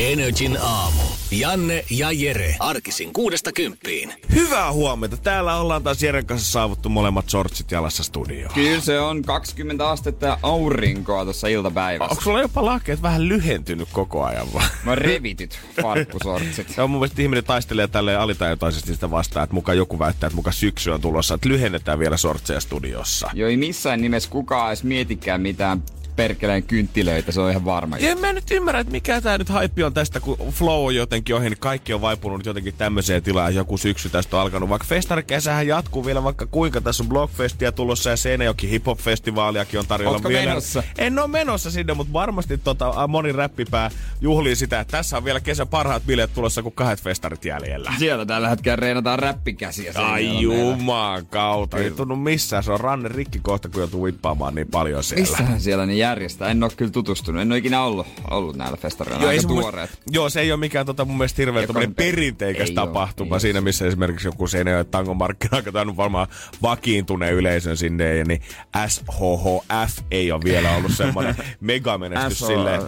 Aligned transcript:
Energin 0.00 0.58
aamu. 0.62 1.02
Janne 1.30 1.84
ja 1.90 2.12
Jere. 2.12 2.56
Arkisin 2.58 3.12
kuudesta 3.12 3.52
kymppiin. 3.52 4.12
Hyvää 4.34 4.72
huomenta. 4.72 5.16
Täällä 5.16 5.56
ollaan 5.56 5.82
taas 5.82 6.02
Jeren 6.02 6.26
kanssa 6.26 6.52
saavuttu 6.52 6.88
molemmat 6.88 7.28
sortsit 7.28 7.70
jalassa 7.70 8.02
studioon. 8.02 8.54
Kyllä 8.54 8.80
se 8.80 9.00
on 9.00 9.22
20 9.22 9.88
astetta 9.90 10.26
ja 10.26 10.38
aurinkoa 10.42 11.24
tuossa 11.24 11.48
iltapäivässä. 11.48 12.10
Onko 12.10 12.22
sulla 12.22 12.40
jopa 12.40 12.64
lahkeet 12.64 13.02
vähän 13.02 13.28
lyhentynyt 13.28 13.88
koko 13.92 14.24
ajan 14.24 14.52
vaan? 14.54 14.70
Mä 14.84 14.94
revityt 14.94 15.58
farkkusortsit. 15.82 16.68
Se 16.68 16.82
on 16.82 16.90
mun 16.90 17.00
mielestä 17.00 17.22
ihminen 17.22 17.44
taistelee 17.44 17.88
tälle 17.88 18.16
alitajuntaisesti 18.16 18.94
sitä 18.94 19.10
vastaan, 19.10 19.44
että 19.44 19.54
muka 19.54 19.74
joku 19.74 19.98
väittää, 19.98 20.26
että 20.26 20.36
muka 20.36 20.52
syksy 20.52 20.90
on 20.90 21.00
tulossa, 21.00 21.34
että 21.34 21.48
lyhennetään 21.48 21.98
vielä 21.98 22.16
sortseja 22.16 22.60
studiossa. 22.60 23.30
Joo, 23.34 23.48
ei 23.48 23.56
missään 23.56 24.00
nimessä 24.00 24.30
kukaan 24.30 24.68
edes 24.68 24.84
mietikään 24.84 25.40
mitään 25.40 25.82
perkeleen 26.16 26.62
kynttilöitä, 26.62 27.32
se 27.32 27.40
on 27.40 27.50
ihan 27.50 27.64
varma. 27.64 27.98
Ja 27.98 28.16
mä 28.16 28.28
en 28.28 28.34
nyt 28.34 28.50
ymmärrä, 28.50 28.80
että 28.80 28.92
mikä 28.92 29.20
tää 29.20 29.38
nyt 29.38 29.48
hype 29.60 29.84
on 29.84 29.94
tästä, 29.94 30.20
kun 30.20 30.38
flow 30.50 30.86
on 30.86 30.94
jotenkin 30.94 31.36
ohi, 31.36 31.50
niin 31.50 31.58
kaikki 31.58 31.92
on 31.92 32.00
vaipunut 32.00 32.46
jotenkin 32.46 32.74
tämmöiseen 32.78 33.22
tilaan, 33.22 33.54
joku 33.54 33.76
syksy 33.78 34.08
tästä 34.08 34.36
on 34.36 34.42
alkanut. 34.42 34.68
Vaikka 34.68 34.86
festarikesähän 34.88 35.66
jatkuu 35.66 36.06
vielä 36.06 36.24
vaikka 36.24 36.46
kuinka, 36.46 36.80
tässä 36.80 37.02
on 37.02 37.08
Blockfestia 37.08 37.72
tulossa 37.72 38.10
ja 38.10 38.16
Seinäjoki 38.16 38.70
Hip 38.70 38.86
Hop 38.86 38.98
Festivaaliakin 38.98 39.80
on 39.80 39.86
tarjolla. 39.86 40.16
Ootko 40.16 40.28
vielä. 40.28 40.48
menossa? 40.48 40.82
En 40.98 41.18
ole 41.18 41.28
menossa 41.28 41.70
sinne, 41.70 41.94
mutta 41.94 42.12
varmasti 42.12 42.58
tota, 42.58 43.08
moni 43.08 43.32
räppipää 43.32 43.90
juhlii 44.20 44.56
sitä, 44.56 44.80
että 44.80 44.96
tässä 44.96 45.16
on 45.16 45.24
vielä 45.24 45.40
kesän 45.40 45.68
parhaat 45.68 46.02
bileet 46.06 46.34
tulossa, 46.34 46.62
kuin 46.62 46.74
kahdet 46.74 47.02
festarit 47.02 47.44
jäljellä. 47.44 47.92
Siellä 47.98 48.26
tällä 48.26 48.48
hetkellä 48.48 48.76
reenataan 48.76 49.18
räppikäsiä. 49.18 49.92
Ai 49.94 50.40
juman 50.40 51.26
kautta. 51.26 51.78
Ei 51.78 51.90
tunnu 51.90 52.16
missään. 52.16 52.62
Se 52.62 52.72
on 52.72 52.80
ranne 52.80 53.08
rikki 53.08 53.38
kohta, 53.42 53.68
kun 53.68 53.80
joutuu 53.80 54.04
vippaamaan 54.04 54.54
niin 54.54 54.68
paljon 54.68 55.04
siellä. 55.04 55.22
Missähän 55.22 55.60
siellä 55.60 55.86
ne 55.86 55.94
järjestää? 56.10 56.48
En 56.50 56.62
ole 56.62 56.72
kyllä 56.76 56.90
tutustunut. 56.90 57.42
En 57.42 57.52
ole 57.52 57.58
ikinä 57.58 57.82
ollut, 57.82 58.06
ollut 58.30 58.56
näillä 58.56 58.76
festareilla. 58.76 59.22
Joo, 59.22 59.30
Aika 59.30 59.48
mun 59.48 59.60
tuoreet. 59.62 59.90
joo, 60.10 60.28
se 60.30 60.40
ei 60.40 60.52
ole 60.52 60.60
mikään 60.60 60.86
tota, 60.86 61.04
mun 61.04 61.16
mielestä 61.18 61.42
hirveän 61.42 61.94
perinteikäs 61.96 62.68
ei 62.68 62.74
tapahtuma. 62.74 63.36
ei 63.36 63.40
siinä 63.40 63.60
missä 63.60 63.86
esimerkiksi 63.86 64.28
joku 64.28 64.46
Seinäjoen 64.46 64.86
tangomarkkina, 64.86 65.58
joka 65.58 65.72
tainnut 65.72 65.96
varmaan 65.96 66.26
vakiintuneen 66.62 67.34
yleisön 67.34 67.76
sinne, 67.76 68.16
ja 68.16 68.24
niin 68.24 68.42
SHHF 68.88 69.98
ei 70.10 70.32
ole 70.32 70.40
vielä 70.44 70.76
ollut 70.76 70.92
semmoinen 70.92 71.34
megamenestys 71.60 72.38
silleen. 72.38 72.80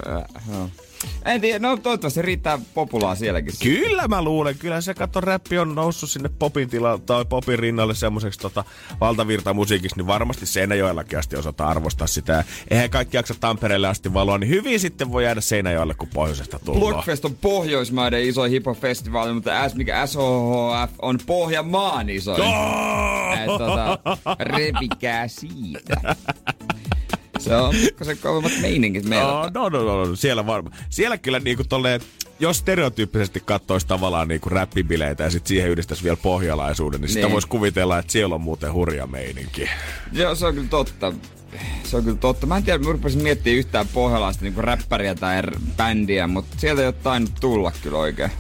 En 1.24 1.40
tiedä, 1.40 1.58
no 1.58 1.76
toivottavasti 1.76 2.22
riittää 2.22 2.58
populaa 2.74 3.14
sielläkin. 3.14 3.54
Kyllä 3.62 4.08
mä 4.08 4.22
luulen. 4.22 4.58
Kyllä 4.58 4.80
se 4.80 4.94
kato 4.94 5.20
räppi 5.20 5.58
on 5.58 5.74
noussut 5.74 6.10
sinne 6.10 6.30
popin, 6.38 6.68
tila, 6.68 6.98
tai 6.98 7.24
popin 7.24 7.58
rinnalle 7.58 7.94
semmoiseksi 7.94 8.40
tota, 8.40 8.64
valtavirtamusiikiksi, 9.00 9.96
niin 9.96 10.06
varmasti 10.06 10.46
Seinäjoellakin 10.46 11.18
asti 11.18 11.36
osataan 11.36 11.70
arvostaa 11.70 12.06
sitä. 12.06 12.44
Eihän 12.70 12.90
kaikki 12.90 13.16
jaksa 13.16 13.34
Tampereelle 13.40 13.88
asti 13.88 14.14
valoa, 14.14 14.38
niin 14.38 14.50
hyvin 14.50 14.80
sitten 14.80 15.12
voi 15.12 15.24
jäädä 15.24 15.40
Seinäjoelle, 15.40 15.94
kun 15.94 16.08
pohjoisesta 16.14 16.58
tullaan. 16.58 16.92
Blockfest 16.92 17.24
on 17.24 17.36
Pohjoismaiden 17.40 18.22
iso 18.22 18.42
hip-hop-festivaali, 18.42 19.32
mutta 19.32 19.68
S, 19.68 19.74
mikä 19.74 20.06
SOHF 20.06 20.90
on 21.02 21.18
Pohjanmaan 21.26 22.10
iso. 22.10 22.36
Tota, 23.46 23.98
repikää 24.40 25.28
siitä. 25.28 25.96
Se 27.42 27.56
on 27.56 27.74
se 28.02 28.14
kovemmat 28.14 28.52
meiningit 28.60 29.04
meillä. 29.04 29.50
No, 29.54 29.68
no, 29.68 29.68
no, 29.68 30.04
no, 30.04 30.16
siellä 30.16 30.46
varmaan. 30.46 30.76
Siellä 30.90 31.18
kyllä 31.18 31.40
niinku 31.40 31.64
tolleen, 31.64 32.00
jos 32.40 32.58
stereotyyppisesti 32.58 33.42
katsoisi 33.44 33.86
tavallaan 33.86 34.28
niinku 34.28 34.48
räppibileitä 34.48 35.24
ja 35.24 35.30
sit 35.30 35.46
siihen 35.46 35.70
yhdistäisi 35.70 36.04
vielä 36.04 36.16
pohjalaisuuden, 36.16 37.00
niin, 37.00 37.06
niin. 37.06 37.14
sitä 37.14 37.30
voisi 37.30 37.48
kuvitella, 37.48 37.98
että 37.98 38.12
siellä 38.12 38.34
on 38.34 38.40
muuten 38.40 38.72
hurja 38.72 39.06
meininki. 39.06 39.70
Joo, 40.12 40.34
se 40.34 40.46
on 40.46 40.54
kyllä 40.54 40.68
totta. 40.68 41.12
Se 41.84 41.96
on 41.96 42.04
kyllä 42.04 42.16
totta. 42.16 42.46
Mä 42.46 42.56
en 42.56 42.62
tiedä, 42.62 42.78
mä 42.78 42.92
rupesin 42.92 43.22
miettimään 43.22 43.58
yhtään 43.58 43.88
pohjalaista 43.88 44.44
niin 44.44 44.54
räppäriä 44.56 45.14
tai 45.14 45.42
r- 45.42 45.58
bändiä, 45.76 46.26
mutta 46.26 46.56
sieltä 46.58 46.82
ei 46.82 46.86
ole 46.86 46.94
tainnut 47.02 47.32
tulla 47.40 47.72
kyllä 47.82 47.98
oikein. 47.98 48.30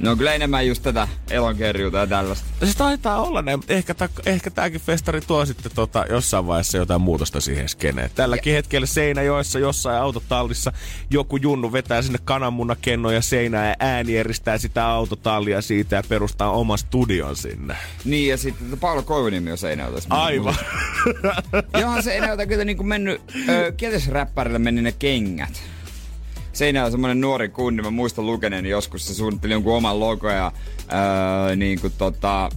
No 0.00 0.16
kyllä 0.16 0.34
enemmän 0.34 0.66
just 0.66 0.82
tätä 0.82 1.08
elonkerjuuta 1.30 1.98
ja 1.98 2.06
tällaista. 2.06 2.66
Se 2.66 2.76
taitaa 2.76 3.22
olla 3.22 3.42
näin, 3.42 3.58
mutta 3.58 3.72
ehkä, 3.72 3.94
ta, 3.94 4.08
ehkä 4.26 4.50
tämäkin 4.50 4.80
festari 4.80 5.20
tuo 5.20 5.46
sitten 5.46 5.72
tota, 5.74 6.04
jossain 6.10 6.46
vaiheessa 6.46 6.78
jotain 6.78 7.00
muutosta 7.00 7.40
siihen 7.40 7.68
skeneen. 7.68 8.10
Tälläkin 8.14 8.52
hetkellä 8.52 8.86
Seinäjoessa 8.86 9.58
jossain 9.58 10.02
autotallissa 10.02 10.72
joku 11.10 11.36
junnu 11.36 11.72
vetää 11.72 12.02
sinne 12.02 12.18
kananmunakennoja 12.24 13.22
seinään 13.22 13.68
ja 13.68 13.74
ääni 13.78 14.16
eristää 14.16 14.58
sitä 14.58 14.86
autotallia 14.86 15.62
siitä 15.62 15.96
ja 15.96 16.02
perustaa 16.08 16.50
oman 16.50 16.78
studion 16.78 17.36
sinne. 17.36 17.76
Niin 18.04 18.28
ja 18.28 18.36
sitten 18.36 18.78
Paolo 18.78 19.02
Koivuniemi 19.02 19.52
on 19.52 19.58
Seinäjoelta. 19.58 20.06
Aivan. 20.10 20.54
Johan 21.80 22.02
Seinäjoelta 22.02 22.46
kyllä 22.46 22.64
niinku 22.64 22.82
mennyt, 22.84 23.20
ö, 23.48 23.72
ketäs 23.76 24.08
räppärille 24.08 24.58
meni 24.58 24.82
ne 24.82 24.92
kengät? 24.92 25.62
Seinäjällä 26.52 26.86
on 26.86 26.92
semmonen 26.92 27.20
nuori 27.20 27.48
kunni, 27.48 27.82
mä 27.82 27.90
muistan 27.90 28.26
lukeneeni 28.26 28.68
joskus, 28.68 29.06
se 29.06 29.14
suunnitteli 29.14 29.52
jonkun 29.52 29.76
oman 29.76 30.00
logo 30.00 30.30
ja 30.30 30.52
öö, 31.48 31.56
niinku 31.56 31.90
tota, 31.98 32.50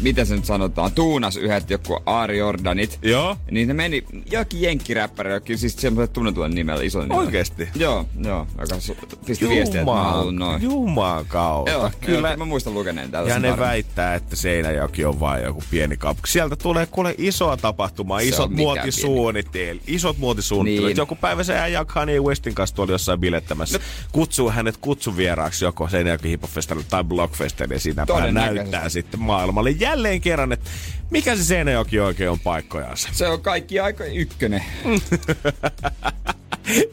miten 0.00 0.26
se 0.26 0.36
nyt 0.36 0.44
sanotaan, 0.44 0.92
tuunas 0.92 1.36
yhdet 1.36 1.70
joku 1.70 1.98
Aari 2.06 2.38
Jordanit. 2.38 2.98
Joo. 3.02 3.36
Niin 3.50 3.68
ne 3.68 3.74
meni 3.74 4.04
jokin 4.30 4.62
jenkkiräppäri, 4.62 5.32
jokin 5.32 5.58
siis 5.58 5.76
semmoiset 5.76 6.12
tunnetulla 6.12 6.48
nimellä, 6.48 6.82
iso 6.84 7.00
nimellä. 7.00 7.20
Oikeesti? 7.20 7.68
Joo, 7.74 8.06
joo. 8.24 8.46
Joka 8.58 8.76
pisti 9.26 9.48
viestiä, 9.48 9.80
että 9.80 9.92
mä 9.92 10.14
ollut 10.14 10.34
noin. 10.36 10.62
Juman 10.62 11.24
kautta. 11.26 11.70
Joo, 11.70 11.90
Kyllä. 12.06 12.28
joo, 12.28 12.36
mä 12.36 12.44
muistan 12.44 12.74
lukeneen 12.74 13.10
tällaisen 13.10 13.34
Ja 13.36 13.40
ne 13.40 13.48
tarinan. 13.48 13.68
väittää, 13.68 14.14
että 14.14 14.36
Seinäjoki 14.36 15.04
on 15.04 15.20
vain 15.20 15.44
joku 15.44 15.62
pieni 15.70 15.96
kaupunki. 15.96 16.30
Sieltä 16.30 16.56
tulee 16.56 16.86
kuule 16.86 17.14
isoa 17.18 17.56
tapahtumaa, 17.56 18.20
Se 18.20 18.26
isot 18.26 18.50
muotisuunnitteet, 18.50 19.82
isot 19.86 20.18
muotisuunnittelut. 20.18 20.88
Niin. 20.88 20.96
Joku 20.96 21.16
päivä 21.16 21.42
se 21.44 21.58
äijä 21.58 21.84
Kanye 21.84 22.20
Westin 22.20 22.54
kanssa 22.54 22.76
tuolla 22.76 22.92
jossain 22.92 23.20
bilettämässä. 23.20 23.78
No. 23.78 23.84
Kutsuu 24.12 24.50
hänet 24.50 24.76
kutsuvieraaksi 24.76 25.64
joko 25.64 25.88
Seinäjoki 25.88 26.30
Hippofestarille 26.30 26.86
tai 26.90 27.04
Blockfestille 27.04 27.74
ja 27.74 27.80
siinä 27.80 28.06
näyttää 28.32 28.88
sitten 28.88 29.20
maailmalle 29.20 29.70
jälleen 29.84 30.20
kerran, 30.20 30.52
että 30.52 30.70
mikä 31.10 31.36
se 31.36 31.44
Seinäjoki 31.44 32.00
oikein 32.00 32.30
on 32.30 32.40
paikkojansa. 32.40 33.08
Se 33.12 33.28
on 33.28 33.40
kaikki 33.40 33.80
aika 33.80 34.04
ykkönen. 34.04 34.64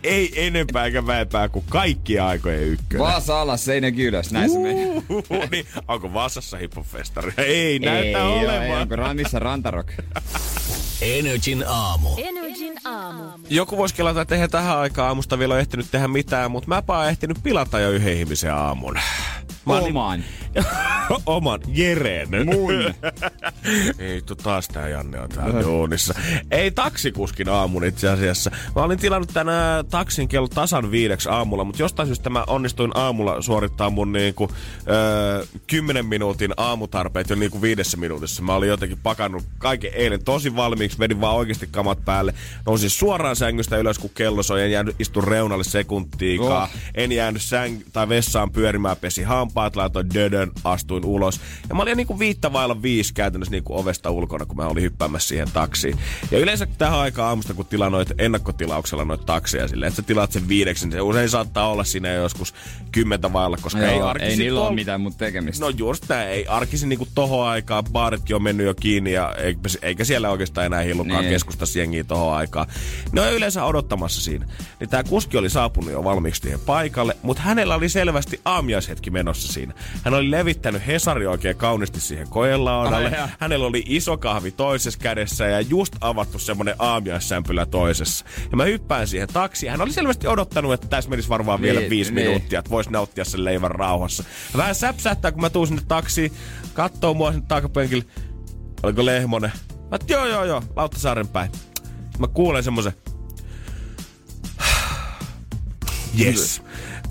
Ei 0.03 0.47
enempää 0.47 0.85
eikä 0.85 1.07
vähempää 1.07 1.49
kuin 1.49 1.65
kaikki 1.69 2.19
aikojen 2.19 2.63
ykkönen. 2.63 3.07
Vaasa 3.07 3.41
alas, 3.41 3.65
Seinäjoki 3.65 4.03
ylös, 4.03 4.31
näin 4.31 4.49
se 4.49 4.59
meni. 4.59 4.85
Uhuhu, 4.85 5.45
niin, 5.51 5.65
onko 5.87 6.13
Vaasassa 6.13 6.57
hippofestari? 6.57 7.33
Ei 7.37 7.79
näytä 7.79 8.07
ei, 8.07 8.15
olevan. 8.15 8.63
Ei, 8.63 8.71
onko 8.71 8.95
ra- 8.95 9.13
missä 9.13 9.39
Rantarok? 9.39 9.91
Energin 11.01 11.63
aamu. 11.67 12.09
Energin 12.17 12.73
aamu. 12.85 13.23
Joku 13.49 13.77
voisi 13.77 13.95
kelata, 13.95 14.21
että 14.21 14.35
eihän 14.35 14.49
tähän 14.49 14.77
aikaan 14.77 15.07
aamusta 15.07 15.39
vielä 15.39 15.53
ole 15.53 15.61
ehtinyt 15.61 15.91
tehdä 15.91 16.07
mitään, 16.07 16.51
mutta 16.51 16.67
mäpä 16.67 16.97
oon 16.97 17.07
ehtinyt 17.07 17.37
pilata 17.43 17.79
jo 17.79 17.91
yhden 17.91 18.13
ihmisen 18.17 18.53
aamun. 18.53 18.99
Oman. 19.65 20.23
Oman, 21.25 21.59
Jeren. 21.67 22.29
Mun. 22.45 22.73
Ei, 23.99 24.21
tu 24.21 24.35
taas 24.35 24.67
tää 24.67 24.89
Janne 24.89 25.19
on 25.19 25.29
täällä 25.29 25.61
duunissa. 25.61 26.13
Ei 26.51 26.71
taksikuskin 26.71 27.49
aamun 27.49 27.85
itse 27.85 28.09
asiassa. 28.09 28.51
Mä 28.75 28.83
olin 28.83 28.99
tilannut 28.99 29.29
tänään 29.33 29.85
taksin 29.85 30.27
kello 30.27 30.47
tasan 30.47 30.91
viideksi 30.91 31.29
aamulla, 31.29 31.63
mutta 31.63 31.81
jostain 31.81 32.07
syystä 32.07 32.29
mä 32.29 32.43
onnistuin 32.47 32.91
aamulla 32.93 33.41
suorittaa 33.41 33.89
mun 33.89 34.11
niinku, 34.11 34.51
öö, 34.89 35.45
10 35.67 36.05
minuutin 36.05 36.53
aamutarpeet 36.57 37.29
jo 37.29 37.35
niinku 37.35 37.61
viidessä 37.61 37.97
minuutissa. 37.97 38.41
Mä 38.43 38.55
olin 38.55 38.69
jotenkin 38.69 38.99
pakannut 39.03 39.43
kaiken 39.57 39.91
eilen 39.93 40.23
tosi 40.23 40.55
valmiiksi, 40.55 40.99
vedin 40.99 41.21
vaan 41.21 41.35
oikeasti 41.35 41.67
kamat 41.71 42.05
päälle. 42.05 42.33
Nousin 42.65 42.89
suoraan 42.89 43.35
sängystä 43.35 43.77
ylös, 43.77 43.99
kun 43.99 44.09
kello 44.15 44.43
soi, 44.43 44.63
en 44.63 44.71
jäänyt 44.71 44.95
istu 44.99 45.21
reunalle 45.21 45.63
sekuntiikaan. 45.63 46.63
Oh. 46.63 46.69
En 46.95 47.11
jäänyt 47.11 47.41
säng- 47.41 47.83
tai 47.93 48.09
vessaan 48.09 48.51
pyörimään, 48.51 48.97
pesi 48.97 49.23
hampaat, 49.51 49.75
laitoin 49.75 50.13
dödö 50.13 50.37
yön, 50.37 50.51
astuin 50.63 51.05
ulos. 51.05 51.39
Ja 51.69 51.75
mä 51.75 51.81
olin 51.81 51.97
niinku 51.97 52.19
viittä 52.19 52.53
vailla 52.53 52.81
viisi 52.81 53.13
käytännössä 53.13 53.51
niinku 53.51 53.77
ovesta 53.79 54.11
ulkona, 54.11 54.45
kun 54.45 54.57
mä 54.57 54.65
olin 54.67 54.83
hyppäämässä 54.83 55.27
siihen 55.27 55.51
taksiin. 55.53 55.97
Ja 56.31 56.39
yleensä 56.39 56.65
tähän 56.77 56.99
aikaan 56.99 57.27
aamusta, 57.29 57.53
kun 57.53 57.65
tilaa 57.65 57.89
noit 57.89 58.11
ennakkotilauksella 58.17 59.05
noita 59.05 59.23
takseja 59.23 59.67
silleen, 59.67 59.87
että 59.87 60.01
sä 60.01 60.07
tilaat 60.07 60.31
sen 60.31 60.47
viideksi, 60.47 60.85
niin 60.85 60.91
se 60.91 61.01
usein 61.01 61.29
saattaa 61.29 61.69
olla 61.69 61.83
siinä 61.83 62.09
joskus 62.09 62.53
kymmentä 62.91 63.33
vailla, 63.33 63.57
koska 63.61 63.79
No 63.79 63.85
ei 63.87 63.97
joo, 63.97 64.07
arkisin 64.07 64.31
ei 64.31 64.37
niillä 64.37 64.59
ole 64.61 64.69
tol- 64.69 64.73
mitään 64.75 65.01
muuta 65.01 65.17
tekemistä. 65.17 65.65
No 65.65 65.69
just 65.69 66.05
näin, 66.09 66.29
ei 66.29 66.47
arkisin 66.47 66.89
niinku 66.89 67.07
tohon 67.15 67.47
aikaan, 67.47 67.83
baaritkin 67.91 68.35
on 68.35 68.43
mennyt 68.43 68.65
jo 68.65 68.73
kiinni 68.73 69.11
ja 69.11 69.35
eikä, 69.35 69.59
eikä 69.81 70.03
siellä 70.03 70.29
oikeastaan 70.29 70.65
enää 70.65 70.81
hillukaan 70.81 71.21
Niin. 71.21 71.29
keskustassa 71.33 71.79
jengiä 71.79 72.03
tohon 72.03 72.33
aikaan. 72.35 72.67
Ne 73.11 73.21
on 73.21 73.33
yleensä 73.33 73.63
odottamassa 73.65 74.21
siinä. 74.21 74.45
Niin 74.79 74.89
tää 74.89 75.03
kuski 75.03 75.37
oli 75.37 75.49
saapunut 75.49 75.91
jo 75.91 76.03
valmiiksi 76.03 76.41
siihen 76.41 76.59
paikalle, 76.59 77.17
mutta 77.23 77.41
hänellä 77.43 77.75
oli 77.75 77.89
selvästi 77.89 78.41
aamiaishetki 78.45 79.09
menossa 79.11 79.40
siinä. 79.47 79.73
Hän 80.03 80.13
oli 80.13 80.31
levittänyt 80.31 80.87
Hesari 80.87 81.27
oikein 81.27 81.55
kauniisti 81.55 81.99
siihen 81.99 82.27
koelaudalle. 82.27 83.09
Jaa. 83.09 83.29
Hänellä 83.39 83.65
oli 83.67 83.83
iso 83.85 84.17
kahvi 84.17 84.51
toisessa 84.51 84.99
kädessä 84.99 85.45
ja 85.45 85.61
just 85.61 85.95
avattu 86.01 86.39
semmonen 86.39 86.75
aamiaissämpylä 86.79 87.65
toisessa. 87.65 88.25
Ja 88.51 88.57
mä 88.57 88.63
hyppään 88.63 89.07
siihen 89.07 89.27
taksiin. 89.33 89.71
Hän 89.71 89.81
oli 89.81 89.91
selvästi 89.91 90.27
odottanut, 90.27 90.73
että 90.73 90.87
tässä 90.87 91.09
menisi 91.09 91.29
varmaan 91.29 91.61
vielä 91.61 91.79
Niin, 91.79 91.89
viisi 91.89 92.13
niin. 92.13 92.27
minuuttia, 92.27 92.59
että 92.59 92.71
voisi 92.71 92.91
nauttia 92.91 93.25
sen 93.25 93.45
leivän 93.45 93.71
rauhassa. 93.71 94.23
Ja 94.53 94.57
Vähän 94.57 94.75
säpsähtää, 94.75 95.31
kun 95.31 95.41
mä 95.41 95.49
tuun 95.49 95.67
sinne 95.67 95.81
taksiin, 95.87 96.31
kattoo 96.73 97.13
mua 97.13 97.31
sinne 97.31 97.45
takapenkille. 97.47 98.03
Oliko 98.83 99.05
Lehmonen? 99.05 99.51
Mä 99.71 99.87
oot, 99.91 100.09
joo, 100.09 100.25
joo, 100.25 100.43
joo, 100.45 100.63
Lauttasaaren 100.75 101.27
päin. 101.27 101.51
Mä 102.19 102.27
kuulen 102.27 102.63
semmoisen... 102.63 102.93
Yes. 106.19 106.61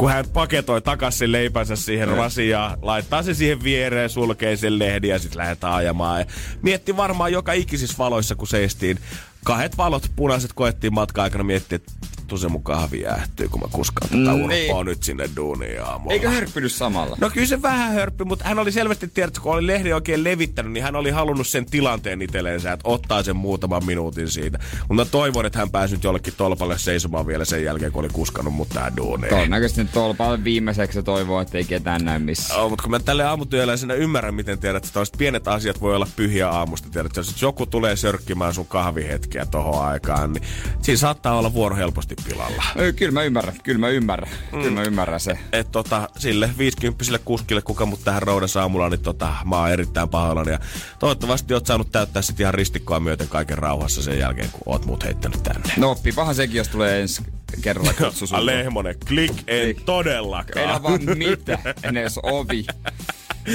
Kun 0.01 0.11
hän 0.11 0.25
paketoi 0.33 0.83
takas 0.83 1.19
sen 1.19 1.33
leipänsä 1.33 1.77
siihen 1.77 2.09
rasiaan, 2.09 2.79
laittaa 2.83 3.23
se 3.23 3.35
siihen 3.35 3.65
viereen, 3.65 4.11
sulkee 4.11 4.57
sen 4.57 4.79
lehden 4.79 5.11
ja 5.11 5.19
sitten 5.19 5.39
lähdetään 5.39 5.75
ajamaan. 5.75 6.21
Ja 6.21 6.27
mietti 6.63 6.97
varmaan 6.97 7.33
joka 7.33 7.53
ikisissä 7.53 7.99
valoissa, 7.99 8.35
kun 8.35 8.49
seistiin. 8.49 8.99
Kahdet 9.45 9.77
valot, 9.77 10.11
punaiset 10.17 10.53
koettiin 10.53 10.95
matkan 10.95 11.25
aikana 11.25 11.45
miettiä, 11.45 11.77
että 11.77 11.93
se 12.39 12.49
mun 12.49 12.63
kahvi 12.63 13.01
jäähtyy, 13.01 13.49
kun 13.49 13.61
mä 13.61 13.67
kuskaan 13.73 14.09
tätä 14.11 14.33
Mm, 14.43 14.49
niin. 14.49 14.87
nyt 14.87 15.03
sinne 15.03 15.31
duuniin 15.37 15.83
aamulla. 15.83 16.13
Eikö 16.13 16.31
hörppynyt 16.31 16.73
samalla? 16.73 17.17
No 17.21 17.31
kyllä 17.31 17.47
se 17.47 17.63
vähän 17.63 17.93
hörppi, 17.93 18.25
mutta 18.25 18.45
hän 18.49 18.59
oli 18.59 18.73
selvästi 18.73 19.09
tiedät, 19.09 19.39
kun 19.39 19.53
oli 19.53 19.67
lehden 19.67 19.95
oikein 19.95 20.25
levittänyt, 20.25 20.73
niin 20.73 20.85
hän 20.85 20.97
oli 20.97 21.11
halunnut 21.11 21.47
sen 21.47 21.67
tilanteen 21.67 22.23
itselleensä, 22.23 22.73
että 22.73 22.89
ottaa 22.89 23.23
sen 23.23 23.37
muutaman 23.37 23.85
minuutin 23.87 24.29
siitä. 24.31 24.59
Mutta 24.89 25.05
toivon, 25.05 25.47
että 25.47 25.59
hän 25.59 25.71
pääsi 25.71 25.95
nyt 25.95 26.05
jollekin 26.05 26.35
tolpalle 26.37 26.79
seisomaan 26.79 27.27
vielä 27.27 27.45
sen 27.45 27.65
jälkeen, 27.65 27.93
kun 27.93 28.01
oli 28.05 28.13
kuskannut 28.13 28.55
mut 28.55 28.69
tähän 28.69 28.97
duuniin. 28.97 29.31
Todennäköisesti 29.31 29.85
tolpalle 29.85 30.45
viimeiseksi 30.45 30.95
se 30.95 31.03
toivoo, 31.03 31.41
että 31.41 31.59
ei 31.59 31.65
ketään 31.65 32.05
näy 32.05 32.19
missään. 32.19 32.61
Oh, 32.61 32.71
mutta 32.71 32.83
kun 32.83 32.91
mä 32.91 32.99
tälle 32.99 33.25
aamutyöläisenä 33.25 33.95
ymmärrän, 33.95 34.35
miten 34.35 34.59
tiedät, 34.59 34.85
että 34.87 35.01
pienet 35.19 35.49
asiat 35.49 35.81
voi 35.81 35.97
olla 35.97 36.07
pyhiä 36.17 36.49
aamusta. 36.51 36.89
Tiedät, 36.91 37.17
jos 37.17 37.43
joku 37.43 37.67
tulee 37.67 37.97
sörkkimään 37.97 38.55
sun 38.55 38.67
kahvihetkeä 38.67 39.47
tohon 39.47 39.85
aikaan, 39.85 40.33
niin 40.33 40.43
siinä 40.83 40.99
saattaa 40.99 41.39
olla 41.39 41.55
vuoro 41.55 41.77
helposti 41.77 42.17
pilalla. 42.29 42.63
Kyllä 42.97 43.13
mä 43.13 43.23
ymmärrän, 43.23 43.55
kyllä 43.63 43.79
mä 43.79 43.89
ymmärrän. 43.89 44.31
Mm. 44.53 44.63
Kyllä 44.63 44.75
mä 44.75 44.83
ymmärrän 44.83 45.21
se. 45.21 45.39
Et 45.53 45.73
tota, 45.73 46.09
sille 46.19 46.51
50 46.59 47.05
kuskille, 47.25 47.63
kuka 47.63 47.87
mut 47.87 48.05
tähän 48.05 48.23
roudassa 48.23 48.61
aamulla, 48.63 48.89
niin 48.89 49.01
tota, 49.01 49.35
mä 49.45 49.57
oon 49.57 49.71
erittäin 49.71 50.09
pahoillani. 50.09 50.51
Ja 50.51 50.59
toivottavasti 50.99 51.55
oot 51.55 51.67
saanut 51.67 51.93
täyttää 51.93 52.23
sit 52.23 52.41
ihan 52.41 52.55
ristikkoa 52.55 53.01
myöten 53.01 53.29
kaiken 53.29 53.59
rauhassa 53.59 54.03
sen 54.03 54.19
jälkeen, 54.19 54.51
kun 54.51 54.63
oot 54.67 54.87
mut 54.87 55.05
heittänyt 55.05 55.43
tänne. 55.43 55.73
No 55.77 55.91
oppipahan 55.91 56.35
sekin, 56.35 56.57
jos 56.57 56.69
tulee 56.69 57.01
ensi 57.01 57.23
kerralla 57.63 57.93
kutsu. 57.99 58.25
Lehmonen, 58.41 58.95
klik, 59.09 59.33
en 59.47 59.65
Klik. 59.65 59.81
todellakaan. 59.85 60.65
Ei 60.69 60.73
ole 60.73 60.83
vaan 60.83 61.01
mitä, 61.19 61.59
en 61.83 61.97
edes 61.97 62.19
ovi. 62.23 62.65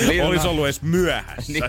Lil 0.07 0.25
Olis 0.25 0.41
Nas- 0.41 0.47
ollut 0.47 0.65
edes 0.65 0.81
myöhässä. 0.81 1.53
Niin. 1.53 1.63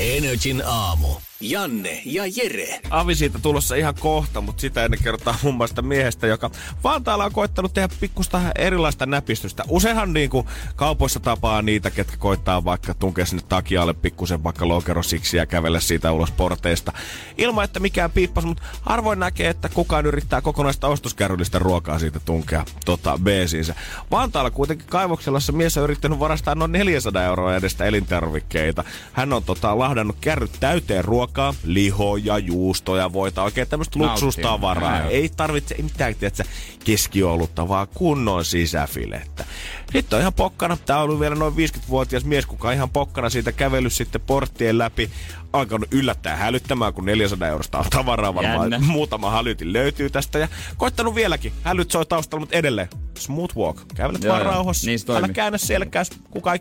Energin 0.00 0.62
aamu. 0.66 1.08
Janne 1.40 2.02
ja 2.04 2.22
Jere. 2.36 2.80
Avi 2.90 3.14
siitä 3.14 3.38
tulossa 3.38 3.74
ihan 3.74 3.94
kohta, 4.00 4.40
mutta 4.40 4.60
sitä 4.60 4.84
ennen 4.84 5.02
kertaa 5.02 5.38
muun 5.42 5.54
muassa 5.54 5.82
miehestä, 5.82 6.26
joka 6.26 6.50
Vantaalla 6.84 7.24
on 7.24 7.32
koittanut 7.32 7.74
tehdä 7.74 7.88
pikkusta 8.00 8.40
erilaista 8.58 9.06
näpistystä. 9.06 9.64
Useinhan 9.68 10.12
niin 10.12 10.30
kuin 10.30 10.46
kaupoissa 10.76 11.20
tapaa 11.20 11.62
niitä, 11.62 11.90
ketkä 11.90 12.16
koittaa 12.16 12.64
vaikka 12.64 12.94
tunkea 12.94 13.26
sinne 13.26 13.42
takialle 13.48 13.94
pikkusen 13.94 14.44
vaikka 14.44 14.68
lokero 14.68 15.02
siksi 15.02 15.36
ja 15.36 15.46
kävellä 15.46 15.80
siitä 15.80 16.12
ulos 16.12 16.30
porteista. 16.30 16.92
Ilman, 17.38 17.64
että 17.64 17.80
mikään 17.80 18.10
piippas, 18.10 18.44
mutta 18.44 18.62
harvoin 18.82 19.18
näkee, 19.18 19.48
että 19.48 19.68
kukaan 19.68 20.06
yrittää 20.06 20.40
kokonaista 20.40 20.88
ostoskärryllistä 20.88 21.58
ruokaa 21.58 21.98
siitä 21.98 22.20
tunkea 22.20 22.64
tota, 22.84 23.18
beesiinsä. 23.22 23.74
Vantaalla 24.10 24.50
kuitenkin 24.50 24.86
kaivokselassa 24.86 25.52
mies 25.52 25.76
on 25.76 25.84
yrittänyt 25.84 26.18
varastaa 26.18 26.54
noin 26.54 26.72
400 26.72 27.24
euroa 27.24 27.54
edestä 27.60 27.84
elintarvikkeita. 27.84 28.84
Hän 29.12 29.32
on 29.32 29.44
tota, 29.44 29.78
lahdannut 29.78 30.16
kärryt 30.20 30.50
täyteen 30.60 31.04
ruokaa, 31.04 31.54
lihoja, 31.64 32.38
juustoja, 32.38 33.12
voita, 33.12 33.42
oikein 33.42 33.68
tämmöistä 33.68 33.98
Nauttia. 33.98 34.12
luksustavaraa. 34.26 34.98
Joo. 34.98 35.10
Ei 35.10 35.30
tarvitse 35.36 35.74
ei 35.74 35.82
mitään 35.82 36.14
tiedätkö, 36.14 36.44
keskiolutta, 36.84 37.68
vaan 37.68 37.88
kunnon 37.94 38.44
sisäfilettä. 38.44 39.44
Sitten 39.92 40.16
on 40.16 40.20
ihan 40.20 40.32
pokkana, 40.32 40.76
tää 40.76 40.98
on 40.98 41.04
ollut 41.04 41.20
vielä 41.20 41.34
noin 41.34 41.54
50-vuotias 41.54 42.24
mies, 42.24 42.46
kuka 42.46 42.68
on 42.68 42.74
ihan 42.74 42.90
pokkana 42.90 43.30
siitä 43.30 43.52
kävellyt 43.52 43.92
sitten 43.92 44.20
porttien 44.20 44.78
läpi, 44.78 45.10
alkanut 45.52 45.88
yllättää 45.94 46.36
hälyttämään, 46.36 46.92
kun 46.94 47.04
400 47.04 47.48
eurosta 47.48 47.78
on 47.78 47.84
tavaraa 47.90 48.34
varmaan. 48.34 48.72
Jännä. 48.72 48.86
Muutama 48.86 49.30
hälytin 49.30 49.72
löytyy 49.72 50.10
tästä 50.10 50.38
ja 50.38 50.48
koittanut 50.76 51.14
vieläkin. 51.14 51.52
Hälyt 51.62 51.90
soi 51.90 52.06
taustalla, 52.06 52.40
mutta 52.40 52.56
edelleen. 52.56 52.88
Smooth 53.18 53.56
walk. 53.56 53.80
Kävelet 53.94 54.22
Joo, 54.24 54.32
vaan 54.32 54.42
joo. 54.44 54.52
rauhassa. 54.52 54.86
Niin 54.86 54.98
Älä 55.16 55.28
käännä 55.28 55.58
selkääs, 55.58 56.10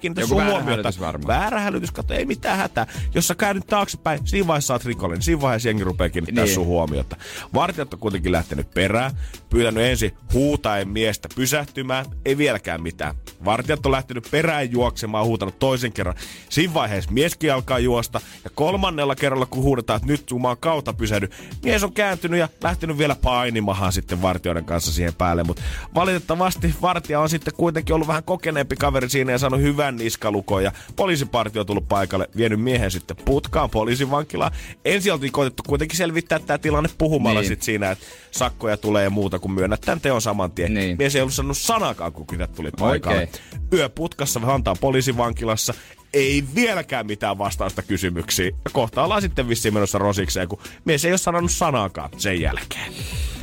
kiinnitä 0.02 0.22
Joku 0.22 0.28
sun 0.30 0.38
väärä 0.38 0.52
huomiota. 0.52 0.72
hälytys 0.84 1.00
varmaan. 1.00 1.28
Väärä 1.40 1.60
hälytys, 1.60 1.92
katso, 1.92 2.14
ei 2.14 2.26
mitään 2.26 2.58
hätää. 2.58 2.88
Jos 3.16 3.28
sä 3.28 3.36
käännyt 3.36 3.68
taaksepäin, 3.68 4.20
siinä 4.28 4.48
vaiheessa 4.48 4.68
saat 4.68 4.86
rikollinen. 4.86 5.22
Siinä 5.22 5.42
vaiheessa 5.42 5.70
jengi 5.70 5.84
rupeaa 5.84 6.10
kiinnittää 6.10 6.44
Niin. 6.46 6.54
sun 6.56 6.66
huomiota. 6.66 7.16
Vartijat 7.54 7.94
on 7.94 8.00
kuitenkin 8.00 8.32
lähtenyt 8.32 8.72
perään, 8.74 9.12
pyytänyt 9.50 9.84
ensin 9.84 10.14
huutaen 10.34 10.90
miestä 10.90 11.30
pysähtymään, 11.36 12.06
ei 12.26 12.38
vieläkään 12.38 12.82
mitään. 12.84 13.16
Vartijat 13.46 13.86
on 13.86 13.92
lähtenyt 13.92 14.28
perään 14.32 14.72
juoksemaan, 14.72 15.26
huutanut 15.26 15.60
toisen 15.60 15.92
kerran. 15.94 16.16
Siinä 16.50 16.74
vaiheessa 16.74 17.12
mieskin 17.12 17.54
alkaa 17.54 17.80
juosta, 17.80 18.22
ja 18.44 18.50
kolmannella 18.80 19.16
kerralla 19.16 19.46
kun 19.46 19.64
huudetaan, 19.64 19.98
että 19.98 20.08
nyt 20.08 20.32
jumaan 20.32 20.58
kautta 20.60 20.94
pysähdy, 20.94 21.30
mies 21.64 21.84
on 21.84 21.94
kääntynyt 21.94 22.40
ja 22.40 22.50
lähtenyt 22.64 22.98
vielä 22.98 23.16
painimahan 23.16 23.94
sitten 23.94 24.22
vartijoiden 24.22 24.66
kanssa 24.66 24.94
siihen 24.94 25.14
päälle. 25.14 25.44
Mutta 25.44 25.62
valitettavasti 25.96 26.76
vartija 26.82 27.20
on 27.20 27.30
sitten 27.30 27.54
kuitenkin 27.58 27.96
ollut 27.96 28.08
vähän 28.08 28.24
kokeneempi 28.24 28.76
kaveri 28.76 29.10
siinä 29.10 29.32
ja 29.32 29.38
saanut 29.38 29.62
hyvän 29.62 29.96
niskalukon, 29.96 30.64
ja 30.64 30.72
poliisipartio 30.96 31.60
on 31.60 31.66
tullut 31.66 31.88
paikalle, 31.88 32.30
vienyt 32.38 32.62
miehen 32.62 32.92
sitten 32.92 33.18
putkaan 33.26 33.70
poliisivankilaan. 33.70 34.52
Ensin 34.86 35.14
oltiin 35.14 35.32
koitettu 35.32 35.64
kuitenkin 35.68 35.98
selvittää 35.98 36.40
tämä 36.40 36.58
tilanne 36.58 36.90
puhumalla 36.98 37.40
Niin. 37.40 37.48
sitten 37.48 37.66
siinä, 37.66 37.92
että 37.92 38.06
sakkoja 38.32 38.78
tulee 38.78 39.04
ja 39.04 39.10
muuta, 39.10 39.40
kun 39.40 39.52
myönnät 39.52 39.82
tämän 39.82 40.02
teon 40.02 40.22
saman 40.22 40.52
tien. 40.52 40.74
Niin. 40.74 40.96
Mies 41.00 41.16
ei 41.16 41.22
ollut 41.22 41.34
sanonut 41.34 41.58
sanakaan, 41.58 42.14
kun 42.14 42.28
kytät 42.28 42.52
tuli 42.52 42.72
paikalle. 42.80 43.18
Oikein. 43.18 43.44
Yöputkassa 43.74 44.42
Vantaan 44.42 44.78
poliisivankilassa. 44.82 45.74
Ei 46.14 46.44
vieläkään 46.56 47.06
mitään 47.06 47.38
vastausta 47.38 47.82
kysymyksiin. 47.82 48.56
Ja 48.66 48.72
kohta 48.72 49.04
ollaan 49.04 49.22
sitten 49.22 49.50
vissiin 49.50 49.74
menossa 49.74 49.98
rosikseen, 49.98 50.48
kun 50.48 50.60
mies 50.86 51.06
ei 51.06 51.12
ole 51.12 51.18
sanonut 51.18 51.52
sanaakaan 51.52 52.10
sen 52.18 52.42
jälkeen. 52.42 52.94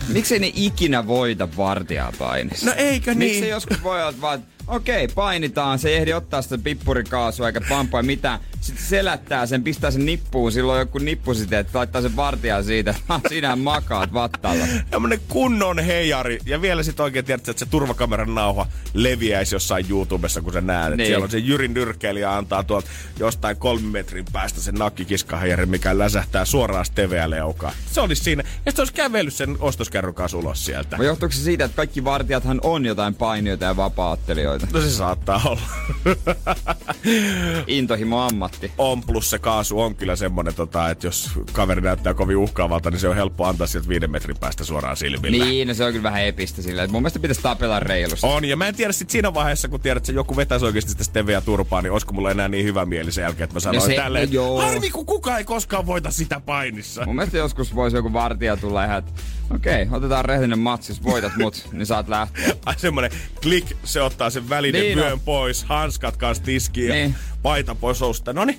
Miksei 0.08 0.38
ne 0.38 0.52
ikinä 0.54 1.06
voita 1.06 1.48
vartijaa 1.56 2.12
painissa? 2.18 2.66
No 2.66 2.72
eikö 2.76 3.14
niin? 3.14 3.18
Miksi 3.34 3.48
joskus 3.48 3.82
voi 3.82 4.02
olla 4.02 4.20
vaan, 4.20 4.42
okei, 4.68 5.08
painitaan, 5.08 5.78
se 5.78 5.88
ei 5.88 5.94
ehdi 5.94 6.12
ottaa 6.12 6.42
sitä 6.42 6.58
pippurikaasua 6.58 7.46
eikä 7.46 7.60
pampaa 7.68 8.02
mitään. 8.02 8.40
Sitten 8.60 8.84
selättää 8.84 9.46
sen, 9.46 9.64
pistää 9.64 9.90
sen 9.90 10.06
nippuun, 10.06 10.52
silloin 10.52 10.78
joku 10.78 10.98
nippu 10.98 11.34
sitten, 11.34 11.58
että 11.58 11.78
laittaa 11.78 12.02
sen 12.02 12.16
vartijaa 12.16 12.62
siitä. 12.62 12.94
Sinä 13.28 13.56
makaat 13.56 14.12
vattalla. 14.12 14.64
Tämmönen 14.90 15.20
kunnon 15.28 15.78
heijari. 15.78 16.38
Ja 16.46 16.62
vielä 16.62 16.82
sitten 16.82 17.04
oikein 17.04 17.24
tiedät, 17.24 17.48
että 17.48 17.64
se 17.64 17.70
turvakameran 17.70 18.34
nauha 18.34 18.66
leviäisi 18.94 19.54
jossain 19.54 19.86
YouTubessa, 19.88 20.42
kun 20.42 20.52
sä 20.52 20.60
näet. 20.60 20.96
Niin. 20.96 21.06
Siellä 21.06 21.24
on 21.24 21.30
se 21.30 21.38
Jyrin 21.38 21.74
nyrkkeilijä 21.74 22.36
antaa 22.36 22.62
tuolta 22.62 22.88
jostain 23.18 23.56
kolmen 23.56 23.90
metrin 23.90 24.24
päästä 24.32 24.60
sen 24.60 24.74
nakkikiskaheijari, 24.74 25.66
mikä 25.66 25.98
läsähtää 25.98 26.44
suoraan 26.44 26.84
TV-leukaan. 26.94 27.72
Se 27.92 28.00
olisi 28.00 28.24
siinä. 28.24 28.42
Ja 28.42 28.72
sitten 28.72 28.82
olisi 28.82 28.94
kävellyt 28.94 29.34
sen 29.34 29.56
ostoskärryn 29.60 30.14
kanssa 30.14 30.38
ulos 30.38 30.66
sieltä. 30.66 30.98
Vai 30.98 31.06
johtuuko 31.06 31.32
se 31.32 31.40
siitä, 31.40 31.64
että 31.64 31.76
kaikki 31.76 32.04
vartijathan 32.04 32.60
on 32.62 32.84
jotain 32.84 33.14
painijoita 33.14 33.64
ja 33.64 33.76
vapaattelijoita? 33.76 34.55
No 34.72 34.80
se 34.80 34.90
saattaa 34.90 35.40
olla. 35.44 35.60
Intohimo 37.66 38.20
ammatti. 38.20 38.72
on 38.78 39.02
plus 39.02 39.30
se 39.30 39.38
kaasu 39.38 39.80
on 39.80 39.94
kyllä 39.96 40.16
semmonen, 40.16 40.54
tota, 40.54 40.90
että 40.90 41.06
jos 41.06 41.30
kaveri 41.52 41.80
näyttää 41.80 42.14
kovin 42.14 42.36
uhkaavalta, 42.36 42.90
niin 42.90 43.00
se 43.00 43.08
on 43.08 43.16
helppo 43.16 43.44
antaa 43.44 43.66
sieltä 43.66 43.88
viiden 43.88 44.10
metrin 44.10 44.36
päästä 44.40 44.64
suoraan 44.64 44.96
silmille. 44.96 45.44
Niin, 45.44 45.68
no 45.68 45.74
se 45.74 45.84
on 45.84 45.92
kyllä 45.92 46.02
vähän 46.02 46.22
epistä 46.24 46.62
sillä. 46.62 46.86
Mun 46.86 47.02
mielestä 47.02 47.18
pitäisi 47.18 47.42
tapella 47.42 47.80
reilusti. 47.80 48.26
On, 48.26 48.44
ja 48.44 48.56
mä 48.56 48.68
en 48.68 48.74
tiedä 48.74 48.92
sit 48.92 49.10
siinä 49.10 49.34
vaiheessa, 49.34 49.68
kun 49.68 49.80
tiedät, 49.80 50.00
että 50.02 50.12
joku 50.12 50.36
vetäisi 50.36 50.66
oikeasti 50.66 50.90
sitä 50.90 51.04
steveä 51.04 51.40
turpaa, 51.40 51.82
niin 51.82 51.92
olisiko 51.92 52.12
mulla 52.12 52.30
enää 52.30 52.48
niin 52.48 52.64
hyvä 52.64 52.86
mieli 52.86 53.12
sen 53.12 53.22
jälkeen, 53.22 53.44
että 53.44 53.54
mä 53.56 53.60
sanoin 53.60 53.86
se- 53.86 53.94
tälleen, 53.96 54.28
no 54.28 54.34
joo. 54.34 54.60
harmi 54.62 54.90
kun 54.90 55.06
kukaan 55.06 55.38
ei 55.38 55.44
koskaan 55.44 55.86
voita 55.86 56.10
sitä 56.10 56.40
painissa. 56.40 57.04
Mun 57.06 57.16
mielestä 57.16 57.38
joskus 57.38 57.74
voisi 57.74 57.96
joku 57.96 58.12
vartija 58.12 58.56
tulla 58.56 58.84
ihan, 58.84 58.98
että 58.98 59.12
okei, 59.54 59.88
otetaan 59.90 60.24
rehellinen 60.24 60.58
matsi, 60.58 60.92
jos 60.92 61.02
voitat 61.02 61.36
mut, 61.36 61.68
niin 61.72 61.86
saat 61.86 62.08
lähteä. 62.08 62.44
Ai 62.66 62.74
semmonen 62.78 63.10
klik, 63.42 63.76
se 63.84 64.02
ottaa 64.02 64.30
sen 64.30 64.48
välinen 64.48 64.80
Niin 64.80 64.96
niin 64.96 65.06
vyön 65.06 65.20
pois, 65.20 65.64
hanskat 65.64 66.16
kanssa 66.16 66.44
tiskiin. 66.44 66.90
Niin. 66.90 67.02
Niin. 67.02 67.14
paita 67.42 67.74
pois 67.74 68.02
ousta. 68.02 68.32
Noni, 68.32 68.58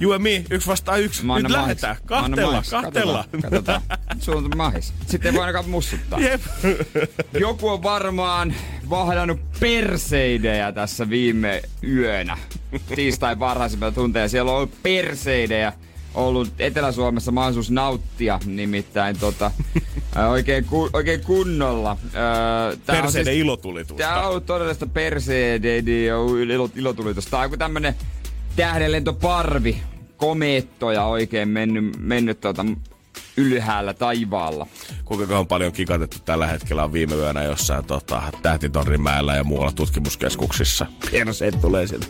you 0.00 0.12
and 0.12 0.22
me, 0.22 0.44
yksi 0.50 0.68
vastaan 0.68 1.00
yksi. 1.00 1.24
Mä 1.24 1.36
Nyt 1.36 1.44
annan 1.46 1.76
Kahtella, 2.06 2.62
kahtella. 2.70 3.24
Katsotaan. 3.42 3.82
On 4.28 4.50
mahis. 4.56 4.92
Sitten 5.06 5.30
ei 5.30 5.34
voi 5.34 5.42
ainakaan 5.42 5.70
mussuttaa. 5.70 6.20
Jep. 6.20 6.40
Joku 7.40 7.68
on 7.68 7.82
varmaan 7.82 8.54
vahdannut 8.90 9.40
perseidejä 9.60 10.72
tässä 10.72 11.10
viime 11.10 11.62
yönä. 11.82 12.38
Tiistai 12.94 13.38
varhaisimmilla 13.38 13.92
tunteja. 13.92 14.28
Siellä 14.28 14.50
on 14.50 14.56
ollut 14.56 14.82
perseidejä 14.82 15.72
ollut 16.16 16.48
Etelä-Suomessa 16.58 17.32
mahdollisuus 17.32 17.70
nauttia 17.70 18.40
nimittäin 18.46 19.18
tota, 19.18 19.50
oikein, 20.30 20.64
ku, 20.64 20.90
oikein 20.92 21.20
kunnolla. 21.20 21.96
Ää, 22.14 22.76
tää 22.86 22.96
on 22.96 23.02
Perseiden 23.02 23.32
siis- 23.34 23.44
ilotulitusta. 23.44 24.02
Tää 24.02 24.22
on 24.22 24.28
ollut 24.30 24.46
todellista 24.46 24.86
perseiden 24.86 25.84
ilo- 26.48 26.70
ilotulitusta. 26.76 27.30
Tää 27.30 27.38
on 27.40 27.44
joku 27.44 27.56
tämmönen 27.56 27.94
tähdenlentoparvi. 28.56 29.82
Komeettoja 30.16 31.04
oikein 31.04 31.48
mennyt, 31.48 31.96
mennyt 31.98 32.40
tota, 32.40 32.66
ylhäällä 33.36 33.94
taivaalla. 33.94 34.66
Kuinka 35.04 35.38
on 35.38 35.46
paljon 35.46 35.72
kikatettu 35.72 36.16
tällä 36.24 36.46
hetkellä 36.46 36.84
on 36.84 36.92
viime 36.92 37.14
yönä 37.14 37.42
jossain 37.42 37.84
tota, 37.84 38.22
Tähtitornimäellä 38.42 39.36
ja 39.36 39.44
muualla 39.44 39.72
tutkimuskeskuksissa. 39.72 40.86
Perseet 41.12 41.60
tulee 41.60 41.86
sieltä. 41.86 42.06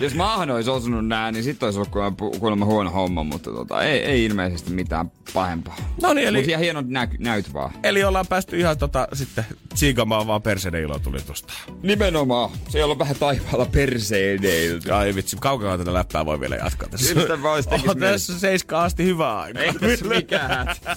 Jos 0.00 0.14
maahan 0.14 0.50
olisi 0.50 0.70
osunut 0.70 1.06
nää, 1.06 1.32
niin 1.32 1.44
sit 1.44 1.62
olisi 1.62 1.78
ollut 1.78 1.88
kuulemma, 1.92 2.16
kuulemma 2.38 2.64
huono 2.64 2.90
homma, 2.90 3.22
mutta 3.24 3.50
tota, 3.50 3.82
ei, 3.82 3.98
ei 3.98 4.24
ilmeisesti 4.24 4.70
mitään 4.72 5.10
pahempaa. 5.34 5.76
No 6.02 6.12
niin, 6.12 6.28
eli- 6.28 6.38
Mutta 6.38 6.50
ihan 6.50 6.62
hienot 6.62 6.88
nä- 6.88 7.08
näyt 7.18 7.52
vaan. 7.52 7.70
Eli 7.82 8.04
ollaan 8.04 8.26
päästy 8.26 8.58
ihan 8.58 8.78
tota, 8.78 9.08
sitten 9.12 9.44
tsiikamaan 9.74 10.26
vaan 10.26 10.42
perseiden 10.42 10.82
ilotulitusta. 10.82 11.52
Nimenomaan. 11.82 12.50
Siellä 12.68 12.92
on 12.92 12.98
vähän 12.98 13.16
taivaalla 13.16 13.66
perseideiltä. 13.66 14.98
Ai 14.98 15.14
vitsi, 15.14 15.36
kaukaa 15.40 15.78
tätä 15.78 15.92
läppää 15.92 16.26
voi 16.26 16.40
vielä 16.40 16.56
jatkaa 16.56 16.88
tässä. 16.88 17.14
Kyllä 17.14 17.42
vois 17.42 17.66
tekis 17.66 17.88
On 17.88 17.98
tässä 17.98 18.38
seiska 18.38 18.82
asti 18.82 19.04
hyvä 19.04 19.40
aika. 19.40 19.60
Ei 19.64 19.72
tässä 19.72 20.04
mikään 20.04 20.50
hätä. 20.50 20.96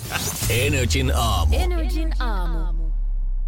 Energin 0.50 1.12
aamu. 1.15 1.55
Energin 1.55 2.13
aamu. 2.19 2.88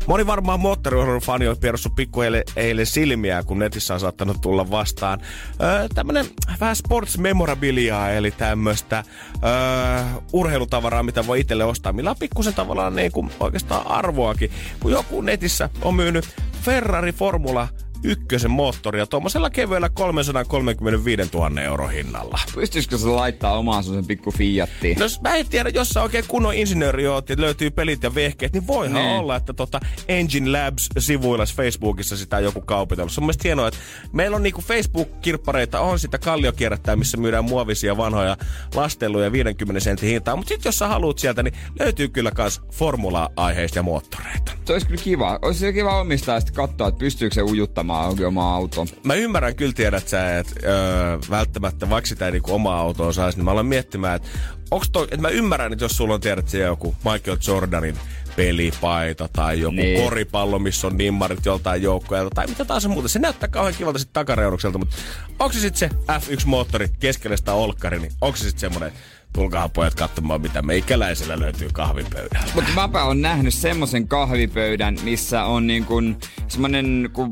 Moni 0.07 0.27
varmaan 0.27 0.59
moottoriurheilun 0.59 1.21
fani 1.21 1.47
on 1.47 1.57
pierossut 1.57 1.95
pikku 1.95 2.21
eilen, 2.21 2.43
eilen 2.55 2.85
silmiä, 2.85 3.43
kun 3.43 3.59
netissä 3.59 3.93
on 3.93 3.99
saattanut 3.99 4.41
tulla 4.41 4.71
vastaan 4.71 5.19
öö, 5.61 5.87
tämmönen 5.93 6.25
vähän 6.59 6.75
sports 6.75 7.17
memorabiliaa, 7.17 8.11
eli 8.11 8.31
tämmöistä 8.31 9.03
öö, 9.43 10.21
urheilutavaraa, 10.33 11.03
mitä 11.03 11.27
voi 11.27 11.39
itselle 11.39 11.63
ostaa, 11.63 11.93
millä 11.93 12.09
on 12.09 12.15
pikkusen 12.19 12.53
tavallaan 12.53 12.95
niin 12.95 13.11
kuin 13.11 13.31
oikeastaan 13.39 13.87
arvoakin. 13.87 14.51
Kun 14.79 14.91
joku 14.91 15.21
netissä 15.21 15.69
on 15.81 15.95
myynyt 15.95 16.29
Ferrari 16.61 17.11
Formula 17.11 17.67
ykkösen 18.03 18.51
moottoria 18.51 19.07
tuommoisella 19.07 19.49
kevyellä 19.49 19.89
335 19.89 21.29
000 21.33 21.61
euro 21.61 21.87
hinnalla. 21.87 22.39
Pystyisikö 22.55 22.97
se 22.97 23.07
laittaa 23.07 23.57
omaan 23.57 23.83
sen 23.83 24.05
pikku 24.05 24.31
Fiattiin? 24.31 24.99
No 24.99 25.05
mä 25.21 25.35
en 25.35 25.49
tiedä, 25.49 25.69
jos 25.69 25.89
sä 25.89 26.01
oikein 26.01 26.25
kunnon 26.27 26.53
insinööri 26.53 27.07
oot 27.07 27.29
ja 27.29 27.35
löytyy 27.39 27.69
pelit 27.71 28.03
ja 28.03 28.15
vehkeet, 28.15 28.53
niin 28.53 28.67
voihan 28.67 29.01
Niin. 29.03 29.19
olla, 29.19 29.35
että 29.35 29.53
tota 29.53 29.79
Engine 30.07 30.51
Labs-sivuilla 30.51 31.45
Facebookissa 31.55 32.17
sitä 32.17 32.37
on 32.37 32.43
joku 32.43 32.61
kaupitellut. 32.61 33.11
Se 33.13 33.21
on 33.21 33.23
mielestäni 33.23 33.47
hienoa, 33.47 33.67
että 33.67 33.79
meillä 34.11 34.35
on 34.35 34.43
niinku 34.43 34.61
Facebook-kirppareita, 34.61 35.79
on 35.79 35.99
sitä 35.99 36.17
kalliokierrättää, 36.17 36.95
missä 36.95 37.17
myydään 37.17 37.45
muovisia 37.45 37.97
vanhoja 37.97 38.37
lastelluja 38.75 39.31
50 39.31 39.79
sentin 39.79 40.09
hintaa. 40.09 40.35
Mutta 40.35 40.49
sitten 40.49 40.67
jos 40.69 40.79
sä 40.79 40.87
haluat 40.87 41.17
sieltä, 41.19 41.43
niin 41.43 41.53
löytyy 41.79 42.07
kyllä 42.07 42.31
kans 42.31 42.61
formula-aiheista 42.73 43.79
ja 43.79 43.83
moottoreita. 43.83 44.51
Se 44.65 44.73
olisi 44.73 44.87
kyllä 44.87 45.01
kiva. 45.03 45.39
Olisi 45.41 45.73
kiva 45.73 45.99
omistaa 46.01 46.35
ja 46.35 46.39
sitten 46.39 46.55
katsoa, 46.55 46.87
että 46.87 46.99
pystyykö 46.99 47.35
se 47.35 47.41
ujuttamaan 47.41 47.88
auki 47.91 48.25
omaa 48.25 48.55
auton. 48.55 48.87
Mä 49.03 49.13
ymmärrän 49.13 49.55
kyllä 49.55 49.73
tiedät 49.73 50.07
sä, 50.07 50.37
että 50.39 50.53
öö, 50.63 51.17
välttämättä 51.29 51.89
vaikka 51.89 52.07
sitä 52.07 52.25
ei 52.25 52.31
niinku 52.31 52.53
omaa 52.53 52.79
autoa 52.79 53.13
saisi, 53.13 53.37
niin 53.37 53.45
mä 53.45 53.51
aloin 53.51 53.65
miettimään, 53.67 54.15
että 54.15 54.27
onks 54.71 54.89
toi, 54.91 55.03
että 55.03 55.17
mä 55.21 55.29
ymmärrän, 55.29 55.73
että 55.73 55.85
jos 55.85 55.97
sulla 55.97 56.13
on 56.13 56.21
tiedät 56.21 56.49
siellä 56.49 56.67
joku 56.67 56.95
Michael 57.05 57.37
Jordanin 57.47 57.95
pelipaita 58.35 59.29
tai 59.33 59.59
joku 59.59 59.75
Niin. 59.75 60.03
koripallo, 60.03 60.59
missä 60.59 60.87
on 60.87 60.97
nimmarit 60.97 61.45
joltain 61.45 61.81
joukkoilta 61.81 62.35
tai 62.35 62.47
mitä 62.47 62.65
taas 62.65 62.87
muuta. 62.87 63.07
Se 63.07 63.19
näyttää 63.19 63.49
kauhean 63.49 63.75
kivalta 63.75 63.99
sitten 63.99 64.13
takareunukselta, 64.13 64.77
mutta 64.77 64.95
onko 65.39 65.53
se 65.53 65.59
sitten 65.59 65.89
se 65.89 65.95
F1-moottori 66.19 66.87
keskellä 66.99 67.37
sitä 67.37 67.53
olkkari, 67.53 67.99
niin 67.99 68.11
onko 68.21 68.37
se 68.37 68.43
sitten 68.43 68.59
semmoinen, 68.59 68.91
tulkaa 69.33 69.69
pojat 69.69 69.95
katsomaan, 69.95 70.41
mitä 70.41 70.61
meikäläisellä 70.61 71.39
löytyy 71.39 71.69
kahvipöydällä. 71.73 72.51
Mutta 72.55 72.71
mäpä 72.75 73.03
on 73.03 73.21
nähnyt 73.21 73.53
semmosen 73.53 74.07
kahvipöydän, 74.07 74.97
missä 75.03 75.43
on 75.43 75.67
niin 75.67 75.85
kuin 75.85 76.17
semmonen 76.47 77.09
kuin 77.13 77.29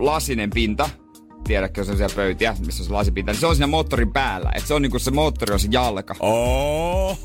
lasinen 0.00 0.50
pinta. 0.50 0.90
Tiedätkö, 1.44 1.84
se 1.84 1.90
on 1.90 1.96
siellä 1.96 2.14
pöytiä, 2.16 2.56
missä 2.66 2.84
se 2.84 2.92
lasipinta. 2.92 3.32
Niin 3.32 3.40
se 3.40 3.46
on 3.46 3.56
siinä 3.56 3.66
moottorin 3.66 4.12
päällä. 4.12 4.52
Et 4.54 4.66
se 4.66 4.74
on 4.74 4.82
niinku 4.82 4.98
se 4.98 5.10
moottori 5.10 5.52
on 5.52 5.60
se 5.60 5.68
jalka. 5.70 6.14
Oh, 6.20 7.18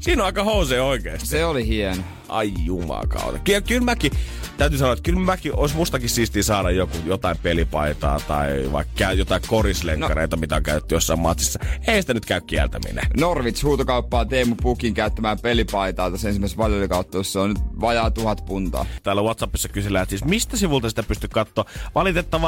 Siinä 0.00 0.22
on 0.22 0.26
aika 0.26 0.44
hose 0.44 0.80
oikeesti. 0.80 1.26
Se 1.26 1.44
oli 1.44 1.66
hieno. 1.66 2.02
Ai 2.28 2.52
jumakauta. 2.64 3.38
Kyllä, 3.38 3.60
kyllä 3.60 3.84
mäkin, 3.84 4.12
täytyy 4.56 4.78
sanoa, 4.78 4.92
että 4.92 5.02
kyllä 5.02 5.20
mäkin, 5.20 5.56
olisi 5.56 5.76
mustakin 5.76 6.08
siistiä 6.08 6.42
saada 6.42 6.70
joku, 6.70 6.96
jotain 7.06 7.36
pelipaitaa 7.42 8.20
tai 8.28 8.68
vaikka 8.72 9.12
jotain 9.12 9.42
korislenkkareita, 9.46 10.36
no. 10.36 10.40
mitä 10.40 10.56
on 10.56 10.62
käytetty 10.62 10.94
jossain 10.94 11.20
matsissa. 11.20 11.58
Ei 11.86 12.02
sitä 12.02 12.14
nyt 12.14 12.26
käy 12.26 12.40
kieltäminen. 12.40 13.04
Norwich 13.16 13.62
huutokauppaa 13.64 14.24
Teemu 14.24 14.54
Pukin 14.62 14.94
käyttämään 14.94 15.38
pelipaitaa 15.38 16.10
tässä 16.10 16.28
ensimmäisessä 16.28 16.62
valioliikauttelussa. 16.62 17.32
Se 17.32 17.38
on 17.38 17.48
nyt 17.48 17.58
vajaa 17.80 18.10
tuhat 18.10 18.44
puntaa. 18.46 18.86
Täällä 19.02 19.22
Whatsappissa 19.22 19.68
kysellään, 19.68 20.02
että 20.02 20.10
siis 20.10 20.24
mistä 20.24 20.56
sivulta 20.56 20.88
sitä 20.88 21.02
pystyy 21.02 21.28
katsoa. 21.28 21.64
Valitettavasti 21.94 22.39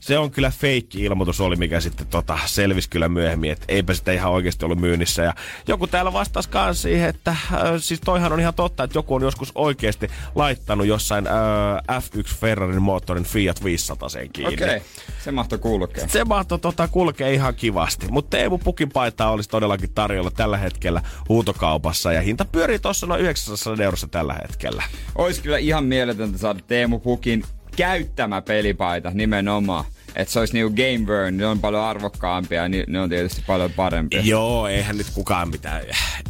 se 0.00 0.18
on 0.18 0.30
kyllä 0.30 0.52
feikki 0.58 1.04
ilmoitus 1.04 1.40
oli, 1.40 1.56
mikä 1.56 1.80
sitten 1.80 2.06
tota, 2.06 2.38
selvisi 2.46 2.90
kyllä 2.90 3.08
myöhemmin, 3.08 3.52
että 3.52 3.64
eipä 3.68 3.94
sitä 3.94 4.12
ihan 4.12 4.32
oikeasti 4.32 4.64
ollut 4.64 4.80
myynnissä. 4.80 5.22
Ja 5.22 5.34
joku 5.68 5.86
täällä 5.86 6.12
vastasi 6.12 6.48
myös 6.54 6.82
siihen, 6.82 7.08
että 7.08 7.30
äh, 7.30 7.60
siis 7.78 8.00
toihan 8.00 8.32
on 8.32 8.40
ihan 8.40 8.54
totta, 8.54 8.84
että 8.84 8.98
joku 8.98 9.14
on 9.14 9.22
joskus 9.22 9.52
oikeasti 9.54 10.08
laittanut 10.34 10.86
jossain 10.86 11.26
äh, 11.26 12.00
F1 12.02 12.34
Ferrarin 12.34 12.82
moottorin 12.82 13.24
Fiat 13.24 13.64
500 13.64 14.08
sen 14.08 14.28
kiinni. 14.32 14.54
Okei, 14.54 14.66
okay. 14.66 14.80
se 15.24 15.30
mahtoi 15.30 15.58
kulkea. 15.58 16.08
Se 16.08 16.24
mahtoi 16.24 16.58
tota, 16.58 16.88
kulkea 16.88 17.28
ihan 17.28 17.54
kivasti. 17.54 18.06
Mutta 18.10 18.36
Teemu 18.36 18.58
Pukin 18.58 18.90
paitaa 18.90 19.30
olisi 19.30 19.48
todellakin 19.48 19.90
tarjolla 19.94 20.30
tällä 20.30 20.56
hetkellä 20.56 21.02
huutokaupassa. 21.28 22.12
Ja 22.12 22.20
hinta 22.20 22.44
pyörii 22.44 22.78
tuossa 22.78 23.06
noin 23.06 23.20
900 23.20 23.84
eurossa 23.84 24.08
tällä 24.08 24.34
hetkellä. 24.42 24.82
Ois 25.14 25.40
kyllä 25.40 25.58
ihan 25.58 25.84
mieletöntä 25.84 26.38
saada 26.38 26.60
Teemu 26.66 26.98
Pukin 26.98 27.44
käyttämä 27.76 28.42
pelipaita 28.42 29.10
nimenomaan. 29.14 29.84
Että 30.16 30.32
se 30.32 30.38
olisi 30.38 30.54
niinku 30.54 30.74
Game 30.76 31.06
Burn, 31.06 31.36
ne 31.36 31.46
on 31.46 31.58
paljon 31.60 31.82
arvokkaampia 31.82 32.62
ja 32.62 32.68
ni- 32.68 32.84
ne 32.86 33.00
on 33.00 33.08
tietysti 33.08 33.42
paljon 33.46 33.72
parempia. 33.72 34.20
Joo, 34.24 34.68
eihän 34.68 34.98
nyt 34.98 35.06
kukaan 35.14 35.48
mitään 35.50 35.82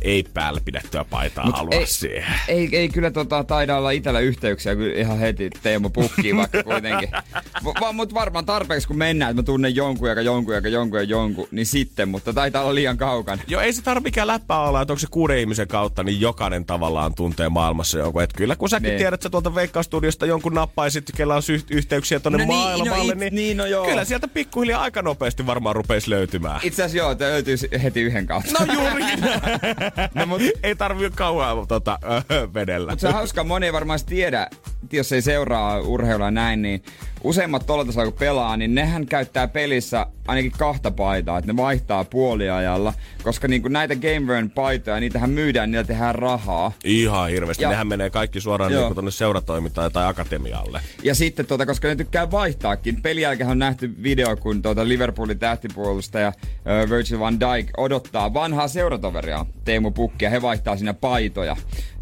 ei 0.02 0.25
päällä 0.35 0.61
pidettyä 0.64 1.05
paitaa 1.11 1.47
Mut 1.47 1.57
halua 1.57 1.71
ei, 1.75 1.87
siihen. 1.87 2.35
ei, 2.49 2.69
ei 2.73 2.88
kyllä 2.88 3.11
tota, 3.11 3.45
taida 3.45 3.76
olla 3.76 3.90
itellä 3.90 4.21
yhteyksiä 4.21 4.76
kyllä 4.76 5.00
ihan 5.00 5.19
heti 5.19 5.50
Teemu 5.62 5.90
Pukkiin 5.90 6.37
vaikka 6.37 6.62
kuitenkin. 6.62 7.09
Va, 7.81 7.93
mutta 7.93 8.14
varmaan 8.14 8.47
tarpeeksi 8.47 8.88
kun 8.88 8.97
mennään, 8.99 9.31
että 9.31 9.43
mä 9.43 9.47
tunnen 9.47 9.76
jonkun, 9.76 10.09
joka 10.09 10.21
jonkun, 10.21 10.55
joka 10.55 10.69
jonkun 10.69 10.99
ja 10.99 11.05
jonkun, 11.05 11.49
niin 11.50 11.66
sitten, 11.66 12.09
mutta 12.09 12.33
taitaa 12.33 12.62
olla 12.62 12.75
liian 12.75 12.97
kaukana. 12.97 13.43
Joo, 13.49 13.61
ei 13.61 13.73
se 13.73 13.83
tarvitse 13.83 14.07
mikään 14.07 14.26
läppä 14.26 14.59
olla, 14.59 14.83
että 14.83 14.93
onko 14.93 14.99
se 15.00 15.07
kuuden 15.11 15.38
ihmisen 15.38 15.69
kautta, 15.69 16.02
niin 16.02 16.21
jokainen 16.21 16.64
tavallaan 16.64 17.14
tuntee 17.14 17.49
maailmassa 17.49 17.99
jonkun. 17.99 18.23
Et 18.23 18.33
kyllä 18.33 18.57
kun 18.57 18.69
säkin 18.69 18.88
Niin. 18.88 18.99
tiedät, 18.99 19.14
että 19.14 19.23
sä 19.25 19.31
tuolta 19.31 19.55
Veikkaustudiosta 19.55 20.26
jonkun 20.26 20.55
nappaisit, 20.55 21.05
kellä 21.16 21.35
on 21.35 21.43
yhteyksiä 21.71 22.21
tonne 22.21 22.38
No 22.38 22.45
niin, 22.45 22.57
maailmalle, 22.59 23.14
no 23.14 23.23
it- 23.26 23.33
niin, 23.33 23.57
no 23.57 23.66
joo. 23.76 23.87
kyllä 23.87 24.04
sieltä 24.04 24.28
pikkuhiljaa 24.28 24.83
aika 24.83 25.02
nopeasti 25.02 25.47
varmaan 25.47 25.76
rupeisi 25.76 26.11
löytymään. 26.11 26.61
Itse 26.62 26.83
asiassa 26.83 26.99
joo, 26.99 27.11
että 27.11 27.25
löytyy 27.25 27.56
heti 27.83 28.00
yhden 28.00 28.26
kautta. 28.26 28.64
No 28.64 28.73
juurikin. 28.73 29.25
no, 30.14 30.26
mut... 30.26 30.42
Ei 30.62 30.76
tarvii 30.76 31.11
kauan 31.11 31.66
tota, 31.68 31.99
öö, 32.30 32.49
vedellä. 32.54 32.92
Mutta 32.92 33.00
se 33.00 33.09
on 33.09 33.14
hauska, 33.14 33.45
moni 33.45 33.66
ei 33.66 33.73
varmaan 33.73 33.99
tiedä, 34.06 34.49
jos 34.92 35.12
ei 35.12 35.23
seuraa 35.23 35.80
urheilua 35.80 36.30
näin, 36.30 36.62
niin 36.62 36.83
useimmat 37.25 37.67
tuolla 37.67 37.85
kun 37.85 38.13
pelaa, 38.19 38.57
niin 38.57 38.75
nehän 38.75 39.07
käyttää 39.07 39.49
pelissä 39.49 40.07
ainakin 40.29 40.53
kahta 40.59 40.91
paitaa, 40.91 41.39
että 41.39 41.53
ne 41.53 41.57
vaihtaa 41.57 42.05
puoliajalla, 42.05 42.93
koska 43.23 43.49
niinku 43.49 43.69
näitä 43.69 43.95
Game 43.97 44.21
Burn 44.27 44.51
paitoja, 44.51 45.01
niitähän 45.01 45.31
myydään, 45.31 45.71
niillä 45.71 45.85
tehdään 45.85 46.15
rahaa. 46.15 46.73
Ihan 46.85 47.31
hirveästi. 47.31 47.63
Ja- 47.63 47.71
Nehän 47.71 47.87
menee 47.87 48.11
kaikki 48.11 48.41
suoraan 48.41 48.73
Joo. 48.73 48.85
niin 48.85 48.95
tuonne 48.95 49.11
seuratoimintaan 49.11 49.93
tai 49.93 50.07
akatemialle. 50.07 50.81
Ja 51.03 51.15
sitten, 51.15 51.47
tuota, 51.47 51.67
koska 51.67 51.89
ne 51.89 51.97
tykkää 51.97 52.31
vaihtaakin, 52.31 53.03
pelin 53.03 53.23
jälkeen 53.23 53.51
on 53.51 53.59
nähty 53.59 53.95
video, 54.03 54.37
kun 54.37 54.63
tuota 54.63 54.89
Liverpoolin 54.89 55.39
tähtipuolustaja 55.39 56.29
äh, 56.29 56.91
Virgil 56.91 57.19
van 57.19 57.41
Dijk 57.41 57.71
odottaa 57.77 58.35
vanhaa 58.35 58.69
seuratoveria 58.69 59.47
Teemu 59.65 59.91
Pukkia. 59.91 60.31
He 60.31 60.43
vaihtaa 60.43 60.77
siinä 60.77 60.95
paitoja. 60.95 61.57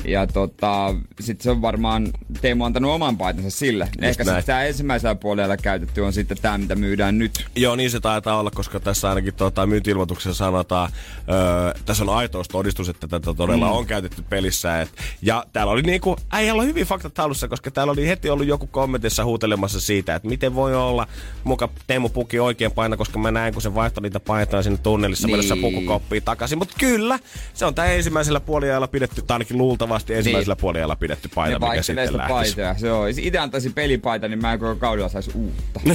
Ja 0.04 0.26
tota, 0.26 0.94
sitten 1.20 1.44
se 1.44 1.50
on 1.50 1.62
varmaan, 1.62 2.08
Teemu 2.40 2.64
antanut 2.64 2.90
oman 2.90 3.18
paitansa 3.18 3.50
sille. 3.50 3.84
Just 3.84 4.02
Ehkä 4.04 4.24
sitten 4.24 4.44
tämä 4.44 4.62
ensimmäisellä 4.64 5.03
puolella 5.14 5.56
käytetty 5.56 6.00
on 6.00 6.12
sitten 6.12 6.36
tämä, 6.42 6.58
mitä 6.58 6.74
myydään 6.74 7.18
nyt. 7.18 7.46
Joo, 7.56 7.76
niin 7.76 7.90
se 7.90 8.00
taitaa 8.00 8.38
olla, 8.38 8.50
koska 8.50 8.80
tässä 8.80 9.08
ainakin 9.08 9.34
tuota, 9.34 9.66
myynti-ilmoituksessa 9.66 10.34
sanotaan, 10.34 10.90
öö, 11.28 11.82
tässä 11.86 12.04
on 12.04 12.16
aitoustodistus, 12.16 12.88
että 12.88 13.08
tätä 13.08 13.34
todella 13.34 13.66
mm. 13.66 13.72
on 13.72 13.86
käytetty 13.86 14.22
pelissä. 14.22 14.80
Et, 14.80 14.90
ja 15.22 15.44
täällä 15.52 15.72
oli 15.72 15.82
niinku, 15.82 16.16
äijällä 16.30 16.62
on 16.62 16.68
hyvin 16.68 16.86
faktat 16.86 17.18
halussa, 17.18 17.48
koska 17.48 17.70
täällä 17.70 17.92
oli 17.92 18.08
heti 18.08 18.30
ollut 18.30 18.46
joku 18.46 18.66
kommentissa 18.66 19.24
huutelemassa 19.24 19.80
siitä, 19.80 20.14
että 20.14 20.28
miten 20.28 20.54
voi 20.54 20.74
olla 20.74 21.06
muka 21.44 21.68
Teemu 21.86 22.08
Puki 22.08 22.40
oikein 22.40 22.72
paina, 22.72 22.96
koska 22.96 23.18
mä 23.18 23.30
näin, 23.30 23.52
kun 23.52 23.62
se 23.62 23.74
vaihtoi 23.74 24.02
niitä 24.02 24.20
paitoja 24.20 24.62
sinne 24.62 24.78
tunnelissa 24.82 25.26
niin. 25.26 25.32
mennessä 25.36 25.56
pukukoppiin 25.56 26.22
takaisin. 26.22 26.58
Mutta 26.58 26.74
kyllä, 26.78 27.18
se 27.54 27.64
on 27.64 27.74
tämä 27.74 27.88
ensimmäisellä 27.88 28.40
puoliajalla 28.40 28.88
pidetty, 28.88 29.22
tai 29.22 29.34
ainakin 29.34 29.58
luultavasti 29.58 30.14
ensimmäisellä 30.14 30.54
niin. 30.54 30.60
puoliajalla 30.60 30.96
pidetty 30.96 31.28
paita, 31.34 31.68
mikä 31.68 31.82
sitten 31.82 32.08
paitoja. 32.28 32.74
Se 32.78 32.92
on. 32.92 33.08
Itse 33.08 33.38
antaisin 33.38 33.72
pelipaita, 33.72 34.28
niin 34.28 34.42
mä 34.42 34.52
en 34.52 34.58
koko 34.58 34.76
kaudella 34.94 35.08
saisi 35.08 35.30
uutta. 35.34 35.80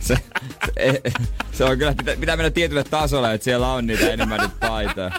se, 0.00 0.16
se, 0.74 1.02
se, 1.52 1.64
on 1.64 1.78
kyllä, 1.78 1.94
pitää, 1.94 2.16
pitää 2.16 2.36
mennä 2.36 2.50
tietylle 2.50 2.84
tasolle, 2.84 3.34
että 3.34 3.44
siellä 3.44 3.72
on 3.72 3.86
niitä 3.86 4.10
enemmän 4.10 4.40
niitä 4.40 4.54
paitoja. 4.60 5.10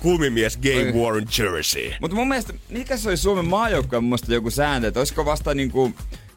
Kumimies 0.00 0.56
Game 0.56 1.02
Warren 1.02 1.26
Jersey. 1.38 1.92
Mutta 2.00 2.14
mun 2.14 2.28
mielestä, 2.28 2.52
mikä 2.68 2.96
se 2.96 3.08
oli 3.08 3.16
Suomen 3.16 3.44
maajoukkojen 3.44 4.04
mun 4.04 4.08
mielestä 4.08 4.34
joku 4.34 4.50
sääntö, 4.50 4.88
että 4.88 5.00
olisiko 5.00 5.24
vasta 5.24 5.54
niinku 5.54 5.94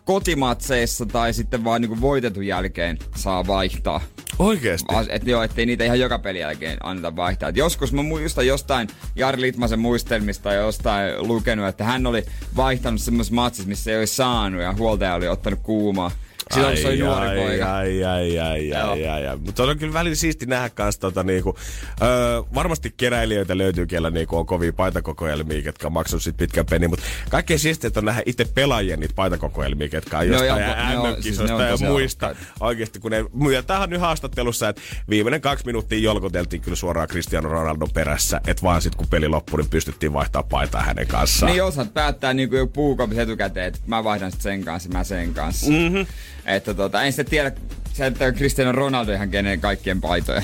kotimatseissa 0.07 1.05
tai 1.05 1.33
sitten 1.33 1.63
vaan 1.63 1.81
niinku 1.81 2.01
voitetun 2.01 2.47
jälkeen 2.47 2.97
saa 3.15 3.47
vaihtaa. 3.47 4.01
Oikeesti? 4.39 4.95
Et 5.09 5.27
joo, 5.27 5.43
ettei 5.43 5.65
niitä 5.65 5.83
ihan 5.83 5.99
joka 5.99 6.19
pelin 6.19 6.41
jälkeen 6.41 6.77
anneta 6.83 7.15
vaihtaa. 7.15 7.49
Et 7.49 7.57
joskus 7.57 7.93
mä 7.93 8.03
muistan 8.03 8.47
jostain 8.47 8.87
Jari 9.15 9.41
Litmasen 9.41 9.79
muistelmista 9.79 10.53
ja 10.53 10.61
jostain 10.61 11.27
lukenut, 11.27 11.67
että 11.67 11.83
hän 11.83 12.07
oli 12.07 12.23
vaihtanut 12.55 13.01
semmoisessa 13.01 13.35
matsissa, 13.35 13.69
missä 13.69 13.91
ei 13.91 13.97
olisi 13.97 14.15
saanut 14.15 14.61
ja 14.61 14.73
huoltaja 14.73 15.15
oli 15.15 15.27
ottanut 15.27 15.59
kuumaa. 15.63 16.11
Silloin 16.53 16.77
se 16.77 16.87
oli 16.87 16.97
nuori 16.97 17.27
ai, 17.27 17.37
poika. 17.37 17.75
Ai, 17.75 18.03
ai, 18.03 18.39
ai, 18.39 18.73
ai, 18.73 19.07
ai, 19.07 19.27
ai. 19.27 19.37
Mutta 19.37 19.63
on 19.63 19.77
kyllä 19.77 19.93
välillä 19.93 20.15
siisti 20.15 20.45
nähdä 20.45 20.69
kans 20.69 20.99
tota 20.99 21.23
niinku, 21.23 21.55
öö, 22.01 22.41
varmasti 22.53 22.93
keräilijöitä 22.97 23.57
löytyy, 23.57 23.85
kellä 23.85 24.09
niinku 24.09 24.37
on 24.37 24.45
kovia 24.45 24.73
paitakokoelmia, 24.73 25.61
ketkä 25.61 25.87
on 25.87 25.93
maksanut 25.93 26.23
sit 26.23 26.37
pitkän 26.37 26.65
penin, 26.65 26.89
mutta 26.89 27.05
kaikkein 27.29 27.59
siistiä 27.59 27.89
on 27.95 28.05
nähdä 28.05 28.21
itse 28.25 28.45
pelaajien 28.45 28.99
niitä 28.99 29.13
paitakokoelmia, 29.15 29.89
ketkä 29.89 30.17
on 30.17 30.27
jostain 30.27 30.95
no, 30.95 31.17
siis 31.19 31.39
ja 31.81 31.87
muista. 31.87 32.35
Oikeasti, 32.59 32.99
kun 32.99 33.11
ne 33.11 33.25
tähän 33.67 33.89
nyt 33.89 34.01
haastattelussa, 34.01 34.69
että 34.69 34.81
viimeinen 35.09 35.41
kaksi 35.41 35.65
minuuttia 35.65 35.99
jolkoteltiin 35.99 36.61
kyllä 36.61 36.75
suoraan 36.75 37.07
Cristiano 37.07 37.49
Ronaldon 37.49 37.89
perässä, 37.93 38.41
että 38.47 38.63
vaan 38.63 38.81
sit 38.81 38.95
kun 38.95 39.07
peli 39.07 39.27
loppui, 39.27 39.59
niin 39.59 39.69
pystyttiin 39.69 40.13
vaihtaa 40.13 40.43
paitaa 40.43 40.81
hänen 40.81 41.07
kanssaan. 41.07 41.51
Niin 41.51 41.63
osaat 41.63 41.93
päättää 41.93 42.33
niin 42.33 42.49
kuin 42.49 42.69
puukopis 42.69 43.17
etukäteen, 43.17 43.67
että 43.67 43.79
mä 43.85 44.03
vaihdan 44.03 44.31
sit 44.31 44.41
sen 44.41 44.63
kanssa, 44.63 44.89
mä 44.89 45.03
sen 45.03 45.33
kanssa. 45.33 45.71
Mm-hmm. 45.71 46.05
Että 46.47 46.73
tota, 46.73 47.03
en 47.03 47.11
sitten 47.13 47.29
tiedä, 47.29 47.51
se, 47.97 48.05
että 48.05 48.31
Cristiano 48.31 48.71
Ronaldo 48.71 49.11
ihan 49.11 49.29
kenen 49.29 49.61
kaikkien 49.61 50.01
paitoja. 50.01 50.41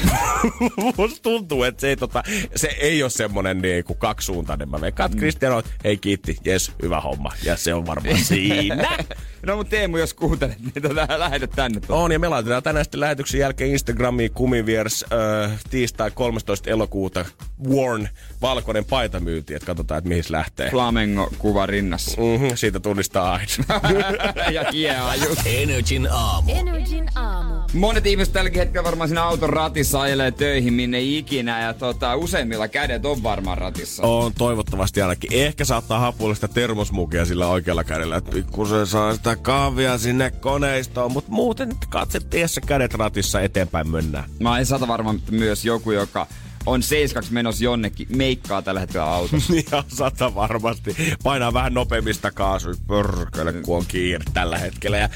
Musta 0.98 1.22
tuntuu, 1.22 1.64
että 1.64 1.82
se 1.82 1.88
ei, 1.88 1.96
tota, 1.96 2.24
se 2.56 2.68
ei 2.68 3.04
ole 3.04 3.10
semmonen 3.10 3.62
niinku 3.62 3.96
kaksisuuntainen. 3.96 4.70
Mä 4.70 4.82
veikkaan, 4.82 5.06
että 5.06 5.16
mm. 5.16 5.20
Cristiano, 5.20 5.64
hei 5.84 5.98
kiitti, 5.98 6.38
jes, 6.46 6.72
hyvä 6.82 7.02
homma. 7.02 7.32
Ja 7.44 7.58
se 7.58 7.74
on 7.74 7.86
varmaan 7.86 8.18
siinä. 8.18 8.98
no 9.46 9.56
mutta 9.56 9.70
Teemu, 9.70 9.98
jos 9.98 10.14
kuuntelet, 10.14 10.60
niin 10.60 10.82
tota, 10.82 11.20
lähetä 11.20 11.48
tänne. 11.48 11.80
Tuota. 11.80 12.04
On, 12.04 12.12
ja 12.12 12.20
me 12.20 12.28
laitetaan 12.28 12.64
tänään 12.64 12.86
sitten 12.86 13.00
lähetyksen 13.00 13.40
jälkeen 13.40 13.72
Instagramiin 13.72 14.32
Kumiviers 14.32 15.06
äh, 15.44 15.60
tiistai 15.70 16.12
13. 16.12 16.70
elokuuta 16.70 17.26
Warn 17.70 18.08
valkoinen 18.42 18.86
paitamyynti, 18.86 19.56
että 19.56 19.66
katsotaan, 19.66 19.98
että 19.98 20.08
mihin 20.08 20.24
lähtee. 20.30 20.70
Flamengo-kuva 20.70 21.66
rinnassa. 21.66 22.22
Mm-hmm, 22.22 22.56
siitä 22.56 22.80
tunnistaa 22.80 23.34
aina. 23.34 24.02
ja 24.52 24.72
hienoa 24.72 25.16
just. 25.16 25.42
Energin 25.46 26.08
aamu. 26.12 26.52
Energin 26.52 27.10
aamu. 27.16 27.43
Monet 27.74 28.06
ihmiset 28.06 28.34
tälläkin 28.34 28.60
hetkellä 28.60 28.84
varmaan 28.84 29.10
siinä 29.10 29.24
auton 29.24 29.50
ratissa 29.50 30.02
ajelee 30.02 30.32
töihin 30.32 30.74
minne 30.74 31.02
ikinä 31.02 31.62
ja 31.62 31.74
tota, 31.74 32.16
useimmilla 32.16 32.68
kädet 32.68 33.06
on 33.06 33.24
varmaan 33.24 33.58
ratissa. 33.58 34.04
On 34.04 34.34
toivottavasti 34.34 35.02
ainakin. 35.02 35.34
Ehkä 35.34 35.66
saattaa 35.66 36.00
hapuolista 36.00 36.48
termosmukia 36.48 37.26
sillä 37.26 37.48
oikealla 37.48 37.84
kädellä, 37.84 38.16
että 38.16 38.32
pikkusen 38.32 38.88
saa 38.88 39.16
sitä 39.16 39.36
kahvia 39.36 39.98
sinne 39.98 40.32
koneistoon, 40.32 41.12
mutta 41.12 41.32
muuten 41.32 41.72
katse 41.90 42.20
tiessä 42.20 42.62
kädet 42.62 42.94
ratissa 42.94 43.42
eteenpäin 43.42 43.90
mennään. 43.90 44.30
Mä 44.40 44.60
en 44.60 44.66
sata 44.66 44.88
varmaan 44.88 45.22
myös 45.32 45.66
joku, 45.66 45.92
joka 45.92 46.28
on 46.66 46.84
7 46.84 47.24
menossa 47.32 47.64
jonnekin, 47.64 48.08
meikkaa 48.16 48.62
tällä 48.62 48.80
hetkellä 48.80 49.06
autossa. 49.06 49.54
Ihan 49.68 49.84
sata 49.88 50.36
varmasti. 50.36 50.96
Painaa 51.24 51.54
vähän 51.54 51.74
nopeammista 51.74 52.32
kaasuja, 52.32 52.76
pörkele, 52.88 53.54
kun 53.54 53.78
on 53.78 53.86
kiire 53.88 54.24
tällä 54.34 54.58
hetkellä. 54.58 54.98
Ja 54.98 55.10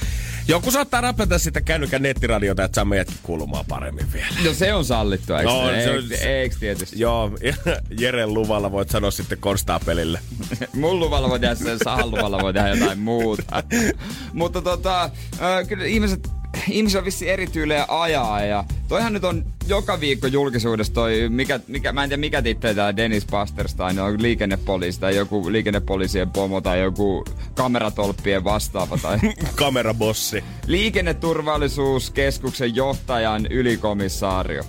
joku 0.47 0.71
saattaa 0.71 1.01
rapata 1.01 1.39
sitä 1.39 1.61
kännykän 1.61 2.01
nettiradiota, 2.01 2.63
että 2.63 2.75
saa 2.75 2.85
meidätkin 2.85 3.17
kuulumaan 3.23 3.65
paremmin 3.67 4.13
vielä. 4.13 4.27
No 4.45 4.53
se 4.53 4.73
on 4.73 4.85
sallittu, 4.85 5.33
eikö, 5.33 5.49
no, 5.49 5.67
se, 5.67 5.91
on, 5.91 6.29
eikö 6.29 6.55
tietysti? 6.59 6.99
Joo, 6.99 7.31
Jeren 7.99 8.33
luvalla 8.33 8.71
voit 8.71 8.89
sanoa 8.89 9.11
sitten 9.11 9.37
konstaapelille. 9.37 10.19
Mun 10.73 10.99
luvalla 10.99 11.29
voi 11.29 11.39
tehdä 11.39 11.55
sen, 11.55 11.79
Sahan 11.83 12.11
luvalla 12.11 12.39
voi 12.41 12.53
tehdä 12.53 12.69
jotain 12.69 12.99
muuta. 12.99 13.63
Mutta 14.33 14.61
tota, 14.61 15.03
äh, 15.03 15.67
kyllä 15.67 15.85
ihmiset 15.85 16.36
ihmisillä 16.69 16.99
on 16.99 17.05
vissi 17.05 17.29
eri 17.29 17.47
tyylejä 17.47 17.85
ajaa 17.87 18.41
ja 18.41 18.63
toihan 18.87 19.13
nyt 19.13 19.23
on 19.23 19.45
joka 19.67 19.99
viikko 19.99 20.27
julkisuudessa 20.27 20.93
toi, 20.93 21.29
mikä, 21.29 21.59
mikä, 21.67 21.91
mä 21.91 22.03
en 22.03 22.09
tiedä 22.09 22.19
mikä 22.19 22.41
titteli 22.41 22.75
tää 22.75 22.95
Dennis 22.95 23.25
Pasters 23.25 23.75
tai 23.75 23.99
on 23.99 24.21
liikennepoliisi 24.21 24.99
tai 24.99 25.15
joku 25.15 25.51
liikennepoliisien 25.51 26.29
pomo 26.29 26.61
tai 26.61 26.81
joku 26.81 27.25
kameratolppien 27.55 28.43
vastaava 28.43 28.97
tai... 28.97 29.19
Kamerabossi. 29.55 30.43
Liikenneturvallisuuskeskuksen 30.67 32.75
johtajan 32.75 33.45
ylikomissaario. 33.45 34.63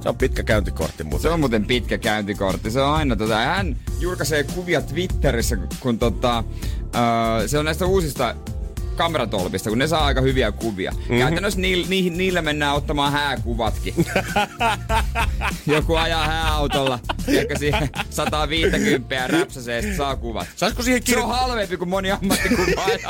Se 0.00 0.08
on 0.08 0.16
pitkä 0.16 0.42
käyntikortti 0.42 1.04
muuten. 1.04 1.20
Se 1.20 1.28
on 1.28 1.40
muuten 1.40 1.64
pitkä 1.64 1.98
käyntikortti. 1.98 2.70
Se 2.70 2.80
on 2.80 2.94
aina 2.94 3.16
tota, 3.16 3.36
hän 3.36 3.76
julkaisee 4.00 4.44
kuvia 4.44 4.80
Twitterissä, 4.80 5.56
kun 5.80 5.98
tota, 5.98 6.44
uh, 6.78 6.84
se 7.46 7.58
on 7.58 7.64
näistä 7.64 7.86
uusista 7.86 8.34
kameratolpista, 8.94 9.70
kun 9.70 9.78
ne 9.78 9.86
saa 9.86 10.04
aika 10.04 10.20
hyviä 10.20 10.52
kuvia. 10.52 10.90
Mm-hmm. 10.90 11.18
Käytännössä 11.18 11.60
niillä, 11.60 11.86
ni, 11.88 12.10
niillä 12.10 12.42
mennään 12.42 12.76
ottamaan 12.76 13.12
hääkuvatkin. 13.12 13.94
Joku 15.66 15.94
ajaa 15.94 16.26
hääautolla, 16.26 16.98
ehkä 17.28 17.58
siihen 17.58 17.90
150 18.10 19.14
ja 19.14 19.26
räpsäsee, 19.26 19.82
sit 19.82 19.96
saa 19.96 20.16
kuvat. 20.16 20.46
Saisiko 20.56 20.82
siihen 20.82 21.02
kir... 21.02 21.14
Se 21.14 21.24
on 21.24 21.28
halvempi 21.28 21.76
kuin 21.76 21.88
moni 21.88 22.10
ammattikuvaaja. 22.10 23.08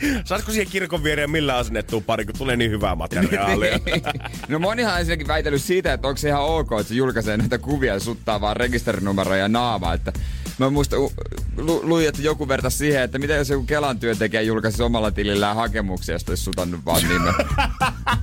Saisiko 0.24 0.52
siihen 0.52 0.72
kirkon 0.72 1.04
viereen 1.04 1.30
millä 1.30 1.56
asennettua 1.56 2.00
pari, 2.00 2.24
kun 2.24 2.34
tulee 2.38 2.56
niin 2.56 2.70
hyvää 2.70 2.94
materiaalia? 2.94 3.78
no 4.48 4.58
monihan 4.58 4.92
on 4.92 5.00
ensinnäkin 5.00 5.28
väitellyt 5.28 5.62
siitä, 5.62 5.92
että 5.92 6.08
onko 6.08 6.18
se 6.18 6.28
ihan 6.28 6.42
ok, 6.42 6.72
että 6.72 6.88
se 6.88 6.94
julkaisee 6.94 7.36
näitä 7.36 7.58
kuvia 7.58 7.94
ja 7.94 8.00
suttaa 8.00 8.40
vaan 8.40 8.56
rekisterinumeroja 8.56 9.40
ja 9.40 9.48
naama, 9.48 9.92
että 9.92 10.12
Mä 10.60 10.70
muista, 10.70 10.96
lu, 11.56 11.80
luin, 11.82 12.08
että 12.08 12.22
joku 12.22 12.48
verta 12.48 12.70
siihen, 12.70 13.02
että 13.02 13.18
mitä 13.18 13.34
jos 13.34 13.48
joku 13.48 13.64
Kelan 13.64 13.98
työntekijä 13.98 14.40
julkaisi 14.40 14.82
omalla 14.82 15.10
tilillään 15.10 15.56
hakemuksia, 15.56 16.14
josta 16.14 16.32
olisi 16.32 16.42
sutannut 16.42 16.84
vaan 16.84 17.02
nimen. 17.02 17.34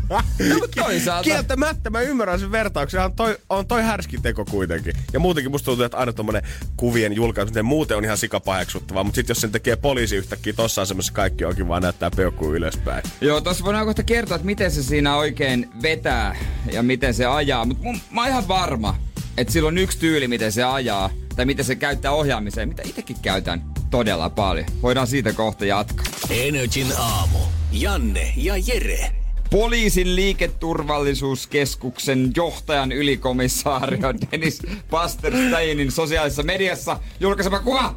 no, 0.49 0.67
toisaalta... 0.75 1.23
Kieltämättä 1.23 1.89
mä 1.89 2.01
ymmärrän 2.01 2.39
sen 2.39 2.51
vertauksen. 2.51 3.01
On 3.01 3.13
toi, 3.13 3.37
on 3.49 3.67
toi 3.67 3.83
härski 3.83 4.17
teko 4.17 4.45
kuitenkin. 4.45 4.93
Ja 5.13 5.19
muutenkin 5.19 5.51
musta 5.51 5.65
tuntuu, 5.65 5.85
että 5.85 5.97
aina 5.97 6.13
tommonen 6.13 6.41
kuvien 6.77 7.13
julkaisu, 7.13 7.63
muuten 7.63 7.97
on 7.97 8.03
ihan 8.03 8.17
sikapaheksuttavaa. 8.17 9.03
Mutta 9.03 9.15
sitten 9.15 9.33
jos 9.33 9.41
sen 9.41 9.51
tekee 9.51 9.75
poliisi 9.75 10.15
yhtäkkiä 10.15 10.53
tossa 10.53 10.81
asemassa 10.81 11.13
kaikki 11.13 11.45
onkin 11.45 11.67
vaan 11.67 11.81
näyttää 11.81 12.11
peukkuun 12.11 12.55
ylöspäin. 12.55 13.03
Joo, 13.21 13.41
tossa 13.41 13.65
voidaan 13.65 13.85
kohta 13.85 14.03
kertoa, 14.03 14.35
että 14.35 14.45
miten 14.45 14.71
se 14.71 14.83
siinä 14.83 15.15
oikein 15.15 15.69
vetää 15.81 16.37
ja 16.71 16.83
miten 16.83 17.13
se 17.13 17.25
ajaa. 17.25 17.65
Mutta 17.65 17.83
mä 18.11 18.21
oon 18.21 18.29
ihan 18.29 18.47
varma, 18.47 18.95
että 19.37 19.53
sillä 19.53 19.67
on 19.67 19.77
yksi 19.77 19.99
tyyli, 19.99 20.27
miten 20.27 20.51
se 20.51 20.63
ajaa 20.63 21.09
tai 21.35 21.45
miten 21.45 21.65
se 21.65 21.75
käyttää 21.75 22.11
ohjaamiseen, 22.11 22.69
mitä 22.69 22.81
itsekin 22.85 23.17
käytän 23.21 23.63
todella 23.89 24.29
paljon. 24.29 24.65
Voidaan 24.81 25.07
siitä 25.07 25.33
kohta 25.33 25.65
jatkaa. 25.65 26.05
Energin 26.29 26.87
aamu. 26.97 27.37
Janne 27.71 28.33
ja 28.35 28.53
Jere. 28.57 29.11
Poliisin 29.49 30.15
liiketurvallisuuskeskuksen 30.15 32.31
johtajan 32.35 32.91
ylikomissaario 32.91 34.13
Dennis 34.31 34.61
Pastersteinin 34.89 35.91
sosiaalisessa 35.91 36.43
mediassa 36.43 36.99
julkaisema 37.19 37.59
kuva. 37.59 37.95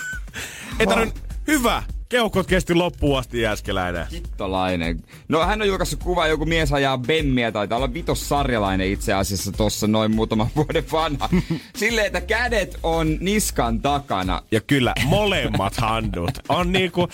Ei 0.80 0.86
tarvitse. 0.86 1.20
Hyvä 1.46 1.82
keuhkot 2.08 2.46
kesti 2.46 2.74
loppuun 2.74 3.18
asti 3.18 3.40
jäskeläinen. 3.40 4.06
Kittolainen. 4.10 5.04
No 5.28 5.46
hän 5.46 5.62
on 5.62 5.68
julkaissut 5.68 6.02
kuva, 6.02 6.26
joku 6.26 6.44
mies 6.44 6.72
ajaa 6.72 6.98
Bemmiä, 6.98 7.52
tai 7.52 7.68
olla 7.70 7.94
vitossarjalainen 7.94 8.88
itse 8.88 9.12
asiassa 9.12 9.52
tossa 9.52 9.86
noin 9.86 10.14
muutaman 10.14 10.48
vuoden 10.56 10.84
vanha. 10.92 11.28
Silleen, 11.76 12.06
että 12.06 12.20
kädet 12.20 12.78
on 12.82 13.16
niskan 13.20 13.80
takana. 13.80 14.42
Ja 14.50 14.60
kyllä, 14.60 14.94
molemmat 15.04 15.76
handut 15.76 16.38
on 16.48 16.72
niinku... 16.72 17.08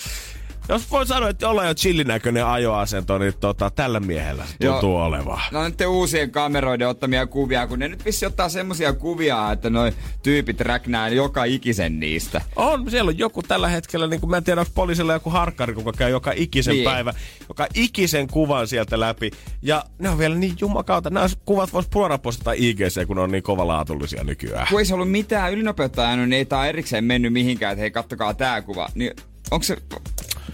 Jos 0.69 0.91
voi 0.91 1.07
sanoa, 1.07 1.29
että 1.29 1.49
ollaan 1.49 1.67
jo 1.67 1.73
chillinäköinen 1.73 2.45
ajoasento, 2.45 3.17
niin 3.17 3.33
tota, 3.39 3.69
tällä 3.69 3.99
miehellä 3.99 4.45
tuntuu 4.61 4.91
Joo. 4.91 5.05
olevan. 5.05 5.39
No 5.51 5.63
nyt 5.63 5.81
uusien 5.87 6.31
kameroiden 6.31 6.87
ottamia 6.87 7.27
kuvia, 7.27 7.67
kun 7.67 7.79
ne 7.79 7.87
nyt 7.87 8.05
vissi 8.05 8.25
ottaa 8.25 8.49
semmosia 8.49 8.93
kuvia, 8.93 9.51
että 9.51 9.69
noi 9.69 9.91
tyypit 10.23 10.61
räknää 10.61 11.09
joka 11.09 11.43
ikisen 11.43 11.99
niistä. 11.99 12.41
On, 12.55 12.91
siellä 12.91 13.09
on 13.09 13.17
joku 13.17 13.43
tällä 13.43 13.67
hetkellä, 13.67 14.07
niin 14.07 14.19
kuin 14.19 14.29
mä 14.29 14.37
en 14.37 14.43
tiedä, 14.43 14.61
onko 14.61 14.71
poliisilla 14.75 15.13
joku 15.13 15.29
harkkari, 15.29 15.73
kuka 15.73 15.91
käy 15.93 16.09
joka 16.09 16.31
ikisen 16.35 16.73
niin. 16.73 16.85
päivä, 16.85 17.13
joka 17.47 17.67
ikisen 17.73 18.27
kuvan 18.27 18.67
sieltä 18.67 18.99
läpi. 18.99 19.31
Ja 19.61 19.83
ne 19.99 20.09
on 20.09 20.17
vielä 20.17 20.35
niin 20.35 20.55
jumakauta. 20.59 21.09
Nämä 21.09 21.27
kuvat 21.45 21.73
vois 21.73 21.87
puorapostata 21.87 22.51
IGC, 22.51 23.07
kun 23.07 23.19
on 23.19 23.31
niin 23.31 23.43
kovalaatullisia 23.43 24.23
nykyään. 24.23 24.67
Kun 24.69 24.79
ei 24.79 24.85
se 24.85 24.93
ollut 24.93 25.11
mitään 25.11 25.53
ylinopeutta 25.53 26.07
ajanut, 26.07 26.29
niin 26.29 26.37
ei 26.37 26.45
tää 26.45 26.67
erikseen 26.67 27.03
mennyt 27.03 27.33
mihinkään, 27.33 27.71
että 27.71 27.81
hei 27.81 27.91
kattokaa 27.91 28.33
tää 28.33 28.61
kuva. 28.61 28.89
Niin 28.95 29.11
onko 29.51 29.63
se 29.63 29.77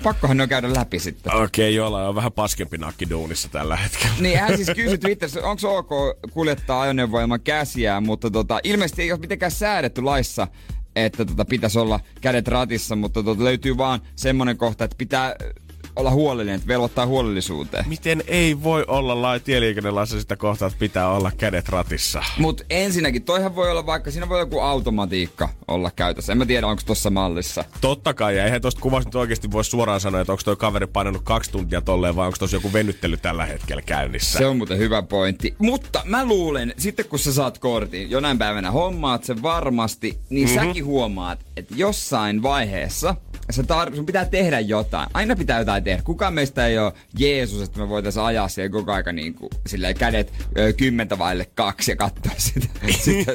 pakkohan 0.04 0.42
on 0.42 0.50
käydä 0.50 0.74
läpi 0.74 1.00
sitten. 1.00 1.36
Okei, 1.36 1.44
okay, 1.46 1.70
jolla 1.70 2.08
on 2.08 2.16
vähän 2.16 2.32
paskempi 2.32 2.78
nakki 2.78 3.10
duunissa 3.10 3.50
tällä 3.50 3.78
hetkellä. 3.78 4.16
Niin, 4.20 4.40
hän 4.40 4.56
siis 4.56 4.70
kysyi 4.76 4.98
Twitterissä, 4.98 5.44
onko 5.44 5.78
ok 5.78 5.90
kuljettaa 6.32 6.82
ajoneuvoilman 6.82 7.42
käsiä, 7.42 8.02
mutta 8.02 8.32
tota, 8.32 8.60
ilmeisesti 8.64 9.02
ei 9.02 9.12
ole 9.12 9.20
mitenkään 9.20 9.52
säädetty 9.52 10.02
laissa, 10.02 10.48
että 10.96 11.26
tota, 11.26 11.46
pitäisi 11.46 11.80
olla 11.80 12.00
kädet 12.22 12.48
ratissa, 12.48 12.96
mutta 12.96 13.24
tota, 13.24 13.44
löytyy 13.44 13.78
vaan 13.78 14.02
semmoinen 14.16 14.58
kohta, 14.58 14.84
että 14.84 14.98
pitää 14.98 15.36
olla 15.96 16.12
huolellinen, 16.12 16.56
että 16.56 16.68
velvoittaa 16.68 17.06
huolellisuuteen. 17.06 17.90
Miten 17.90 18.24
ei 18.28 18.64
voi 18.64 18.86
olla 18.88 19.22
lai, 19.22 19.40
tieliikennelaissa 19.40 20.20
sitä 20.20 20.36
kohtaa, 20.36 20.68
että 20.68 20.80
pitää 20.80 21.10
olla 21.10 21.32
kädet 21.38 21.70
ratissa? 21.70 22.24
Mut 22.38 22.62
ensinnäkin, 22.70 23.24
toihan 23.24 23.56
voi 23.56 23.72
olla 23.72 23.86
vaikka, 23.86 24.12
siinä 24.12 24.30
voi 24.30 24.40
joku 24.40 24.60
automatiikka 24.60 25.50
olla 25.68 25.92
käytössä. 25.96 26.32
En 26.32 26.38
mä 26.38 26.46
tiedä, 26.46 26.68
onko 26.68 26.82
tuossa 26.86 27.10
mallissa. 27.10 27.64
Totta 27.82 28.14
kai, 28.14 28.38
ja 28.38 28.46
eihän 28.46 28.62
tuosta 28.62 28.82
kuvasta 28.82 29.08
nyt 29.08 29.16
oikeasti 29.16 29.52
voi 29.52 29.66
suoraan 29.66 30.00
sanoa, 30.00 30.22
että 30.22 30.34
onko 30.34 30.44
toi 30.46 30.56
kaveri 30.56 30.88
painanut 30.88 31.22
kaksi 31.24 31.52
tuntia 31.52 31.82
tolleen, 31.82 32.16
vai 32.16 32.26
onko 32.26 32.38
tuossa 32.38 32.58
joku 32.58 32.74
venyttely 32.74 33.18
tällä 33.18 33.46
hetkellä 33.46 33.82
käynnissä. 33.82 34.38
Se 34.38 34.46
on 34.46 34.58
muuten 34.58 34.78
hyvä 34.78 35.02
pointti. 35.02 35.56
Mutta 35.58 36.02
mä 36.06 36.26
luulen, 36.26 36.74
sitten 36.78 37.06
kun 37.06 37.20
sä 37.20 37.34
saat 37.34 37.58
kortin, 37.58 38.12
jonain 38.12 38.38
päivänä 38.38 38.72
hommaat 38.72 39.24
sen 39.24 39.42
varmasti, 39.42 40.20
niin 40.30 40.50
mm-hmm. 40.50 40.68
säkin 40.68 40.86
huomaat, 40.86 41.40
että 41.58 41.74
jossain 41.78 42.44
vaiheessa 42.44 43.16
sä 43.52 43.62
tar- 43.62 43.96
sun 43.96 44.06
pitää 44.06 44.26
tehdä 44.26 44.60
jotain. 44.60 45.10
Aina 45.14 45.36
pitää 45.36 45.60
jotain 45.60 45.81
tehdä. 45.84 46.04
Kukaan 46.04 46.34
meistä 46.34 46.68
ei 46.68 46.78
ole 46.78 46.94
Jeesus, 47.20 47.62
että 47.62 47.80
me 47.80 47.90
voitaisiin 47.90 48.24
ajaa 48.24 48.48
siellä 48.48 48.70
koko 48.70 48.92
aika 48.92 49.12
niin 49.12 49.34
kuin, 49.34 49.50
silleen 49.68 49.96
kädet 49.96 50.34
ö, 50.58 50.74
kymmentä 50.74 51.18
vaille 51.18 51.46
kaksi 51.56 51.92
ja 51.92 51.96
katsoa 51.96 52.34
sitä, 52.38 52.68
sitä 53.04 53.34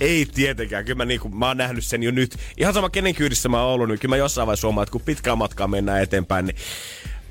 ei 0.00 0.26
tietenkään. 0.34 0.84
Kyllä 0.84 0.96
mä, 0.96 1.04
niin 1.04 1.20
kuin, 1.20 1.36
mä 1.36 1.48
oon 1.48 1.56
nähnyt 1.56 1.84
sen 1.84 2.02
jo 2.02 2.10
nyt. 2.10 2.36
Ihan 2.56 2.74
sama 2.74 2.90
kenen 2.90 3.14
kyydissä 3.14 3.48
mä 3.48 3.62
oon 3.62 3.74
ollut, 3.74 3.88
niin 3.88 3.98
kyllä 3.98 4.12
mä 4.12 4.16
jossain 4.16 4.46
vaiheessa 4.46 4.66
huomaan, 4.66 4.82
että 4.82 4.92
kun 4.92 5.00
pitkää 5.00 5.36
matkaa 5.36 5.68
mennään 5.68 6.02
eteenpäin, 6.02 6.46
niin 6.46 6.56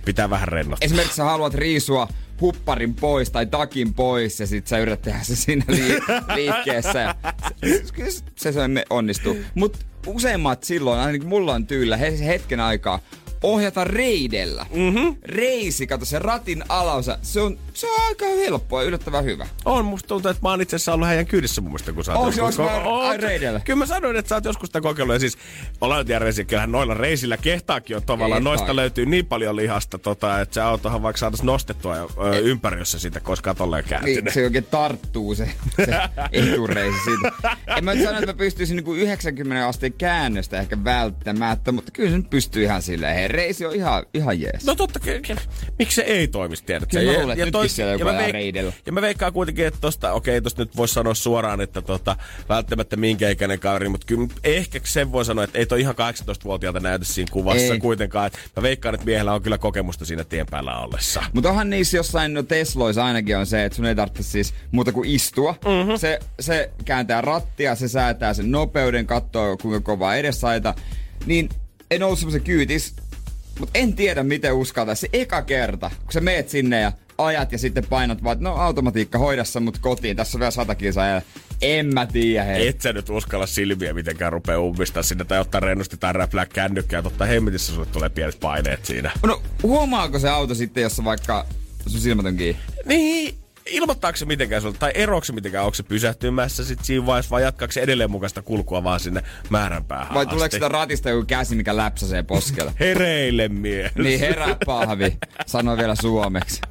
pitää 0.05 0.29
vähän 0.29 0.47
rennottaa. 0.47 0.85
Esimerkiksi 0.85 1.15
sä 1.15 1.23
haluat 1.23 1.53
riisua 1.53 2.07
hupparin 2.41 2.93
pois 2.93 3.29
tai 3.29 3.45
takin 3.45 3.93
pois 3.93 4.39
ja 4.39 4.47
sit 4.47 4.67
sä 4.67 4.77
yrität 4.77 5.01
tehdä 5.01 5.23
se 5.23 5.35
siinä 5.35 5.65
li- 5.67 5.99
liikkeessä. 6.35 6.99
Ja 6.99 7.15
se, 7.61 8.23
se, 8.35 8.51
se 8.51 8.59
onnistuu. 8.89 9.37
Mutta 9.55 9.79
useimmat 10.05 10.63
silloin, 10.63 10.99
ainakin 10.99 11.27
mulla 11.27 11.53
on 11.53 11.67
tyyllä 11.67 11.97
hetken 11.97 12.59
aikaa, 12.59 12.99
ohjata 13.43 13.83
reidellä. 13.83 14.65
Mm-hmm. 14.75 15.15
Reisi, 15.25 15.87
kato 15.87 16.05
se 16.05 16.19
ratin 16.19 16.63
alaosa, 16.69 17.17
se 17.21 17.41
on, 17.41 17.59
se 17.73 17.87
on 17.87 18.01
aika 18.07 18.25
helppoa 18.25 18.81
ja 18.81 18.87
yllättävän 18.87 19.25
hyvä. 19.25 19.47
On, 19.65 19.85
musta 19.85 20.07
tuntuu, 20.07 20.31
että 20.31 20.43
mä 20.43 20.49
oon 20.49 20.61
itse 20.61 20.75
asiassa 20.75 20.93
ollut 20.93 21.07
heidän 21.07 21.25
kyydissä 21.25 21.61
mun 21.61 21.71
mielestä, 21.71 21.93
kun 21.93 22.03
sä 22.03 22.13
oot 22.13 22.35
joskus... 22.35 22.65
Ko- 22.65 23.21
reidellä? 23.21 23.59
Kyllä 23.59 23.77
mä 23.77 23.85
sanoin, 23.85 24.15
että 24.15 24.29
sä 24.29 24.35
oot 24.35 24.45
joskus 24.45 24.67
sitä 24.67 24.81
kokeillut. 24.81 25.15
Ja 25.15 25.19
siis 25.19 25.37
ollaan 25.81 26.05
nyt 26.07 26.47
kyllähän 26.47 26.71
noilla 26.71 26.93
reisillä 26.93 27.37
kehtaakin 27.37 27.95
on 27.95 28.03
tavallaan. 28.03 28.41
Kehtaa. 28.41 28.53
Noista 28.53 28.75
löytyy 28.75 29.05
niin 29.05 29.25
paljon 29.25 29.55
lihasta, 29.55 29.97
tota, 29.97 30.41
että 30.41 30.53
se 30.53 30.61
autohan 30.61 31.01
vaikka 31.01 31.17
saataisiin 31.17 31.45
nostettua 31.45 31.95
ö, 31.95 32.39
ympäri, 32.39 32.79
jos 32.79 32.91
se 32.91 32.99
siitä 32.99 33.19
koskaan 33.19 33.55
tolleen 33.55 33.83
kääntynyt. 33.83 34.23
Niin, 34.23 34.33
se 34.33 34.43
oikein 34.43 34.63
tarttuu 34.63 35.35
se, 35.35 35.49
se 35.75 35.85
etureisi 36.31 36.97
siitä. 37.05 37.57
En 37.77 37.85
mä 37.85 37.93
nyt 37.93 38.03
sano, 38.03 38.17
että 38.19 38.33
mä 38.33 38.37
pystyisin 38.37 38.75
niinku 38.75 38.93
90 38.93 39.67
asteen 39.67 39.93
käännöstä 39.93 40.59
ehkä 40.59 40.83
välttämättä, 40.83 41.71
mutta 41.71 41.91
kyllä 41.91 42.09
se 42.09 42.17
nyt 42.17 42.29
pystyy 42.29 42.63
ihan 42.63 42.81
silleen 42.81 43.15
reisi 43.37 43.65
on 43.65 43.75
ihan, 43.75 44.03
ihan 44.13 44.41
jees. 44.41 44.65
No 44.65 44.75
totta, 44.75 44.99
miksi 45.79 45.95
se 45.95 46.01
ei 46.01 46.27
toimisi, 46.27 46.63
tiedät 46.63 46.89
Kyllä 46.89 47.13
luulen, 47.13 47.37
ja, 47.37 47.45
ja, 47.45 47.67
siellä 47.67 47.93
ja, 47.93 48.05
mä 48.05 48.11
veik- 48.11 48.73
ja 48.85 48.91
mä 48.91 49.01
veikkaan 49.01 49.33
kuitenkin, 49.33 49.65
että 49.67 49.79
tosta, 49.81 50.13
okei, 50.13 50.41
tosta 50.41 50.61
nyt 50.61 50.77
voisi 50.77 50.93
sanoa 50.93 51.13
suoraan, 51.13 51.61
että 51.61 51.81
tota, 51.81 52.15
välttämättä 52.49 52.95
minkä 52.95 53.29
ikäinen 53.29 53.59
kaveri, 53.59 53.89
mutta 53.89 54.05
kyllä 54.07 54.27
ehkä 54.43 54.79
sen 54.83 55.11
voi 55.11 55.25
sanoa, 55.25 55.43
että 55.43 55.59
ei 55.59 55.65
toi 55.65 55.81
ihan 55.81 55.95
18-vuotiaalta 55.95 56.79
näytä 56.79 57.05
siinä 57.05 57.31
kuvassa 57.31 57.73
ei. 57.73 57.79
kuitenkaan. 57.79 58.27
Että 58.27 58.39
mä 58.55 58.61
veikkaan, 58.61 58.95
että 58.95 59.05
miehellä 59.05 59.33
on 59.33 59.41
kyllä 59.41 59.57
kokemusta 59.57 60.05
siinä 60.05 60.23
tien 60.23 60.45
päällä 60.49 60.79
ollessa. 60.79 61.23
Mutta 61.33 61.49
onhan 61.49 61.69
niissä 61.69 61.97
jossain 61.97 62.33
no 62.33 62.43
Tesloissa 62.43 63.05
ainakin 63.05 63.37
on 63.37 63.45
se, 63.45 63.65
että 63.65 63.75
sun 63.75 63.85
ei 63.85 63.95
tarvitse 63.95 64.23
siis 64.23 64.53
muuta 64.71 64.91
kuin 64.91 65.09
istua. 65.09 65.55
Mm-hmm. 65.65 65.95
Se, 65.97 66.19
se 66.39 66.71
kääntää 66.85 67.21
rattia, 67.21 67.75
se 67.75 67.87
säätää 67.87 68.33
sen 68.33 68.51
nopeuden, 68.51 69.07
katsoo 69.07 69.57
kuinka 69.57 69.81
kovaa 69.81 70.15
edessaita. 70.15 70.73
Niin 71.25 71.49
en 71.91 72.03
ollut 72.03 72.19
semmoisen 72.19 72.43
kyytis, 72.43 72.95
mutta 73.59 73.79
en 73.79 73.93
tiedä, 73.93 74.23
miten 74.23 74.53
uskaltaa. 74.53 74.95
Se 74.95 75.09
eka 75.13 75.41
kerta, 75.41 75.89
kun 75.89 76.13
sä 76.13 76.21
meet 76.21 76.49
sinne 76.49 76.81
ja 76.81 76.91
ajat 77.17 77.51
ja 77.51 77.57
sitten 77.57 77.83
painat 77.89 78.23
vaan, 78.23 78.37
no 78.39 78.55
automatiikka 78.55 79.17
hoidassa 79.17 79.59
mut 79.59 79.77
kotiin. 79.77 80.17
Tässä 80.17 80.37
on 80.37 80.39
vielä 80.39 80.51
sata 80.51 80.75
kilsaa 80.75 81.21
en 81.61 81.93
mä 81.93 82.05
tiedä, 82.05 82.43
hei. 82.43 82.67
Et 82.67 82.81
sä 82.81 82.93
nyt 82.93 83.09
uskalla 83.09 83.47
silmiä 83.47 83.93
mitenkään 83.93 84.33
rupea 84.33 84.59
ummistaa 84.59 85.03
sinne 85.03 85.25
tai 85.25 85.39
ottaa 85.39 85.61
rennosti 85.61 85.97
tai 85.97 86.13
räplää 86.13 86.45
kännykkää. 86.45 87.01
Totta 87.01 87.25
hemmetissä 87.25 87.73
sulle 87.73 87.85
tulee 87.85 88.09
pienet 88.09 88.39
paineet 88.39 88.85
siinä. 88.85 89.11
No 89.25 89.41
huomaako 89.63 90.19
se 90.19 90.29
auto 90.29 90.55
sitten, 90.55 90.83
jos 90.83 91.03
vaikka 91.03 91.45
sun 91.87 92.01
silmät 92.01 92.25
on 92.25 92.37
kiinni? 92.37 92.61
Niin, 92.85 93.35
ilmoittaako 93.69 94.17
se 94.17 94.25
mitenkään 94.25 94.61
sulle, 94.61 94.77
tai 94.79 94.91
eroako 94.95 95.25
se 95.25 95.33
mitenkään, 95.33 95.65
onko 95.65 95.75
se 95.75 95.83
pysähtymässä 95.83 96.65
sit 96.65 96.79
siinä 96.83 97.05
vaiheessa, 97.05 97.29
vai 97.29 97.41
jatkaako 97.43 97.71
se 97.71 97.81
edelleen 97.81 98.11
mukaista 98.11 98.41
kulkua 98.41 98.83
vaan 98.83 98.99
sinne 98.99 99.23
määränpäähän 99.49 100.13
Vai 100.13 100.25
tuleeko 100.25 100.53
sitä 100.53 100.67
ratista 100.67 101.09
joku 101.09 101.25
käsi, 101.27 101.55
mikä 101.55 101.77
läpsäsee 101.77 102.23
poskella? 102.23 102.71
Hereille 102.79 103.47
mies. 103.47 103.95
Niin 103.95 104.19
herää 104.19 104.57
pahvi, 104.65 105.17
sanoi 105.45 105.77
vielä 105.77 105.95
suomeksi. 105.95 106.61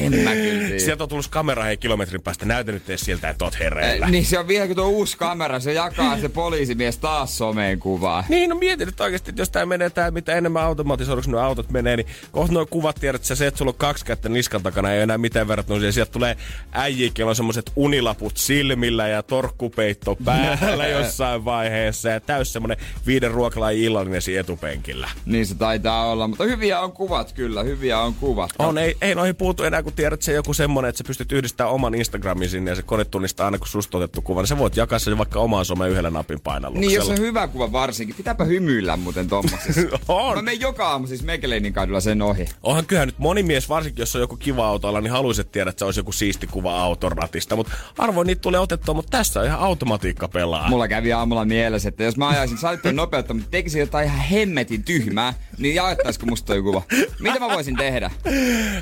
En 0.00 0.24
mä 0.24 0.32
kyllä 0.32 0.78
Sieltä 0.78 1.02
on 1.02 1.08
tullut 1.08 1.28
kamera 1.28 1.64
hei 1.64 1.76
kilometrin 1.76 2.22
päästä. 2.22 2.46
Näytä 2.46 2.72
nyt 2.72 2.88
edes 2.88 3.00
siltä, 3.00 3.28
että 3.28 3.44
oot 3.44 3.58
hereillä. 3.58 4.06
Eh, 4.06 4.12
niin 4.12 4.24
se 4.24 4.38
on 4.38 4.48
vielä 4.48 4.66
kun 4.66 4.76
tuo 4.76 4.88
uusi 4.88 5.16
kamera. 5.16 5.60
Se 5.60 5.72
jakaa 5.72 6.18
se 6.18 6.28
poliisimies 6.28 6.98
taas 6.98 7.38
someen 7.38 7.78
kuvaa. 7.78 8.24
Niin, 8.28 8.50
no 8.50 8.56
mietin 8.56 8.86
nyt 8.86 9.00
oikeasti, 9.00 9.30
että 9.30 9.42
jos 9.42 9.50
tää 9.50 9.66
menee 9.66 9.90
tää, 9.90 10.10
mitä 10.10 10.34
enemmän 10.34 10.62
automatisoiduksi 10.62 11.30
nuo 11.30 11.40
autot 11.40 11.70
menee, 11.70 11.96
niin 11.96 12.06
kohta 12.32 12.52
nuo 12.52 12.66
kuvat 12.66 12.96
tiedät, 12.96 13.20
että 13.20 13.34
se, 13.34 13.46
että 13.46 13.58
sulla 13.58 13.70
on 13.70 13.78
kaksi 13.78 14.04
kättä 14.04 14.28
niskan 14.28 14.62
takana, 14.62 14.92
ei 14.92 15.02
enää 15.02 15.18
mitään 15.18 15.48
verrattuna. 15.48 15.84
Ja 15.84 15.92
sieltä 15.92 16.12
tulee 16.12 16.36
äijä, 16.72 17.10
on 17.26 17.36
semmoset 17.36 17.72
unilaput 17.76 18.36
silmillä 18.36 19.08
ja 19.08 19.22
torkkupeitto 19.22 20.16
päällä 20.24 20.86
jossain 20.98 21.44
vaiheessa. 21.44 22.08
Ja 22.08 22.20
täys 22.20 22.52
semmonen 22.52 22.76
viiden 23.06 23.30
ruokalajin 23.30 23.84
illallinen 23.84 24.22
siinä 24.22 24.40
etupenkillä. 24.40 25.08
Niin 25.26 25.46
se 25.46 25.54
taitaa 25.54 26.10
olla, 26.10 26.28
mutta 26.28 26.44
hyviä 26.44 26.80
on 26.80 26.92
kuvat 26.92 27.32
kyllä, 27.32 27.62
hyviä 27.62 28.00
on 28.00 28.14
kuvat. 28.14 28.50
On, 28.58 28.78
ei, 28.78 28.96
ei 29.00 29.14
noihin 29.14 29.36
puutu 29.36 29.62
enää 29.62 29.82
kun 29.86 29.92
tiedät 29.92 30.22
se 30.22 30.32
joku 30.32 30.54
semmonen, 30.54 30.88
että 30.88 30.98
sä 30.98 31.04
pystyt 31.06 31.32
yhdistämään 31.32 31.74
oman 31.74 31.94
Instagramin 31.94 32.48
sinne 32.48 32.70
ja 32.70 32.74
se 32.74 32.82
kone 32.82 33.04
tunnistaa 33.04 33.44
aina 33.44 33.58
kun 33.58 33.68
susta 33.68 33.98
otettu 33.98 34.22
kuva, 34.22 34.40
niin 34.40 34.46
sä 34.46 34.58
voit 34.58 34.76
jakaa 34.76 34.98
sen 34.98 35.18
vaikka 35.18 35.40
omaan 35.40 35.64
some 35.64 35.88
yhdellä 35.88 36.10
napin 36.10 36.40
painalluksella. 36.40 36.88
Niin, 36.88 36.94
jos 36.94 37.08
on 37.10 37.18
hyvä 37.18 37.48
kuva 37.48 37.72
varsinkin. 37.72 38.16
Pitääpä 38.16 38.44
hymyillä 38.44 38.96
muuten 38.96 39.28
tommosessa. 39.28 39.80
on. 40.08 40.36
Mä 40.36 40.42
menen 40.42 40.60
joka 40.60 40.88
aamu 40.88 41.06
siis 41.06 41.22
Mekeleinin 41.22 41.72
kadulla 41.72 42.00
sen 42.00 42.22
ohi. 42.22 42.48
Onhan 42.62 42.86
kyllä 42.86 43.06
nyt 43.06 43.18
moni 43.18 43.42
mies, 43.42 43.68
varsinkin 43.68 44.02
jos 44.02 44.14
on 44.16 44.20
joku 44.20 44.36
kiva 44.36 44.68
autolla, 44.68 45.00
niin 45.00 45.10
haluaisit 45.10 45.52
tiedä, 45.52 45.70
että 45.70 45.78
se 45.78 45.84
olisi 45.84 46.00
joku 46.00 46.12
siisti 46.12 46.46
kuva 46.46 46.80
auton 46.80 47.12
ratista. 47.12 47.56
Mutta 47.56 47.72
harvoin 47.98 48.26
niitä 48.26 48.40
tulee 48.40 48.60
otettua, 48.60 48.94
mutta 48.94 49.18
tässä 49.18 49.40
on 49.40 49.46
ihan 49.46 49.60
automatiikka 49.60 50.28
pelaa. 50.28 50.68
Mulla 50.68 50.88
kävi 50.88 51.12
aamulla 51.12 51.44
mielessä, 51.44 51.88
että 51.88 52.04
jos 52.04 52.16
mä 52.16 52.28
ajaisin 52.28 52.58
salittuun 52.58 52.96
nopeutta, 53.06 53.34
mutta 53.34 53.50
tekisin 53.50 53.80
jotain 53.80 54.06
ihan 54.06 54.20
hemmetin 54.20 54.82
tyhmää, 54.84 55.34
niin 55.58 55.74
jaettaisiko 55.74 56.26
musta 56.26 56.46
toi 56.46 56.62
kuva? 56.62 56.82
Mitä 57.20 57.40
mä 57.40 57.48
voisin 57.48 57.76
tehdä? 57.76 58.10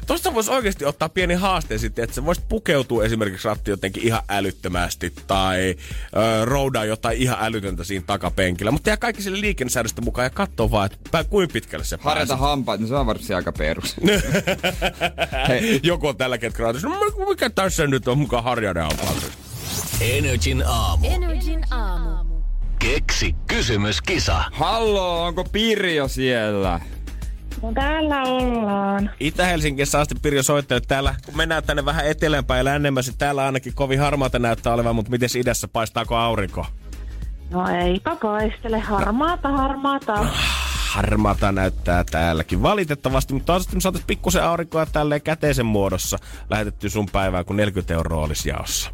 Tosta 0.07 0.35
voisi 0.35 0.51
oikeasti 0.51 0.85
ottaa 0.85 0.94
pieni 1.15 1.35
haaste 1.35 1.79
sitten, 1.79 2.03
että 2.03 2.15
sä 2.15 2.25
voisit 2.25 2.49
pukeutua 2.49 3.05
esimerkiksi 3.05 3.49
ratti 3.49 3.71
jotenkin 3.71 4.03
ihan 4.03 4.23
älyttömästi 4.29 5.13
tai 5.27 5.75
ö, 6.17 6.45
roudaa 6.45 6.85
jotain 6.85 7.19
ihan 7.19 7.39
älytöntä 7.41 7.85
siinä 7.85 8.05
takapenkillä. 8.07 8.71
Mutta 8.71 8.85
tehdä 8.85 8.97
kaikki 8.97 9.23
sille 9.23 9.41
liikennesäädöstä 9.41 10.03
mukaan 10.03 10.27
ja 10.27 10.31
katso 10.31 10.71
vaan, 10.71 10.91
että 10.93 11.25
kuinka 11.25 11.53
pitkälle 11.53 11.85
se 11.85 11.99
Harjata 12.01 12.29
pääsee. 12.29 12.47
hampaat, 12.49 12.81
niin 12.81 12.89
se 12.89 12.95
on 12.95 13.07
varmasti 13.07 13.35
aika 13.35 13.53
perus. 13.53 13.97
Joku 15.83 16.09
on 16.09 16.17
tällä 16.17 16.39
hetkellä, 16.43 16.73
no 16.83 17.27
mikä 17.29 17.51
tässä 17.51 17.87
nyt 17.87 18.09
on 18.09 18.19
mukaan 18.19 18.45
harjada 18.45 18.83
hampaat. 18.83 19.33
Energin 20.01 20.63
aamu. 20.67 21.07
Energin 21.07 21.65
aamu. 21.71 22.35
Keksi 22.79 23.35
kysymyskisa. 23.47 24.45
Hallo, 24.53 25.25
onko 25.25 25.45
Pirjo 25.45 26.09
siellä? 26.09 26.81
Täällä 27.75 28.23
ollaan. 28.23 29.11
Itä-Helsingissä 29.21 30.01
asti 30.01 30.15
Pirjo 30.23 30.43
soittaa, 30.43 30.79
että 30.79 30.89
täällä, 30.89 31.15
kun 31.25 31.37
mennään 31.37 31.63
tänne 31.63 31.85
vähän 31.85 32.07
etelämpään 32.07 32.59
ja 32.59 32.65
lännemmässä, 32.65 33.13
täällä 33.19 33.47
ainakin 33.47 33.75
kovin 33.75 34.01
harmaata 34.01 34.39
näyttää 34.39 34.75
olevan, 34.75 34.95
mutta 34.95 35.11
miten 35.11 35.29
idässä, 35.37 35.69
paistaako 35.69 36.17
aurinko? 36.17 36.67
No 37.51 37.69
eipä 37.69 38.17
paistele, 38.23 38.79
harmaata, 38.79 39.49
harmaata. 39.49 40.27
harmata 40.91 41.53
näyttää 41.53 42.05
täälläkin. 42.11 42.63
Valitettavasti, 42.63 43.35
mutta 43.35 43.47
toivottavasti 43.47 43.77
me 43.77 43.81
saataisiin 43.81 44.07
pikkusen 44.07 44.45
aurinkoa 44.45 44.87
tälleen 44.87 45.23
käteisen 45.23 45.67
muodossa 45.67 46.19
lähetetty 46.51 46.91
sun 46.91 47.07
päivää, 47.13 47.45
kun 47.45 47.57
40 47.57 47.95
euroa 47.95 48.25
olisi 48.25 48.49
jaossa. 48.49 48.91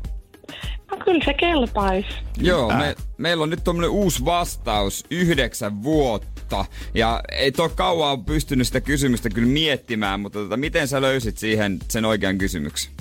No 0.90 0.96
kyllä 1.04 1.24
se 1.24 1.34
kelpaisi. 1.34 2.08
Joo, 2.38 2.76
me, 2.76 2.94
meillä 3.18 3.42
on 3.42 3.50
nyt 3.50 3.64
tuommoinen 3.64 3.90
uusi 3.90 4.24
vastaus, 4.24 5.04
yhdeksän 5.10 5.82
vuotta. 5.82 6.64
Ja 6.94 7.20
ei 7.32 7.52
toi 7.52 7.70
kauan 7.74 8.24
pystynyt 8.24 8.66
sitä 8.66 8.80
kysymystä 8.80 9.30
kyllä 9.30 9.48
miettimään, 9.48 10.20
mutta 10.20 10.38
tota, 10.38 10.56
miten 10.56 10.88
sä 10.88 11.00
löysit 11.00 11.38
siihen 11.38 11.78
sen 11.88 12.04
oikean 12.04 12.38
kysymyksen? 12.38 12.92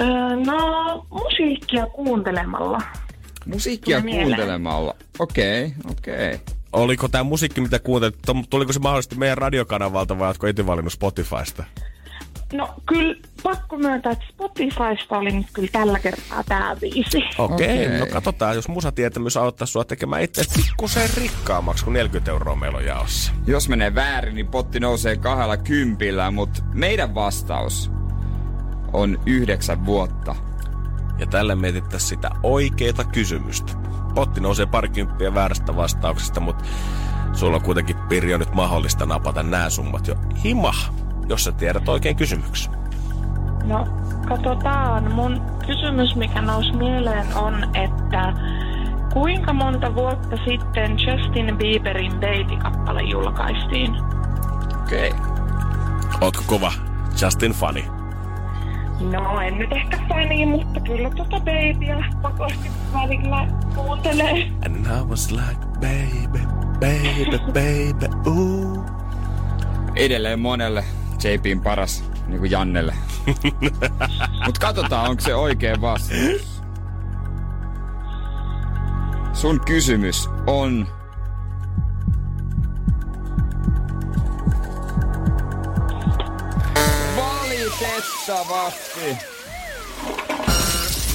Öö, 0.00 0.06
no, 0.46 1.06
musiikkia 1.10 1.86
kuuntelemalla. 1.86 2.82
Musiikkia 3.46 4.02
kuuntelemalla. 4.02 4.94
Okei, 5.18 5.64
okay, 5.64 5.92
okei. 5.92 6.34
Okay. 6.34 6.38
Oliko 6.72 7.08
tämä 7.08 7.24
musiikki, 7.24 7.60
mitä 7.60 7.78
kuuntelit, 7.78 8.18
tuliko 8.50 8.72
se 8.72 8.80
mahdollisesti 8.80 9.16
meidän 9.16 9.38
radiokanavalta 9.38 10.18
vai 10.18 10.26
oletko 10.26 10.46
itse 10.46 10.66
valinnut 10.66 10.92
Spotifysta? 10.92 11.64
No 12.54 12.74
kyllä 12.86 13.14
pakko 13.42 13.78
myöntää, 13.78 14.12
että 14.12 14.24
Spotifysta 14.32 15.18
oli 15.18 15.32
nyt 15.32 15.46
kyllä 15.52 15.68
tällä 15.72 15.98
kertaa 15.98 16.44
tää 16.44 16.76
biisi. 16.76 17.18
Okei, 17.18 17.36
okay, 17.38 17.86
Okei. 17.86 17.98
no 17.98 18.06
katsotaan, 18.06 18.54
jos 18.54 18.68
musatietämys 18.68 19.36
auttaa 19.36 19.66
sua 19.66 19.84
tekemään 19.84 20.22
itse 20.22 20.42
pikkusen 20.56 21.10
rikkaammaksi, 21.16 21.84
kun 21.84 21.92
40 21.92 22.30
euroa 22.30 22.56
meillä 22.56 22.78
on 22.78 22.84
jaossa. 22.84 23.32
Jos 23.46 23.68
menee 23.68 23.94
väärin, 23.94 24.34
niin 24.34 24.46
potti 24.46 24.80
nousee 24.80 25.16
kahdella 25.16 25.56
kympillä, 25.56 26.30
mutta 26.30 26.62
meidän 26.74 27.14
vastaus 27.14 27.90
on 28.92 29.20
yhdeksän 29.26 29.86
vuotta. 29.86 30.36
Ja 31.18 31.26
tällä 31.26 31.56
mietittäisiin 31.56 32.08
sitä 32.08 32.30
oikeita 32.42 33.04
kysymystä. 33.04 33.72
Potti 34.14 34.40
nousee 34.40 34.66
parikymppiä 34.66 35.34
väärästä 35.34 35.76
vastauksesta, 35.76 36.40
mutta 36.40 36.64
sulla 37.32 37.56
on 37.56 37.62
kuitenkin 37.62 37.96
Pirjo 38.08 38.38
nyt 38.38 38.54
mahdollista 38.54 39.06
napata 39.06 39.42
nämä 39.42 39.70
summat 39.70 40.06
jo 40.06 40.14
hima, 40.44 40.74
jos 41.28 41.44
sä 41.44 41.52
tiedät 41.52 41.88
oikein 41.88 42.16
kysymyksen. 42.16 42.72
No, 43.64 43.86
katsotaan. 44.28 45.12
Mun 45.12 45.40
kysymys, 45.66 46.16
mikä 46.16 46.42
nousi 46.42 46.72
mieleen 46.72 47.36
on, 47.36 47.54
että 47.74 48.32
kuinka 49.12 49.52
monta 49.52 49.94
vuotta 49.94 50.36
sitten 50.48 50.96
Justin 50.98 51.58
Bieberin 51.58 52.12
Baby-kappale 52.12 53.02
julkaistiin? 53.02 53.96
Okei. 54.82 55.08
Okay. 55.10 55.20
Ootko 56.20 56.42
kova 56.46 56.72
Justin 57.22 57.52
Funny? 57.52 57.82
No, 59.00 59.40
en 59.40 59.58
nyt 59.58 59.72
ehkä 59.72 59.98
fani, 60.08 60.46
mutta 60.46 60.80
kyllä 60.80 61.10
tota 61.10 61.36
Babyä 61.40 62.04
pakosti 62.22 62.70
välillä 62.94 63.48
kuuntelee. 63.74 64.50
And 64.66 64.86
I 64.86 65.08
was 65.08 65.30
like, 65.30 65.66
baby, 65.74 66.46
baby, 66.80 67.38
baby, 67.38 68.30
ooh. 68.30 68.84
Edelleen 69.96 70.40
monelle 70.40 70.84
JPin 71.24 71.60
paras, 71.60 72.04
niin 72.26 72.38
kuin 72.38 72.50
Jannelle. 72.50 72.94
Mutta 74.44 74.60
katsotaan, 74.60 75.10
onko 75.10 75.22
se 75.22 75.34
oikein 75.34 75.80
vastaus. 75.80 76.62
Sun 79.32 79.60
kysymys 79.66 80.28
on... 80.46 80.88
Valitettavasti. 87.16 89.16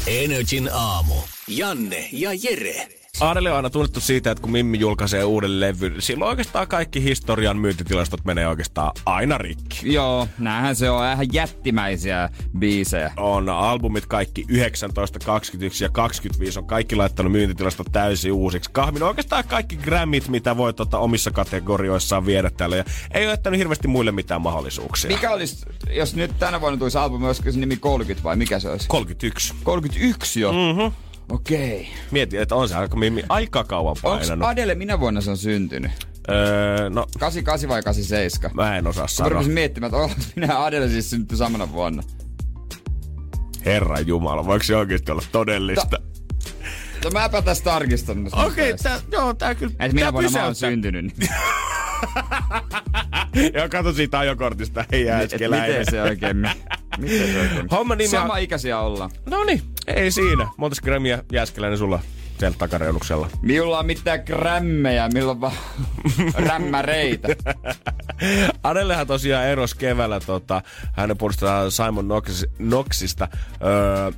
Energin 0.07 0.69
aamu. 0.73 1.15
Janne 1.47 2.09
ja 2.11 2.29
Jere. 2.33 2.98
Aadeli 3.19 3.49
on 3.49 3.55
aina 3.55 3.69
tunnettu 3.69 3.99
siitä, 3.99 4.31
että 4.31 4.41
kun 4.41 4.51
Mimmi 4.51 4.79
julkaisee 4.79 5.23
uuden 5.23 5.59
levyn, 5.59 5.95
silloin 5.99 6.29
oikeastaan 6.29 6.67
kaikki 6.67 7.03
historian 7.03 7.57
myyntitilastot 7.57 8.25
menee 8.25 8.47
oikeastaan 8.47 8.91
aina 9.05 9.37
rikki. 9.37 9.93
Joo, 9.93 10.27
näähän 10.37 10.75
se 10.75 10.89
on 10.89 11.13
ihan 11.13 11.33
jättimäisiä 11.33 12.29
biisejä. 12.59 13.13
On 13.17 13.49
albumit 13.49 14.05
kaikki 14.05 14.45
19, 14.47 15.19
21 15.19 15.83
ja 15.83 15.89
25 15.89 16.59
on 16.59 16.65
kaikki 16.65 16.95
laittanut 16.95 17.31
myyntitilastot 17.31 17.87
täysin 17.91 18.31
uusiksi. 18.31 18.69
Kahmin 18.73 19.03
oikeastaan 19.03 19.43
kaikki 19.47 19.75
Grammit, 19.75 20.27
mitä 20.27 20.57
voi 20.57 20.73
tota 20.73 20.97
omissa 20.97 21.31
kategorioissaan 21.31 22.25
viedä 22.25 22.49
täällä. 22.49 22.75
Ja 22.75 22.83
ei 23.11 23.23
ole 23.23 23.31
jättänyt 23.31 23.59
hirveästi 23.59 23.87
muille 23.87 24.11
mitään 24.11 24.41
mahdollisuuksia. 24.41 25.11
Mikä 25.11 25.31
olisi, 25.31 25.65
jos 25.89 26.15
nyt 26.15 26.31
tänä 26.39 26.61
vuonna 26.61 26.77
tulisi 26.79 26.97
albumi, 26.97 27.27
olisiko 27.27 27.51
se 27.51 27.59
nimi 27.59 27.77
30 27.77 28.23
vai 28.23 28.35
mikä 28.35 28.59
se 28.59 28.69
olisi? 28.69 28.87
31. 28.87 29.53
31 29.63 30.41
jo? 30.41 30.51
Mm-hmm. 30.51 31.08
Okei. 31.31 31.81
Okay. 31.81 31.93
Mieti, 32.11 32.37
että 32.37 32.55
on 32.55 32.69
se 32.69 32.75
aika, 32.75 32.95
aika 33.29 33.63
kauan 33.63 33.95
painanut. 34.01 34.47
Adele 34.47 34.75
minä 34.75 34.99
vuonna 34.99 35.21
se 35.21 35.29
on 35.29 35.37
syntynyt? 35.37 35.91
Öö, 36.29 36.89
no, 36.89 37.05
88 37.19 37.69
vai 37.69 37.83
87? 37.83 38.55
mä 38.55 38.77
en 38.77 38.87
osaa 38.87 39.03
Mä 39.03 39.07
sanoa. 39.07 39.29
rupesin 39.29 39.53
miettimään, 39.53 39.87
että 39.87 39.97
ollaanko 39.97 40.21
minä 40.35 40.63
Adele 40.63 40.89
siis 40.89 41.09
synty 41.09 41.35
samana 41.35 41.71
vuonna. 41.71 42.03
Herra 43.65 43.99
Jumala, 43.99 44.45
voiko 44.45 44.63
se 44.63 44.75
oikeasti 44.75 45.11
olla 45.11 45.21
todellista? 45.31 45.99
No 47.03 47.09
mäpä 47.13 47.41
tässä 47.41 47.63
tarkistan. 47.63 48.29
Okei, 48.45 48.71
nyt 48.71 48.81
tää, 48.83 48.99
joo, 49.11 49.33
tää 49.33 49.55
kyllä... 49.55 49.73
Että 49.79 49.95
minä 49.95 50.13
vuonna 50.13 50.29
mä 50.29 50.43
oon 50.45 50.55
syntynyt. 50.55 51.17
niin- 51.17 51.29
Joo, 53.55 53.69
kato 53.69 53.93
siitä 53.93 54.19
ajokortista, 54.19 54.85
ei 54.91 55.07
Et 55.07 55.13
äskeläinen. 55.33 55.69
miten 55.69 55.85
se 55.91 56.01
oikein... 56.01 56.37
mi- 56.37 56.47
Miten 56.97 57.27
se 57.33 57.39
oikein? 57.41 57.67
Homma 57.71 57.95
nimi 57.95 58.03
on- 58.17 58.21
Sama 58.21 58.37
ikäisiä 58.37 58.79
ollaan. 58.79 59.09
No 59.29 59.43
niin, 59.43 59.61
ei 59.95 60.11
siinä. 60.11 60.47
Montas 60.57 60.81
grammia 60.81 61.23
jääskeläinen 61.31 61.77
sulla 61.77 61.99
siellä 62.39 62.57
takareunuksella? 62.57 63.29
Minulla 63.41 63.79
on 63.79 63.85
mitään 63.85 64.19
grämmejä, 64.25 65.09
milloin 65.13 65.41
vaan 65.41 65.53
rämmäreitä. 66.47 67.27
Adellehan 68.63 69.07
tosiaan 69.07 69.45
eros 69.45 69.75
keväällä 69.75 70.19
tota, 70.19 70.61
hänen 70.93 71.17
puolestaan 71.17 71.71
Simon 71.71 72.05
Knox, 72.05 72.43
Knoxista. 72.57 73.27
Öö, 73.63 74.11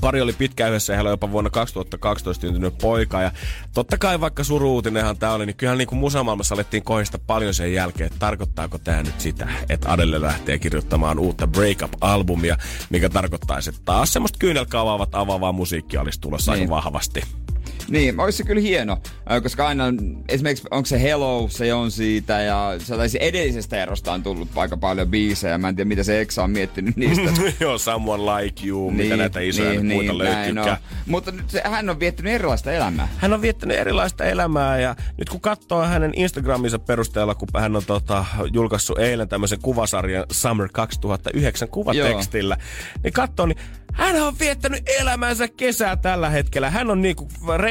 Pari 0.00 0.20
oli 0.20 0.32
pitkään 0.32 0.70
yhdessä 0.70 0.94
heillä 0.94 1.08
on 1.08 1.12
jopa 1.12 1.30
vuonna 1.30 1.50
2012 1.50 2.40
syntynyt 2.40 2.78
poika. 2.78 3.22
Ja 3.22 3.30
totta 3.74 3.98
kai 3.98 4.20
vaikka 4.20 4.44
suruutinenhan 4.44 5.16
tämä 5.18 5.32
oli, 5.32 5.46
niin 5.46 5.56
kyllähän 5.56 5.78
niin 5.78 5.88
kuin 5.88 5.98
musamaailmassa 5.98 6.54
alettiin 6.54 6.82
kohdista 6.82 7.18
paljon 7.18 7.54
sen 7.54 7.72
jälkeen, 7.74 8.06
että 8.06 8.18
tarkoittaako 8.18 8.78
tämä 8.78 9.02
nyt 9.02 9.20
sitä, 9.20 9.48
että 9.68 9.92
Adele 9.92 10.20
lähtee 10.20 10.58
kirjoittamaan 10.58 11.18
uutta 11.18 11.46
breakup-albumia, 11.46 12.56
mikä 12.90 13.08
tarkoittaisi, 13.08 13.70
että 13.70 13.82
taas 13.84 14.12
semmoista 14.12 14.38
kyynelkä 14.38 14.80
avaavat 14.80 15.14
avaavaa 15.14 15.52
musiikkia 15.52 16.00
olisi 16.00 16.20
tulossa 16.20 16.52
Niin. 16.52 16.62
aika 16.62 16.74
vahvasti. 16.74 17.22
Niin, 17.90 18.20
olisi 18.20 18.38
se 18.38 18.44
kyllä 18.44 18.60
hieno, 18.60 18.98
koska 19.42 19.66
aina 19.66 19.84
esimerkiksi 20.28 20.68
onko 20.70 20.86
se 20.86 21.02
Hello, 21.02 21.48
se 21.50 21.74
on 21.74 21.90
siitä 21.90 22.40
ja 22.40 22.74
se 22.78 22.96
taisi 22.96 23.18
edellisestä 23.20 23.82
erosta 23.82 24.12
on 24.12 24.22
tullut 24.22 24.48
aika 24.54 24.76
paljon 24.76 25.08
biisejä. 25.08 25.58
Mä 25.58 25.68
en 25.68 25.76
tiedä, 25.76 25.88
mitä 25.88 26.02
se 26.02 26.20
Exa 26.20 26.44
on 26.44 26.50
miettinyt 26.50 26.96
niistä. 26.96 27.30
Joo, 27.60 27.78
Someone 27.78 28.22
Like 28.22 28.66
You, 28.66 28.90
mitä 28.90 29.16
näitä 29.16 29.40
isoja 29.40 29.70
niin, 29.70 29.86
muita 29.86 30.12
näin 30.12 30.58
on. 30.58 30.64
löytyykään. 30.64 30.76
Mutta 31.06 31.30
nyt 31.30 31.50
se, 31.50 31.62
hän 31.64 31.90
on 31.90 32.00
viettänyt 32.00 32.32
erilaista 32.32 32.72
elämää. 32.72 33.08
Hän 33.16 33.32
on 33.32 33.42
viettänyt 33.42 33.76
erilaista 33.76 34.24
elämää 34.24 34.78
ja 34.80 34.96
nyt 35.18 35.28
kun 35.28 35.40
katsoo 35.40 35.82
hänen 35.82 36.12
Instagraminsa 36.14 36.78
perusteella, 36.78 37.34
kun 37.34 37.48
hän 37.58 37.76
on 37.76 37.82
tota, 37.86 38.24
julkaissut 38.52 38.98
eilen 38.98 39.28
tämmöisen 39.28 39.58
kuvasarjan 39.62 40.24
Summer 40.32 40.68
2009 40.72 41.68
kuvatekstillä, 41.68 42.56
niin 43.02 43.12
katsoo, 43.12 43.46
niin 43.46 43.58
hän 43.92 44.22
on 44.22 44.38
viettänyt 44.38 44.82
elämänsä 45.00 45.48
kesää 45.48 45.96
tällä 45.96 46.30
hetkellä. 46.30 46.70
Hän 46.70 46.90
on 46.90 47.02
niinku 47.02 47.28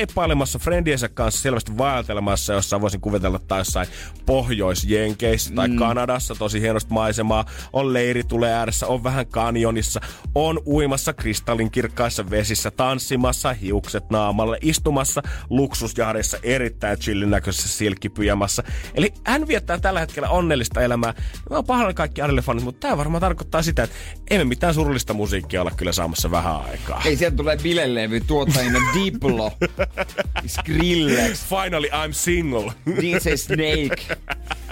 reippailemassa 0.08 0.60
friendiensä 0.60 1.10
kanssa 1.10 1.42
selvästi 1.42 1.78
vaeltelemassa, 1.78 2.54
jossa 2.54 2.82
voisin 2.82 3.02
kuvitella 3.02 3.40
tai 3.40 3.60
jossain 3.60 3.88
Pohjois-Jenkeissä 4.26 5.56
tai 5.56 5.68
mm. 5.68 5.76
Kanadassa. 5.76 6.36
Tosi 6.36 6.62
hienosti 6.62 6.94
maisemaa. 6.94 7.46
On 7.74 7.94
leiri 7.94 8.24
tulee 8.24 8.54
ääressä, 8.54 8.88
on 8.88 9.04
vähän 9.04 9.28
kanjonissa, 9.28 10.00
on 10.36 10.62
uimassa 10.66 11.14
kristallinkirkkaissa 11.14 12.30
vesissä, 12.30 12.72
tanssimassa, 12.72 13.54
hiukset 13.54 14.10
naamalle, 14.10 14.58
istumassa 14.62 15.24
luksusjahdeissa 15.50 16.38
erittäin 16.44 17.00
chillin 17.00 17.30
näköisessä 17.30 17.70
silkkipyjamassa. 17.70 18.64
Eli 18.96 19.14
hän 19.26 19.48
viettää 19.48 19.80
tällä 19.80 20.00
hetkellä 20.00 20.30
onnellista 20.30 20.82
elämää. 20.82 21.14
Mä 21.50 21.56
oon 21.56 21.66
pahoillani 21.66 21.94
kaikki 21.94 22.22
Adele-fanit, 22.22 22.64
mutta 22.64 22.80
tämä 22.80 22.98
varmaan 22.98 23.22
tarkoittaa 23.22 23.62
sitä, 23.62 23.84
että 23.84 23.96
emme 24.30 24.44
mitään 24.46 24.74
surullista 24.74 25.14
musiikkia 25.14 25.62
olla 25.62 25.72
kyllä 25.78 25.92
saamassa 25.92 26.32
vähän 26.32 26.56
aikaa. 26.56 27.02
Ei 27.06 27.16
sieltä 27.16 27.38
tulee 27.38 27.58
bilelevy 27.58 28.20
tuottajina 28.20 28.80
Diplo, 28.94 29.52
Skrillex, 30.48 31.46
Finally 31.50 31.90
I'm 31.90 32.14
single. 32.14 32.72
DJ 33.02 33.36
Snake. 33.36 34.18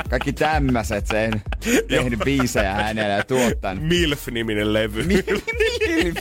Kaikki 0.10 0.34
tämmöiset 0.34 1.08
sen 1.08 1.42
tehnyt 1.88 2.20
biisejä 2.20 2.74
hänelle 2.74 3.14
ja 3.14 3.24
tuottanut. 3.24 3.84
MILF-niminen 3.84 4.74
levy. 4.74 5.04
Milf. 5.08 6.18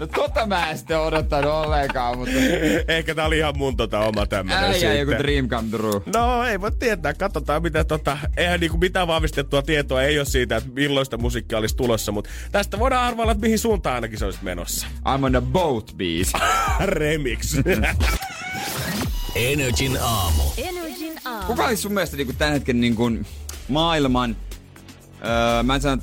No 0.00 0.06
tota 0.06 0.46
mä 0.46 0.70
en 0.70 0.78
sitten 0.78 1.00
odottanut 1.00 1.52
ollenkaan, 1.52 2.18
mutta 2.18 2.32
Ehkä 2.88 3.14
tää 3.14 3.26
oli 3.26 3.38
ihan 3.38 3.58
mun 3.58 3.76
tota 3.76 4.00
oma 4.00 4.26
tämmönen 4.26 4.64
äijä 4.64 4.72
sitten. 4.72 4.98
joku 4.98 5.12
dream 5.12 5.48
come 5.48 5.68
true. 5.70 6.00
No 6.14 6.44
ei 6.44 6.60
voi 6.60 6.70
tietää, 6.72 7.14
katsotaan 7.14 7.62
mitä 7.62 7.84
tota, 7.84 8.18
eihän 8.36 8.60
niinku 8.60 8.78
mitään 8.78 9.08
vahvistettua 9.08 9.62
tietoa 9.62 10.02
ei 10.02 10.18
ole 10.18 10.26
siitä, 10.26 10.56
että 10.56 10.70
milloista 10.72 11.18
musiikkia 11.18 11.58
olisi 11.58 11.76
tulossa, 11.76 12.12
mutta 12.12 12.30
tästä 12.52 12.78
voidaan 12.78 13.04
arvailla, 13.04 13.32
että 13.32 13.42
mihin 13.44 13.58
suuntaan 13.58 13.94
ainakin 13.94 14.18
se 14.18 14.24
olisi 14.24 14.38
menossa. 14.42 14.86
I'm 14.86 15.24
on 15.24 15.36
a 15.36 15.40
boat 15.40 15.92
biisi. 15.96 16.32
Remix. 16.84 17.56
Energin 19.34 19.98
aamu. 20.00 20.42
Energin 20.56 21.12
aamu. 21.24 21.46
Kuka 21.46 21.64
olisi 21.66 21.82
sun 21.82 21.92
mielestä 21.92 22.16
niinku 22.16 22.32
tämän 22.32 22.54
hetken 22.54 22.80
niinku 22.80 23.10
maailman, 23.68 24.36
öö, 25.24 25.62
mä 25.62 25.74
en 25.74 25.80
sano, 25.80 26.02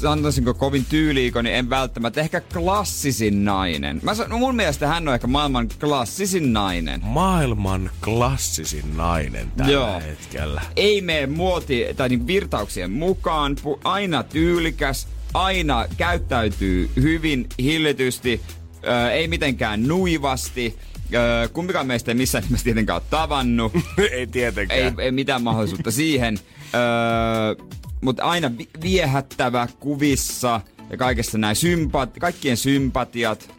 sanoisinko 0.00 0.54
kovin 0.54 0.84
tyyliiko, 0.84 1.42
niin 1.42 1.54
en 1.54 1.70
välttämättä. 1.70 2.20
Ehkä 2.20 2.40
klassisin 2.40 3.44
nainen. 3.44 4.00
Mä 4.02 4.14
sanon, 4.14 4.30
no 4.30 4.38
mun 4.38 4.56
mielestä 4.56 4.86
hän 4.86 5.08
on 5.08 5.14
ehkä 5.14 5.26
maailman 5.26 5.68
klassisin 5.80 6.52
nainen. 6.52 7.00
Maailman 7.04 7.90
klassisin 8.04 8.96
nainen 8.96 9.52
tällä 9.56 9.72
Joo. 9.72 10.00
hetkellä. 10.00 10.62
Ei 10.76 11.00
mene 11.00 11.26
muoti 11.26 11.84
tai 11.96 12.08
niin 12.08 12.26
virtauksien 12.26 12.90
mukaan, 12.90 13.56
pu- 13.60 13.80
aina 13.84 14.22
tyylikäs, 14.22 15.08
aina 15.34 15.86
käyttäytyy 15.96 16.90
hyvin 16.96 17.46
hillitysti, 17.58 18.40
öö, 18.86 19.10
ei 19.10 19.28
mitenkään 19.28 19.88
nuivasti. 19.88 20.78
Öö, 21.14 21.48
kumpikaan 21.48 21.86
meistä 21.86 22.10
ei 22.10 22.14
missään 22.14 22.44
nimessä 22.44 22.64
tietenkään 22.64 22.96
ole 22.96 23.02
tavannut. 23.10 23.72
ei 24.12 24.26
tietenkään. 24.26 24.80
ei, 24.80 24.92
ei 24.98 25.12
mitään 25.12 25.42
mahdollisuutta 25.42 25.90
siihen. 25.90 26.38
Öö, 26.74 27.66
mutta 28.00 28.24
aina 28.24 28.50
vi- 28.58 28.68
viehättävä 28.82 29.68
kuvissa 29.80 30.60
ja 30.90 30.96
kaikessa 30.96 31.38
näin 31.38 31.56
sympat- 31.56 32.18
kaikkien 32.20 32.56
sympatiat. 32.56 33.50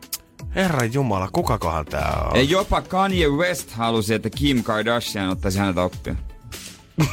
Herra 0.56 0.86
Jumala, 0.86 1.30
kukakohan 1.34 1.86
tää 1.86 2.28
on? 2.32 2.38
Ja 2.38 2.44
jopa 2.44 2.82
Kanye 2.82 3.28
West 3.28 3.72
halusi, 3.72 4.14
että 4.14 4.30
Kim 4.30 4.64
Kardashian 4.64 5.30
ottaisi 5.30 5.60
hänet 5.60 5.78
oppia. 5.78 6.16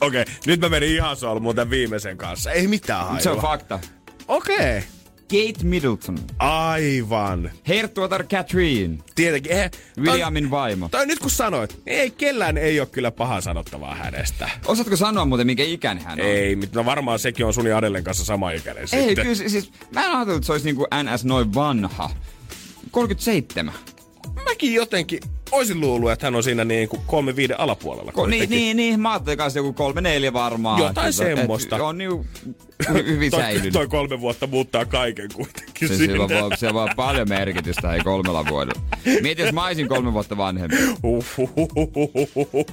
Okei, 0.00 0.22
okay, 0.22 0.34
nyt 0.46 0.60
mä 0.60 0.68
menin 0.68 0.94
ihan 0.94 1.16
solmuun 1.16 1.56
tämän 1.56 1.70
viimeisen 1.70 2.16
kanssa. 2.16 2.50
Ei 2.50 2.66
mitään 2.66 3.06
hajua. 3.06 3.20
Se 3.20 3.30
on 3.30 3.40
fakta. 3.40 3.78
Okei. 4.28 4.56
Okay. 4.56 4.82
Kate 5.28 5.64
Middleton. 5.64 6.18
Aivan. 6.38 7.50
Herttuatar 7.68 8.24
Catherine. 8.24 8.98
Tietenkin. 9.14 9.52
Eh, 9.52 9.70
Williamin 10.00 10.50
vaimo. 10.50 10.88
Toi 10.88 11.06
nyt 11.06 11.18
kun 11.18 11.30
sanoit, 11.30 11.80
ei 11.86 12.10
kellään 12.10 12.56
ei 12.58 12.80
ole 12.80 12.88
kyllä 12.88 13.10
paha 13.10 13.40
sanottavaa 13.40 13.94
hänestä. 13.94 14.50
Osaatko 14.66 14.96
sanoa 14.96 15.24
muuten, 15.24 15.46
minkä 15.46 15.62
ikäinen 15.64 16.04
hän 16.04 16.20
on? 16.20 16.26
Ei, 16.26 16.56
mutta 16.56 16.78
no 16.80 16.84
varmaan 16.84 17.18
sekin 17.18 17.46
on 17.46 17.54
sun 17.54 17.66
ja 17.66 17.76
Adelen 17.78 18.04
kanssa 18.04 18.24
sama 18.24 18.50
ikäinen 18.50 18.82
Ei, 18.82 18.86
sitten. 18.86 19.26
kyllä 19.26 19.48
siis 19.48 19.70
mä 19.94 20.04
en 20.06 20.10
ajatellut, 20.16 20.36
että 20.36 20.46
se 20.46 20.52
olisi 20.52 20.66
niinku 20.66 20.86
NS 21.02 21.24
noin 21.24 21.54
vanha. 21.54 22.10
37. 22.90 23.74
Mäkin 24.44 24.74
jotenkin 24.74 25.20
oisin 25.52 25.80
luullut, 25.80 26.10
että 26.10 26.26
hän 26.26 26.34
on 26.34 26.42
siinä 26.42 26.64
niin 26.64 26.88
kuin 26.88 27.02
kolme 27.06 27.36
viiden 27.36 27.60
alapuolella. 27.60 28.12
Ko, 28.12 28.26
niin, 28.26 28.50
niin, 28.50 28.76
niin, 28.76 29.00
mä 29.00 29.12
ajattelin 29.12 29.38
kanssa 29.38 29.58
joku 29.58 29.72
kolme 29.72 30.00
neljä 30.00 30.32
varmaan. 30.32 30.82
Jotain 30.82 31.08
Että- 31.08 31.12
semmoista. 31.24 31.76
On 31.84 31.98
niinku 31.98 32.26
hy- 32.82 33.06
hyvin 33.06 33.30
toi, 33.30 33.40
säilynyt. 33.40 33.72
toi 33.72 33.88
kolme 33.88 34.20
vuotta 34.20 34.46
muuttaa 34.46 34.84
kaiken 34.84 35.28
kuitenkin 35.34 35.88
Se, 35.88 35.96
sillä, 35.96 36.28
voi, 36.28 36.56
se 36.56 36.74
voi 36.74 36.88
paljon 36.96 37.28
merkitystä 37.28 37.92
ei 37.94 38.00
kolmella 38.00 38.46
vuodella. 38.48 38.82
Mieti, 39.22 39.42
jos 39.42 39.52
mä 39.52 39.66
olisin 39.66 39.88
kolme 39.88 40.12
vuotta 40.12 40.36
vanhempi. 40.36 40.76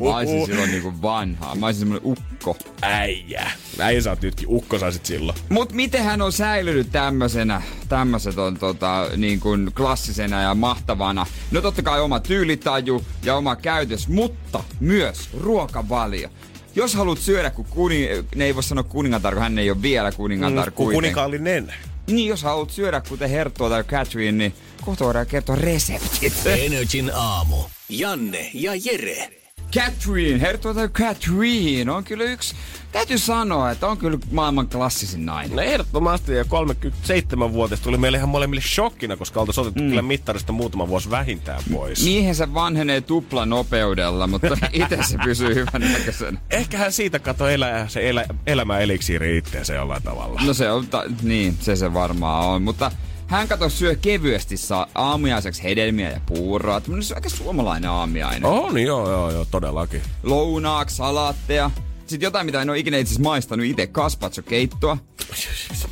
Mä 0.04 0.16
olisin 0.18 0.46
silloin 0.46 0.72
niinku 0.72 0.94
vanha. 1.02 1.56
Mä 1.56 1.66
olisin 1.66 1.80
semmonen 1.80 2.02
ukko. 2.06 2.58
Äijä. 2.82 3.52
Äijä 3.80 4.02
sä 4.02 4.10
oot 4.10 4.22
nytkin 4.22 4.48
ukko 4.50 4.80
saisit 4.80 5.06
silloin. 5.06 5.38
Mut 5.50 5.72
miten 5.74 6.04
hän 6.04 6.22
on 6.22 6.32
säilynyt 6.32 6.88
tämmöisenä, 6.92 7.62
tämmöiset 7.90 8.38
on 8.38 8.58
tota, 8.58 9.10
niin 9.18 9.40
kuin 9.40 9.72
klassisena 9.78 10.42
ja 10.42 10.56
mahtavana? 10.56 11.26
No 11.52 11.62
totta 11.62 11.82
kai 11.82 12.02
oma 12.02 12.20
tyylitaju 12.64 13.06
ja 13.24 13.36
oma 13.36 13.56
käytös, 13.56 14.08
mutta 14.08 14.64
myös 14.80 15.30
ruokavalio. 15.40 16.30
Jos 16.76 16.94
haluat 16.96 17.20
syödä, 17.20 17.50
kun 17.50 17.66
kuni, 17.66 18.10
ne 18.36 18.46
ei 18.46 18.56
voi 18.56 18.64
sanoa 18.64 18.84
kuningatar, 18.84 19.34
kun 19.34 19.44
hän 19.44 19.60
ei 19.60 19.72
ole 19.72 19.82
vielä 19.82 20.12
kuningatar 20.12 20.70
Mm, 20.70 20.74
kun 20.74 20.86
kuitenkin. 20.86 20.96
kuninkaallinen. 20.98 21.74
Niin, 22.08 22.30
jos 22.30 22.44
haluat 22.44 22.70
syödä 22.70 23.02
kuten 23.10 23.30
Herttua 23.30 23.70
tai 23.70 23.84
Catherine, 23.84 24.32
niin 24.38 24.54
kohta 24.82 25.06
voidaan 25.06 25.28
kertoa 25.28 25.56
reseptit. 25.56 26.34
Energin 26.46 27.12
aamu. 27.16 27.58
Janne 27.90 28.50
ja 28.54 28.72
Jere. 28.76 29.43
Catherine, 29.74 30.42
Herttua 30.42 30.74
tai 30.74 30.90
Catherine 30.90 31.92
on 31.92 32.04
kyllä 32.04 32.24
yksi, 32.24 32.56
täytyy 32.92 33.18
sanoa, 33.18 33.72
että 33.72 33.88
on 33.88 33.98
kyllä 33.98 34.18
maailman 34.32 34.70
klassisin 34.70 35.26
nainen. 35.26 35.56
No 35.56 35.62
ehdottomasti 35.62 36.34
ja 36.34 36.44
37-vuotias 36.44 37.80
tuli 37.80 37.98
meille 37.98 38.18
ihan 38.18 38.30
molemmille 38.30 38.62
shokkina, 38.62 39.18
koska 39.18 39.40
oltaisiin 39.40 39.62
otettu 39.62 39.84
mm. 39.84 39.90
kyllä 39.90 40.02
mittarista 40.02 40.54
muutama 40.54 40.88
vuosi 40.88 41.10
vähintään 41.10 41.64
pois. 41.72 42.04
Miehensä 42.04 42.54
vanhenee 42.54 43.02
tupla 43.02 43.46
nopeudella, 43.46 44.28
mutta 44.28 44.58
itse 44.74 44.98
se 45.02 45.18
pysyy 45.24 45.56
hyvän 45.56 45.92
näköisenä. 45.94 46.40
Ehkä 46.50 46.78
hän 46.78 46.92
siitä 46.92 47.20
kato 47.20 47.48
elää 47.48 47.88
se 47.88 48.10
elä, 48.10 48.26
elämä 48.48 48.80
eliksiiri 48.80 49.38
itteensä 49.38 49.74
jollain 49.74 50.04
tavalla. 50.04 50.42
No 50.46 50.54
se 50.54 50.72
on, 50.72 50.88
ta- 50.88 51.04
niin, 51.22 51.58
se 51.62 51.76
se 51.76 51.94
varmaan 51.94 52.46
on, 52.46 52.62
mutta 52.62 52.92
hän 53.28 53.48
kato 53.48 53.70
syö 53.70 53.96
kevyesti 53.96 54.58
saa 54.58 54.88
aamiaiseksi 54.96 55.64
hedelmiä 55.64 56.10
ja 56.12 56.20
puuroa. 56.26 56.82
Tämmönen 56.82 57.04
se 57.04 57.14
on 57.14 57.18
aika 57.18 57.30
suomalainen 57.30 57.90
aamiainen. 57.90 58.46
On, 58.46 58.78
joo, 58.82 59.10
joo, 59.12 59.32
joo, 59.32 59.46
todellakin. 59.52 60.02
Lounaaksi, 60.24 60.96
salaatteja. 60.96 61.72
Sitten 62.08 62.22
jotain, 62.28 62.46
mitä 62.46 62.62
en 62.62 62.70
ole 62.70 62.80
ikinä 62.80 62.98
itse 62.98 63.22
maistanut 63.22 63.66
itse, 63.66 63.88
kaspatsо-keittoa. 63.88 64.98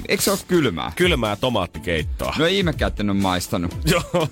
Eikö 0.07 0.23
se 0.23 0.31
ole 0.31 0.39
kylmää? 0.47 0.91
Kylmää 0.95 1.35
tomaattikeittoa. 1.35 2.33
No 2.37 2.45
ei 2.45 2.57
ihmekään, 2.57 2.87
että 2.89 3.03
en 3.03 3.09
ole 3.09 3.17
maistanut. 3.19 3.77
Joo, 3.91 4.27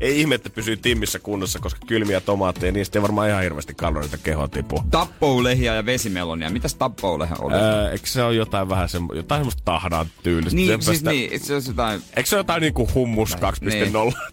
ei 0.00 0.20
ihme, 0.20 0.34
että 0.34 0.50
pysyy 0.50 0.76
timmissä 0.76 1.18
kunnossa, 1.18 1.58
koska 1.58 1.80
kylmiä 1.86 2.20
tomaatteja, 2.20 2.72
niistä 2.72 2.98
ei 2.98 3.02
varmaan 3.02 3.28
ihan 3.28 3.42
hirveästi 3.42 3.74
kaloreita 3.74 4.18
kehoon 4.18 4.50
tipu. 4.50 4.84
Tappoulehiä 4.90 5.74
ja 5.74 5.86
vesimelonia. 5.86 6.50
Mitäs 6.50 6.74
tappoulehe 6.74 7.34
oli? 7.38 7.54
Ää, 7.54 7.90
eikö 7.90 8.06
se 8.06 8.22
ole 8.22 8.34
jotain 8.34 8.68
vähän 8.68 8.88
sem, 8.88 9.08
jotain 9.14 9.38
semmoista 9.38 9.62
tahdaan 9.64 10.06
tyylistä? 10.22 10.56
niin, 10.56 10.68
Semmoista- 10.68 10.90
siis 10.90 11.30
niin, 11.30 11.40
se 11.40 11.54
on 11.54 11.62
jotain 11.66 12.02
Eikö 12.16 12.28
se 12.28 12.36
ole 12.36 12.40
jotain 12.40 12.60
niinku 12.60 12.88
hummus 12.94 13.34
2.0 13.36 13.38
Niin. 13.64 13.92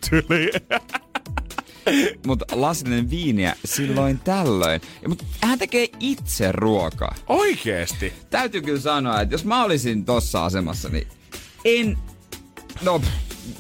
tyyliä? 0.10 0.60
mutta 2.26 2.46
lasillinen 2.52 3.10
viiniä 3.10 3.56
silloin 3.66 4.20
tällöin. 4.20 4.82
Mutta 5.08 5.26
hän 5.44 5.60
tekee 5.60 5.88
itse 6.00 6.52
ruokaa. 6.52 7.16
Oikeesti? 7.28 8.14
Täytyy 8.30 8.62
kyllä 8.62 8.80
sanoa, 8.80 9.22
että 9.22 9.34
jos 9.34 9.46
mä 9.46 9.64
olisin 9.64 10.06
tossa 10.06 10.46
asemassa, 10.46 10.90
niin 10.90 11.08
en... 11.66 11.98
No, 12.82 13.02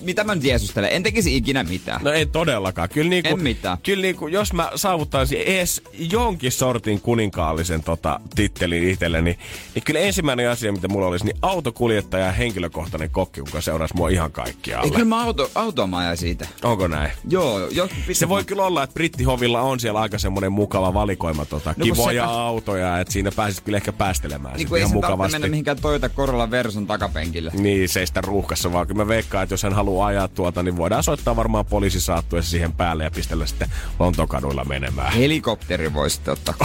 mitä 0.01 0.23
mä 0.23 0.35
nyt 0.35 0.43
jeesustelen? 0.43 0.89
En 0.93 1.03
tekisi 1.03 1.37
ikinä 1.37 1.63
mitään. 1.63 2.01
No 2.03 2.11
ei 2.11 2.25
todellakaan. 2.25 2.89
Kyllä, 2.89 3.09
niinku, 3.09 3.29
En 3.29 3.43
mitään. 3.43 3.77
kyllä 3.83 4.01
niinku, 4.01 4.27
jos 4.27 4.53
mä 4.53 4.71
saavuttaisin 4.75 5.41
edes 5.41 5.81
jonkin 5.93 6.51
sortin 6.51 7.01
kuninkaallisen 7.01 7.83
tota, 7.83 8.19
tittelin 8.35 8.89
itselleni, 8.89 9.39
niin 9.75 9.83
kyllä 9.83 9.99
ensimmäinen 9.99 10.49
asia, 10.49 10.71
mitä 10.71 10.87
mulla 10.87 11.07
olisi, 11.07 11.25
niin 11.25 11.37
autokuljettaja 11.41 12.25
ja 12.25 12.31
henkilökohtainen 12.31 13.09
kokki, 13.09 13.39
joka 13.39 13.61
seuraisi 13.61 13.95
mua 13.95 14.09
ihan 14.09 14.27
Ei, 14.29 14.31
kaikkialle. 14.33 14.91
kyllä 14.91 15.05
mä 15.05 15.23
auto, 15.23 15.49
ajan 15.97 16.17
siitä. 16.17 16.47
Onko 16.63 16.87
näin? 16.87 17.11
Joo, 17.29 17.67
jos 17.67 17.89
Se 18.13 18.29
voi 18.29 18.43
kyllä 18.43 18.63
olla, 18.65 18.83
että 18.83 18.93
brittihovilla 18.93 19.61
on 19.61 19.79
siellä 19.79 19.99
aika 19.99 20.17
semmoinen 20.17 20.51
mukava 20.51 20.93
valikoima 20.93 21.45
tota, 21.45 21.73
No 21.77 21.83
kivoja 21.85 22.23
sepä- 22.25 22.29
autoja, 22.29 22.99
että 22.99 23.13
siinä 23.13 23.31
pääsit 23.35 23.63
kyllä 23.63 23.75
ehkä 23.75 23.91
päästelemään 23.93 24.53
Niin 24.53 24.57
niin 24.57 24.67
kuin 24.67 24.77
ei 24.77 24.81
ihan 24.81 24.89
se 24.89 24.93
tarvitse 24.93 25.07
mukavasti. 25.11 25.31
mennä 25.35 25.47
mihinkään 25.47 25.77
Toyota 25.81 26.09
Corolla 26.09 26.51
Verson 26.51 26.87
takapenkille. 26.87 27.51
Niin, 27.53 27.89
seistä 27.89 28.21
ruuhkassa, 28.21 28.73
vaan 28.73 28.87
kyllä 28.87 29.03
mä 29.03 29.07
veikkaan, 29.07 29.43
että 29.43 29.53
jos 29.53 29.63
hän 29.69 29.75
haluaa 29.75 30.07
ajaa 30.07 30.27
tuota, 30.27 30.63
niin 30.63 30.77
voidaan 30.77 31.03
soittaa 31.03 31.35
varmaan 31.35 31.65
poliisi 31.65 32.01
saattuessa 32.01 32.51
siihen 32.51 32.73
päälle 32.73 33.03
ja 33.03 33.11
pistellä 33.11 33.45
sitten 33.45 33.69
Lontokaduilla 33.99 34.65
menemään. 34.65 35.13
Helikopteri 35.13 35.93
voi 35.93 36.09
sitten 36.09 36.31
ottaa. 36.31 36.55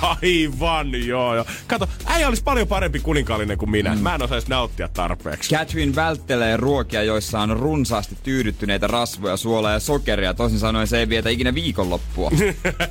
Aivan, 0.22 1.06
joo, 1.06 1.34
joo. 1.34 1.44
Kato, 1.66 1.88
äijä 2.06 2.28
olisi 2.28 2.42
paljon 2.42 2.68
parempi 2.68 3.00
kuninkaallinen 3.00 3.58
kuin 3.58 3.70
minä. 3.70 3.94
Mm. 3.94 4.00
Mä 4.00 4.14
en 4.14 4.22
osaisi 4.22 4.48
nauttia 4.48 4.88
tarpeeksi. 4.88 5.54
Catherine 5.54 5.94
välttelee 5.94 6.56
ruokia, 6.56 7.02
joissa 7.02 7.40
on 7.40 7.56
runsaasti 7.56 8.18
tyydyttyneitä 8.22 8.86
rasvoja, 8.86 9.36
suolaa 9.36 9.72
ja 9.72 9.80
sokeria. 9.80 10.34
Toisin 10.34 10.58
sanoen 10.58 10.86
se 10.86 10.98
ei 10.98 11.08
vietä 11.08 11.30
ikinä 11.30 11.54
viikonloppua. 11.54 12.30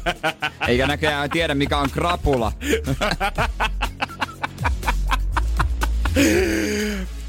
Eikä 0.67 0.87
näköjään 0.87 1.29
tiedä, 1.29 1.55
mikä 1.55 1.77
on 1.77 1.89
krapula. 1.89 2.51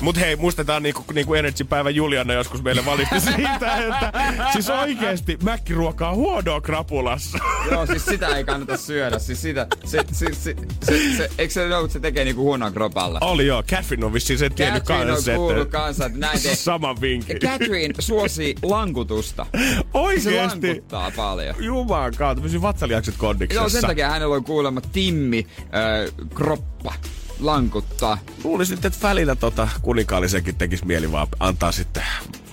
Mut 0.05 0.17
hei, 0.17 0.37
muistetaan 0.37 0.83
niinku, 0.83 1.05
niinku 1.13 1.35
Energy-päivä 1.35 1.91
Juliana 1.91 2.33
joskus 2.33 2.63
meille 2.63 2.85
valisti 2.85 3.21
siitä, 3.37 3.77
että 3.77 4.13
siis 4.53 4.71
oikeesti 4.71 5.39
mäkkiruokaa 5.43 6.15
huonoa 6.15 6.61
krapulassa. 6.61 7.39
Joo, 7.71 7.87
siis 7.87 8.05
sitä 8.05 8.27
ei 8.27 8.45
kannata 8.45 8.77
syödä. 8.77 9.19
Siis 9.19 9.43
sitä, 9.43 9.67
se, 9.85 10.05
se, 10.13 10.27
se, 10.33 10.57
se, 10.85 11.17
se, 11.17 11.31
eikö 11.39 11.55
se 11.55 11.67
ole, 11.67 11.85
että 11.85 11.93
se 11.93 12.01
tekee 12.01 12.25
niinku 12.25 12.43
huonoa 12.43 12.71
kropalla? 12.71 13.19
Oli 13.21 13.47
joo, 13.47 13.63
Catherine 13.63 14.07
on 14.07 14.13
vissiin 14.13 14.39
sen 14.39 14.55
tiennyt 14.55 14.85
Catherine 14.85 15.11
on 15.11 15.17
kanssa, 15.17 15.35
kuullut 15.35 15.69
kanssa, 15.69 16.07
että 16.07 16.19
näin 16.19 16.43
te... 16.43 16.55
Saman 16.55 17.01
vinkin. 17.01 17.39
Catherine 17.39 17.95
suosii 17.99 18.55
lankutusta. 18.63 19.47
Se 19.57 19.85
Oikeesti. 19.95 20.69
lankuttaa 20.69 21.13
paljon. 21.17 21.57
Jumalan 21.59 22.15
kautta, 22.19 22.43
pysy 22.43 22.63
vatsalihakset 22.63 23.17
kondiksessa. 23.17 23.63
Joo, 23.63 23.69
sen 23.69 23.83
takia 23.83 24.11
hänellä 24.11 24.35
on 24.35 24.45
kuulemma 24.45 24.81
Timmi 24.81 25.47
äh, 25.59 26.29
kroppa 26.35 26.95
lankuttaa. 27.41 28.19
Luulisin, 28.45 28.79
että 28.85 29.09
välillä 29.09 29.35
tota 29.35 29.69
kuninkaalisenkin 29.83 30.57
tekisi 30.57 30.87
mieli 30.87 31.13
vaan 31.13 31.29
antaa 31.41 31.73
sitten 31.73 32.03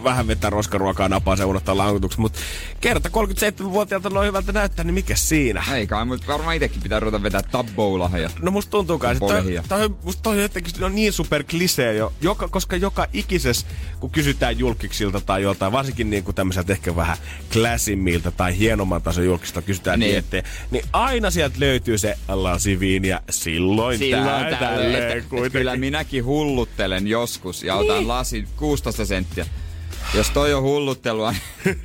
vähän 0.04 0.28
vetää 0.28 0.50
roskaruokaa 0.50 1.10
napaa 1.10 1.36
se 1.36 1.46
unohtaa 1.46 1.78
lankutuksen. 1.78 2.22
Mutta 2.22 2.40
kerta 2.82 3.10
37-vuotiaalta 3.10 4.10
noin 4.10 4.28
hyvältä 4.28 4.52
näyttää, 4.52 4.86
niin 4.86 4.94
mikä 4.94 5.16
siinä? 5.16 5.64
Ei 5.74 5.88
kai, 5.88 6.06
mutta 6.06 6.28
varmaan 6.28 6.56
itsekin 6.56 6.82
pitää 6.82 7.00
ruveta 7.00 7.24
vetää 7.24 7.42
tabboulahja. 7.44 8.30
No 8.42 8.52
musta 8.52 8.72
tuntuu 8.72 9.00
kai, 9.00 9.12
että 9.12 9.20
toi, 9.28 9.62
toi, 9.70 9.90
musta 10.04 10.22
toi 10.24 10.42
jotenkin 10.42 10.84
on 10.84 10.96
niin 10.96 11.14
super 11.14 11.44
klisee 11.44 11.94
jo, 11.96 12.14
joka, 12.22 12.48
koska 12.48 12.76
joka 12.76 13.08
ikisessä, 13.14 13.68
kun 14.00 14.10
kysytään 14.12 14.60
julkiksilta 14.60 15.22
tai 15.22 15.42
joltain, 15.44 15.72
varsinkin 15.72 16.10
niin 16.10 16.24
kuin 16.24 16.36
tämmöiseltä 16.36 16.74
ehkä 16.74 16.96
vähän 16.96 17.18
klassimmilta 17.54 18.32
tai 18.32 18.58
hienomman 18.58 19.02
tason 19.02 19.26
julkista 19.26 19.62
kysytään 19.62 20.00
Niin. 20.00 20.08
niin. 20.08 20.14
Diettejä, 20.14 20.44
niin 20.72 20.86
aina 20.94 21.32
sieltä 21.32 21.56
löytyy 21.60 21.98
se 21.98 22.18
lasiviiniä 22.28 23.20
silloin, 23.30 23.98
Silloin 23.98 24.58
tälleen 24.60 25.24
kuitenkin. 25.30 25.52
kyllä 25.52 25.76
minäkin 25.76 26.26
hulluttelen 26.26 27.08
joskus 27.08 27.64
ja 27.64 27.76
otan 27.76 28.08
lasin 28.08 28.48
16 28.58 29.06
senttiä. 29.06 29.46
Jos 30.14 30.30
toi 30.30 30.54
on 30.54 30.64
hulluttelua, 30.64 31.32
niin 31.32 31.42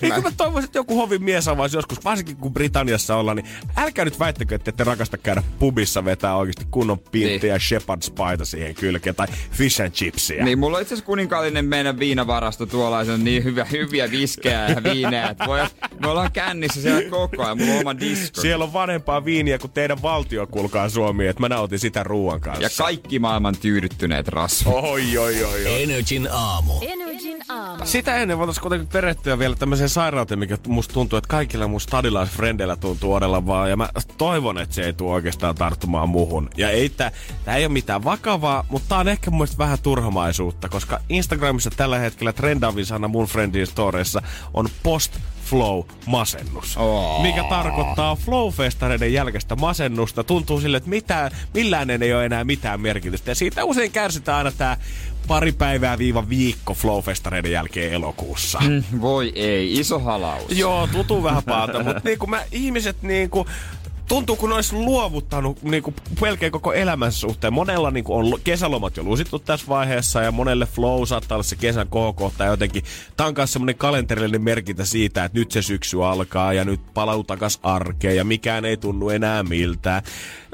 Niin 0.00 0.14
kun 0.14 0.22
mä 0.22 0.30
toivoisin, 0.36 0.68
että 0.68 0.78
joku 0.78 0.96
hovin 0.96 1.24
mies 1.24 1.48
avaisi 1.48 1.76
joskus, 1.76 2.04
varsinkin 2.04 2.36
kun 2.36 2.54
Britanniassa 2.54 3.16
ollaan, 3.16 3.36
niin 3.36 3.46
älkää 3.76 4.04
nyt 4.04 4.18
väittäkö, 4.18 4.54
että 4.54 4.70
ette 4.70 4.84
rakasta 4.84 5.18
käydä 5.18 5.42
pubissa 5.58 6.04
vetää 6.04 6.36
oikeasti 6.36 6.66
kunnon 6.70 6.98
pinttiä 6.98 7.56
Niin. 7.56 7.62
ja 7.70 7.78
shepherd's 7.78 8.12
paita 8.16 8.44
siihen 8.44 8.74
kylkeen 8.74 9.14
tai 9.16 9.26
fish 9.50 9.80
and 9.82 9.90
chipsia. 9.90 10.44
Niin, 10.44 10.58
mulla 10.58 10.76
on 10.76 10.82
itse 10.82 10.94
asiassa 10.94 11.06
kuninkaallinen 11.06 11.64
meidän 11.64 11.98
viinavarasto 11.98 12.66
tuolla, 12.66 13.04
se 13.04 13.12
on 13.12 13.24
niin 13.24 13.44
hyvä, 13.44 13.64
hyviä 13.64 14.10
viskejä 14.10 14.68
ja 14.68 14.82
viinejä, 14.82 15.28
että 15.28 15.46
voi, 15.46 15.60
me 16.00 16.06
ollaan 16.08 16.32
kännissä 16.32 16.82
siellä 16.82 17.10
koko 17.10 17.42
ajan, 17.44 17.58
mulla 17.58 17.72
on 17.74 17.80
oma 17.80 18.00
disko. 18.00 18.40
Siellä 18.40 18.64
on 18.64 18.72
vanhempaa 18.72 19.24
viiniä 19.24 19.58
kuin 19.58 19.72
teidän 19.72 20.02
valtio, 20.02 20.46
kuulkaa 20.46 20.88
Suomi, 20.88 21.26
että 21.26 21.40
mä 21.40 21.48
nautin 21.48 21.78
sitä 21.78 22.02
ruoan 22.02 22.40
kanssa. 22.40 22.62
Ja 22.62 22.68
kaikki 22.78 23.18
maailman 23.18 23.56
tyydyttyneet 23.60 24.28
rasvot. 24.28 24.74
Oi, 24.84 25.18
oi, 25.18 25.44
oi, 25.44 25.64
oi. 25.66 25.82
Energin 25.82 26.28
aamu. 26.32 26.72
Energin 27.06 27.42
aamu. 27.48 27.86
Sitä 27.86 28.16
ennen 28.16 28.38
voitaisiin 28.38 28.62
kuitenkin 28.62 28.88
perehtyä 28.88 29.38
vielä 29.38 29.56
tämmöiseen 29.56 29.88
sairauteen, 29.88 30.38
mikä 30.38 30.58
musta 30.66 30.94
tuntuu, 30.94 31.16
että 31.16 31.28
kaikilla 31.28 31.68
mun 31.68 31.80
stadilaisfrendeillä 31.80 32.76
tuntuu 32.76 33.14
odella 33.14 33.46
vaan. 33.46 33.70
Ja 33.70 33.76
mä 33.76 33.88
toivon, 34.18 34.58
että 34.58 34.74
se 34.74 34.82
ei 34.82 34.92
tule 34.92 35.12
oikeastaan 35.12 35.54
tarttumaan 35.54 36.08
muhun. 36.08 36.50
Ja 36.56 36.70
ei 36.70 36.88
tää, 36.88 37.12
tää 37.44 37.56
ei 37.56 37.64
ole 37.64 37.72
mitään 37.72 38.04
vakavaa, 38.04 38.64
mutta 38.68 38.88
tää 38.88 38.98
on 38.98 39.08
ehkä 39.08 39.30
mun 39.30 39.38
mielestä 39.38 39.58
vähän 39.58 39.78
turhamaisuutta, 39.82 40.68
koska 40.68 41.00
Instagramissa 41.08 41.70
tällä 41.76 41.98
hetkellä 41.98 42.32
trendaavin 42.32 42.86
sana 42.86 43.08
mun 43.08 43.26
friendin 43.26 43.66
storeissa 43.66 44.22
on 44.54 44.68
post 44.82 45.18
flow 45.44 45.82
masennus. 46.06 46.76
Oo. 46.76 47.22
Mikä 47.22 47.44
tarkoittaa 47.44 48.16
flow-festareiden 48.16 49.12
jälkeistä 49.12 49.56
masennusta. 49.56 50.24
Tuntuu 50.24 50.60
sille, 50.60 50.76
että 50.76 50.90
mitään, 50.90 51.30
millään 51.54 51.90
ei 51.90 52.14
ole 52.14 52.26
enää 52.26 52.44
mitään 52.44 52.80
merkitystä. 52.80 53.30
Ja 53.30 53.34
siitä 53.34 53.64
usein 53.64 53.92
kärsitään 53.92 54.38
aina 54.38 54.52
tää 54.52 54.76
pari 55.28 55.52
päivää 55.52 55.98
viiva 55.98 56.28
viikko 56.28 56.74
flow-festareiden 56.74 57.50
jälkeen 57.50 57.92
elokuussa. 57.92 58.58
Mm, 58.68 59.00
Voi 59.00 59.32
ei, 59.34 59.78
iso 59.78 59.98
halaus. 59.98 60.44
Joo, 60.58 60.86
tutuu 60.86 61.22
vähän 61.22 61.42
paata, 61.42 61.82
mutta 61.82 62.00
niinku 62.04 62.26
mä, 62.26 62.42
ihmiset 62.52 63.02
niinku, 63.02 63.46
tuntuu 64.08 64.36
kun 64.36 64.52
olisi 64.52 64.74
luovuttanut 64.74 65.62
niinku 65.62 65.94
melkein 66.20 66.52
koko 66.52 66.72
elämänsä 66.72 67.18
suhteen. 67.18 67.52
Monella 67.52 67.90
niinku 67.90 68.16
on 68.16 68.30
lu- 68.30 68.40
kesälomat 68.44 68.96
jo 68.96 69.04
lusittu 69.04 69.38
tässä 69.38 69.66
vaiheessa 69.68 70.22
ja 70.22 70.32
monelle 70.32 70.66
flow 70.66 71.04
saattaa 71.06 71.36
olla 71.36 71.42
se 71.42 71.56
kesän 71.56 71.88
kohokohta 71.88 72.44
ja 72.44 72.50
jotenkin. 72.50 72.82
Tää 73.16 73.26
on 73.26 73.34
myös 73.36 73.52
semmonen 73.52 73.78
kalenterillinen 73.78 74.42
merkintä 74.42 74.84
siitä, 74.84 75.24
että 75.24 75.38
nyt 75.38 75.50
se 75.50 75.62
syksy 75.62 76.04
alkaa 76.04 76.52
ja 76.52 76.64
nyt 76.64 76.80
palau 76.94 77.24
takas 77.24 77.58
arkeen 77.62 78.16
ja 78.16 78.24
mikään 78.24 78.64
ei 78.64 78.76
tunnu 78.76 79.08
enää 79.08 79.42
miltään. 79.42 80.02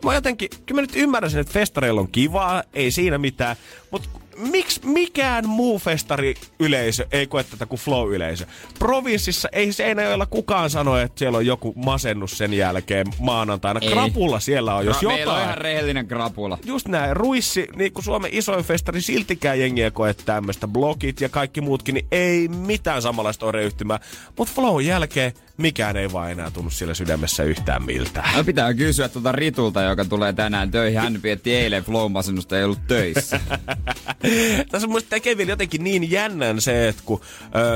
Mä 0.04 0.14
jotenkin, 0.14 0.48
kyllä 0.66 0.78
mä 0.78 0.82
nyt 0.82 0.96
ymmärrän 0.96 1.30
sen, 1.30 1.40
että 1.40 1.52
festareilla 1.52 2.00
on 2.00 2.08
kivaa, 2.12 2.62
ei 2.74 2.90
siinä 2.90 3.18
mitään, 3.18 3.56
mutta 3.90 4.08
miksi 4.50 4.80
mikään 4.86 5.48
muu 5.48 5.78
festari-yleisö 5.78 7.06
ei 7.12 7.26
koe 7.26 7.44
tätä 7.44 7.66
kuin 7.66 7.80
flow-yleisö? 7.80 8.46
Provinssissa 8.78 9.48
ei 9.52 9.72
Seinäjoella 9.72 10.26
kukaan 10.26 10.70
sano, 10.70 10.98
että 10.98 11.18
siellä 11.18 11.38
on 11.38 11.46
joku 11.46 11.72
masennus 11.76 12.38
sen 12.38 12.54
jälkeen 12.54 13.06
maanantaina. 13.18 13.80
Ei. 13.82 13.88
Krapulla 13.90 14.40
siellä 14.40 14.74
on, 14.74 14.86
jos 14.86 14.96
Ra- 14.96 15.02
jotain. 15.02 15.18
Meillä 15.18 15.34
on 15.34 15.42
ihan 15.42 15.58
rehellinen 15.58 16.06
krapula. 16.06 16.58
Just 16.64 16.88
näin. 16.88 17.16
Ruissi, 17.16 17.68
niin 17.76 17.92
kuin 17.92 18.04
Suomen 18.04 18.30
isoin 18.34 18.64
festari, 18.64 19.00
siltikään 19.00 19.60
jengiä 19.60 19.90
koe 19.90 20.14
tämmöistä. 20.14 20.68
Blogit 20.68 21.20
ja 21.20 21.28
kaikki 21.28 21.60
muutkin, 21.60 21.94
niin 21.94 22.06
ei 22.12 22.48
mitään 22.48 23.02
samanlaista 23.02 23.46
oreyhtymää. 23.46 24.00
Mutta 24.38 24.54
flow 24.54 24.82
jälkeen 24.82 25.32
mikään 25.56 25.96
ei 25.96 26.12
vaan 26.12 26.30
enää 26.30 26.50
tunnu 26.50 26.70
siellä 26.70 26.94
sydämessä 26.94 27.42
yhtään 27.42 27.82
miltään. 27.82 28.36
No 28.36 28.44
pitää 28.44 28.74
kysyä 28.74 29.08
tuota 29.08 29.32
Ritulta, 29.32 29.82
joka 29.82 30.04
tulee 30.04 30.32
tänään 30.32 30.70
töihin. 30.70 31.00
Hän 31.00 31.22
vietti 31.22 31.54
eilen 31.54 31.84
flow-masennusta, 31.84 32.58
ei 32.58 32.64
ollut 32.64 32.86
töissä. 32.88 33.40
Tässä 34.70 34.86
mun 34.86 34.94
mielestä 34.94 35.10
tekee 35.10 35.36
vielä 35.36 35.50
jotenkin 35.52 35.84
niin 35.84 36.10
jännän 36.10 36.60
se, 36.60 36.88
että 36.88 37.02
kun 37.04 37.20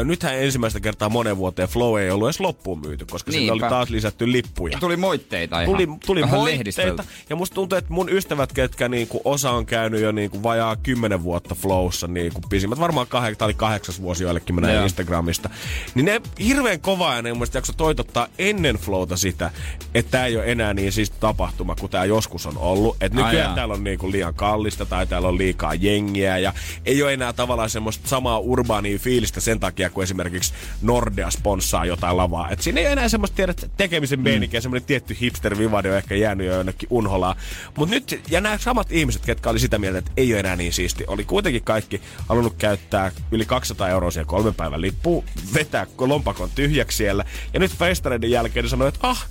ö, 0.01 0.05
nythän 0.05 0.39
ensimmäistä 0.39 0.81
kertaa 0.81 1.09
monen 1.09 1.37
vuoteen 1.37 1.69
Flow 1.69 2.01
ei 2.01 2.11
ollut 2.11 2.27
edes 2.27 2.41
loppuun 2.41 2.81
myyty, 2.81 3.05
koska 3.05 3.33
sinne 3.33 3.53
oli 3.53 3.61
taas 3.61 3.91
lisätty 3.91 4.33
lippuja. 4.33 4.79
Tuli 4.79 4.97
moitteita 4.97 5.61
ihan. 5.63 5.75
Tuli, 5.75 5.89
tuli 6.07 6.21
Vähän 6.21 6.35
moitteita. 6.39 6.59
lehdistöltä. 6.59 7.05
Ja 7.31 7.37
musta 7.37 7.55
tuntuu, 7.55 7.79
että 7.79 7.93
mun 7.93 8.09
ystävät, 8.09 8.53
ketkä 8.53 8.89
niinku 8.89 9.21
osa 9.25 9.51
on 9.51 9.67
käynyt 9.67 10.01
jo 10.01 10.13
niinku 10.13 10.43
vajaa 10.43 10.77
kymmenen 10.77 11.23
vuotta 11.23 11.55
Flowssa, 11.55 12.07
niinku 12.07 12.41
pisimmät, 12.51 12.81
varmaan 12.81 13.07
kah- 13.07 13.37
tää 13.39 13.47
oli 13.47 13.55
kahdeksas 13.55 14.03
vuosi 14.03 14.23
joillekin 14.25 14.57
Joo. 14.75 14.83
Instagramista, 14.85 15.51
niin 15.95 16.05
ne 16.05 16.21
hirveän 16.45 16.81
kovaa 16.81 17.17
ja 17.17 17.23
ne 17.23 17.31
mun 17.31 17.39
mielestä 17.39 17.59
jakso 17.67 17.85
toitottaa 17.85 18.29
ennen 18.39 18.77
Flowta 18.77 19.17
sitä, 19.17 19.51
että 19.95 20.11
tää 20.11 20.27
ei 20.27 20.37
ole 20.37 20.53
enää 20.53 20.75
niin 20.75 20.93
siis 20.93 21.11
tapahtuma 21.11 21.75
kuin 21.75 21.91
tää 21.91 22.05
joskus 22.05 22.47
on 22.47 22.59
ollut. 22.59 22.97
Että 23.01 23.19
Ai 23.19 23.25
nykyään 23.25 23.47
jaa. 23.47 23.55
täällä 23.55 23.75
on 23.75 23.85
niinku 23.85 24.11
liian 24.11 24.35
kallista 24.35 24.87
tai 24.87 25.07
täällä 25.07 25.29
on 25.29 25.39
liikaa 25.39 25.75
jengiä 25.75 26.39
ja 26.39 26.53
ei 26.85 27.03
ole 27.03 27.13
enää 27.13 27.33
tavallaan 27.33 27.71
semmoista 27.71 28.09
samaa 28.09 28.39
urbaania 28.39 28.99
fiilistä 28.99 29.41
sen 29.41 29.61
takia, 29.61 29.91
kun 29.91 30.03
esimerkiksi 30.03 30.55
Nordea 30.83 31.31
sponssaa 31.31 31.85
jotain 31.85 32.17
lavaa. 32.17 32.51
Et 32.51 32.63
siinä 32.63 32.81
ei 32.81 32.87
ole 32.87 32.93
enää 32.93 33.09
semmoista 33.09 33.37
tiedät, 33.37 33.71
tekemisen 33.77 34.21
meininkiä, 34.21 34.61
semmoinen 34.61 34.87
tietty 34.87 35.17
hipster-vivade 35.21 35.91
on 35.91 35.97
ehkä 35.97 36.15
jäänyt 36.15 36.47
jo 36.47 36.57
jonnekin 36.57 36.89
unholaan. 36.91 37.37
Mutta 37.77 37.95
nyt, 37.95 38.23
ja 38.31 38.41
nämä 38.41 38.59
samat 38.59 38.93
ihmiset, 38.93 39.27
ketkä 39.27 39.51
oli 39.51 39.59
sitä 39.59 39.79
mieltä, 39.79 39.99
että 39.99 40.11
ei 40.17 40.33
ole 40.33 40.41
enää 40.41 40.57
niin 40.57 40.73
siisti, 40.73 41.05
oli 41.07 41.25
kuitenkin 41.25 41.63
kaikki 41.63 42.01
halunnut 42.29 42.55
käyttää 42.59 43.13
yli 43.31 43.45
200 43.45 43.89
euroa 43.89 44.11
siihen 44.11 44.27
kolmen 44.27 44.55
päivän 44.55 44.81
lippuun, 44.81 45.25
vetää 45.55 45.87
lompakon 45.99 46.51
tyhjäksi 46.55 46.97
siellä. 46.97 47.25
Ja 47.57 47.61
nyt 47.61 47.73
festareiden 47.73 48.31
jälkeen 48.31 48.65
ne 48.65 48.69
sanoi, 48.69 48.89
että 48.89 49.01
ah, 49.03 49.27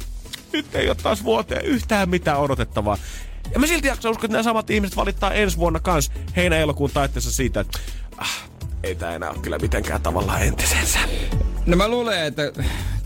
nyt 0.53 0.75
ei 0.75 0.87
ole 0.87 0.95
taas 0.95 1.23
vuoteen 1.23 1.65
yhtään 1.65 2.09
mitään 2.09 2.39
odotettavaa. 2.39 2.97
Ja 3.53 3.59
mä 3.59 3.67
silti 3.67 3.87
jaksan 3.87 4.11
uskoa, 4.11 4.25
että 4.25 4.31
nämä 4.31 4.43
samat 4.43 4.69
ihmiset 4.69 4.95
valittaa 4.95 5.33
ensi 5.33 5.57
vuonna 5.57 5.79
kans 5.79 6.11
heinä-elokuun 6.35 6.91
taitteessa 6.91 7.31
siitä, 7.31 7.59
että 7.59 7.79
ah, 8.17 8.49
ei 8.85 8.95
tää 8.95 9.15
enää 9.15 9.29
ole 9.29 9.39
kyllä 9.41 9.57
mitenkään 9.57 10.01
tavallaan 10.01 10.41
entisensä. 10.41 10.99
No 11.65 11.75
mä 11.77 11.87
luulen, 11.87 12.23
että 12.25 12.51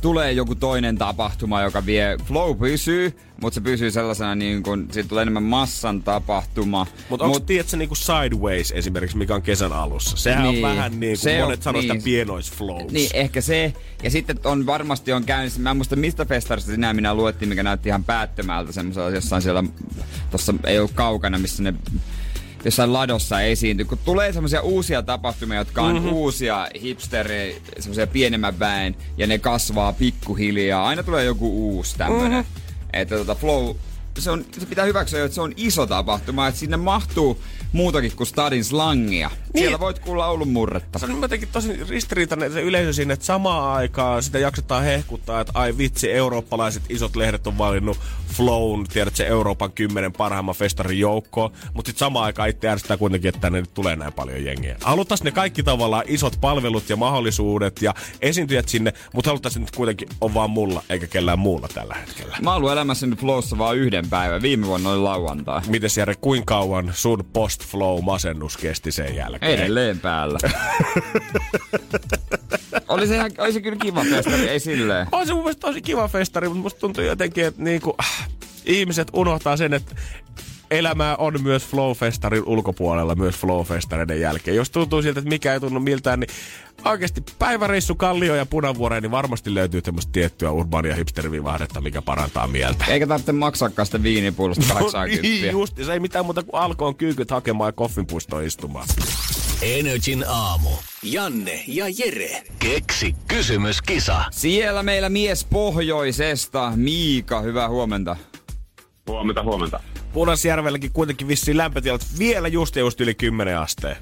tulee 0.02 0.32
joku 0.32 0.56
toinen 0.56 0.98
tapahtuma, 0.98 1.62
joka 1.62 1.86
vie, 1.86 2.18
flow 2.26 2.58
pysyy, 2.58 3.18
mutta 3.42 3.56
se 3.56 3.62
pysyy 3.62 3.92
sellaisena 3.92 4.36
niin 4.36 4.64
kuin, 4.64 4.88
siitä 4.92 5.10
tulee 5.10 5.22
enemmän 5.22 5.44
massan 5.44 6.04
tapahtuma. 6.04 6.88
Mutta 7.10 7.26
onko 7.26 7.36
Mut, 7.40 7.46
tiedätkö 7.46 7.78
niinku 7.78 7.96
Sideways 7.96 8.72
esimerkiksi, 8.76 9.18
mikä 9.18 9.36
on 9.36 9.42
kesän 9.42 9.74
alussa? 9.74 10.18
Sehän 10.18 10.44
niin, 10.44 10.54
Niin, 10.54 10.66
on 10.66 10.76
vähän 10.76 11.00
niin 11.00 11.10
kuin 11.12 11.18
se 11.18 11.36
on- 11.38 11.44
monet 11.48 11.62
sanoo 11.64 11.82
niin. 11.82 11.92
sitä 11.92 12.04
pienoisflows. 12.04 12.92
Niin, 12.94 13.10
ehkä 13.14 13.42
se. 13.42 13.74
Ja 14.04 14.12
sitten 14.12 14.40
on 14.44 14.66
varmasti 14.66 15.14
on 15.14 15.24
käynnissä, 15.24 15.60
mä 15.60 15.72
en 15.72 15.78
muista 15.78 15.96
mistä 15.96 16.26
festarista 16.26 16.72
sinä 16.72 16.94
minä 16.94 17.14
luettiin, 17.14 17.50
mikä 17.50 17.64
näytti 17.64 17.90
ihan 17.90 18.04
päättömältä 18.04 18.72
semmoisella 18.72 19.10
jossain 19.10 19.42
siellä, 19.42 19.64
tossa 20.32 20.54
ei 20.64 20.80
ole 20.80 20.90
kaukana, 20.96 21.38
missä 21.38 21.64
ne 21.64 21.74
jossain 22.66 22.94
ladossa 22.94 23.42
esiintyy. 23.42 23.86
Kun 23.86 23.98
tulee 24.06 24.34
semmoisia 24.34 24.62
uusia 24.62 25.02
tapahtumia, 25.02 25.58
jotka 25.58 25.82
on 25.82 25.96
mm-hmm. 25.96 26.14
uusia 26.14 26.68
hipsteri, 26.82 27.62
semmoisia 27.80 28.08
pienemmän 28.08 28.60
väen, 28.60 28.96
ja 29.18 29.28
ne 29.28 29.38
kasvaa 29.38 29.94
pikkuhiljaa. 29.94 30.88
Aina 30.88 31.04
tulee 31.04 31.26
joku 31.26 31.76
uusi 31.76 31.98
tämmönen. 31.98 32.32
Mm-hmm. 32.32 32.62
Että 32.94 33.16
tota 33.16 33.36
flow, 33.36 33.76
se, 34.18 34.32
on, 34.32 34.46
se 34.60 34.66
pitää 34.66 34.86
hyväksyä, 34.86 35.26
että 35.26 35.36
se 35.36 35.42
on 35.42 35.54
iso 35.58 35.86
tapahtuma, 35.86 36.48
että 36.48 36.60
sinne 36.60 36.78
mahtuu 36.78 37.42
muutakin 37.72 38.12
kuin 38.16 38.28
stadin 38.28 38.64
slangia. 38.64 39.30
Niin. 39.30 39.64
Siellä 39.64 39.80
voit 39.80 40.00
kuulla 40.00 40.28
Oulun 40.28 40.50
murretta. 40.50 41.00
Se 41.00 41.06
on 41.06 41.22
jotenkin 41.22 41.50
tosi 41.52 41.84
ristiriitainen 41.90 42.54
se 42.54 42.62
yleisö 42.62 42.94
siinä, 42.94 43.14
että 43.14 43.26
samaan 43.26 43.74
aikaan 43.74 44.24
sitä 44.24 44.40
jaksetaan 44.40 44.84
hehkuttaa, 44.84 45.42
että 45.42 45.54
ai 45.56 45.78
vitsi, 45.78 46.12
eurooppalaiset 46.12 46.84
isot 46.90 47.16
lehdet 47.16 47.48
on 47.48 47.58
valinnut 47.58 47.98
Flown, 48.34 48.86
tiedät 48.94 49.16
se 49.16 49.28
Euroopan 49.28 49.72
kymmenen 49.72 50.14
parhaimman 50.14 50.56
festarin 50.56 51.00
joukkoon, 51.00 51.52
mutta 51.74 51.90
sitten 51.90 52.00
samaan 52.00 52.26
aikaan 52.26 52.50
itse 52.50 52.70
ärsyttää 52.70 52.98
kuitenkin, 52.98 53.30
että 53.30 53.42
tänne 53.42 53.60
nyt 53.60 53.74
tulee 53.74 53.96
näin 53.96 54.14
paljon 54.14 54.46
jengiä. 54.46 54.78
Haluttaisiin 54.82 55.26
ne 55.26 55.32
kaikki 55.32 55.64
tavallaan 55.64 56.04
isot 56.08 56.38
palvelut 56.42 56.90
ja 56.90 56.96
mahdollisuudet 56.96 57.82
ja 57.82 57.94
esiintyjät 58.22 58.70
sinne, 58.70 58.94
mutta 59.14 59.30
haluttaisiin 59.30 59.62
nyt 59.62 59.76
kuitenkin 59.76 60.10
on 60.22 60.34
vaan 60.34 60.50
mulla 60.50 60.84
eikä 60.90 61.08
kellään 61.08 61.40
muulla 61.40 61.68
tällä 61.74 61.96
hetkellä. 61.96 62.38
Mä 62.42 62.50
oon 62.50 62.58
ollut 62.58 62.72
elämässäni 62.72 63.16
Flowssa 63.16 63.58
vaan 63.58 63.78
yhden 63.78 64.10
päivän. 64.10 64.42
Viime 64.42 64.68
vuonna 64.68 64.90
oli 64.90 65.00
lauantai. 65.00 65.62
Mites 65.68 65.98
Jere, 65.98 66.16
kuinka 66.16 66.54
kauan 66.54 66.92
sun 66.94 67.26
post-flow-masennus 67.60 68.58
kesti 68.58 68.92
sen 68.92 69.16
jälkeen? 69.16 69.60
Edelleen 69.60 70.00
päällä. 70.00 70.40
oli 72.88 73.08
se 73.08 73.16
ihan, 73.16 73.32
oli 73.38 73.54
se 73.54 73.62
kyllä 73.62 73.78
kiva 73.78 74.04
festari, 74.04 74.50
ei 74.50 74.60
silleen. 74.60 75.08
On 75.12 75.28
se 75.28 75.34
mun 75.34 75.44
mielestä 75.44 75.60
tosi 75.60 75.82
kiva 75.82 76.08
festari, 76.08 76.48
mutta 76.48 76.62
musta 76.62 76.80
tuntuu 76.80 77.04
jotenkin, 77.04 77.46
että 77.46 77.64
niinku, 77.64 77.96
äh, 78.02 78.30
ihmiset 78.66 79.08
unohtaa 79.14 79.58
sen, 79.58 79.74
että 79.74 79.96
elämää 80.72 81.16
on 81.16 81.44
myös 81.44 81.64
Flow-festarin 81.64 82.44
ulkopuolella, 82.46 83.16
myös 83.16 83.36
Flow-festareiden 83.36 84.20
jälkeen. 84.20 84.58
Jos 84.58 84.70
tuntuu 84.70 85.02
siltä, 85.02 85.20
että 85.20 85.30
mikä 85.30 85.54
ei 85.54 85.60
tunnu 85.60 85.80
miltään, 85.80 86.20
niin 86.20 86.30
oikeasti 86.86 87.24
päiväreissu 87.40 87.96
Kallio 87.96 88.36
ja 88.36 88.46
Punavuoreen, 88.46 89.04
niin 89.04 89.12
varmasti 89.12 89.54
löytyy 89.54 89.82
tämmöistä 89.82 90.12
tiettyä 90.12 90.52
urbaania 90.52 90.96
hipsterivivahdetta, 90.96 91.82
mikä 91.82 92.02
parantaa 92.02 92.48
mieltä. 92.48 92.86
Eikä 92.86 93.08
tarvitse 93.08 93.32
maksaa 93.32 93.70
sitä 93.84 94.04
viinipullosta 94.04 94.74
80. 94.74 95.22
niin 95.22 95.52
just, 95.52 95.78
se 95.86 95.94
ei 95.94 96.00
mitään 96.00 96.26
muuta 96.26 96.44
kuin 96.44 96.62
alkoon 96.62 96.96
kyykyt 96.96 97.32
hakemaan 97.32 97.68
ja 97.68 97.74
koffinpuistoon 97.74 98.44
istumaan. 98.44 98.88
Energin 99.62 100.26
aamu. 100.28 100.70
Janne 101.04 101.64
ja 101.68 101.86
Jere. 101.98 102.44
Keksi 102.60 103.16
kysymyskisa. 103.28 104.24
Siellä 104.32 104.84
meillä 104.84 105.10
mies 105.10 105.46
pohjoisesta, 105.46 106.72
Miika, 106.76 107.42
hyvää 107.42 107.70
huomenta. 107.70 108.16
Huomenta, 109.08 109.44
huomenta. 109.44 109.80
Pudasjärvelläkin 110.14 110.92
kuitenkin 110.94 111.28
vissiin 111.28 111.58
lämpötilat 111.58 112.02
vielä 112.20 112.48
just 112.48 112.76
ja 112.76 112.80
just 112.80 113.02
yli 113.02 113.16
10 113.16 113.58
asteen. 113.60 113.96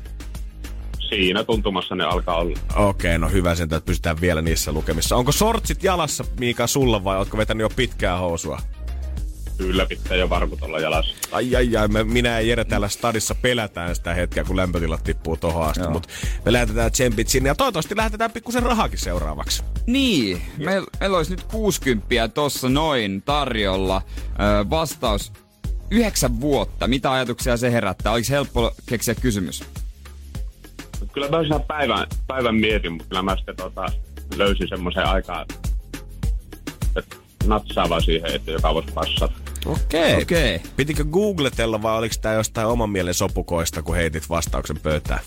Siinä 1.10 1.43
tuntumassa 1.43 1.95
ne 1.95 2.04
alkaa 2.04 2.36
olla. 2.36 2.60
Okei, 2.76 3.10
okay, 3.10 3.18
no 3.18 3.30
hyvä 3.30 3.56
sen, 3.56 3.64
että 3.64 3.82
pystytään 3.82 4.22
vielä 4.22 4.41
niissä 4.41 4.72
lukemissa. 4.72 5.16
Onko 5.16 5.32
sortsit 5.32 5.84
jalassa, 5.84 6.26
Miika, 6.39 6.68
sulla 6.68 7.04
vai 7.04 7.18
ootko 7.18 7.38
vetänyt 7.38 7.62
jo 7.62 7.70
pitkää 7.76 8.18
housua? 8.18 8.60
Kyllä 9.58 9.86
pitää 9.86 10.18
jo 10.18 10.30
varmut 10.30 10.62
olla 10.62 10.80
jalassa. 10.80 11.16
Ai 11.32 11.55
ai 11.55 11.78
ai, 11.78 11.88
me, 11.88 12.03
minä 12.03 12.30
ja 12.30 12.41
Jere 12.41 12.66
täällä 12.66 12.88
stadissa 12.88 13.36
pelätään 13.36 13.95
sitä 13.95 14.14
hetkeä, 14.14 14.43
kun 14.43 14.55
lämpötilat 14.55 15.03
tippuu 15.03 15.38
tohon 15.38 15.68
asti. 15.68 15.88
Mutta 15.88 16.10
me 16.45 16.53
lähetetään 16.53 16.91
tsempit 16.91 17.28
sinne 17.28 17.49
ja 17.49 17.55
toivottavasti 17.55 17.95
lähetetään 17.95 18.32
pikkusen 18.32 18.64
rahakin 18.64 18.99
seuraavaksi. 18.99 19.64
Niin, 19.88 20.41
meillä 20.58 20.88
meil 20.99 21.14
olisi 21.14 21.32
nyt 21.32 21.43
60 21.43 22.28
tossa 22.28 22.70
noin 22.70 23.22
tarjolla. 23.22 24.01
Ö, 24.20 24.70
vastaus 24.70 25.32
yhdeksän 25.91 26.41
vuotta. 26.41 26.88
Mitä 26.88 27.12
ajatuksia 27.12 27.58
se 27.58 27.72
herättää? 27.72 28.12
Oliko 28.12 28.28
helppo 28.30 28.72
keksiä 28.86 29.16
kysymys? 29.16 29.64
Kyllä 31.14 31.30
mä 31.30 31.41
ihan 31.41 31.64
päivän, 31.64 32.08
päivän 32.28 32.55
mietin, 32.55 32.91
mutta 32.91 33.10
kyllä 33.10 33.22
mä 33.22 33.36
sitten 33.36 33.55
tota, 33.55 33.86
löysin 34.36 34.68
semmoisen 34.68 35.05
aikaa, 35.05 35.41
että 35.41 35.70
natsaava 37.45 37.99
siihen, 37.99 38.36
että 38.36 38.51
joka 38.51 38.74
voisi 38.74 38.91
passata. 38.91 39.47
Okei. 39.68 40.22
Okei. 40.22 40.55
Okay. 40.55 40.72
Pitikö 40.76 41.03
googletella 41.03 41.82
vai 41.82 41.97
oliko 41.97 42.15
tämä 42.22 42.36
jostain 42.36 42.68
oman 42.68 42.89
mielen 42.89 43.13
sopukoista, 43.13 43.84
kun 43.84 43.95
heitit 43.95 44.30
vastauksen 44.30 44.80
pöytään? 44.84 45.20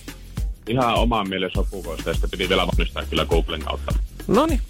Ihan 0.68 0.94
omaan 0.94 1.28
mielen 1.28 1.50
sopukoista 1.54 2.10
ja 2.10 2.14
sitten 2.14 2.30
piti 2.30 2.48
vielä 2.48 2.66
valmistaa 2.66 3.02
kyllä 3.10 3.24
Googlen 3.24 3.62
kautta. 3.62 3.94
No 4.28 4.46
niin. 4.46 4.60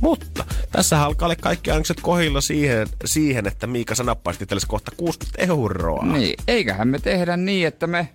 Mutta 0.00 0.44
tässä 0.72 1.02
alkaa 1.02 1.26
olla 1.26 1.36
kaikki 1.36 1.70
annokset 1.70 2.00
kohilla 2.00 2.40
siihen, 2.40 2.88
siihen, 3.04 3.46
että 3.46 3.66
Miika 3.66 3.94
sä 3.94 4.04
nappaisit 4.04 4.48
kohta 4.68 4.90
60 4.96 5.42
euroa. 5.42 6.04
Niin, 6.04 6.34
eiköhän 6.48 6.88
me 6.88 6.98
tehdä 6.98 7.36
niin, 7.36 7.66
että 7.66 7.86
me 7.86 8.08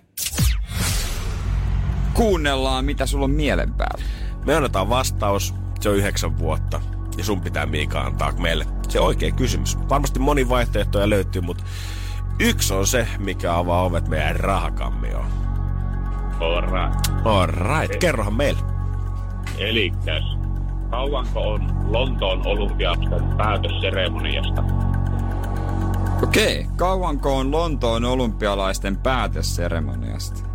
kuunnellaan, 2.14 2.84
mitä 2.84 3.06
sulla 3.06 3.24
on 3.24 3.30
mielen 3.30 3.74
päällä. 3.74 4.04
Me 4.46 4.54
annetaan 4.54 4.88
vastaus, 4.88 5.54
se 5.80 5.88
on 5.88 5.96
yhdeksän 5.96 6.38
vuotta. 6.38 6.80
Ja 7.20 7.24
sun 7.24 7.40
pitää 7.40 7.66
Miika 7.66 8.00
antaa 8.00 8.32
meille 8.32 8.66
se 8.88 9.00
oikea 9.00 9.30
kysymys. 9.30 9.78
Varmasti 9.88 10.18
moni 10.18 10.48
vaihtoehtoja 10.48 11.10
löytyy, 11.10 11.42
mutta 11.42 11.64
yksi 12.38 12.74
on 12.74 12.86
se, 12.86 13.08
mikä 13.18 13.56
avaa 13.56 13.82
ovet 13.82 14.08
meidän 14.08 14.36
rahakammioon. 14.36 15.26
Alright. 16.40 16.94
Alright, 17.24 17.96
kerrohan 17.96 18.34
meille. 18.34 18.60
Elikkäs, 19.58 20.24
kauanko 20.90 21.40
on 21.40 21.92
Lontoon 21.92 22.46
olympialaisten 22.46 23.22
päätösseremoniasta? 23.36 24.64
Okei, 26.22 26.66
kauanko 26.76 27.36
on 27.36 27.52
Lontoon 27.52 28.04
olympialaisten 28.04 28.96
päätösseremoniasta? 28.96 30.49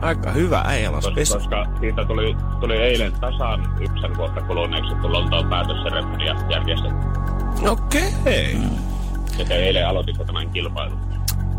Aika 0.00 0.30
hyvä 0.30 0.62
äijällä 0.66 0.96
Koska, 0.96 1.38
koska 1.38 1.66
siitä 1.80 2.04
tuli, 2.04 2.36
tuli 2.60 2.76
eilen 2.76 3.12
tasan 3.12 3.76
yhdeksän 3.80 4.16
vuotta 4.16 4.40
kuluneeksi, 4.40 4.94
kun 4.94 5.12
Lontoon 5.12 5.48
päätösseremonia 5.48 6.34
järjestettiin. 6.50 7.68
Okei. 7.68 8.12
Okay. 8.20 9.44
Te 9.48 9.54
eilen 9.54 9.88
aloititte 9.88 10.24
tämän 10.24 10.50
kilpailun. 10.50 10.98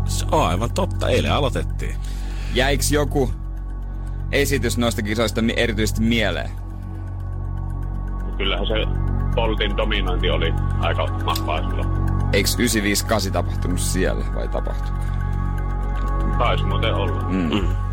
Se 0.04 0.26
on 0.32 0.46
aivan 0.46 0.70
totta, 0.74 1.08
eilen 1.08 1.32
aloitettiin. 1.32 1.96
Jäikö 2.54 2.84
joku 2.90 3.30
esitys 4.32 4.78
noista 4.78 5.02
kisoista 5.02 5.40
erityisesti 5.56 6.00
mieleen? 6.00 6.50
Kyllähän 8.36 8.66
se 8.66 8.74
Boltin 9.34 9.76
dominointi 9.76 10.30
oli 10.30 10.54
aika 10.80 11.06
mahtavaa 11.24 11.68
silloin. 11.68 11.88
Eikö 12.32 12.48
958 12.58 13.32
tapahtunut 13.32 13.80
siellä 13.80 14.24
vai 14.34 14.48
tapahtuiko? 14.48 15.02
Taisi 16.38 16.64
muuten 16.64 16.94
olla. 16.94 17.22
Mm. 17.22 17.54
Mm. 17.54 17.91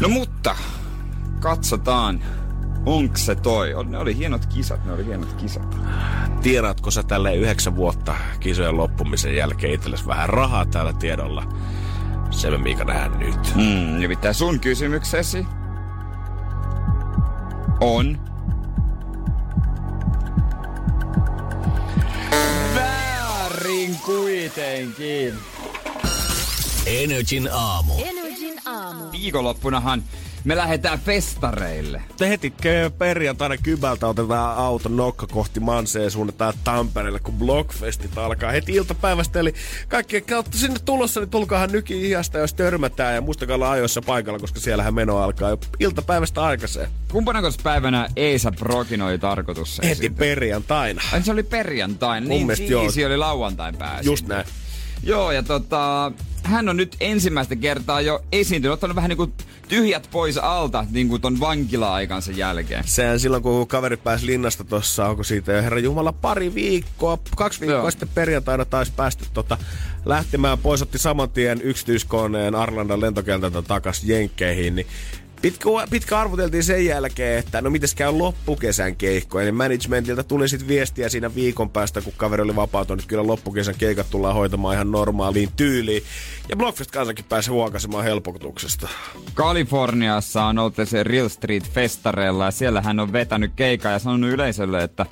No 0.00 0.08
mutta, 0.08 0.56
katsotaan. 1.40 2.22
Onko 2.86 3.16
se 3.16 3.34
toi? 3.34 3.84
Ne 3.84 3.98
oli 3.98 4.16
hienot 4.16 4.46
kisat, 4.46 4.84
ne 4.84 4.92
oli 4.92 5.04
hienot 5.04 5.32
kisat. 5.32 5.76
Tiedätkö 6.42 6.90
sä 6.90 7.02
tälle 7.02 7.34
yhdeksän 7.34 7.76
vuotta 7.76 8.14
kisojen 8.40 8.76
loppumisen 8.76 9.36
jälkeen 9.36 9.72
itsellesi 9.72 10.06
vähän 10.06 10.28
rahaa 10.28 10.66
tällä 10.66 10.92
tiedolla? 10.92 11.44
Se 12.30 12.50
me 12.50 12.58
Miika 12.58 12.84
nähdään 12.84 13.18
nyt. 13.18 13.54
Mm, 13.54 13.98
nimittäin 13.98 14.34
sun 14.34 14.60
kysymyksesi 14.60 15.46
on... 17.80 18.20
Väärin 22.74 23.96
kuitenkin. 24.04 25.34
Energin 26.88 27.48
aamu. 27.52 27.92
Energin 28.04 28.54
aamu. 28.66 29.04
Viikonloppunahan 29.12 30.02
me 30.44 30.56
lähdetään 30.56 30.98
festareille. 31.00 32.02
Te 32.16 32.28
heti 32.28 32.52
perjantaina 32.98 33.56
kybältä 33.56 34.06
otetaan 34.06 34.56
auto 34.56 34.88
nokka 34.88 35.26
kohti 35.26 35.60
Manseen 35.60 36.10
suunnataan 36.10 36.54
Tampereelle, 36.64 37.20
kun 37.20 37.34
Blockfestit 37.34 38.18
alkaa 38.18 38.50
heti 38.50 38.72
iltapäivästä. 38.72 39.40
Eli 39.40 39.54
kaikkien 39.88 40.24
kautta 40.24 40.58
sinne 40.58 40.78
tulossa, 40.84 41.20
niin 41.20 41.30
tulkaahan 41.30 41.72
nyki 41.72 42.08
ihasta, 42.08 42.38
jos 42.38 42.54
törmätään. 42.54 43.14
Ja 43.14 43.20
muistakaa 43.20 43.54
olla 43.54 43.70
ajoissa 43.70 44.02
paikalla, 44.02 44.38
koska 44.38 44.60
siellähän 44.60 44.94
meno 44.94 45.18
alkaa 45.18 45.50
jo 45.50 45.58
iltapäivästä 45.80 46.42
aikaiseen. 46.42 46.90
Kumpanako 47.12 47.50
päivänä 47.62 48.08
Eisa 48.16 48.52
Brokin 48.52 49.02
oli 49.02 49.18
tarkoitus 49.18 49.80
Heti 49.84 50.10
perjantaina. 50.10 51.02
Ai 51.12 51.22
se 51.22 51.32
oli 51.32 51.42
perjantaina, 51.42 52.26
niin 52.26 52.46
Mun 52.46 52.56
oli 53.06 53.16
lauantain 53.16 53.76
pääsi. 53.76 54.08
Just 54.08 54.26
näin. 54.26 54.46
Joo, 55.02 55.32
ja 55.32 55.42
tota, 55.42 56.12
hän 56.42 56.68
on 56.68 56.76
nyt 56.76 56.96
ensimmäistä 57.00 57.56
kertaa 57.56 58.00
jo 58.00 58.24
esiintynyt, 58.32 58.72
ottanut 58.74 58.96
vähän 58.96 59.08
niin 59.08 59.16
kuin 59.16 59.32
tyhjät 59.68 60.08
pois 60.12 60.38
alta 60.38 60.86
niin 60.90 61.08
kuin 61.08 61.22
ton 61.22 61.40
vankila-aikansa 61.40 62.32
jälkeen. 62.32 62.84
Sehän 62.86 63.20
silloin, 63.20 63.42
kun 63.42 63.68
kaveri 63.68 63.96
pääsi 63.96 64.26
linnasta 64.26 64.64
tossa, 64.64 65.08
onko 65.08 65.24
siitä 65.24 65.52
jo 65.52 65.62
herra 65.62 65.78
Jumala 65.78 66.12
pari 66.12 66.54
viikkoa, 66.54 67.18
kaksi 67.36 67.60
viikkoa 67.60 67.78
Joo. 67.78 67.90
sitten 67.90 68.08
perjantaina 68.14 68.64
taisi 68.64 68.92
päästä 68.96 69.24
tota, 69.34 69.58
lähtemään 70.04 70.58
pois, 70.58 70.82
otti 70.82 70.98
saman 70.98 71.30
tien 71.30 71.62
yksityiskoneen 71.62 72.54
Arlandan 72.54 73.00
lentokentältä 73.00 73.62
takas 73.62 74.04
Jenkkeihin, 74.04 74.74
niin 74.74 74.86
Pitkä, 75.42 75.68
pitkä 75.90 76.18
arvoteltiin 76.18 76.64
sen 76.64 76.84
jälkeen, 76.84 77.38
että 77.38 77.60
no 77.60 77.70
mites 77.70 77.94
käy 77.94 78.12
loppukesän 78.12 78.96
keikko. 78.96 79.40
Eli 79.40 79.52
managementilta 79.52 80.24
tuli 80.24 80.48
sitten 80.48 80.68
viestiä 80.68 81.08
siinä 81.08 81.34
viikon 81.34 81.70
päästä, 81.70 82.00
kun 82.00 82.12
kaveri 82.16 82.42
oli 82.42 82.56
vapautunut. 82.56 83.06
Kyllä 83.06 83.26
loppukesän 83.26 83.74
keikat 83.78 84.10
tullaan 84.10 84.34
hoitamaan 84.34 84.74
ihan 84.74 84.90
normaaliin 84.90 85.48
tyyliin. 85.56 86.02
Ja 86.48 86.56
Blockfest 86.56 86.90
kansakin 86.90 87.24
pääsi 87.28 87.50
huokasemaan 87.50 88.04
helpotuksesta. 88.04 88.88
Kaliforniassa 89.34 90.44
on 90.44 90.58
ollut 90.58 90.74
se 90.84 91.04
Real 91.04 91.28
Street 91.28 91.70
festareilla 91.70 92.44
ja 92.44 92.50
siellä 92.50 92.82
hän 92.82 93.00
on 93.00 93.12
vetänyt 93.12 93.52
keikaa 93.56 93.92
ja 93.92 93.98
sanonut 93.98 94.30
yleisölle, 94.30 94.82
että 94.82 95.06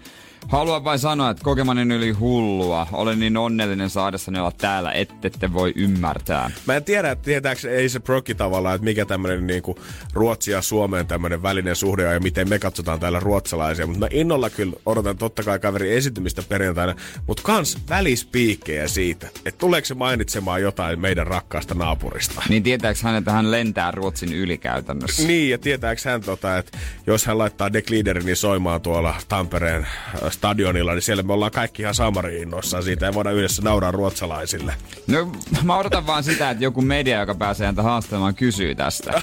Haluan 0.48 0.84
vain 0.84 0.98
sanoa, 0.98 1.30
että 1.30 1.44
kokemani 1.44 1.94
yli 1.94 2.10
hullua. 2.10 2.86
Olen 2.92 3.18
niin 3.18 3.36
onnellinen 3.36 3.90
saadessani 3.90 4.38
olla 4.38 4.52
täällä, 4.52 4.92
ette 4.92 5.30
te 5.30 5.52
voi 5.52 5.72
ymmärtää. 5.76 6.50
Mä 6.66 6.76
en 6.76 6.84
tiedä, 6.84 7.10
että 7.10 7.24
tietääkö 7.24 7.76
ei 7.76 7.88
se 7.88 8.00
prokki 8.00 8.34
tavallaan, 8.34 8.74
että 8.74 8.84
mikä 8.84 9.06
tämmönen 9.06 9.46
niinku 9.46 9.78
Ruotsi 10.12 10.50
ja 10.50 10.62
Suomeen 10.62 11.06
tämmönen 11.06 11.42
välinen 11.42 11.76
suhde 11.76 12.08
on 12.08 12.14
ja 12.14 12.20
miten 12.20 12.48
me 12.48 12.58
katsotaan 12.58 13.00
täällä 13.00 13.20
ruotsalaisia. 13.20 13.86
Mutta 13.86 14.00
mä 14.00 14.08
innolla 14.10 14.50
kyllä 14.50 14.72
odotan 14.86 15.18
totta 15.18 15.42
kai 15.42 15.58
kaverin 15.58 15.92
esitymistä 15.92 16.42
perjantaina, 16.48 16.94
mutta 17.26 17.42
kans 17.42 17.78
välispiikkejä 17.88 18.88
siitä, 18.88 19.26
että 19.26 19.58
tuleeko 19.58 19.84
se 19.84 19.94
mainitsemaan 19.94 20.62
jotain 20.62 21.00
meidän 21.00 21.26
rakkaasta 21.26 21.74
naapurista. 21.74 22.42
Niin 22.48 22.62
tietääkö 22.62 22.98
hän, 23.02 23.14
että 23.14 23.32
hän 23.32 23.50
lentää 23.50 23.90
Ruotsin 23.90 24.32
yli 24.32 24.58
käytännössä? 24.58 25.26
Niin, 25.26 25.50
ja 25.50 25.58
tietääkö 25.58 26.00
hän 26.04 26.20
tota, 26.20 26.58
että 26.58 26.78
jos 27.06 27.26
hän 27.26 27.38
laittaa 27.38 27.70
The 27.70 27.82
Gliederin 27.82 28.36
soimaan 28.36 28.80
tuolla 28.80 29.14
Tampereen 29.28 29.86
stadionilla, 30.36 30.94
niin 30.94 31.02
siellä 31.02 31.22
me 31.22 31.32
ollaan 31.32 31.52
kaikki 31.52 31.82
ihan 31.82 31.94
samari 31.94 32.42
innoissaan 32.42 32.82
siitä 32.82 33.06
ja 33.06 33.14
voidaan 33.14 33.36
yhdessä 33.36 33.62
nauraa 33.62 33.90
ruotsalaisille. 33.90 34.74
No 35.06 35.32
mä 35.62 35.76
odotan 35.76 36.06
vaan 36.06 36.24
sitä, 36.24 36.50
että 36.50 36.64
joku 36.64 36.82
media, 36.82 37.20
joka 37.20 37.34
pääsee 37.34 37.66
häntä 37.66 37.82
haastelemaan, 37.82 38.34
kysyy 38.34 38.74
tästä. 38.74 39.22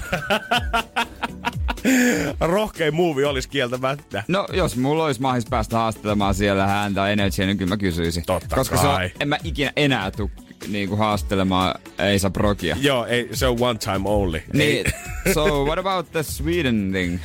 Rohkein 2.40 2.94
muuvi 2.94 3.24
olisi 3.24 3.48
kieltämättä. 3.48 4.24
No, 4.28 4.46
jos 4.52 4.76
mulla 4.76 5.04
olisi 5.04 5.20
mahis 5.20 5.44
päästä 5.50 5.76
haastelemaan 5.76 6.34
siellä 6.34 6.66
häntä 6.66 7.08
Energyä, 7.08 7.46
niin 7.46 7.58
kyllä 7.58 7.68
mä 7.68 7.76
kysyisin. 7.76 8.24
Totta 8.26 8.56
Koska 8.56 8.76
kai. 8.76 8.84
Se 8.84 8.88
on, 8.88 9.10
en 9.20 9.28
mä 9.28 9.38
ikinä 9.44 9.72
enää 9.76 10.10
tuu 10.10 10.30
niin 10.68 10.88
kuin 10.88 10.98
haastelemaan 10.98 11.74
Eisa 11.98 12.30
Brokia. 12.30 12.76
Joo, 12.80 13.06
ei, 13.06 13.28
se 13.32 13.46
on 13.46 13.56
one 13.60 13.78
time 13.78 14.00
only. 14.04 14.42
Niin, 14.52 14.86
so 15.34 15.64
what 15.64 15.78
about 15.78 16.12
the 16.12 16.22
Sweden 16.22 16.90
thing? 16.92 17.18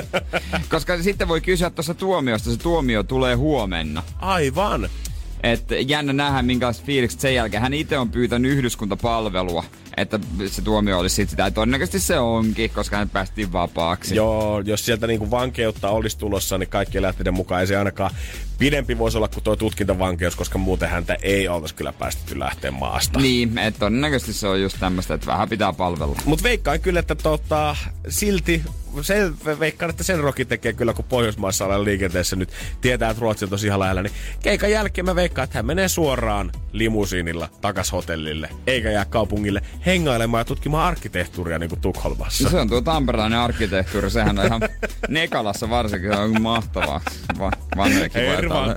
Koska 0.70 1.02
sitten 1.02 1.28
voi 1.28 1.40
kysyä 1.40 1.70
tuossa 1.70 1.94
tuomiosta, 1.94 2.50
se 2.50 2.56
tuomio 2.56 3.02
tulee 3.02 3.34
huomenna. 3.34 4.02
Aivan. 4.18 4.88
Että 5.42 5.74
jännä 5.74 6.12
nähdä, 6.12 6.42
minkälaiset 6.42 6.84
fiilikset 6.84 7.20
sen 7.20 7.34
jälkeen. 7.34 7.62
Hän 7.62 7.74
itse 7.74 7.98
on 7.98 8.10
pyytänyt 8.10 8.52
yhdyskuntapalvelua, 8.52 9.64
että 10.00 10.20
se 10.46 10.62
tuomio 10.62 10.98
olisi 10.98 11.14
sit 11.14 11.30
sitä. 11.30 11.42
Ja 11.42 11.50
todennäköisesti 11.50 12.00
se 12.00 12.18
onkin, 12.18 12.70
koska 12.70 12.96
hän 12.96 13.08
päästiin 13.08 13.52
vapaaksi. 13.52 14.16
Joo, 14.16 14.60
jos 14.60 14.86
sieltä 14.86 15.06
niinku 15.06 15.30
vankeutta 15.30 15.88
olisi 15.88 16.18
tulossa, 16.18 16.58
niin 16.58 16.68
kaikki 16.68 17.02
lähteiden 17.02 17.34
mukaan 17.34 17.60
ei 17.60 17.66
se 17.66 17.76
ainakaan 17.76 18.10
pidempi 18.58 18.98
voisi 18.98 19.16
olla 19.16 19.28
kuin 19.28 19.44
tuo 19.44 19.56
tutkintavankeus, 19.56 20.36
koska 20.36 20.58
muuten 20.58 20.88
häntä 20.88 21.16
ei 21.22 21.48
oltaisi 21.48 21.74
kyllä 21.74 21.92
päästetty 21.92 22.38
lähteä 22.38 22.70
maasta. 22.70 23.20
Niin, 23.20 23.58
että 23.58 23.80
todennäköisesti 23.80 24.32
se 24.32 24.48
on 24.48 24.62
just 24.62 24.76
tämmöistä, 24.80 25.14
että 25.14 25.26
vähän 25.26 25.48
pitää 25.48 25.72
palvella. 25.72 26.16
Mutta 26.24 26.42
veikkaan 26.42 26.80
kyllä, 26.80 27.00
että 27.00 27.14
tota, 27.14 27.76
silti 28.08 28.62
sen, 29.02 29.34
veikkaan, 29.58 29.90
että 29.90 30.02
sen 30.02 30.20
Roki 30.20 30.44
tekee 30.44 30.72
kyllä, 30.72 30.92
kun 30.92 31.04
Pohjoismaissa 31.04 31.64
ollaan 31.64 31.84
liikenteessä 31.84 32.36
nyt 32.36 32.52
tietää, 32.80 33.10
että 33.10 33.20
Ruotsi 33.20 33.44
on 33.44 33.50
tosi 33.50 33.66
ihan 33.66 33.80
lähellä, 33.80 34.02
niin 34.02 34.12
keikan 34.42 34.70
jälkeen 34.70 35.04
mä 35.04 35.14
veikkaan, 35.14 35.44
että 35.44 35.58
hän 35.58 35.66
menee 35.66 35.88
suoraan 35.88 36.52
limusiinilla 36.72 37.48
takas 37.60 37.92
hotellille, 37.92 38.50
eikä 38.66 38.90
jää 38.90 39.04
kaupungille 39.04 39.62
hengailemaan 39.88 40.40
ja 40.40 40.44
tutkimaan 40.44 40.86
arkkitehtuuria 40.86 41.58
niin 41.58 41.70
kuin 41.70 41.80
Tukholmassa. 41.80 42.44
No 42.44 42.50
se 42.50 42.56
on 42.60 42.68
tuo 42.68 42.80
tamperelainen 42.80 43.38
arkkitehtuuri, 43.38 44.10
sehän 44.10 44.38
on 44.38 44.46
ihan 44.46 44.60
Nekalassa 45.08 45.70
varsinkin, 45.70 46.12
se 46.12 46.18
on 46.18 46.42
mahtavaa. 46.42 47.00
Va- 47.38 47.50
Vanhojakin 47.76 48.22
voi 48.22 48.74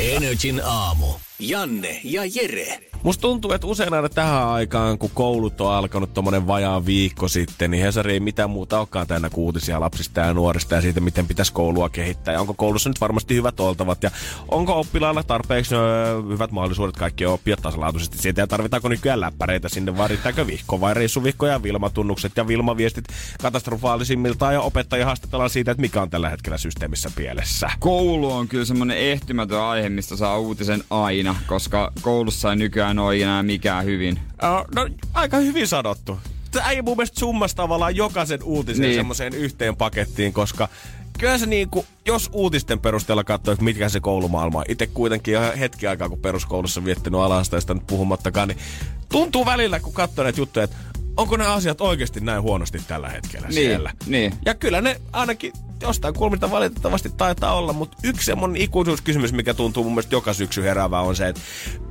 Energin 0.16 0.60
aamu. 0.64 1.06
Janne 1.38 2.00
ja 2.04 2.22
Jere. 2.34 2.78
Musta 3.02 3.20
tuntuu, 3.20 3.52
että 3.52 3.66
usein 3.66 3.94
aina 3.94 4.08
tähän 4.08 4.48
aikaan, 4.48 4.98
kun 4.98 5.10
koulut 5.14 5.60
on 5.60 5.72
alkanut 5.72 6.14
tommonen 6.14 6.46
vajaan 6.46 6.86
viikko 6.86 7.28
sitten, 7.28 7.70
niin 7.70 7.82
Hesari 7.82 8.12
ei 8.12 8.20
mitään 8.20 8.50
muuta 8.50 8.78
olekaan 8.78 9.06
täynnä 9.06 9.30
kuutisia 9.30 9.80
lapsista 9.80 10.20
ja 10.20 10.34
nuorista 10.34 10.74
ja 10.74 10.80
siitä, 10.80 11.00
miten 11.00 11.26
pitäisi 11.26 11.52
koulua 11.52 11.88
kehittää. 11.88 12.34
Ja 12.34 12.40
onko 12.40 12.54
koulussa 12.54 12.90
nyt 12.90 13.00
varmasti 13.00 13.34
hyvät 13.34 13.60
oltavat 13.60 14.02
ja 14.02 14.10
onko 14.48 14.80
oppilailla 14.80 15.22
tarpeeksi 15.22 15.74
öö, 15.74 16.22
hyvät 16.22 16.50
mahdollisuudet 16.50 16.96
kaikki 16.96 17.26
oppia 17.26 17.56
tasalaatuisesti 17.56 18.18
siitä 18.18 18.40
ja 18.40 18.46
tarvitaanko 18.46 18.88
nykyään 18.88 19.20
läppäreitä 19.20 19.68
sinne 19.68 19.96
vai 19.96 20.08
riittääkö 20.08 20.46
vihko 20.46 20.80
vai 20.80 20.94
reissuvihko 20.94 21.46
ja 21.46 21.62
vilmatunnukset 21.62 22.32
ja 22.36 22.48
vilmaviestit 22.48 23.04
katastrofaalisimmiltaan 23.42 24.54
ja 24.54 24.60
opettajia 24.60 25.06
haastatellaan 25.06 25.50
siitä, 25.50 25.70
että 25.70 25.80
mikä 25.80 26.02
on 26.02 26.10
tällä 26.10 26.30
hetkellä 26.30 26.58
systeemissä 26.58 27.10
pielessä. 27.16 27.70
Koulu 27.84 28.32
on 28.32 28.48
kyllä 28.48 28.64
semmonen 28.64 28.98
ehtymätön 28.98 29.60
aihe, 29.60 29.88
mistä 29.88 30.16
saa 30.16 30.38
uutisen 30.38 30.84
aina, 30.90 31.36
koska 31.46 31.92
koulussa 32.02 32.50
ei 32.50 32.56
nykyään 32.56 32.98
ole 32.98 33.22
enää 33.22 33.42
mikään 33.42 33.84
hyvin. 33.84 34.20
Uh, 34.32 34.74
no, 34.74 34.88
aika 35.14 35.36
hyvin 35.36 35.68
sanottu. 35.68 36.18
Tämä 36.50 36.70
ei 36.70 36.82
mun 36.82 36.96
mielestä 36.96 37.20
summasi 37.20 37.56
tavallaan 37.56 37.96
jokaisen 37.96 38.42
uutisen 38.42 38.82
niin. 38.82 38.94
semmoiseen 38.94 39.34
yhteen 39.34 39.76
pakettiin, 39.76 40.32
koska 40.32 40.68
kyllä 41.18 41.38
se 41.38 41.46
niinku, 41.46 41.86
jos 42.06 42.30
uutisten 42.32 42.80
perusteella 42.80 43.24
katsoo, 43.24 43.52
että 43.52 43.64
mitkä 43.64 43.88
se 43.88 44.00
koulumaailma 44.00 44.58
on. 44.58 44.64
Itse 44.68 44.86
kuitenkin 44.86 45.34
ihan 45.34 45.58
hetki 45.58 45.86
aikaa, 45.86 46.08
kun 46.08 46.18
peruskoulussa 46.18 46.84
viettänyt 46.84 47.20
alastaista 47.20 47.74
nyt 47.74 47.86
puhumattakaan, 47.86 48.48
niin 48.48 48.58
tuntuu 49.08 49.46
välillä, 49.46 49.80
kun 49.80 49.92
katsoo 49.92 50.24
näitä 50.24 50.40
juttuja, 50.40 50.64
että 50.64 50.76
onko 51.16 51.36
ne 51.36 51.46
asiat 51.46 51.80
oikeasti 51.80 52.20
näin 52.20 52.42
huonosti 52.42 52.78
tällä 52.88 53.08
hetkellä 53.08 53.48
niin, 53.48 53.54
siellä. 53.54 53.92
Niin. 54.06 54.34
Ja 54.44 54.54
kyllä 54.54 54.80
ne 54.80 55.00
ainakin 55.12 55.52
jostain 55.80 56.14
kulmilta 56.14 56.50
valitettavasti 56.50 57.10
taitaa 57.16 57.54
olla, 57.54 57.72
mutta 57.72 57.96
yksi 58.02 58.26
semmonen 58.26 58.62
ikuisuuskysymys, 58.62 59.32
mikä 59.32 59.54
tuntuu 59.54 59.84
mun 59.84 59.92
mielestä 59.92 60.14
joka 60.14 60.32
syksy 60.32 60.62
heräävää 60.62 61.00
on 61.00 61.16
se, 61.16 61.28
että 61.28 61.40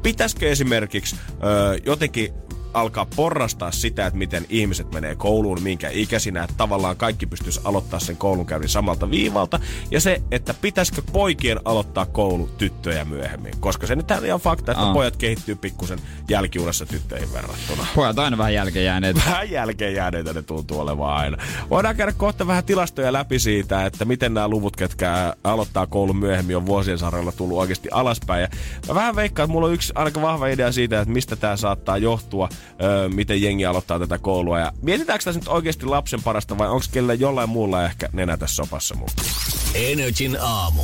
pitäisikö 0.03 0.51
esimerkiksi 0.51 1.15
öö, 1.43 1.77
jotenkin 1.85 2.33
alkaa 2.73 3.07
porrastaa 3.15 3.71
sitä, 3.71 4.05
että 4.05 4.17
miten 4.17 4.45
ihmiset 4.49 4.91
menee 4.91 5.15
kouluun, 5.15 5.61
minkä 5.61 5.89
ikäisinä, 5.89 6.43
että 6.43 6.55
tavallaan 6.57 6.97
kaikki 6.97 7.25
pystyisi 7.25 7.61
aloittaa 7.63 7.99
sen 7.99 8.17
koulunkäynnin 8.17 8.69
samalta 8.69 9.11
viivalta. 9.11 9.59
Ja 9.91 10.01
se, 10.01 10.21
että 10.31 10.53
pitäisikö 10.53 11.01
poikien 11.11 11.59
aloittaa 11.65 12.05
koulu 12.05 12.49
tyttöjä 12.57 13.05
myöhemmin. 13.05 13.53
Koska 13.59 13.87
se 13.87 13.95
nyt 13.95 14.11
on 14.11 14.25
ihan 14.25 14.39
fakta, 14.39 14.71
että 14.71 14.83
Aa. 14.83 14.93
pojat 14.93 15.17
kehittyy 15.17 15.55
pikkusen 15.55 15.99
jälkiurassa 16.29 16.85
tyttöihin 16.85 17.33
verrattuna. 17.33 17.87
Pojat 17.95 18.19
aina 18.19 18.37
vähän 18.37 18.53
jälkeen 18.53 18.85
jääneet. 18.85 19.15
Vähän 19.25 19.51
jälkeen 19.51 19.93
jääneitä 19.93 20.33
ne 20.33 20.41
tuntuu 20.41 20.79
olevan 20.79 21.15
aina. 21.15 21.37
Voidaan 21.69 21.95
käydä 21.95 22.13
kohta 22.17 22.47
vähän 22.47 22.63
tilastoja 22.63 23.13
läpi 23.13 23.39
siitä, 23.39 23.85
että 23.85 24.05
miten 24.05 24.33
nämä 24.33 24.47
luvut, 24.47 24.75
ketkä 24.75 25.33
aloittaa 25.43 25.87
koulun 25.87 26.17
myöhemmin, 26.17 26.57
on 26.57 26.65
vuosien 26.65 26.97
sarjalla 26.97 27.31
tullut 27.31 27.57
oikeasti 27.57 27.89
alaspäin. 27.91 28.41
Ja 28.41 28.47
mä 28.87 28.95
vähän 28.95 29.15
veikkaan, 29.15 29.45
että 29.45 29.51
mulla 29.51 29.67
on 29.67 29.73
yksi 29.73 29.93
aika 29.95 30.21
vahva 30.21 30.47
idea 30.47 30.71
siitä, 30.71 31.01
että 31.01 31.13
mistä 31.13 31.35
tämä 31.35 31.57
saattaa 31.57 31.97
johtua 31.97 32.49
öö, 32.81 33.09
miten 33.09 33.41
jengi 33.41 33.65
aloittaa 33.65 33.99
tätä 33.99 34.17
koulua. 34.17 34.59
Ja 34.59 34.71
mietitäänkö 34.81 35.25
tässä 35.25 35.39
nyt 35.39 35.47
oikeasti 35.47 35.85
lapsen 35.85 36.23
parasta 36.23 36.57
vai 36.57 36.69
onko 36.69 36.85
kellä 36.91 37.13
jollain 37.13 37.49
muulla 37.49 37.85
ehkä 37.85 38.09
nenä 38.13 38.37
tässä 38.37 38.55
sopassa 38.55 38.95
mukaan? 38.95 39.27
Energin 39.75 40.37
aamu. 40.41 40.81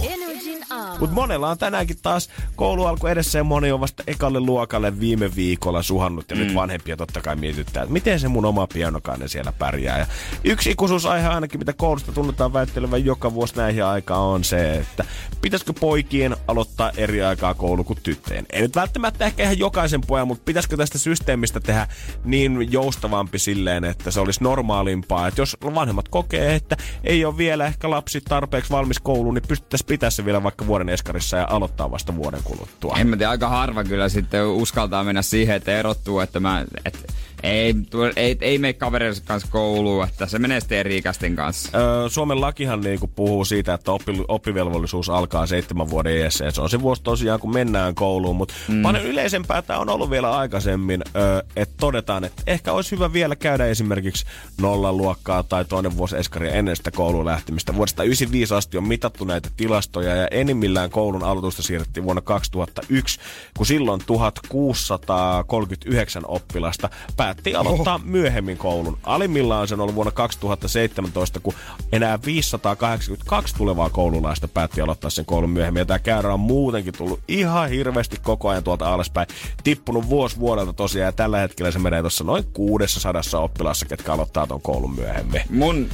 Mutta 1.00 1.16
monella 1.16 1.50
on 1.50 1.58
tänäänkin 1.58 1.98
taas 2.02 2.30
koulu 2.56 2.86
alku 2.86 3.08
edessä 3.08 3.38
ja 3.38 3.44
moni 3.44 3.72
on 3.72 3.80
vasta 3.80 4.04
ekalle 4.08 4.40
luokalle 4.40 5.00
viime 5.00 5.36
viikolla 5.36 5.84
suhannut 5.84 6.30
ja 6.30 6.36
mm. 6.36 6.42
nyt 6.42 6.56
vanhempia 6.56 6.98
totta 6.98 7.22
kai 7.22 7.36
mietittää, 7.36 7.84
että 7.84 7.94
miten 7.94 8.20
se 8.20 8.28
mun 8.28 8.46
oma 8.46 8.68
pianokainen 8.68 9.30
siellä 9.30 9.52
pärjää. 9.52 10.00
Ja 10.00 10.06
yksi 10.44 10.72
ikuisuusaihe 10.72 11.28
ainakin, 11.28 11.60
mitä 11.60 11.74
koulusta 11.74 12.12
tunnetaan 12.12 12.54
väittelevän 12.54 13.06
joka 13.06 13.34
vuosi 13.34 13.56
näihin 13.56 13.86
aikaan 13.86 14.22
on 14.22 14.44
se, 14.44 14.76
että 14.76 15.06
pitäisikö 15.42 15.74
poikien 15.80 16.36
aloittaa 16.48 16.92
eri 16.98 17.24
aikaa 17.24 17.54
koulu 17.54 17.84
kuin 17.84 18.00
tyttöjen. 18.04 18.46
Ei 18.50 18.62
nyt 18.62 18.76
välttämättä 18.76 19.26
ehkä 19.26 19.44
ihan 19.44 19.60
jokaisen 19.60 20.02
pojan, 20.02 20.28
mutta 20.28 20.44
pitäisikö 20.46 20.78
tästä 20.78 20.98
systeemistä 20.98 21.60
tehdä 21.60 21.88
niin 22.24 22.72
joustavampi 22.72 23.40
silleen, 23.40 23.84
että 23.84 24.12
se 24.12 24.20
olisi 24.20 24.44
normaalimpaa. 24.44 25.28
Että 25.28 25.42
jos 25.42 25.58
vanhemmat 25.76 26.10
kokee, 26.10 26.56
että 26.56 26.78
ei 27.04 27.26
ole 27.26 27.38
vielä 27.38 27.66
ehkä 27.66 27.90
lapsi 27.90 28.22
tarpeeksi 28.22 28.72
valmis 28.72 29.00
kouluun, 29.00 29.34
niin 29.34 29.48
pystyttäisiin 29.48 29.88
pitää 29.88 30.10
se 30.10 30.26
vielä 30.26 30.44
vaikka 30.44 30.59
vuoden 30.68 30.90
eskarissa 30.90 31.38
ja 31.38 31.48
aloittaa 31.50 31.92
vasta 31.92 32.16
vuoden 32.16 32.44
kuluttua. 32.44 32.96
En 33.00 33.08
mä 33.08 33.18
tiedä, 33.18 33.30
aika 33.30 33.50
harva 33.50 33.84
kyllä 33.84 34.10
sitten 34.10 34.48
uskaltaa 34.48 35.04
mennä 35.04 35.22
siihen, 35.22 35.56
että 35.56 35.80
erottuu, 35.80 36.20
että 36.20 36.40
mä, 36.40 36.66
että 36.86 37.14
ei, 37.44 37.76
ei, 38.16 38.38
ei 38.42 38.58
mene 38.58 38.74
kavereiden 38.74 39.22
kanssa 39.26 39.50
kouluun, 39.52 40.04
että 40.04 40.26
se 40.26 40.40
menee 40.40 40.60
sitten 40.60 40.78
eri 40.78 40.98
ikäisten 40.98 41.36
kanssa. 41.36 41.78
Öö, 41.78 42.10
Suomen 42.10 42.42
lakihan 42.42 42.82
niinku 42.82 43.08
puhuu 43.08 43.46
siitä, 43.46 43.74
että 43.74 43.92
oppi, 43.92 44.24
oppivelvollisuus 44.28 45.10
alkaa 45.10 45.46
seitsemän 45.46 45.90
vuoden 45.90 46.18
iässä. 46.18 46.46
Ja 46.46 46.52
se 46.52 46.62
on 46.62 46.70
se 46.70 46.82
vuosi 46.82 47.04
tosiaan, 47.04 47.40
kun 47.40 47.54
mennään 47.54 47.96
kouluun. 47.96 48.36
Mutta 48.36 48.54
mm. 48.68 48.82
paljon 48.82 49.06
yleisempää 49.06 49.62
tämä 49.62 49.80
on 49.80 49.90
ollut 49.90 50.10
vielä 50.10 50.32
aikaisemmin, 50.32 51.02
öö, 51.16 51.42
että 51.56 51.76
todetaan, 51.80 52.24
että 52.24 52.44
ehkä 52.48 52.74
olisi 52.74 52.92
hyvä 52.92 53.14
vielä 53.14 53.36
käydä 53.36 53.66
esimerkiksi 53.66 54.26
nollan 54.62 54.98
luokkaa 54.98 55.44
tai 55.44 55.66
toinen 55.66 55.98
vuosi 55.98 56.18
eskaria 56.18 56.52
ennen 56.52 56.76
sitä 56.76 56.92
kouluun 56.92 57.26
lähtemistä. 57.26 57.76
Vuodesta 57.76 57.96
1995 57.96 58.54
asti 58.54 58.78
on 58.78 58.88
mitattu 58.88 59.26
näitä 59.26 59.50
tilastoja 59.58 60.16
ja 60.16 60.28
enimmillään 60.32 60.90
koulun 60.90 61.24
aloitusta 61.24 61.62
siirrettiin 61.62 62.04
vuonna 62.04 62.22
2001, 62.22 63.20
kun 63.58 63.66
silloin 63.66 64.02
1639 64.06 66.24
oppilasta 66.28 66.90
päätti 67.30 67.56
aloittaa 67.56 67.96
Oho. 67.96 68.04
myöhemmin 68.06 68.58
koulun. 68.58 68.98
Alimmillaan 69.04 69.68
sen 69.68 69.80
ollut 69.80 69.96
vuonna 69.96 70.12
2017, 70.12 71.40
kun 71.40 71.54
enää 71.92 72.20
582 72.26 73.56
tulevaa 73.56 73.90
koululaista 73.90 74.48
päätti 74.48 74.82
aloittaa 74.82 75.10
sen 75.10 75.26
koulun 75.26 75.50
myöhemmin. 75.50 75.80
Ja 75.82 75.86
tämä 75.86 76.00
käyrä 76.00 76.34
on 76.34 76.40
muutenkin 76.40 76.94
tullut 76.98 77.20
ihan 77.28 77.70
hirveästi 77.70 78.18
koko 78.24 78.50
ajan 78.50 78.64
tuolta 78.64 78.94
alaspäin. 78.94 79.28
Tippunut 79.64 80.10
vuosi 80.10 80.40
vuodelta 80.40 80.74
tosiaan 80.74 81.06
ja 81.06 81.12
tällä 81.12 81.40
hetkellä 81.40 81.72
se 81.72 81.80
menee 81.80 82.02
tuossa 82.02 82.24
noin 82.24 82.44
600 82.54 83.22
oppilassa, 83.34 83.86
ketkä 83.86 84.14
aloittaa 84.14 84.48
ton 84.48 84.62
koulun 84.62 84.96
myöhemmin. 84.96 85.42
Mun 85.50 85.90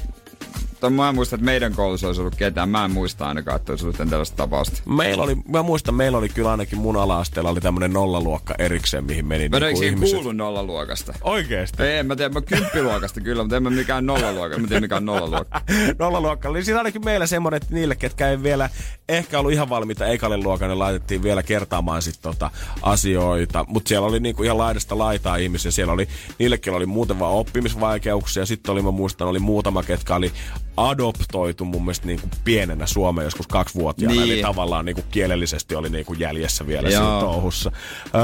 tai 0.85 0.91
mä 0.91 1.09
en 1.09 1.15
muista, 1.15 1.35
että 1.35 1.45
meidän 1.45 1.73
koulussa 1.73 2.07
olisi 2.07 2.21
ollut 2.21 2.35
ketään. 2.35 2.69
Mä 2.69 2.85
en 2.85 2.91
muista 2.91 3.27
ainakaan, 3.27 3.55
että 3.55 3.71
olisi 3.71 3.85
ollut 3.85 3.97
tällaista 4.09 4.37
tapausta. 4.37 4.81
Meillä 4.85 5.23
oli, 5.23 5.35
mä 5.47 5.63
muistan, 5.63 5.95
meillä 5.95 6.17
oli 6.17 6.29
kyllä 6.29 6.51
ainakin 6.51 6.77
mun 6.79 6.97
ala-asteella 6.97 7.49
oli 7.49 7.61
tämmönen 7.61 7.93
nollaluokka 7.93 8.55
erikseen, 8.57 9.03
mihin 9.05 9.25
meni 9.25 9.49
Mä 9.49 9.59
niinku 9.59 9.81
ihmiset. 9.81 10.15
kuulu 10.15 10.31
nollaluokasta. 10.31 11.13
Oikeesti? 11.21 11.83
Ei, 11.83 12.03
mä 12.03 12.15
tiedä, 12.15 12.33
mä 12.33 12.41
kymppiluokasta 12.41 13.21
kyllä, 13.21 13.43
mutta 13.43 13.55
en 13.57 13.63
mä 13.63 13.69
mikään 13.69 14.05
nollaluokka. 14.05 14.57
Mä 14.57 14.67
tiedän 14.67 14.83
mikä 14.83 14.95
on 14.95 15.05
nollaluokka. 15.05 15.61
nollaluokka. 15.99 16.49
Eli 16.49 16.63
siinä 16.63 16.77
ainakin 16.79 17.05
meillä 17.05 17.25
semmonen, 17.27 17.57
että 17.57 17.73
niille, 17.73 17.95
ketkä 17.95 18.29
ei 18.29 18.43
vielä 18.43 18.69
ehkä 19.09 19.39
ollut 19.39 19.51
ihan 19.51 19.69
valmiita 19.69 20.05
ekalle 20.07 20.37
luokan, 20.37 20.69
niin 20.69 20.79
laitettiin 20.79 21.23
vielä 21.23 21.43
kertaamaan 21.43 22.01
sit 22.01 22.19
tota 22.21 22.51
asioita. 22.81 23.65
Mutta 23.67 23.89
siellä 23.89 24.07
oli 24.07 24.19
niinku 24.19 24.43
ihan 24.43 24.57
laidasta 24.57 24.97
laitaa 24.97 25.35
ihmisiä. 25.35 25.71
Siellä 25.71 25.93
oli, 25.93 26.07
niillekin 26.39 26.73
oli 26.73 26.85
muuten 26.85 27.19
vaan 27.19 27.33
oppimisvaikeuksia. 27.33 28.45
Sitten 28.45 28.71
oli, 28.71 28.81
mä 28.81 28.91
muistan, 28.91 29.27
oli 29.27 29.39
muutama, 29.39 29.83
ketkä 29.83 30.15
oli 30.15 30.31
adoptoitu 30.77 31.65
mun 31.65 31.81
mielestä 31.81 32.07
niin 32.07 32.19
kuin 32.21 32.31
pienenä 32.43 32.85
Suomeen 32.85 33.25
joskus 33.25 33.47
kaksivuotiaana. 33.47 34.21
Niin. 34.21 34.33
Eli 34.33 34.41
tavallaan 34.41 34.85
niin 34.85 34.95
kuin 34.95 35.05
kielellisesti 35.11 35.75
oli 35.75 35.89
niin 35.89 36.05
kuin 36.05 36.19
jäljessä 36.19 36.67
vielä 36.67 36.89
Joo. 36.89 37.03
siinä 37.03 37.19
touhussa. 37.19 37.71
Öö, 38.15 38.21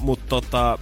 Mutta 0.00 0.24
tota, 0.28 0.78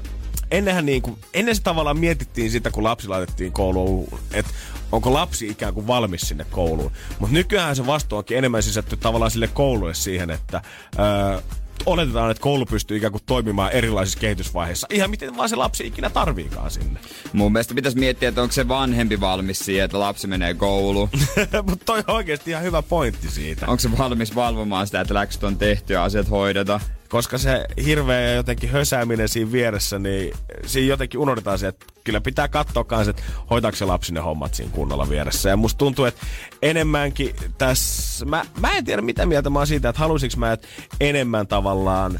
ennenhän 0.50 0.86
niin 0.86 1.02
kuin, 1.02 1.16
ennen 1.34 1.56
se 1.56 1.62
tavallaan 1.62 1.98
mietittiin 1.98 2.50
sitä, 2.50 2.70
kun 2.70 2.84
lapsi 2.84 3.08
laitettiin 3.08 3.52
kouluun, 3.52 4.18
että 4.32 4.50
onko 4.92 5.12
lapsi 5.12 5.48
ikään 5.48 5.74
kuin 5.74 5.86
valmis 5.86 6.20
sinne 6.20 6.46
kouluun. 6.50 6.92
Mutta 7.18 7.34
nykyään 7.34 7.76
se 7.76 7.86
vastuu 7.86 8.18
onkin 8.18 8.38
enemmän 8.38 8.62
sisätty 8.62 8.96
tavallaan 8.96 9.30
sille 9.30 9.48
koululle 9.48 9.94
siihen, 9.94 10.30
että 10.30 10.62
öö, 10.98 11.40
oletetaan, 11.86 12.30
että 12.30 12.40
koulu 12.40 12.66
pystyy 12.66 12.96
ikään 12.96 13.12
kuin 13.12 13.22
toimimaan 13.26 13.72
erilaisissa 13.72 14.20
kehitysvaiheissa. 14.20 14.86
Ihan 14.90 15.10
miten 15.10 15.36
vaan 15.36 15.48
se 15.48 15.56
lapsi 15.56 15.86
ikinä 15.86 16.10
tarviikaan 16.10 16.70
sinne. 16.70 17.00
Mun 17.32 17.52
mielestä 17.52 17.74
pitäisi 17.74 17.98
miettiä, 17.98 18.28
että 18.28 18.42
onko 18.42 18.52
se 18.52 18.68
vanhempi 18.68 19.20
valmis 19.20 19.58
siihen, 19.58 19.84
että 19.84 20.00
lapsi 20.00 20.26
menee 20.26 20.54
kouluun. 20.54 21.08
Mutta 21.68 21.84
toi 21.84 21.98
on 21.98 22.14
oikeasti 22.14 22.50
ihan 22.50 22.62
hyvä 22.62 22.82
pointti 22.82 23.30
siitä. 23.30 23.66
onko 23.66 23.80
se 23.80 23.98
valmis 23.98 24.34
valvomaan 24.34 24.86
sitä, 24.86 25.00
että 25.00 25.14
läksyt 25.14 25.44
on 25.44 25.58
tehty 25.58 25.92
ja 25.92 26.04
asiat 26.04 26.30
hoideta. 26.30 26.80
Koska 27.12 27.38
se 27.38 27.66
hirveä 27.84 28.32
jotenkin 28.32 28.70
hösääminen 28.70 29.28
siinä 29.28 29.52
vieressä, 29.52 29.98
niin 29.98 30.34
siinä 30.66 30.88
jotenkin 30.88 31.20
unohdetaan 31.20 31.58
se, 31.58 31.68
että 31.68 31.86
kyllä 32.04 32.20
pitää 32.20 32.48
katsoa 32.48 32.84
kanssa, 32.84 33.10
että 33.10 33.22
hoitaako 33.50 33.76
se 33.76 33.84
lapsi 33.84 34.14
ne 34.14 34.20
hommat 34.20 34.54
siinä 34.54 34.72
kunnolla 34.72 35.08
vieressä. 35.08 35.48
Ja 35.48 35.56
musta 35.56 35.78
tuntuu, 35.78 36.04
että 36.04 36.26
enemmänkin 36.62 37.34
tässä... 37.58 38.24
Mä, 38.24 38.44
mä 38.60 38.70
en 38.76 38.84
tiedä 38.84 39.02
mitä 39.02 39.26
mieltä 39.26 39.50
mä 39.50 39.58
oon 39.58 39.66
siitä, 39.66 39.88
että 39.88 40.00
haluaisinko 40.00 40.36
mä, 40.36 40.52
että 40.52 40.68
enemmän 41.00 41.46
tavallaan 41.46 42.18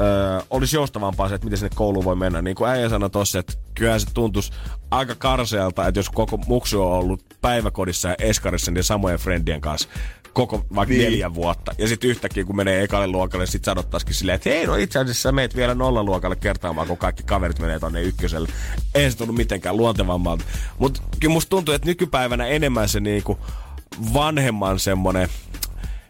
öö, 0.00 0.40
olisi 0.50 0.76
joustavampaa 0.76 1.28
se, 1.28 1.34
että 1.34 1.44
miten 1.44 1.58
sinne 1.58 1.74
kouluun 1.74 2.04
voi 2.04 2.16
mennä. 2.16 2.42
Niin 2.42 2.56
kuin 2.56 2.70
äijä 2.70 2.88
sanoi 2.88 3.10
tossa, 3.10 3.38
että 3.38 3.52
kyllä 3.74 3.98
se 3.98 4.06
tuntuisi 4.14 4.52
aika 4.90 5.14
karsealta, 5.14 5.86
että 5.86 5.98
jos 5.98 6.10
koko 6.10 6.36
muksu 6.36 6.82
on 6.82 6.92
ollut 6.92 7.24
päiväkodissa 7.40 8.08
ja 8.08 8.14
eskarissa 8.18 8.70
niin 8.70 8.84
samojen 8.84 9.18
friendien 9.18 9.60
kanssa 9.60 9.88
koko 10.32 10.66
vaikka 10.74 10.94
niin. 10.94 11.04
neljä 11.04 11.34
vuotta. 11.34 11.72
Ja 11.78 11.88
sitten 11.88 12.10
yhtäkkiä, 12.10 12.44
kun 12.44 12.56
menee 12.56 12.82
ekalle 12.82 13.06
luokalle, 13.06 13.46
sit 13.46 13.64
sanottaisikin 13.64 14.14
silleen, 14.14 14.36
että 14.36 14.50
hei, 14.50 14.66
no 14.66 14.74
itse 14.74 14.98
asiassa 14.98 15.22
sä 15.22 15.32
meet 15.32 15.56
vielä 15.56 15.74
nollaluokalle 15.74 16.36
kertaamaan, 16.36 16.86
kun 16.86 16.98
kaikki 16.98 17.22
kaverit 17.22 17.58
menee 17.58 17.78
tonne 17.78 18.02
ykköselle. 18.02 18.48
Ei 18.94 19.10
se 19.10 19.16
tullut 19.16 19.36
mitenkään 19.36 19.76
luontevammalta. 19.76 20.44
Mutta 20.78 21.02
kyllä 21.20 21.32
musta 21.32 21.50
tuntuu, 21.50 21.74
että 21.74 21.88
nykypäivänä 21.88 22.46
enemmän 22.46 22.88
se 22.88 23.00
niinku 23.00 23.38
vanhemman 24.14 24.78
semmonen 24.78 25.28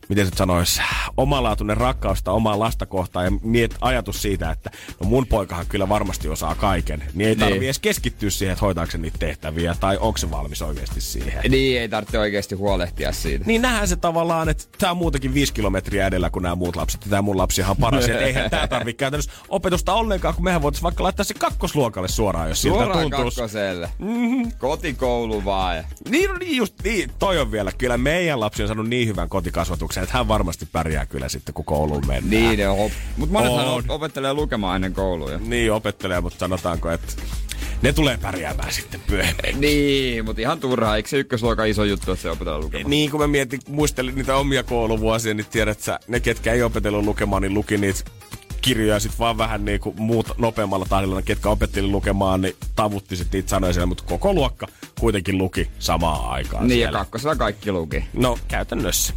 miten 0.08 0.26
se 0.26 0.32
sanoisi, 0.36 0.80
omalaatuinen 1.16 1.76
rakkausta 1.76 2.32
omaa 2.32 2.58
lasta 2.58 2.86
kohtaan 2.86 3.24
ja 3.24 3.30
miet 3.42 3.76
ajatus 3.80 4.22
siitä, 4.22 4.50
että 4.50 4.70
no 5.00 5.08
mun 5.08 5.26
poikahan 5.26 5.66
kyllä 5.68 5.88
varmasti 5.88 6.28
osaa 6.28 6.54
kaiken. 6.54 7.04
Niin 7.14 7.28
ei 7.28 7.36
tarvi 7.36 7.52
Niin. 7.52 7.62
edes 7.64 7.78
keskittyä 7.78 8.30
siihen, 8.30 8.52
että 8.52 8.64
hoitaako 8.64 8.90
se 8.90 8.98
niitä 8.98 9.18
tehtäviä 9.18 9.76
tai 9.80 9.96
onko 10.00 10.18
se 10.18 10.30
valmis 10.30 10.62
oikeasti 10.62 11.00
siihen. 11.00 11.50
Niin, 11.50 11.80
ei 11.80 11.88
tarvitse 11.88 12.18
oikeasti 12.18 12.54
huolehtia 12.54 13.12
siitä. 13.12 13.44
Niin 13.46 13.62
nähdään 13.62 13.88
se 13.88 13.96
tavallaan, 13.96 14.48
että 14.48 14.64
tämä 14.78 14.90
on 14.90 14.96
muutenkin 14.96 15.34
viisi 15.34 15.52
kilometriä 15.52 16.06
edellä 16.06 16.30
kuin 16.30 16.42
nämä 16.42 16.54
muut 16.54 16.76
lapset. 16.76 17.00
Tämä 17.10 17.22
mun 17.22 17.36
lapsi 17.36 17.60
on 17.60 17.64
ihan 17.64 17.76
paras. 17.76 18.08
Ja 18.08 18.18
eihän 18.20 18.50
tämä 18.50 18.68
tarvitse 18.68 18.98
käytännössä 18.98 19.32
opetusta 19.48 19.92
ollenkaan, 19.94 20.34
kun 20.34 20.44
mehän 20.44 20.62
voitaisiin 20.62 20.82
vaikka 20.82 21.02
laittaa 21.04 21.24
se 21.24 21.34
kakkosluokalle 21.34 22.08
suoraan, 22.08 22.48
jos 22.48 22.62
siltä 22.62 22.76
Suoraan 22.76 23.00
tuntuu. 23.02 23.24
kakkoselle. 23.24 23.90
Mm-hmm. 23.98 24.52
Kotikoulu 24.58 25.44
vaan. 25.44 25.84
Niin, 26.08 26.30
no 26.30 26.36
niin 26.38 26.56
just 26.56 26.74
niin. 26.84 27.10
Toi 27.18 27.38
on 27.38 27.52
vielä. 27.52 27.72
Kyllä 27.78 27.96
meidän 27.98 28.40
lapsi 28.40 28.62
on 28.62 28.68
saanut 28.68 28.88
niin 28.88 29.08
hyvän 29.08 29.28
kotikasvatuksen, 29.28 29.97
että 30.02 30.18
hän 30.18 30.28
varmasti 30.28 30.66
pärjää 30.72 31.06
kyllä 31.06 31.28
sitten, 31.28 31.54
kun 31.54 31.64
kouluun 31.64 32.06
mennään. 32.06 32.30
Niin. 32.30 32.58
Mutta 33.16 33.32
monethan 33.32 33.66
On. 33.66 33.74
op- 33.78 33.90
opettelee 33.90 34.32
lukemaan 34.32 34.76
ennen 34.76 34.92
kouluja. 34.94 35.38
Niin 35.38 35.72
opettelee, 35.72 36.20
mutta 36.20 36.38
sanotaanko, 36.38 36.90
että 36.90 37.12
ne 37.82 37.92
tulee 37.92 38.18
pärjäämään 38.22 38.72
sitten 38.72 39.00
myöhemmin. 39.10 39.60
Niin, 39.60 40.24
mutta 40.24 40.42
ihan 40.42 40.60
turhaa. 40.60 40.96
Eikö 40.96 41.08
se 41.08 41.18
ykkösluokan 41.18 41.68
iso 41.68 41.84
juttu, 41.84 42.12
että 42.12 42.22
se 42.22 42.30
opetellaan 42.30 42.64
lukemaan? 42.64 42.90
Niin 42.90 43.10
kun 43.10 43.20
mä 43.20 43.26
mietin, 43.26 43.60
muistelin 43.68 44.14
niitä 44.14 44.36
omia 44.36 44.62
kouluvuosia, 44.62 45.34
niin 45.34 45.46
tiedät 45.46 45.80
sä, 45.80 46.00
ne 46.08 46.20
ketkä 46.20 46.52
ei 46.52 46.62
opetellut 46.62 47.04
lukemaan, 47.04 47.42
niin 47.42 47.54
luki 47.54 47.76
niitä 47.76 48.00
kirjoja 48.60 49.00
sit 49.00 49.18
vaan 49.18 49.38
vähän 49.38 49.64
niin 49.64 49.80
kuin 49.80 49.94
muut 50.02 50.30
nopeammalla 50.38 50.86
tahdilla, 50.88 51.16
ne 51.16 51.22
ketkä 51.22 51.48
opetteli 51.48 51.86
lukemaan, 51.88 52.40
niin 52.40 52.56
tavutti 52.76 53.16
sit 53.16 53.32
niitä 53.32 53.48
sanoja 53.48 53.72
siellä, 53.72 53.86
mutta 53.86 54.04
koko 54.06 54.32
luokka 54.32 54.66
kuitenkin 55.00 55.38
luki 55.38 55.70
samaan 55.78 56.30
aikaan 56.30 56.68
Niin, 56.68 56.80
ja 56.80 56.86
siellä. 56.86 56.98
kakkosella 56.98 57.36
kaikki 57.36 57.72
luki. 57.72 58.04
No, 58.12 58.38
käytännössä. 58.48 59.14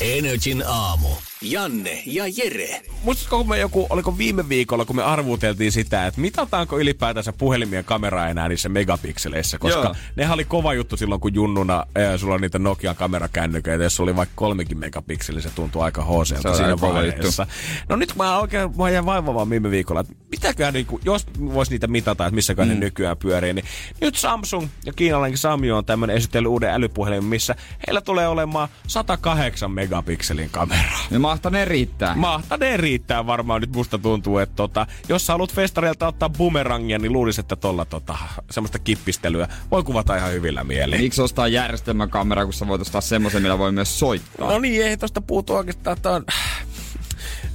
Energin 0.00 0.62
aamu. 0.62 1.16
Janne 1.42 2.02
ja 2.06 2.24
Jere. 2.36 2.82
Muistatko, 3.02 3.38
kun 3.38 3.48
me 3.48 3.58
joku, 3.58 3.86
oliko 3.90 4.18
viime 4.18 4.48
viikolla, 4.48 4.84
kun 4.84 4.96
me 4.96 5.02
arvuteltiin 5.02 5.72
sitä, 5.72 6.06
että 6.06 6.20
mitataanko 6.20 6.78
ylipäätänsä 6.78 7.32
puhelimien 7.32 7.84
kamera 7.84 8.28
enää 8.28 8.48
niissä 8.48 8.68
megapikseleissä, 8.68 9.58
koska 9.58 9.80
Joo. 9.80 9.94
nehän 10.16 10.34
oli 10.34 10.44
kova 10.44 10.74
juttu 10.74 10.96
silloin, 10.96 11.20
kun 11.20 11.34
junnuna, 11.34 11.86
ää, 11.94 12.18
sulla 12.18 12.34
on 12.34 12.40
niitä 12.40 12.58
Nokian 12.58 12.96
kamerakännyköitä, 12.96 13.84
jos 13.84 14.00
oli 14.00 14.16
vaikka 14.16 14.32
kolmekin 14.36 14.78
megapikseli, 14.78 15.42
se 15.42 15.50
tuntuu 15.50 15.82
aika 15.82 16.00
Se 16.00 16.06
hooseelta 16.06 16.56
siinä 16.56 16.80
vaiheessa. 16.80 17.46
No 17.88 17.96
nyt 17.96 18.12
kun 18.12 18.24
mä 18.24 18.38
oikein, 18.38 18.76
mä 18.76 18.90
jäin 18.90 19.06
vaivaamaan 19.06 19.50
viime 19.50 19.70
viikolla, 19.70 20.00
että 20.00 20.14
mitäköhän, 20.30 20.74
niin 20.74 20.86
kuin, 20.86 21.02
jos 21.04 21.26
vois 21.40 21.70
niitä 21.70 21.86
mitata, 21.86 22.26
että 22.26 22.34
missäkään 22.34 22.68
mm. 22.68 22.74
ne 22.74 22.80
nykyään 22.80 23.16
pyörii, 23.16 23.52
niin 23.52 23.64
nyt 24.00 24.16
Samsung 24.16 24.68
ja 24.84 24.92
kiinalainen 24.92 25.38
Samsung 25.38 25.76
on 25.76 25.84
tämmöinen 25.84 26.16
esitellyt 26.16 26.48
uuden 26.48 26.70
älypuhelimen, 26.70 27.24
missä 27.24 27.54
heillä 27.86 28.00
tulee 28.00 28.28
olemaan 28.28 28.68
108 28.86 29.70
megapikselin 29.70 30.50
kamera. 30.50 30.98
Ne 31.10 31.18
mahtanee 31.28 31.64
riittää. 31.64 32.14
Mahtaneen 32.14 32.80
riittää 32.80 33.26
varmaan 33.26 33.60
nyt 33.60 33.74
musta 33.74 33.98
tuntuu, 33.98 34.38
että 34.38 34.56
tota, 34.56 34.86
jos 35.08 35.26
sä 35.26 35.32
haluat 35.32 35.54
festareilta 35.54 36.08
ottaa 36.08 36.28
bumerangia, 36.28 36.98
niin 36.98 37.12
luulisin, 37.12 37.42
että 37.42 37.56
tolla 37.56 37.84
tota, 37.84 38.18
semmoista 38.50 38.78
kippistelyä 38.78 39.48
voi 39.70 39.82
kuvata 39.82 40.16
ihan 40.16 40.32
hyvillä 40.32 40.64
mielin. 40.64 41.00
Miksi 41.00 41.22
ostaa 41.22 41.48
järjestelmäkamera, 41.48 42.44
kun 42.44 42.52
sä 42.52 42.68
voit 42.68 42.80
ostaa 42.80 43.00
semmoisen, 43.00 43.42
millä 43.42 43.58
voi 43.58 43.72
myös 43.72 43.98
soittaa? 43.98 44.50
No 44.50 44.58
niin, 44.58 44.82
ei 44.82 44.96
tosta 44.96 45.20
puutu 45.20 45.54
oikeastaan, 45.54 45.96
että 45.96 46.10
on... 46.10 46.24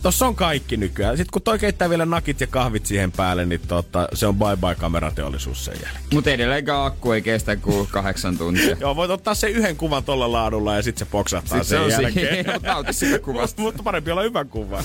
Tossa 0.03 0.27
on 0.27 0.35
kaikki 0.35 0.77
nykyään. 0.77 1.17
Sitten 1.17 1.31
kun 1.31 1.41
toi 1.41 1.59
keittää 1.59 1.89
vielä 1.89 2.05
nakit 2.05 2.41
ja 2.41 2.47
kahvit 2.47 2.85
siihen 2.85 3.11
päälle, 3.11 3.45
niin 3.45 3.61
tota, 3.67 4.07
se 4.13 4.27
on 4.27 4.35
bye 4.35 4.57
bye 4.57 4.75
kamerateollisuus 4.75 5.65
sen 5.65 5.73
jälkeen. 5.73 6.05
Mutta 6.13 6.29
edelleenkään 6.29 6.85
akku 6.85 7.11
ei 7.11 7.21
kestä 7.21 7.55
kuin 7.55 7.87
kahdeksan 7.87 8.37
tuntia. 8.37 8.77
Joo, 8.79 8.95
voit 8.95 9.11
ottaa 9.11 9.35
se 9.35 9.47
yhden 9.47 9.77
kuvan 9.77 10.03
tolla 10.03 10.31
laadulla 10.31 10.75
ja 10.75 10.81
sitten 10.83 11.07
se 11.07 11.11
poksahtaa 11.11 11.63
Sitten 11.63 11.79
sen 11.79 11.91
se 11.91 11.97
on 11.97 12.03
jälkeen. 12.03 12.45
Nauti 12.61 12.93
siitä 12.93 13.19
kuvasta. 13.19 13.61
Mutta 13.61 13.83
parempi 13.83 14.11
olla 14.11 14.21
hyvä 14.21 14.45
kuva. 14.45 14.83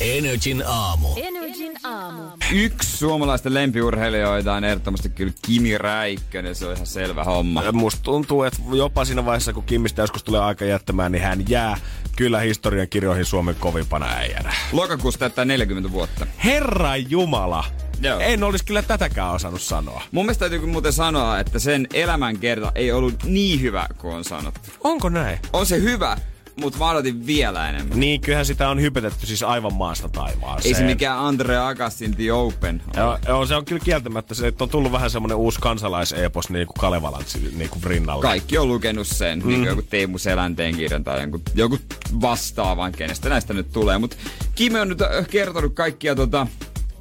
Energin 0.00 0.62
aamu. 0.66 1.08
Energin 1.16 1.72
aamu. 1.84 2.22
Yksi 2.52 2.96
suomalaisten 2.96 3.54
lempiurheilijoita 3.54 4.54
on 4.54 4.64
ehdottomasti 4.64 5.08
kyllä 5.08 5.32
Kimi 5.46 5.78
Räikkönen, 5.78 6.54
se 6.54 6.66
on 6.66 6.74
ihan 6.74 6.86
selvä 6.86 7.24
homma. 7.24 7.72
Musta 7.72 8.02
tuntuu, 8.02 8.42
että 8.42 8.58
jopa 8.72 9.04
siinä 9.04 9.24
vaiheessa, 9.24 9.52
kun 9.52 9.64
Kimmistä 9.64 10.02
joskus 10.02 10.24
tulee 10.24 10.40
aika 10.40 10.64
jättämään, 10.64 11.12
niin 11.12 11.22
hän 11.22 11.44
jää 11.48 11.76
kyllä 12.16 12.40
historian 12.40 12.88
kirjoihin 12.88 13.24
Suomen 13.24 13.54
kovimpana 13.54 14.06
äijänä. 14.46 14.54
Lokakuussa 14.72 15.18
täyttää 15.20 15.44
40 15.44 15.92
vuotta. 15.92 16.26
Herra 16.44 16.96
Jumala! 16.96 17.64
Joo. 18.00 18.20
En 18.20 18.44
olisi 18.44 18.64
kyllä 18.64 18.82
tätäkään 18.82 19.30
osannut 19.30 19.62
sanoa. 19.62 20.02
Mun 20.12 20.24
mielestä 20.24 20.48
täytyy 20.48 20.66
muuten 20.66 20.92
sanoa, 20.92 21.40
että 21.40 21.58
sen 21.58 21.86
elämänkerta 21.94 22.72
ei 22.74 22.92
ollut 22.92 23.24
niin 23.24 23.60
hyvä 23.60 23.86
kuin 23.98 24.14
on 24.14 24.24
sanottu. 24.24 24.60
Onko 24.84 25.08
näin? 25.08 25.38
On 25.52 25.66
se 25.66 25.80
hyvä, 25.80 26.16
mutta 26.56 26.78
mä 26.78 26.90
odotin 26.90 27.26
vielä 27.26 27.68
enemmän. 27.68 28.00
Niin, 28.00 28.20
kyllähän 28.20 28.46
sitä 28.46 28.68
on 28.68 28.80
hypetetty 28.80 29.26
siis 29.26 29.42
aivan 29.42 29.74
maasta 29.74 30.08
taivaaseen. 30.08 30.74
Ei 30.74 30.80
se 30.80 30.86
mikään 30.86 31.18
Andre 31.18 31.58
Agassin 31.58 32.16
The 32.16 32.32
Open. 32.32 32.82
Joo, 32.96 33.18
joo, 33.28 33.46
se 33.46 33.54
on 33.54 33.64
kyllä 33.64 33.84
kieltämättä. 33.84 34.34
Se 34.34 34.52
on 34.60 34.68
tullut 34.68 34.92
vähän 34.92 35.10
semmonen 35.10 35.36
uusi 35.36 35.60
kansalaisepos 35.60 36.50
niin 36.50 36.66
kuin 36.66 36.76
Kalevalan 36.80 37.24
niin 37.56 37.70
kuin 37.70 37.82
rinnalle. 37.84 38.22
Kaikki 38.22 38.58
on 38.58 38.68
lukenut 38.68 39.06
sen, 39.06 39.38
mm. 39.38 39.48
niin 39.48 39.60
kuin 39.60 39.68
joku 39.68 39.82
Teemu 39.82 40.18
Selänteen 40.18 40.76
kirjan 40.76 41.04
tai 41.04 41.22
joku, 41.22 41.40
joku 41.54 41.78
vastaavan, 42.20 42.92
kenestä 42.92 43.28
näistä 43.28 43.54
nyt 43.54 43.72
tulee. 43.72 43.98
Mutta 43.98 44.16
Kimi 44.54 44.80
on 44.80 44.88
nyt 44.88 45.02
äh, 45.02 45.28
kertonut 45.30 45.74
kaikkia 45.74 46.14
tota, 46.14 46.46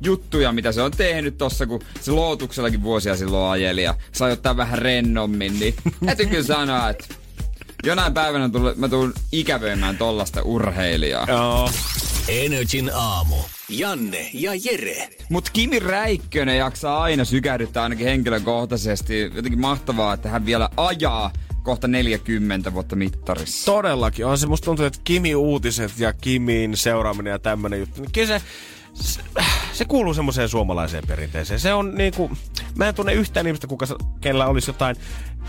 juttuja, 0.02 0.52
mitä 0.52 0.72
se 0.72 0.82
on 0.82 0.91
tehnyt 0.91 1.38
tossa, 1.38 1.66
kun 1.66 1.82
se 2.02 2.12
Lootuksellakin 2.12 2.84
vuosia 2.84 3.16
silloin 3.16 3.52
ajeli 3.52 3.84
ja 3.84 3.95
sai 4.12 4.32
ottaa 4.32 4.58
vähän 4.58 4.80
rennommin, 4.80 5.60
niin 5.60 5.76
täytyy 6.06 6.26
kyllä 6.26 6.43
sanoa, 6.43 6.89
että 6.89 7.06
jonain 7.84 8.13
päivänä 8.13 8.49
tulle, 8.49 8.73
mä 8.77 8.89
tulen 8.89 9.13
ikävöimään 9.32 9.97
tollasta 9.97 10.41
urheilijaa. 10.41 11.25
Joo. 11.29 11.69
Energin 12.27 12.91
aamu. 12.93 13.36
Janne 13.69 14.29
ja 14.34 14.51
Jere. 14.63 15.09
Mut 15.29 15.49
Kimi 15.49 15.79
Räikkönen 15.79 16.57
jaksaa 16.57 17.01
aina 17.01 17.25
sykähdyttää 17.25 17.84
ainakin 17.84 18.07
henkilökohtaisesti. 18.07 19.19
Jotenkin 19.19 19.61
mahtavaa, 19.61 20.13
että 20.13 20.29
hän 20.29 20.45
vielä 20.45 20.69
ajaa 20.77 21.32
kohta 21.63 21.88
40 21.88 22.73
vuotta 22.73 22.95
mittarissa. 22.95 23.71
Todellakin. 23.71 24.25
On 24.25 24.38
se 24.38 24.47
musta 24.47 24.65
tuntuu, 24.65 24.86
että 24.86 24.99
Kimi 25.03 25.36
uutiset 25.36 25.99
ja 25.99 26.13
Kimin 26.13 26.77
seuraaminen 26.77 27.32
ja 27.32 27.39
tämmönen 27.39 27.79
juttu. 27.79 28.01
Niin 28.01 28.11
kyllä 28.11 28.27
se, 28.27 28.41
se, 28.93 29.19
se 29.73 29.86
kuuluu 29.86 30.13
semmoiseen 30.13 30.49
suomalaiseen 30.49 31.03
perinteeseen. 31.07 31.59
Se 31.59 31.73
on 31.73 31.95
niinku, 31.95 32.32
mä 32.75 32.88
en 32.88 32.95
tunne 32.95 33.13
yhtään 33.13 33.47
ihmistä, 33.47 33.67
kuka, 33.67 33.86
kellä 34.21 34.45
olisi 34.45 34.69
jotain 34.69 34.95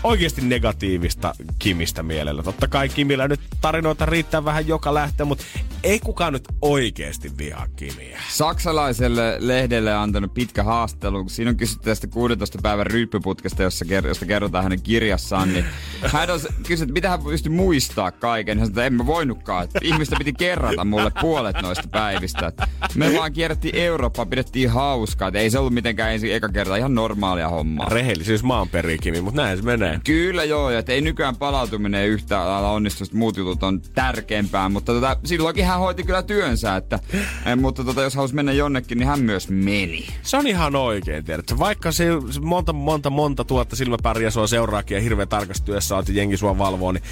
oikeasti 0.03 0.41
negatiivista 0.41 1.33
Kimistä 1.59 2.03
mielellä. 2.03 2.43
Totta 2.43 2.67
kai 2.67 2.89
Kimillä 2.89 3.27
nyt 3.27 3.39
tarinoita 3.61 4.05
riittää 4.05 4.45
vähän 4.45 4.67
joka 4.67 4.93
lähtee, 4.93 5.25
mutta 5.25 5.43
ei 5.83 5.99
kukaan 5.99 6.33
nyt 6.33 6.43
oikeasti 6.61 7.31
vihaa 7.37 7.67
Kimiä. 7.75 8.19
Saksalaiselle 8.29 9.35
lehdelle 9.39 9.93
antanut 9.93 10.33
pitkä 10.33 10.63
haastattelu. 10.63 11.21
kun 11.21 11.29
Siinä 11.29 11.49
on 11.49 11.57
kysytty 11.57 11.85
tästä 11.85 12.07
16 12.07 12.59
päivän 12.61 12.85
ryyppyputkesta, 12.85 13.63
jossa, 13.63 13.85
ker- 13.85 14.07
josta 14.07 14.25
kerrotaan 14.25 14.63
hänen 14.63 14.81
kirjassaan. 14.81 15.53
Niin 15.53 15.65
hän 16.01 16.29
on 16.29 16.39
kysynyt, 16.39 16.81
että 16.81 16.93
mitä 16.93 17.09
hän 17.09 17.23
pystyi 17.23 17.51
muistaa 17.51 18.11
kaiken. 18.11 18.59
Hän 18.59 18.67
sanoi, 18.67 18.71
että 18.71 18.85
en 18.85 18.93
mä 18.93 19.05
voinutkaan. 19.05 19.63
Että 19.63 19.79
ihmistä 19.81 20.15
piti 20.19 20.33
kerrata 20.33 20.85
mulle 20.85 21.11
puolet 21.21 21.55
noista 21.61 21.87
päivistä. 21.91 22.47
Että 22.47 22.67
me 22.95 23.13
vaan 23.17 23.33
kierrettiin 23.33 23.75
Eurooppaa, 23.75 24.25
pidettiin 24.25 24.69
hauskaa. 24.69 25.27
Että 25.27 25.39
ei 25.39 25.49
se 25.49 25.59
ollut 25.59 25.73
mitenkään 25.73 26.13
ensin 26.13 26.33
eka 26.33 26.49
kerta 26.49 26.75
ihan 26.75 26.95
normaalia 26.95 27.49
hommaa. 27.49 27.89
Rehellisyys 27.89 28.43
maan 28.43 28.69
perii 28.69 28.97
Kimi, 28.97 29.21
mutta 29.21 29.41
näin 29.41 29.57
se 29.57 29.63
menee 29.63 29.82
menee. 29.83 29.99
Kyllä 30.03 30.43
joo, 30.43 30.69
että 30.69 30.91
ei 30.91 31.01
nykyään 31.01 31.35
palautuminen 31.35 32.07
yhtä 32.07 32.37
lailla 32.49 32.71
onnistu, 32.71 33.03
että 33.03 33.17
muut 33.17 33.37
jutut 33.37 33.63
on 33.63 33.81
tärkeämpää, 33.81 34.69
mutta 34.69 34.93
tota, 34.93 35.17
silloinkin 35.25 35.65
hän 35.65 35.79
hoiti 35.79 36.03
kyllä 36.03 36.23
työnsä, 36.23 36.75
että, 36.75 36.99
eh, 37.45 37.55
mutta 37.55 37.83
tota, 37.83 38.01
jos 38.01 38.15
halusi 38.15 38.35
mennä 38.35 38.51
jonnekin, 38.51 38.97
niin 38.97 39.07
hän 39.07 39.19
myös 39.19 39.49
meni. 39.49 40.07
Se 40.21 40.37
on 40.37 40.47
ihan 40.47 40.75
oikein, 40.75 41.25
tiedätkö? 41.25 41.59
Vaikka 41.59 41.91
se 41.91 42.05
monta, 42.41 42.73
monta, 42.73 43.09
monta 43.09 43.43
tuhatta 43.43 43.75
silmäpäriä 43.75 44.31
sua 44.31 44.47
seuraakin 44.47 44.95
ja 44.95 45.01
hirveän 45.01 45.27
tarkasti 45.27 45.65
työssä 45.65 45.95
oot 45.95 46.09
jengi 46.09 46.37
sua 46.37 46.57
valvoo, 46.57 46.91
niin 46.91 47.03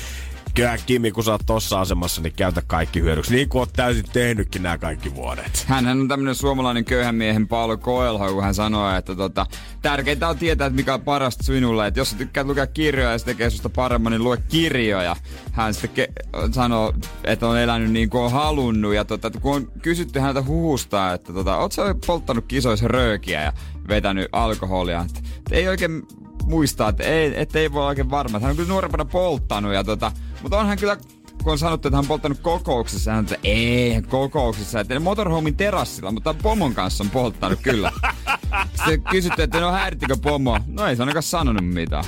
kyllä 0.56 0.78
Kimi, 0.86 1.12
kun 1.12 1.24
sä 1.24 1.32
oot 1.32 1.42
tossa 1.46 1.82
asemassa, 1.82 2.22
niin 2.22 2.34
käytä 2.34 2.62
kaikki 2.68 3.02
hyödyksi. 3.02 3.36
Niin 3.36 3.50
kuin 3.50 3.60
oot 3.60 3.74
täysin 3.74 4.06
tehnytkin 4.14 4.64
nämä 4.64 4.78
kaikki 4.78 5.16
vuodet. 5.16 5.66
Hän 5.68 5.88
on 5.88 6.08
tämmönen 6.08 6.36
suomalainen 6.36 6.86
köyhän 6.86 7.16
miehen 7.16 7.48
Paolo 7.48 7.78
Coelho, 7.78 8.34
kun 8.34 8.44
hän 8.44 8.56
sanoo, 8.56 8.96
että 8.96 9.16
tota, 9.16 9.46
tärkeintä 9.82 10.30
on 10.30 10.38
tietää, 10.38 10.68
että 10.68 10.76
mikä 10.76 10.94
on 10.94 11.02
parasta 11.02 11.44
sinulle. 11.44 11.88
Että 11.88 12.00
jos 12.00 12.10
sä 12.10 12.18
tykkäät 12.18 12.48
lukea 12.48 12.68
kirjoja 12.68 13.12
ja 13.12 13.18
se 13.18 13.26
tekee 13.26 13.50
susta 13.50 13.70
paremmin, 13.70 14.12
niin 14.12 14.24
lue 14.24 14.38
kirjoja. 14.38 15.16
Hän 15.52 15.74
sitten 15.74 16.06
ke- 16.06 16.52
sanoo, 16.52 16.94
että 17.24 17.48
on 17.48 17.60
elänyt 17.60 17.92
niin 17.92 18.10
kuin 18.10 18.24
on 18.24 18.32
halunnut. 18.32 18.94
Ja 18.94 19.06
tota, 19.06 19.32
kun 19.32 19.56
on 19.56 19.72
kysytty 19.82 20.20
häneltä 20.20 20.44
huhusta, 20.44 21.14
että 21.14 21.34
tota, 21.34 21.58
oot 21.58 21.72
sä 21.72 21.96
polttanut 22.08 22.46
kisoissa 22.48 22.88
röökiä 22.88 23.42
ja 23.42 23.54
vetänyt 23.88 24.30
alkoholia. 24.32 25.02
Että, 25.02 25.20
että 25.38 25.56
ei 25.56 25.68
oikein 25.68 26.04
muistaa, 26.46 26.90
että 26.90 27.04
ei, 27.04 27.42
että 27.42 27.60
ei 27.60 27.72
voi 27.72 27.86
oikein 27.86 28.10
varma. 28.10 28.40
Hän 28.40 28.50
on 28.50 28.56
kyllä 28.56 28.70
nuorempana 28.70 29.06
polttanut, 29.06 29.74
ja 29.74 29.84
tota, 29.84 30.12
mutta 30.42 30.60
onhan 30.60 30.78
kyllä 30.78 30.98
kun 31.44 31.52
on 31.52 31.58
sanottu, 31.58 31.88
että 31.88 31.98
hän 31.98 32.04
on 32.04 32.08
polttanut 32.08 32.40
kokouksessa, 32.40 33.12
hän 33.12 33.24
että 33.24 33.38
ei 33.44 34.02
kokouksessa, 34.02 34.80
että 34.80 35.00
motorhomin 35.00 35.58
terassilla, 35.58 36.12
mutta 36.12 36.34
pomon 36.34 36.74
kanssa 36.74 37.04
on 37.04 37.10
polttanut 37.10 37.60
kyllä. 37.64 37.92
Sitten 38.86 39.04
kysytty, 39.04 39.44
että 39.44 39.60
no 39.60 39.72
häirittikö 39.72 40.18
pomo? 40.22 40.60
No 40.68 40.88
ei 40.88 40.96
se 40.96 41.02
ainakaan 41.02 41.24
sanonut 41.24 41.74
mitään. 41.74 42.04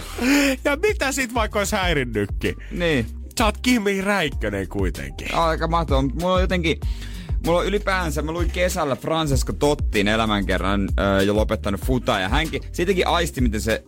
Ja 0.64 0.76
mitä 0.76 1.12
sit 1.12 1.34
vaikka 1.34 1.60
olisi 1.60 1.76
häirinnytkin? 1.76 2.56
Niin. 2.72 3.06
Sä 3.38 3.46
oot 3.46 3.58
Kimi 3.62 4.02
Räikkönen 4.02 4.68
kuitenkin. 4.68 5.36
Aika 5.36 5.68
mahtavaa, 5.68 6.02
mutta 6.02 6.20
mulla 6.20 6.36
on 6.36 6.42
jotenkin... 6.42 6.80
Mulla 7.46 7.60
on 7.60 7.66
ylipäänsä, 7.66 8.22
mä 8.22 8.32
luin 8.32 8.52
kesällä 8.52 8.96
Francesco 8.96 9.54
Tottin 9.54 10.08
elämänkerran 10.08 10.90
öö, 11.00 11.22
jo 11.22 11.36
lopettanut 11.36 11.82
futa 11.82 12.20
ja 12.20 12.30
hänkin, 12.30 12.62
siitäkin 12.72 13.08
aisti, 13.08 13.42
miten 13.42 13.62
se 13.62 13.84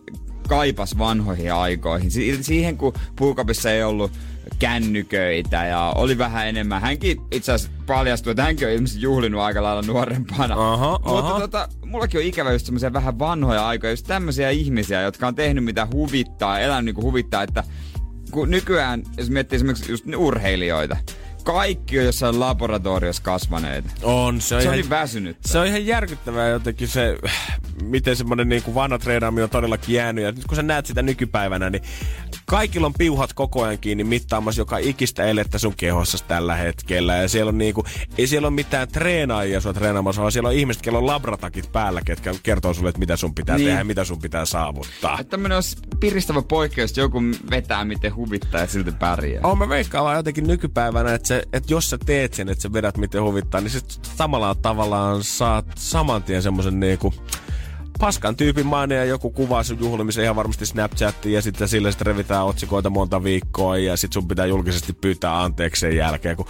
kaipas 0.48 0.98
vanhoihin 0.98 1.52
aikoihin. 1.52 2.10
Si- 2.10 2.42
siihen 2.42 2.76
kun 2.76 2.92
puukapissa 3.16 3.70
ei 3.70 3.82
ollut 3.82 4.12
kännyköitä 4.58 5.64
ja 5.66 5.92
oli 5.96 6.18
vähän 6.18 6.48
enemmän. 6.48 6.82
Hänkin 6.82 7.20
itse 7.32 7.52
asiassa 7.52 7.76
paljastui, 7.86 8.30
että 8.30 8.42
hänkin 8.42 8.68
on 8.68 8.74
ilmeisesti 8.74 9.02
juhlinut 9.02 9.40
aika 9.40 9.62
lailla 9.62 9.82
nuorempana. 9.82 10.72
Aha, 10.72 10.90
Mutta 11.04 11.18
aha. 11.18 11.40
tota, 11.40 11.68
mullakin 11.84 12.20
on 12.20 12.26
ikävä 12.26 12.52
just 12.52 12.66
semmoisia 12.66 12.92
vähän 12.92 13.18
vanhoja 13.18 13.68
aikoja, 13.68 13.92
just 13.92 14.06
tämmöisiä 14.06 14.50
ihmisiä, 14.50 15.02
jotka 15.02 15.26
on 15.26 15.34
tehnyt 15.34 15.64
mitä 15.64 15.88
huvittaa, 15.92 16.60
elänyt 16.60 16.84
niin 16.84 16.94
kuin 16.94 17.04
huvittaa, 17.04 17.42
että 17.42 17.64
kun 18.30 18.50
nykyään, 18.50 19.02
jos 19.16 19.30
miettii 19.30 19.56
esimerkiksi 19.56 19.92
just 19.92 20.04
urheilijoita, 20.16 20.96
kaikki 21.46 21.98
on 21.98 22.04
jossain 22.04 22.40
laboratoriossa 22.40 23.22
kasvaneita. 23.22 23.90
On, 24.02 24.40
se 24.40 24.54
on, 24.54 24.62
Se 24.62 24.68
on 24.68 24.74
ihan, 24.74 24.76
niin 24.82 24.90
väsynyt. 24.90 25.36
se 25.44 25.58
on 25.58 25.66
ihan 25.66 25.86
järkyttävää 25.86 26.48
jotenkin 26.48 26.88
se, 26.88 27.18
miten 27.82 28.16
semmonen 28.16 28.48
niin 28.48 28.62
kuin 28.62 28.74
vanha 28.74 28.98
treenaaminen 28.98 29.44
on 29.44 29.50
todellakin 29.50 29.94
jäänyt. 29.94 30.24
Ja 30.24 30.32
nyt 30.32 30.44
kun 30.46 30.56
sä 30.56 30.62
näet 30.62 30.86
sitä 30.86 31.02
nykypäivänä, 31.02 31.70
niin 31.70 31.82
kaikilla 32.46 32.86
on 32.86 32.94
piuhat 32.98 33.32
koko 33.32 33.62
ajan 33.64 33.78
kiinni 33.78 34.04
mittaamassa 34.04 34.60
joka 34.60 34.78
ikistä 34.78 35.24
elettä 35.24 35.58
sun 35.58 35.74
kehossa 35.76 36.18
tällä 36.28 36.56
hetkellä. 36.56 37.16
Ja 37.16 37.28
siellä 37.28 37.48
on 37.48 37.58
niinku, 37.58 37.84
ei 38.18 38.26
siellä 38.26 38.48
ole 38.48 38.54
mitään 38.54 38.88
treenaajia 38.88 39.60
sua 39.60 39.72
treenaamassa, 39.72 40.22
vaan 40.22 40.32
siellä 40.32 40.48
on 40.48 40.54
ihmiset, 40.54 40.82
kello 40.82 40.98
on 40.98 41.06
labratakit 41.06 41.72
päällä, 41.72 42.00
ketkä 42.04 42.34
kertoo 42.42 42.74
sulle, 42.74 42.88
että 42.88 42.98
mitä 42.98 43.16
sun 43.16 43.34
pitää 43.34 43.56
Niin. 43.56 43.66
tehdä 43.66 43.80
ja 43.80 43.84
mitä 43.84 44.04
sun 44.04 44.20
pitää 44.20 44.44
saavuttaa. 44.44 45.20
Että 45.20 45.30
tämmönen 45.30 45.56
olisi 45.56 45.76
piristävä 46.00 46.42
poikkeus, 46.42 46.90
että 46.90 47.00
joku 47.00 47.20
vetää 47.50 47.84
miten 47.84 48.16
huvittaa 48.16 48.60
ja 48.60 48.66
silti 48.66 48.92
pärjää. 48.92 49.40
Oh, 49.44 49.56
mä 49.58 49.68
veikkaan 49.68 50.04
vaan 50.04 50.16
jotenkin 50.16 50.46
nykypäivänä, 50.46 51.14
että, 51.14 51.28
se, 51.28 51.42
että 51.52 51.72
jos 51.72 51.90
sä 51.90 51.98
teet 52.06 52.34
sen, 52.34 52.48
että 52.48 52.62
sä 52.62 52.72
vedät 52.72 52.96
miten 52.96 53.22
huvittaa, 53.22 53.60
niin 53.60 53.70
sit 53.70 54.00
samalla 54.16 54.54
tavallaan 54.54 55.24
saat 55.24 55.66
saman 55.76 56.22
tien 56.22 56.42
semmosen 56.42 56.80
niinku 56.80 57.14
paskan 57.98 58.36
tyypin 58.36 58.66
maine 58.66 58.94
ja 58.94 59.04
joku 59.04 59.30
kuvaa 59.30 59.62
sun 59.62 59.78
juhlimisen 59.80 60.24
ihan 60.24 60.36
varmasti 60.36 60.66
Snapchattiin 60.66 61.34
ja 61.34 61.42
sitten 61.42 61.68
sille 61.68 61.92
sitten 61.92 62.06
revitään 62.06 62.44
otsikoita 62.44 62.90
monta 62.90 63.24
viikkoa 63.24 63.78
ja 63.78 63.96
sit 63.96 64.12
sun 64.12 64.28
pitää 64.28 64.46
julkisesti 64.46 64.92
pyytää 64.92 65.42
anteeksi 65.42 65.80
sen 65.80 65.96
jälkeen, 65.96 66.36
kun 66.36 66.46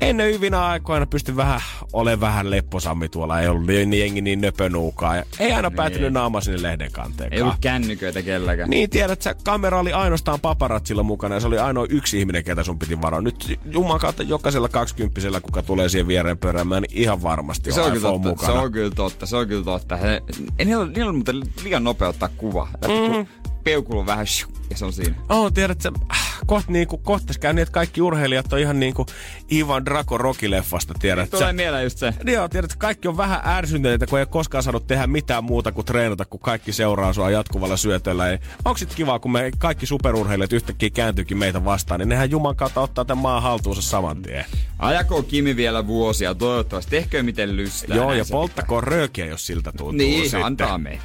ennen 0.00 0.32
hyvinä 0.32 0.66
aikoina 0.66 1.06
pysty 1.06 1.36
vähän 1.36 1.60
olemaan 1.92 2.20
vähän 2.20 2.50
lepposammi 2.50 3.08
tuolla, 3.08 3.40
ei 3.40 3.48
ollut 3.48 3.66
niin 3.66 3.98
jengi 3.98 4.20
niin 4.20 4.40
nöpönuukaa 4.40 5.16
ja 5.16 5.22
ei 5.38 5.52
aina 5.52 5.70
päätynyt 5.70 6.12
naama 6.12 6.40
sinne 6.40 6.62
lehden 6.62 6.92
kanteen. 6.92 7.32
Ei 7.32 7.42
ollut 7.42 7.56
kännyköitä 7.60 8.22
kelläkään. 8.22 8.70
Niin 8.70 8.90
tiedät, 8.90 9.22
sä 9.22 9.34
kamera 9.44 9.78
oli 9.80 9.92
ainoastaan 9.92 10.40
paparatsilla 10.40 11.02
mukana 11.02 11.34
ja 11.34 11.40
se 11.40 11.46
oli 11.46 11.58
ainoa 11.58 11.86
yksi 11.90 12.18
ihminen, 12.18 12.44
ketä 12.44 12.62
sun 12.64 12.78
piti 12.78 13.02
varoa. 13.02 13.20
Nyt 13.20 13.58
Jumalan 13.64 14.00
kautta 14.00 14.22
jokaisella 14.22 14.68
kaksikymppisellä, 14.68 15.40
kuka 15.40 15.62
tulee 15.62 15.88
siihen 15.88 16.08
viereen 16.08 16.38
pöräämään, 16.38 16.82
niin 16.82 16.98
ihan 17.02 17.22
varmasti 17.22 17.72
Se 17.72 17.80
on 17.80 17.86
on, 17.86 17.92
kyllä 17.92 18.08
totta, 18.08 18.28
se 18.28 18.28
mukana. 18.28 18.60
on 18.60 18.72
kyllä 18.72 18.90
totta, 18.90 19.26
se 19.26 19.36
on 19.36 19.48
kyllä 19.48 19.64
totta. 19.64 19.96
He, 19.96 20.22
niillä, 20.64 20.86
niillä 20.86 21.08
on 21.08 21.14
muuten 21.14 21.42
liian 21.64 21.84
nopea 21.84 22.08
ottaa 22.08 22.28
kuva. 22.36 22.68
Mm-hmm. 22.88 23.26
Peukulu 23.64 24.06
vähän 24.06 24.26
shiu, 24.26 24.48
ja 24.70 24.76
se 24.76 24.84
on 24.84 24.92
siinä. 24.92 25.14
Oh, 25.28 25.52
tiedät 25.52 25.80
sä, 25.80 25.92
äh, 26.12 26.38
kohta 26.46 26.72
niinku, 26.72 26.98
kohta 26.98 27.32
käy 27.40 27.52
niin, 27.52 27.62
että 27.62 27.72
kaikki 27.72 28.02
urheilijat 28.02 28.52
on 28.52 28.58
ihan 28.58 28.80
niinku 28.80 29.06
Ivan 29.52 29.84
Draco 29.84 30.18
Rocky-leffasta, 30.18 30.94
tiedät 30.98 31.30
Tulee 31.30 31.46
sä. 31.48 31.52
mieleen 31.52 31.84
just 31.84 31.98
se. 31.98 32.14
Joo, 32.24 32.48
tiedät, 32.48 32.70
että 32.72 32.80
kaikki 32.80 33.08
on 33.08 33.16
vähän 33.16 33.40
ärsyntyneitä, 33.46 34.06
kun 34.06 34.18
ei 34.18 34.22
ole 34.22 34.26
koskaan 34.26 34.62
saanut 34.62 34.86
tehdä 34.86 35.06
mitään 35.06 35.44
muuta 35.44 35.72
kuin 35.72 35.84
treenata, 35.84 36.24
kun 36.24 36.40
kaikki 36.40 36.72
seuraa 36.72 37.12
sua 37.12 37.30
jatkuvalla 37.30 37.76
syötöllä. 37.76 38.28
Ja 38.28 38.38
onko 38.64 38.78
sit 38.78 38.94
kiva, 38.94 39.18
kun 39.18 39.32
me 39.32 39.50
kaikki 39.58 39.86
superurheilijat 39.86 40.52
yhtäkkiä 40.52 40.90
kääntyykin 40.90 41.38
meitä 41.38 41.64
vastaan, 41.64 42.00
niin 42.00 42.08
nehän 42.08 42.30
Juman 42.30 42.56
kautta 42.56 42.80
ottaa 42.80 43.04
tämän 43.04 43.22
maan 43.22 43.42
haltuunsa 43.42 43.82
saman 43.82 44.22
tien. 44.22 44.44
Ajakoon 44.78 45.24
Kimi 45.24 45.56
vielä 45.56 45.86
vuosia, 45.86 46.34
toivottavasti. 46.34 46.90
Tehkö 46.90 47.22
miten 47.22 47.56
lystää. 47.56 47.96
Joo, 47.96 48.12
ja 48.12 48.24
polttakoon 48.30 48.84
röökiä, 48.84 49.26
jos 49.26 49.46
siltä 49.46 49.72
tuntuu 49.72 49.90
Niin, 49.90 50.22
sitten. 50.22 50.44
antaa 50.44 50.78
me. 50.78 50.98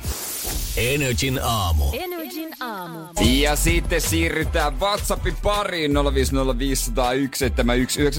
Energin 0.77 1.39
aamu. 1.43 1.85
Energin 1.93 2.49
aamu. 2.59 2.99
Ja 3.21 3.50
sitten 3.55 4.01
siirrytään 4.01 4.79
WhatsAppin 4.79 5.35
pariin 5.43 5.91
050501719. 5.91 5.97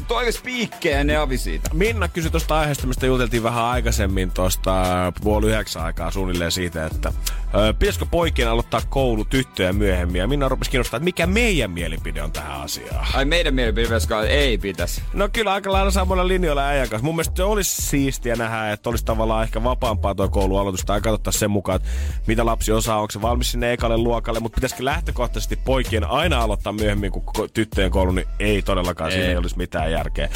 Toive 0.09 0.33
spiikkejä 0.33 0.99
ja 0.99 1.05
ne 1.05 1.17
avi 1.17 1.39
siitä. 1.39 1.71
Minna 1.73 2.09
kysyi 2.09 2.31
tuosta 2.31 2.59
aiheesta, 2.59 2.87
mistä 2.87 3.07
juteltiin 3.07 3.43
vähän 3.43 3.65
aikaisemmin 3.65 4.31
tuosta 4.31 4.83
puoli 5.23 5.47
yhdeksän 5.47 5.85
aikaa 5.85 6.11
suunnilleen 6.11 6.53
siitä, 6.53 6.87
että 6.87 7.13
ö, 7.55 7.75
pitäisikö 7.79 8.07
poikien 8.11 8.51
aloittaa 8.51 8.81
koulu 8.89 9.25
tyttöjä 9.25 9.73
myöhemmin. 9.73 10.19
Ja 10.19 10.29
Minna 10.29 10.49
rupesi 10.49 10.71
kiinnostaa, 10.71 10.97
että 10.97 11.05
mikä 11.05 11.27
meidän 11.27 11.71
mielipide 11.71 12.23
on 12.23 12.33
tähän 12.33 12.61
asiaan. 12.61 13.07
Ai 13.15 13.25
meidän 13.25 13.55
mielipide 13.55 13.89
ei 14.29 14.59
pitäisi. 14.59 15.03
No 15.13 15.29
kyllä 15.33 15.53
aika 15.53 15.73
lailla 15.73 15.91
samoilla 15.91 16.29
linjoilla 16.29 16.67
äijän 16.67 16.89
kanssa. 16.89 17.05
Mun 17.05 17.15
mielestä 17.15 17.37
se 17.37 17.43
olisi 17.43 17.83
siistiä 17.83 18.37
nähdä, 18.37 18.73
että 18.73 18.91
olisi 18.91 19.05
tavallaan 19.05 19.43
ehkä 19.43 19.65
vapaampaa 19.65 20.15
tuo 20.15 20.29
koulualoitus 20.29 20.85
tai 20.85 21.01
katsottaisiin 21.01 21.41
sen 21.41 21.51
mukaan, 21.51 21.77
että 21.77 21.89
mitä 22.27 22.47
lapsi 22.47 22.73
osaa, 22.73 23.01
onko 23.01 23.11
se 23.11 23.23
valmis 23.23 23.51
sinne 23.51 23.73
ekalle 23.73 23.97
luokalle, 23.97 24.41
mutta 24.41 24.55
pitäisikö 24.55 24.85
lähtökohtaisesti 24.85 25.22
poikien 25.65 26.05
aina 26.05 26.43
aloittaa 26.43 26.73
myöhemmin 26.73 27.13
kuin 27.13 27.51
tyttöjen 27.55 27.91
koulu, 27.91 28.13
niin 28.13 28.27
ei 28.39 28.63
todellakaan, 28.63 29.11
ei. 29.11 29.17
siinä 29.17 29.31
ei 29.31 29.37
olisi 29.37 29.57
mitään 29.57 29.93
järkeä. 29.93 30.29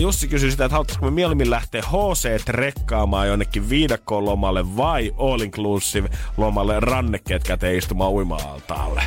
Jussi 0.00 0.28
kysyi 0.28 0.50
sitä, 0.50 0.64
että 0.64 0.72
haluaisiko 0.74 1.04
me 1.04 1.10
mieluummin 1.10 1.50
lähteä 1.50 1.82
HC-trekkaamaan 1.82 3.28
jonnekin 3.28 3.68
viidakkoon 3.68 4.24
lomalle 4.24 4.76
vai 4.76 5.14
all 5.18 5.40
inclusive 5.40 6.08
lomalle 6.36 6.80
rannekkeet 6.80 7.44
käteen 7.44 7.78
istumaan 7.78 8.12
uima-altaalle. 8.12 9.02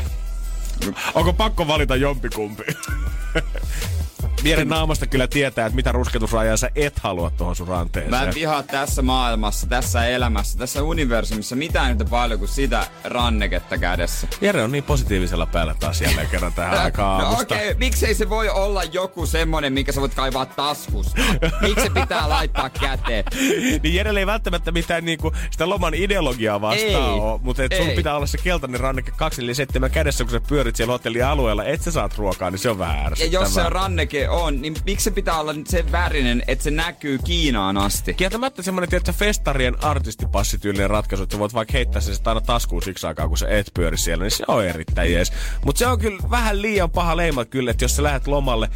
Onko 1.14 1.34
pakko 1.34 1.68
valita 1.68 1.96
jompikumpi? 1.96 2.64
Mielen 4.44 4.70
naamasta 4.70 5.08
kyllä 5.08 5.28
tietää, 5.28 5.66
että 5.66 5.76
mitä 5.76 5.92
rusketusrajaa 5.92 6.58
sä 6.58 6.70
et 6.76 7.00
halua 7.00 7.30
tuohon 7.30 7.56
sun 7.56 7.68
ranteeseen. 7.68 8.12
Mä 8.12 8.24
en 8.24 8.36
vihaa 8.36 8.64
tässä 8.64 9.02
maailmassa, 9.02 9.68
tässä 9.68 10.06
elämässä, 10.06 10.58
tässä 10.58 10.84
universumissa 10.84 11.56
mitään 11.56 11.92
yhtä 11.92 12.06
paljon 12.06 12.40
kuin 12.40 12.50
sitä 12.50 12.88
ranneketta 13.04 13.78
kädessä. 13.78 14.28
Jere 14.42 14.64
on 14.64 14.72
niin 14.72 14.84
positiivisella 14.84 15.46
päällä 15.46 15.76
taas 15.80 16.02
jälleen 16.02 16.28
kerran 16.28 16.54
tähän 16.54 16.80
aikaan 16.80 17.24
No 17.24 17.32
okei, 17.42 17.70
okay, 17.70 17.80
miksei 17.80 18.14
se 18.14 18.30
voi 18.30 18.50
olla 18.50 18.84
joku 18.84 19.26
semmonen, 19.26 19.74
minkä 19.74 19.92
sä 19.92 20.02
voit 20.02 20.14
kaivaa 20.14 20.46
taskusta? 20.46 21.22
Miksi 21.62 21.84
se 21.84 21.90
pitää 21.90 22.30
laittaa 22.30 22.70
käteen? 22.70 23.24
niin 23.84 23.96
Jerelle 23.96 24.20
ei 24.20 24.26
välttämättä 24.26 24.72
mitään 24.72 25.06
niinku 25.06 25.32
sitä 25.52 25.70
loman 25.70 25.94
ideologiaa 25.94 26.62
vastaan 26.62 27.14
Ei. 27.14 27.20
ole, 27.20 27.40
mutta 27.44 27.64
et 27.64 27.76
sun 27.78 27.90
Ei. 27.90 27.96
pitää 27.96 28.16
olla 28.16 28.28
se 28.28 28.38
keltainen 28.38 28.80
ranneke 28.80 29.12
247 29.12 29.92
kädessä, 29.92 30.24
kun 30.24 30.32
sä 30.32 30.42
pyörit 30.42 30.76
siellä 30.76 30.92
hotellialueella, 30.92 31.66
et 31.66 31.82
sä 31.82 31.92
saat 31.92 32.18
ruokaa, 32.18 32.52
niin 32.52 32.60
se 32.60 32.70
on 32.70 32.80
vähän 32.80 33.14
Ja 33.20 33.26
jos 33.26 33.54
se 33.54 33.70
ranneke 33.70 34.29
on, 34.30 34.62
niin 34.62 34.76
miksi 34.86 35.04
se 35.04 35.12
pitää 35.12 35.40
olla 35.40 35.56
sen 35.68 35.92
värinen, 35.92 36.44
että 36.48 36.64
se 36.64 36.72
näkyy 36.72 37.20
Kiinaan 37.24 37.78
asti? 37.78 38.14
Kieltämättä 38.14 38.62
semmonen, 38.62 38.90
tiedätkö, 38.90 39.14
festarien 39.14 39.84
artistipassityylinen 39.84 40.90
ratkaisu, 40.90 41.24
että 41.24 41.40
voit 41.40 41.54
vaikka 41.54 41.72
heittää 41.72 42.02
sen 42.02 42.16
aina 42.26 42.42
taskuun 42.42 42.84
siksi 42.84 43.08
aikaa, 43.08 43.28
kun 43.28 43.38
sä 43.38 43.48
et 43.50 43.72
pyöri 43.74 43.98
siellä, 43.98 44.24
niin 44.24 44.32
se 44.32 44.44
on 44.48 44.66
erittäin 44.66 45.14
jees. 45.14 45.34
Mutta 45.66 45.80
se 45.80 45.88
on 45.88 46.00
kyllä 46.00 46.20
vähän 46.30 46.62
liian 46.62 46.92
paha 46.92 47.18
leima 47.18 47.46
kyllä, 47.46 47.72
että 47.72 47.84
jos 47.84 47.96
sä 47.96 48.04
lähdet 48.04 48.28
lomalle 48.28 48.70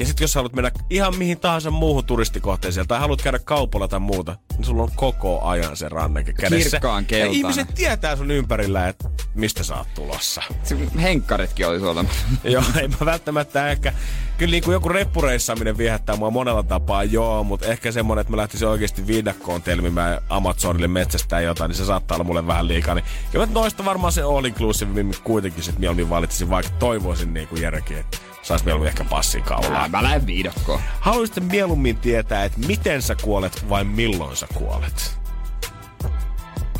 Ja 0.00 0.06
sitten 0.06 0.24
jos 0.24 0.34
haluat 0.34 0.52
mennä 0.52 0.70
ihan 0.90 1.18
mihin 1.18 1.40
tahansa 1.40 1.70
muuhun 1.70 2.04
turistikohteeseen 2.04 2.88
tai 2.88 3.00
haluat 3.00 3.22
käydä 3.22 3.38
kaupalla 3.38 3.88
tai 3.88 4.00
muuta, 4.00 4.36
niin 4.56 4.64
sulla 4.64 4.82
on 4.82 4.90
koko 4.94 5.42
ajan 5.42 5.76
se 5.76 5.88
ranneke 5.88 6.32
kädessä. 6.32 6.70
Kirkkaan 6.70 7.02
ja 7.02 7.06
keltainen. 7.06 7.36
ihmiset 7.36 7.74
tietää 7.74 8.16
sun 8.16 8.30
ympärillä, 8.30 8.88
että 8.88 9.10
mistä 9.34 9.64
sä 9.64 9.76
oot 9.76 9.94
tulossa. 9.94 10.42
Se 10.62 10.76
henkkaritkin 11.02 11.66
oli 11.66 11.80
suolla. 11.80 12.04
joo, 12.44 12.62
ei 12.80 12.88
mä 12.88 12.96
välttämättä 13.04 13.70
ehkä... 13.70 13.92
Kyllä 14.38 14.50
niin 14.50 14.62
kuin 14.62 14.72
joku 14.72 14.88
reppureissaaminen 14.88 15.78
viehättää 15.78 16.16
mua 16.16 16.30
monella 16.30 16.62
tapaa, 16.62 17.04
joo, 17.04 17.44
mutta 17.44 17.66
ehkä 17.66 17.92
semmonen, 17.92 18.20
että 18.20 18.30
mä 18.30 18.36
lähtisin 18.36 18.68
oikeasti 18.68 19.06
viidakkoon 19.06 19.62
telmimään 19.62 20.22
Amazonille 20.28 20.88
metsästään 20.88 21.44
jotain, 21.44 21.68
niin 21.68 21.76
se 21.76 21.84
saattaa 21.84 22.16
olla 22.16 22.24
mulle 22.24 22.46
vähän 22.46 22.68
liikaa. 22.68 22.94
Niin 22.94 23.04
kyllä 23.32 23.46
noista 23.46 23.84
varmaan 23.84 24.12
se 24.12 24.22
all 24.22 24.44
inclusive 24.44 25.04
kuitenkin 25.24 25.62
sit 25.62 25.78
mieluummin 25.78 26.10
valitsisin, 26.10 26.50
vaikka 26.50 26.72
toivoisin 26.78 27.34
niin 27.34 27.48
kuin 27.48 27.62
järkeä, 27.62 28.00
että 28.00 28.18
sais 28.50 28.64
mieluummin 28.64 28.88
ehkä 28.88 29.04
passin 29.04 29.42
kaulaa. 29.42 29.88
Mä 29.88 30.02
lähden 30.02 30.26
viidakkoon. 30.26 30.80
Haluaisitte 31.00 31.40
mieluummin 31.40 31.96
tietää, 31.96 32.44
että 32.44 32.58
miten 32.66 33.02
sä 33.02 33.16
kuolet 33.22 33.68
vai 33.68 33.84
milloin 33.84 34.36
sä 34.36 34.46
kuolet? 34.54 35.18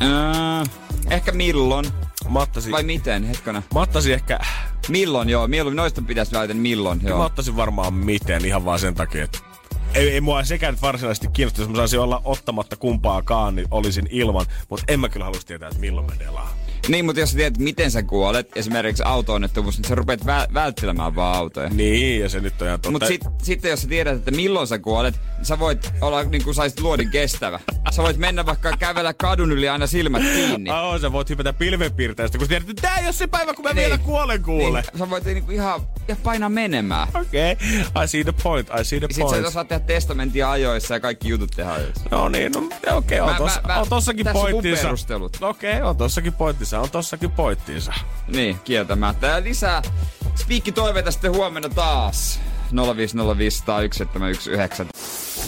Äh, 0.01 0.69
ehkä 1.09 1.31
milloin. 1.31 1.85
Mä 2.29 2.39
ottaisin, 2.39 2.71
Vai 2.71 2.83
miten, 2.83 3.23
hetkona. 3.23 3.63
mä 3.73 3.79
ottaisin 3.79 4.13
ehkä... 4.13 4.39
Milloin, 4.87 5.29
joo. 5.29 5.47
Milloin, 5.47 5.75
noista 5.75 6.01
pitäisi 6.01 6.31
vältän 6.31 6.57
milloin, 6.57 7.03
Mä 7.03 7.09
joo. 7.09 7.25
ottaisin 7.25 7.55
varmaan 7.55 7.93
miten 7.93 8.45
ihan 8.45 8.65
vaan 8.65 8.79
sen 8.79 8.95
takia, 8.95 9.23
että 9.23 9.39
ei, 9.93 10.09
ei 10.09 10.21
mua 10.21 10.43
sekään 10.43 10.73
nyt 10.73 10.81
varsinaisesti 10.81 11.27
kiinnosta, 11.33 11.61
jos 11.61 11.69
mä 11.69 11.75
saisin 11.75 11.99
olla 11.99 12.21
ottamatta 12.25 12.75
kumpaakaan, 12.75 13.55
niin 13.55 13.67
olisin 13.71 14.07
ilman. 14.11 14.45
Mutta 14.69 14.85
en 14.87 14.99
mä 14.99 15.09
kyllä 15.09 15.25
haluaisi 15.25 15.47
tietää, 15.47 15.67
että 15.69 15.79
milloin 15.79 16.07
me 16.07 16.25
delaan. 16.25 16.49
Niin, 16.87 17.05
mutta 17.05 17.19
jos 17.19 17.31
sä 17.31 17.37
tiedät, 17.37 17.57
miten 17.57 17.91
sä 17.91 18.03
kuolet, 18.03 18.57
esimerkiksi 18.57 19.03
auto-onnettomuus, 19.03 19.77
niin 19.77 19.87
sä 19.89 19.95
rupeat 19.95 20.21
vä- 20.25 20.53
välttelemään 20.53 21.15
vaan 21.15 21.37
autoja. 21.37 21.69
Niin, 21.69 22.19
ja 22.21 22.29
se 22.29 22.39
nyt 22.39 22.61
on 22.61 22.67
ihan 22.67 22.79
totta. 22.79 22.91
Mutta 22.91 23.07
sit, 23.07 23.21
sitten 23.43 23.71
jos 23.71 23.81
sä 23.81 23.87
tiedät, 23.87 24.15
että 24.17 24.31
milloin 24.31 24.67
sä 24.67 24.79
kuolet, 24.79 25.19
sä 25.41 25.59
voit 25.59 25.93
olla 26.01 26.23
niin 26.23 26.43
kuin 26.43 26.55
saisit 26.55 26.79
luodin 26.79 27.09
kestävä. 27.11 27.59
Sä 27.91 28.03
voit 28.03 28.17
mennä 28.17 28.45
vaikka 28.45 28.77
kävellä 28.79 29.13
kadun 29.13 29.51
yli 29.51 29.69
aina 29.69 29.87
silmät 29.87 30.21
kiinni. 30.21 30.69
Oh, 30.71 30.99
sä 31.01 31.11
voit 31.11 31.29
hypätä 31.29 31.53
pilvenpiirteistä, 31.53 32.37
kun 32.37 32.45
sä 32.47 32.49
tiedät, 32.49 32.69
että 32.69 32.81
tää 32.81 32.97
ei 32.97 33.05
ole 33.05 33.13
se 33.13 33.27
päivä, 33.27 33.53
kun 33.53 33.63
mä 33.65 33.69
Niin. 33.69 33.75
vielä 33.77 33.97
kuolen 33.97 34.43
kuule. 34.43 34.81
Niin, 34.81 34.99
sä 34.99 35.09
voit 35.09 35.25
niinku 35.25 35.51
ihan, 35.51 35.81
ihan 36.07 36.21
painaa 36.23 36.49
menemään. 36.49 37.07
Okei, 37.21 37.51
okay. 37.51 38.03
I 38.03 38.07
see 38.07 38.23
the 38.23 38.33
point, 38.43 38.67
I 38.81 38.83
see 38.85 38.99
the 38.99 39.07
Sitten 39.09 39.15
sä 39.15 39.21
point. 39.21 39.45
osaat 39.45 39.67
tehdä 39.67 39.85
testamentia 39.85 40.51
ajoissa 40.51 40.93
ja 40.93 40.99
kaikki 40.99 41.29
jutut 41.29 41.51
tehdä 41.55 41.71
ajoissa. 41.71 42.03
No 42.11 42.29
niin, 42.29 42.51
no 42.51 42.59
okei, 42.97 43.19
okay, 43.19 43.31
on, 43.31 43.37
tossa, 43.37 43.61
mä- 43.61 43.67
mä- 43.73 43.79
on 43.79 43.89
tossakin 43.89 44.25
pointtinsa. 44.33 44.89
Okei, 45.41 45.73
okay, 45.75 45.81
on 45.89 45.97
tossakin 45.97 46.33
pointtinsa, 46.33 46.70
on 46.79 46.91
tossakin 46.91 47.31
pointtinsa. 47.31 47.93
Niin, 48.27 48.59
kieltämättä. 48.59 49.27
Ja 49.27 49.43
lisää 49.43 49.81
spiikki 50.35 50.71
toiveita 50.71 51.11
sitten 51.11 51.35
huomenna 51.35 51.69
taas. 51.69 52.39
050501719. 52.71 52.75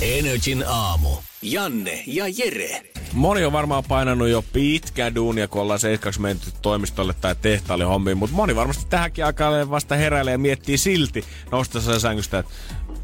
Energin 0.02 0.64
aamu. 0.68 1.10
Janne 1.42 2.04
ja 2.08 2.26
Jere. 2.28 2.82
Moni 3.14 3.46
on 3.46 3.52
varmaan 3.52 3.84
painanut 3.88 4.28
jo 4.28 4.44
pitkään 4.54 5.16
duunia, 5.16 5.48
kun 5.48 5.62
ollaan 5.62 5.80
seitsemäksi 5.80 6.22
menty 6.22 6.52
toimistolle 6.62 7.14
tai 7.22 7.36
tehtaalle 7.42 7.84
hommiin, 7.84 8.18
mutta 8.18 8.36
moni 8.36 8.56
varmasti 8.56 8.86
tähänkin 8.90 9.26
aikaan 9.26 9.70
vasta 9.70 9.96
heräilee 9.96 10.32
ja 10.32 10.38
miettii 10.38 10.78
silti 10.78 11.26
noustessa 11.52 12.00
sängystä, 12.00 12.40
että 12.40 12.52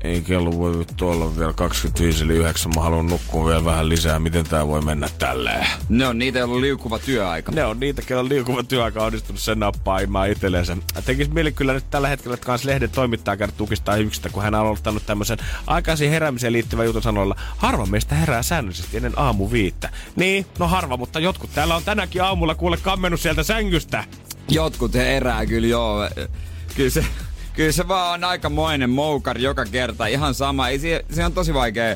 ei 0.01 0.21
kello 0.21 0.57
voi 0.57 0.79
vittu 0.79 1.09
olla 1.09 1.37
vielä 1.37 1.53
25 1.53 2.23
eli 2.23 2.33
9, 2.33 2.71
mä 2.75 2.81
haluan 2.81 3.07
nukkua 3.07 3.45
vielä 3.45 3.65
vähän 3.65 3.89
lisää, 3.89 4.19
miten 4.19 4.45
tää 4.45 4.67
voi 4.67 4.81
mennä 4.81 5.07
tälleen. 5.19 5.67
Ne 5.89 6.07
on 6.07 6.17
niitä, 6.17 6.39
joilla 6.39 6.55
on 6.55 6.61
liukuva 6.61 6.99
työaika. 6.99 7.51
Ne 7.51 7.65
on 7.65 7.79
niitä, 7.79 8.01
kello 8.01 8.29
liukuva 8.29 8.63
työaika 8.63 9.03
onnistunut 9.03 9.41
sen 9.41 9.59
nappaimaan 9.59 10.29
itsellensä. 10.29 10.77
Tekis 11.05 11.31
mieli 11.31 11.51
kyllä 11.51 11.73
nyt 11.73 11.89
tällä 11.91 12.07
hetkellä, 12.07 12.33
että 12.33 12.45
kans 12.45 12.63
lehden 12.63 12.89
toimittaja 12.89 13.37
käydä 13.37 13.53
tukistaa 13.57 13.95
yksistä, 13.95 14.29
kun 14.29 14.43
hän 14.43 14.55
on 14.55 14.61
aloittanut 14.61 15.05
tämmöisen 15.05 15.37
aikaisiin 15.67 16.11
heräämiseen 16.11 16.53
liittyvän 16.53 16.85
jutun 16.85 17.01
sanoilla. 17.01 17.35
Harva 17.57 17.85
meistä 17.85 18.15
herää 18.15 18.43
säännöllisesti 18.43 18.97
ennen 18.97 19.13
aamu 19.15 19.51
viittä. 19.51 19.89
Niin, 20.15 20.45
no 20.59 20.67
harva, 20.67 20.97
mutta 20.97 21.19
jotkut 21.19 21.49
täällä 21.55 21.75
on 21.75 21.83
tänäkin 21.83 22.23
aamulla 22.23 22.55
kuule 22.55 22.77
kammennut 22.77 23.21
sieltä 23.21 23.43
sängystä. 23.43 24.03
Jotkut 24.49 24.93
herää 24.93 25.45
kyllä 25.45 25.67
joo. 25.67 26.09
Kyllä 26.75 26.89
se, 26.89 27.05
kyllä 27.59 27.71
se 27.71 27.87
vaan 27.87 28.13
on 28.13 28.23
aikamoinen 28.23 28.89
moukari 28.89 29.43
joka 29.43 29.65
kerta. 29.65 30.05
Ihan 30.05 30.33
sama. 30.33 30.69
Ei 30.69 30.79
se, 30.79 31.05
se 31.11 31.25
on 31.25 31.33
tosi 31.33 31.53
vaikea. 31.53 31.95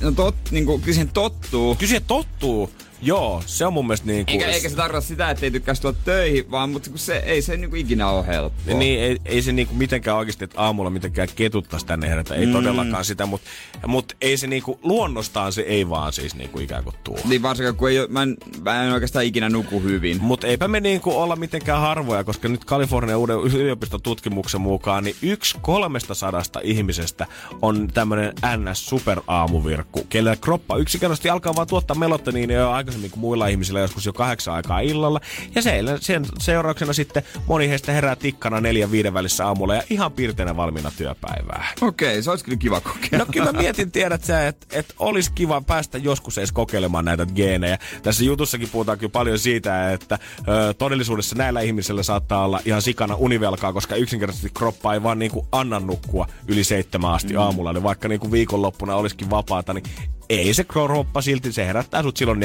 No 0.00 0.12
tot, 0.12 0.34
niinku, 0.50 0.78
kyllä 0.78 0.94
siihen 0.94 1.08
tottuu. 1.08 1.74
Kyllä 1.74 1.90
se 1.90 2.00
tottuu. 2.00 2.70
Joo, 3.02 3.42
se 3.46 3.66
on 3.66 3.72
mun 3.72 3.86
mielestä 3.86 4.06
niin 4.06 4.26
kuin... 4.26 4.32
Eikä, 4.40 4.46
eikä 4.46 4.68
se 4.68 4.76
tarkoita 4.76 5.06
sitä, 5.06 5.30
että 5.30 5.46
ei 5.46 5.50
tykkäisi 5.50 5.82
tulla 5.82 5.96
töihin, 6.04 6.50
vaan 6.50 6.70
mutta 6.70 6.90
kun 6.90 6.98
se, 6.98 7.16
ei 7.16 7.42
se 7.42 7.56
niinku 7.56 7.76
ikinä 7.76 8.08
ole 8.08 8.26
helppoa. 8.26 8.74
Niin, 8.74 9.00
ei, 9.00 9.16
ei 9.24 9.42
se 9.42 9.52
niinku 9.52 9.74
mitenkään 9.74 10.16
oikeasti, 10.16 10.44
että 10.44 10.60
aamulla 10.60 10.90
mitenkään 10.90 11.28
ketuttaisi 11.36 11.86
tänne 11.86 12.08
herätä. 12.08 12.34
Ei 12.34 12.46
mm. 12.46 12.52
todellakaan 12.52 13.04
sitä, 13.04 13.26
mutta 13.26 13.48
mut 13.86 14.16
ei 14.20 14.36
se 14.36 14.46
niinku, 14.46 14.78
luonnostaan 14.82 15.52
se 15.52 15.62
ei 15.62 15.88
vaan 15.88 16.12
siis 16.12 16.34
niinku 16.34 16.58
ikään 16.58 16.84
kuin 16.84 16.96
tuo. 17.04 17.18
Niin 17.24 17.42
varsinkaan 17.42 17.76
kun 17.76 17.90
ei, 17.90 17.96
mä, 18.08 18.22
en, 18.22 18.36
mä 18.62 18.84
en 18.84 18.92
oikeastaan 18.92 19.24
ikinä 19.24 19.48
nuku 19.48 19.80
hyvin. 19.80 20.22
Mutta 20.22 20.46
eipä 20.46 20.68
me 20.68 20.80
niinku 20.80 21.16
olla 21.16 21.36
mitenkään 21.36 21.80
harvoja, 21.80 22.24
koska 22.24 22.48
nyt 22.48 22.64
Kalifornian 22.64 23.18
uuden 23.18 23.36
yliopiston 23.36 24.02
tutkimuksen 24.02 24.60
mukaan 24.60 25.04
niin 25.04 25.16
yksi 25.22 25.58
kolmesta 25.62 26.14
sadasta 26.14 26.60
ihmisestä 26.62 27.26
on 27.62 27.88
tämmöinen 27.94 28.32
NS-superaamuvirkku, 28.42 30.06
kellä 30.08 30.36
kroppa 30.36 30.76
yksinkertaisesti 30.76 31.30
alkaa 31.30 31.56
vaan 31.56 31.66
tuottaa 31.66 31.96
melatoniinia 31.96 32.58
jo 32.58 32.70
aikaisemmin 32.96 33.10
kuin 33.10 33.20
muilla 33.20 33.46
ihmisillä 33.46 33.80
joskus 33.80 34.06
jo 34.06 34.12
kahdeksan 34.12 34.54
aikaa 34.54 34.80
illalla. 34.80 35.20
Ja 35.54 35.62
se, 35.62 35.82
sen 36.00 36.26
seurauksena 36.38 36.92
sitten 36.92 37.22
moni 37.46 37.68
heistä 37.68 37.92
herää 37.92 38.16
tikkana 38.16 38.60
neljän 38.60 38.90
viiden 38.90 39.14
välissä 39.14 39.46
aamulla 39.46 39.74
ja 39.74 39.82
ihan 39.90 40.12
piirteinä 40.12 40.56
valmiina 40.56 40.92
työpäivää. 40.96 41.68
Okei, 41.80 42.22
se 42.22 42.30
olisi 42.30 42.44
kyllä 42.44 42.58
kiva 42.58 42.80
kokeilla. 42.80 43.18
No 43.18 43.26
kyllä 43.32 43.52
mä 43.52 43.58
mietin, 43.58 43.90
tiedät 43.90 44.24
sä, 44.24 44.48
että 44.48 44.66
et 44.70 44.94
olisi 44.98 45.32
kiva 45.34 45.60
päästä 45.60 45.98
joskus 45.98 46.38
edes 46.38 46.52
kokeilemaan 46.52 47.04
näitä 47.04 47.26
geenejä. 47.26 47.78
Tässä 48.02 48.24
jutussakin 48.24 48.68
puhutaan 48.68 48.98
kyllä 48.98 49.12
paljon 49.12 49.38
siitä, 49.38 49.92
että 49.92 50.18
ö, 50.48 50.74
todellisuudessa 50.74 51.36
näillä 51.36 51.60
ihmisillä 51.60 52.02
saattaa 52.02 52.44
olla 52.44 52.60
ihan 52.64 52.82
sikana 52.82 53.14
univelkaa, 53.14 53.72
koska 53.72 53.96
yksinkertaisesti 53.96 54.50
kroppa 54.54 54.94
ei 54.94 55.02
vaan 55.02 55.18
niinku 55.18 55.46
anna 55.52 55.80
nukkua 55.80 56.26
yli 56.48 56.64
seitsemän 56.64 57.12
asti 57.12 57.32
mm. 57.32 57.40
aamulla. 57.40 57.72
Niin 57.72 57.82
vaikka 57.82 58.08
niinku 58.08 58.32
viikonloppuna 58.32 58.96
olisikin 58.96 59.30
vapaata, 59.30 59.74
niin 59.74 59.84
ei 60.28 60.54
se 60.54 60.64
kroppa 60.64 61.22
silti, 61.22 61.52
se 61.52 61.66
herättää 61.66 62.02
sut 62.02 62.16
silloin 62.16 62.42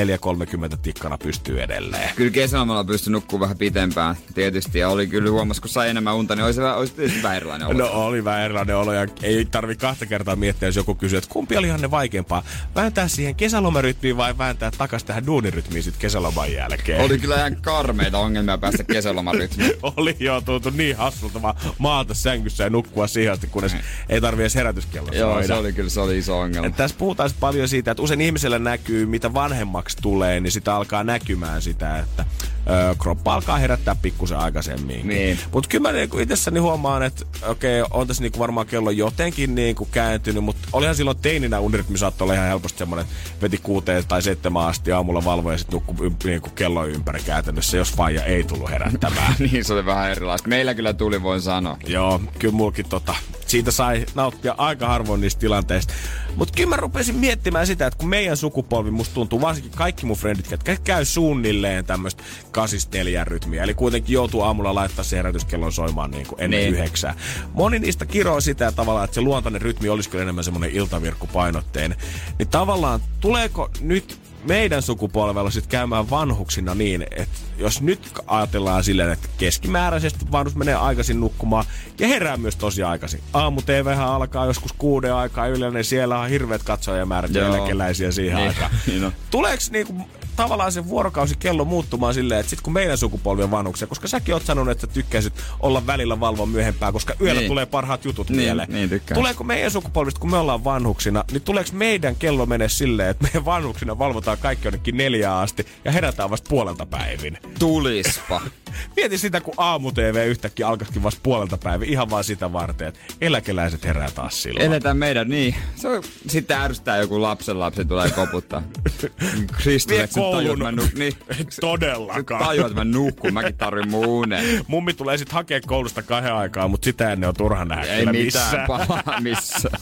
4.30 0.72 0.78
tikkana 0.82 1.18
pystyy 1.18 1.62
edelleen. 1.62 2.10
Kyllä 2.16 2.32
kesälomalla 2.32 2.84
pystyi 2.84 3.14
nukkumaan 3.14 3.42
vähän 3.42 3.58
pitempään 3.58 4.16
tietysti. 4.34 4.80
Ja 4.80 4.90
oli 4.90 5.08
kyllä 5.08 5.32
huomas, 5.32 5.60
kun 5.60 5.70
sai 5.70 5.90
enemmän 5.90 6.16
unta, 6.16 6.36
niin 6.36 6.46
olisi, 6.46 6.62
olisi 6.62 6.94
tietysti 6.94 7.24
vähän 7.24 7.38
erilainen 7.38 7.68
olo. 7.68 7.78
No 7.78 7.86
oli 7.86 8.24
vähän 8.24 8.42
erilainen 8.42 8.76
olo 8.76 8.94
ja 8.94 9.08
ei 9.24 9.46
tarvi 9.46 9.76
kahta 9.76 10.06
kertaa 10.06 10.36
miettiä, 10.36 10.68
jos 10.68 10.76
joku 10.76 10.96
kysyy, 10.96 11.18
että 11.18 11.30
kumpi 11.30 11.58
oli 11.58 11.68
ne 11.68 11.92
vaikeampaa. 11.92 12.44
Vääntää 12.76 13.08
siihen 13.08 13.36
kesälomarytmiin 13.36 14.18
vai 14.18 14.38
vääntää 14.38 14.72
takas 14.78 15.04
tähän 15.04 15.26
duunirytmiin 15.26 15.84
sit 15.84 15.98
kesäloman 15.98 16.54
jälkeen? 16.54 17.02
Oli 17.02 17.20
kyllä 17.20 17.36
ihan 17.36 17.56
karmeita 17.62 18.18
ongelmia 18.18 18.58
päästä 18.58 18.84
kesälomarytmiin. 18.84 19.74
oli 19.98 20.16
jo 20.20 20.42
tuntu 20.42 20.70
niin 20.70 20.96
hassulta 20.96 21.42
vaan 21.42 21.56
maata 21.78 22.14
sängyssä 22.14 22.64
ja 22.64 22.70
nukkua 22.70 23.08
siihen 23.08 23.34
asti, 23.34 23.48
kunnes 23.48 23.76
ei 24.10 24.22
tarvi 24.22 24.44
edes 24.44 24.56
herätyskello 24.56 25.12
Joo, 25.12 25.44
se 25.44 25.54
oli 25.54 25.74
kyllä 25.74 25.90
se 25.90 26.00
oli 26.00 26.18
iso 26.18 26.40
ongelma. 26.40 26.68
Et 26.68 26.76
tässä 26.76 26.96
puhutaan 27.00 27.30
paljon 27.40 27.71
siitä, 27.72 27.92
että 27.92 28.04
usein 28.04 28.22
ihmisellä 28.22 28.60
näkyy, 28.60 29.06
mitä 29.06 29.34
vanhemmaksi 29.34 29.98
tulee, 30.02 30.40
niin 30.40 30.52
sitä 30.52 30.76
alkaa 30.76 31.04
näkymään 31.04 31.62
sitä, 31.62 32.00
että 32.00 32.26
ö, 32.70 32.96
kroppa 33.00 33.34
alkaa 33.34 33.58
herättää 33.58 33.96
pikkusen 33.96 34.38
aikaisemmin. 34.38 35.08
Niin. 35.08 35.40
Mutta 35.54 35.70
kyllä 35.70 35.88
mä 35.90 35.92
niinku 35.92 36.20
itsessäni 36.20 36.60
huomaan, 36.60 37.04
että 37.04 37.26
okei, 37.48 37.84
on 37.92 38.08
tässä 38.08 38.24
niinku 38.24 38.40
varmaan 38.40 38.68
kello 38.68 38.92
jotenkin 38.92 39.56
niinku 39.56 39.88
kääntynyt, 39.92 40.44
mutta 40.44 40.68
olihan 40.74 40.96
silloin 40.96 41.18
teininä 41.18 41.60
unirytmi 41.60 41.98
saattoi 41.98 42.26
olla 42.26 42.34
ihan 42.34 42.48
helposti 42.48 42.78
semmoinen, 42.78 43.06
että 43.06 43.42
veti 43.42 43.58
kuuteen 43.58 44.04
tai 44.08 44.22
seitsemän 44.22 44.68
asti 44.68 44.92
aamulla 44.92 45.26
valvoja 45.26 45.54
ja 45.54 45.58
sitten 45.58 45.74
nukkui 45.74 46.08
ym, 46.08 46.16
niinku 46.24 46.50
kello 46.50 46.86
ympäri 46.86 47.22
käytännössä, 47.26 47.78
jos 47.78 47.94
faija 47.94 48.24
ei 48.24 48.44
tullut 48.44 48.70
herättämään. 48.70 49.36
niin, 49.52 49.66
se 49.66 49.74
oli 49.74 49.86
vähän 49.86 50.12
erilaista. 50.12 50.50
Meillä 50.50 50.74
kyllä 50.74 50.94
tuli, 50.94 51.24
voin 51.24 51.42
sanoa. 51.42 51.78
Joo, 51.88 52.22
kyllä 52.40 52.54
mulkin 52.54 52.90
tota, 52.90 53.16
siitä 53.48 53.72
sai 53.72 54.06
nauttia 54.16 54.56
aika 54.58 54.88
harvoin 54.88 55.22
niistä 55.22 55.40
tilanteista. 55.40 55.94
Mutta 56.36 56.54
kyllä 56.58 56.70
mä 56.70 56.76
rupesin 56.76 57.16
miettimään 57.16 57.68
sitä, 57.68 57.88
että 57.88 57.98
kun 57.98 58.10
meidän 58.10 58.38
sukupolvi 58.38 58.92
musta 58.92 59.14
tuntuu, 59.14 59.42
varsinkin 59.42 59.72
kaikki 59.72 60.06
mun 60.06 60.18
frendit, 60.18 60.52
jotka 60.52 60.76
käy 60.84 61.06
suunnilleen 61.06 61.86
tämmöistä 61.86 62.24
kasista 62.52 62.98
neljän 62.98 63.28
rytmiä. 63.28 63.64
Eli 63.64 63.74
kuitenkin 63.74 64.14
joutuu 64.14 64.42
aamulla 64.42 64.76
laittaa 64.76 65.04
se 65.04 65.18
herätyskellon 65.18 65.72
soimaan 65.74 66.12
niin 66.12 66.28
kuin 66.28 66.42
ennen 66.42 66.60
Niin. 66.60 66.74
yhdeksää. 66.74 67.16
Moni 67.54 67.80
niistä 67.80 68.06
kiroo 68.06 68.42
sitä 68.42 68.72
tavallaan, 68.72 69.06
että 69.06 69.16
se 69.16 69.22
luontainen 69.22 69.62
rytmi 69.62 69.90
olisi 69.90 70.10
kyllä 70.10 70.22
enemmän 70.24 70.44
semmoinen 70.44 70.72
iltavirkkupainotteinen. 70.72 71.98
Niin 72.40 72.48
tavallaan 72.50 73.00
tuleeko 73.20 73.70
nyt 73.82 74.21
meidän 74.44 74.82
sukupolvella 74.82 75.52
sitten 75.52 75.72
käymään 75.72 76.10
vanhuksina 76.10 76.76
niin, 76.76 77.06
että 77.12 77.40
jos 77.58 77.82
nyt 77.82 78.12
ajatellaan 78.28 78.84
silleen, 78.84 79.12
että 79.12 79.28
keskimääräisesti 79.38 80.26
vanhus 80.32 80.56
menee 80.56 80.76
aikaisin 80.76 81.20
nukkumaan 81.20 81.66
ja 82.00 82.08
herää 82.08 82.38
myös 82.38 82.56
tosi 82.56 82.84
aikaisin. 82.84 83.20
Aamu 83.34 83.62
TV 83.62 83.96
alkaa 84.00 84.46
joskus 84.46 84.74
kuuden 84.74 85.14
aikaa 85.14 85.48
yleinen, 85.48 85.84
siellä 85.84 86.20
on 86.20 86.30
hirveät 86.30 86.64
katsojamäärät 86.64 87.34
ja 87.34 87.48
eläkeläisiä 87.48 88.12
siihen 88.12 88.38
Niin, 88.38 88.48
aikaan. 88.48 88.72
niin 88.88 89.04
on. 89.04 89.14
Tuleeko 89.32 89.64
niinku 89.70 89.96
tavallaan 90.36 90.72
se 90.72 90.88
vuorokausikello 90.88 91.66
muuttumaan 91.66 92.14
silleen, 92.14 92.40
että 92.40 92.50
sit 92.50 92.62
kun 92.62 92.74
meidän 92.74 92.98
sukupolvi 92.98 93.44
on 93.44 93.52
vanhuksia, 93.52 93.88
koska 93.88 94.08
säkin 94.08 94.34
oot 94.34 94.46
sanonut, 94.46 94.72
että 94.72 94.88
tykkäisit 94.88 95.34
olla 95.60 95.88
välillä 95.88 96.20
valvoa 96.20 96.46
myöhempää, 96.46 96.92
koska 96.92 97.14
yöllä 97.22 97.42
Niin. 97.42 97.50
tulee 97.50 97.66
parhaat 97.66 98.06
jutut 98.06 98.30
Niin, 98.30 98.38
mieleen. 98.42 98.70
niin 98.72 98.90
tykkään. 98.90 99.16
Tuleeko 99.16 99.44
meidän 99.44 99.72
sukupolvista, 99.72 100.20
kun 100.20 100.32
me 100.32 100.38
ollaan 100.38 100.64
vanhuksina, 100.64 101.24
niin 101.32 101.42
tuleeko 101.42 101.70
meidän 101.74 102.16
kello 102.16 102.46
mene 102.46 102.70
silleen, 102.70 103.10
että 103.10 103.24
meidän 103.24 103.46
vanhuksina 103.46 104.00
valvotaan 104.00 104.38
kaikki 104.38 104.68
jonnekin 104.68 104.98
neljään 104.98 105.38
asti 105.38 105.66
ja 105.86 105.92
herätään 105.92 106.30
vasta 106.30 106.50
puolelta 106.50 106.86
päivin? 106.86 107.38
Tulispa. 107.60 108.42
Mieti 108.96 109.18
sitä, 109.18 109.42
kun 109.42 109.54
aamu-TV 109.58 110.28
yhtäkkiä 110.28 110.68
alkaisikin 110.68 111.04
vasta 111.04 111.20
puolelta 111.24 111.58
päivin 111.58 111.90
ihan 111.90 112.10
vaan 112.10 112.24
sitä 112.24 112.54
varten, 112.54 112.88
että 112.88 113.00
eläkeläiset 113.22 113.84
herää 113.84 114.12
taas 114.12 114.44
silloin. 114.44 114.66
Eletään 114.66 114.98
meidän, 114.98 115.30
niin. 115.30 115.56
Se 115.76 115.88
on, 115.88 116.04
sitten 116.28 116.58
ärsyttää 116.58 116.98
joku 116.98 117.22
lapsen 117.22 117.60
lapsi 117.60 117.86
tulee 117.86 118.10
koputtaa. 118.10 118.64
Kristus, 119.64 119.98
Koulun. 120.22 120.60
mä 120.60 120.72
nu- 120.72 120.88
niin. 120.98 121.14
Todellakaan. 121.62 122.46
Tajua, 122.46 122.66
että 122.68 122.78
mä 122.78 122.84
nukkun, 122.84 123.34
mäkin 123.34 123.58
tarvin 123.58 123.90
mun 123.90 124.06
unen. 124.08 124.66
Mummi 124.68 124.94
tulee 124.94 125.18
sitten 125.18 125.34
hakea 125.36 125.60
koulusta 125.68 126.02
kahden 126.02 126.34
aikaa, 126.34 126.68
mutta 126.68 126.86
sitä 126.86 127.12
ennen 127.12 127.30
on 127.30 127.36
turha 127.36 127.66
nähdä 127.66 127.94
Ei 127.94 128.06
mitään 128.06 128.68
pahaa 128.68 129.20
missään. 129.22 129.82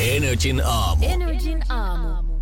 Energin 0.00 0.62
aamu. 0.66 1.06
Energin 1.08 1.62
aamu. 1.72 2.38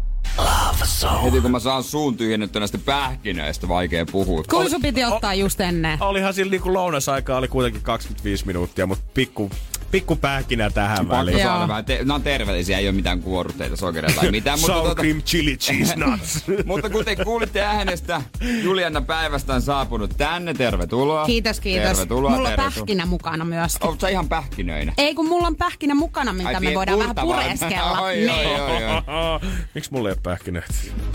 Heti 1.24 1.40
kun 1.40 1.50
mä 1.50 1.58
saan 1.58 1.82
suun 1.84 2.16
tyhjennetty 2.16 2.58
näistä 2.58 2.78
pähkinöistä, 2.78 3.68
vaikea 3.68 4.06
puhua. 4.06 4.42
Kun 4.50 4.70
sun 4.70 4.82
piti 4.82 5.04
ottaa 5.04 5.34
just 5.34 5.60
ennen? 5.60 6.02
Olihan 6.02 6.34
sillä 6.34 6.50
niinku 6.50 6.74
lounasaikaa 6.74 7.38
oli 7.38 7.48
kuitenkin 7.48 7.82
25 7.82 8.46
minuuttia, 8.46 8.86
mutta 8.86 9.04
pikku, 9.14 9.50
pikku 9.90 10.16
pähkinä 10.16 10.70
tähän 10.70 10.96
Pakko 10.98 11.16
väliin. 11.16 11.38
Joo. 11.38 11.48
saada 11.48 11.68
vähän. 11.68 11.84
Te- 11.84 11.98
nämä 11.98 12.14
on 12.14 12.22
terveellisiä, 12.22 12.78
ei 12.78 12.88
ole 12.88 12.94
mitään 12.96 13.22
kuorruteita, 13.22 13.76
sokereita 13.76 14.20
tai 14.20 14.30
mitään. 14.38 14.58
mutta, 14.60 14.72
Sour 14.72 14.84
tuota, 14.86 15.02
cream 15.02 15.22
chili 15.22 15.56
cheese 15.56 15.96
nuts. 16.06 16.44
mutta 16.64 16.90
kuten 16.90 17.16
kuulitte 17.24 17.60
äänestä, 17.60 18.22
Juliana 18.62 19.00
päivästä 19.00 19.54
on 19.54 19.62
saapunut 19.62 20.14
tänne. 20.16 20.54
Tervetuloa. 20.54 21.26
Kiitos, 21.26 21.60
kiitos. 21.60 21.88
Tervetuloa, 21.88 22.30
mulla 22.30 22.48
on 22.48 22.54
tervetuloa. 22.54 22.74
pähkinä 22.76 23.06
mukana 23.06 23.44
myöskin. 23.44 23.86
Oletko 23.88 24.00
sä 24.00 24.08
ihan 24.08 24.28
pähkinöinä? 24.28 24.92
Ei 24.98 25.14
kun 25.14 25.28
mulla 25.28 25.46
on 25.46 25.56
pähkinä 25.56 25.94
mukana, 25.94 26.32
mitä 26.32 26.48
Ai, 26.48 26.60
me 26.60 26.74
voidaan 26.74 26.98
vähän 26.98 27.14
pureskella. 27.20 28.00
Oi, 28.06 28.16
Niin. 28.16 28.30
oi, 28.30 28.46
oi, 28.60 28.82
oi. 29.06 29.50
Miksi 29.74 29.92
mulla 29.92 30.08
ei 30.08 30.12
ole 30.12 30.20
pähkinöitä? 30.22 30.66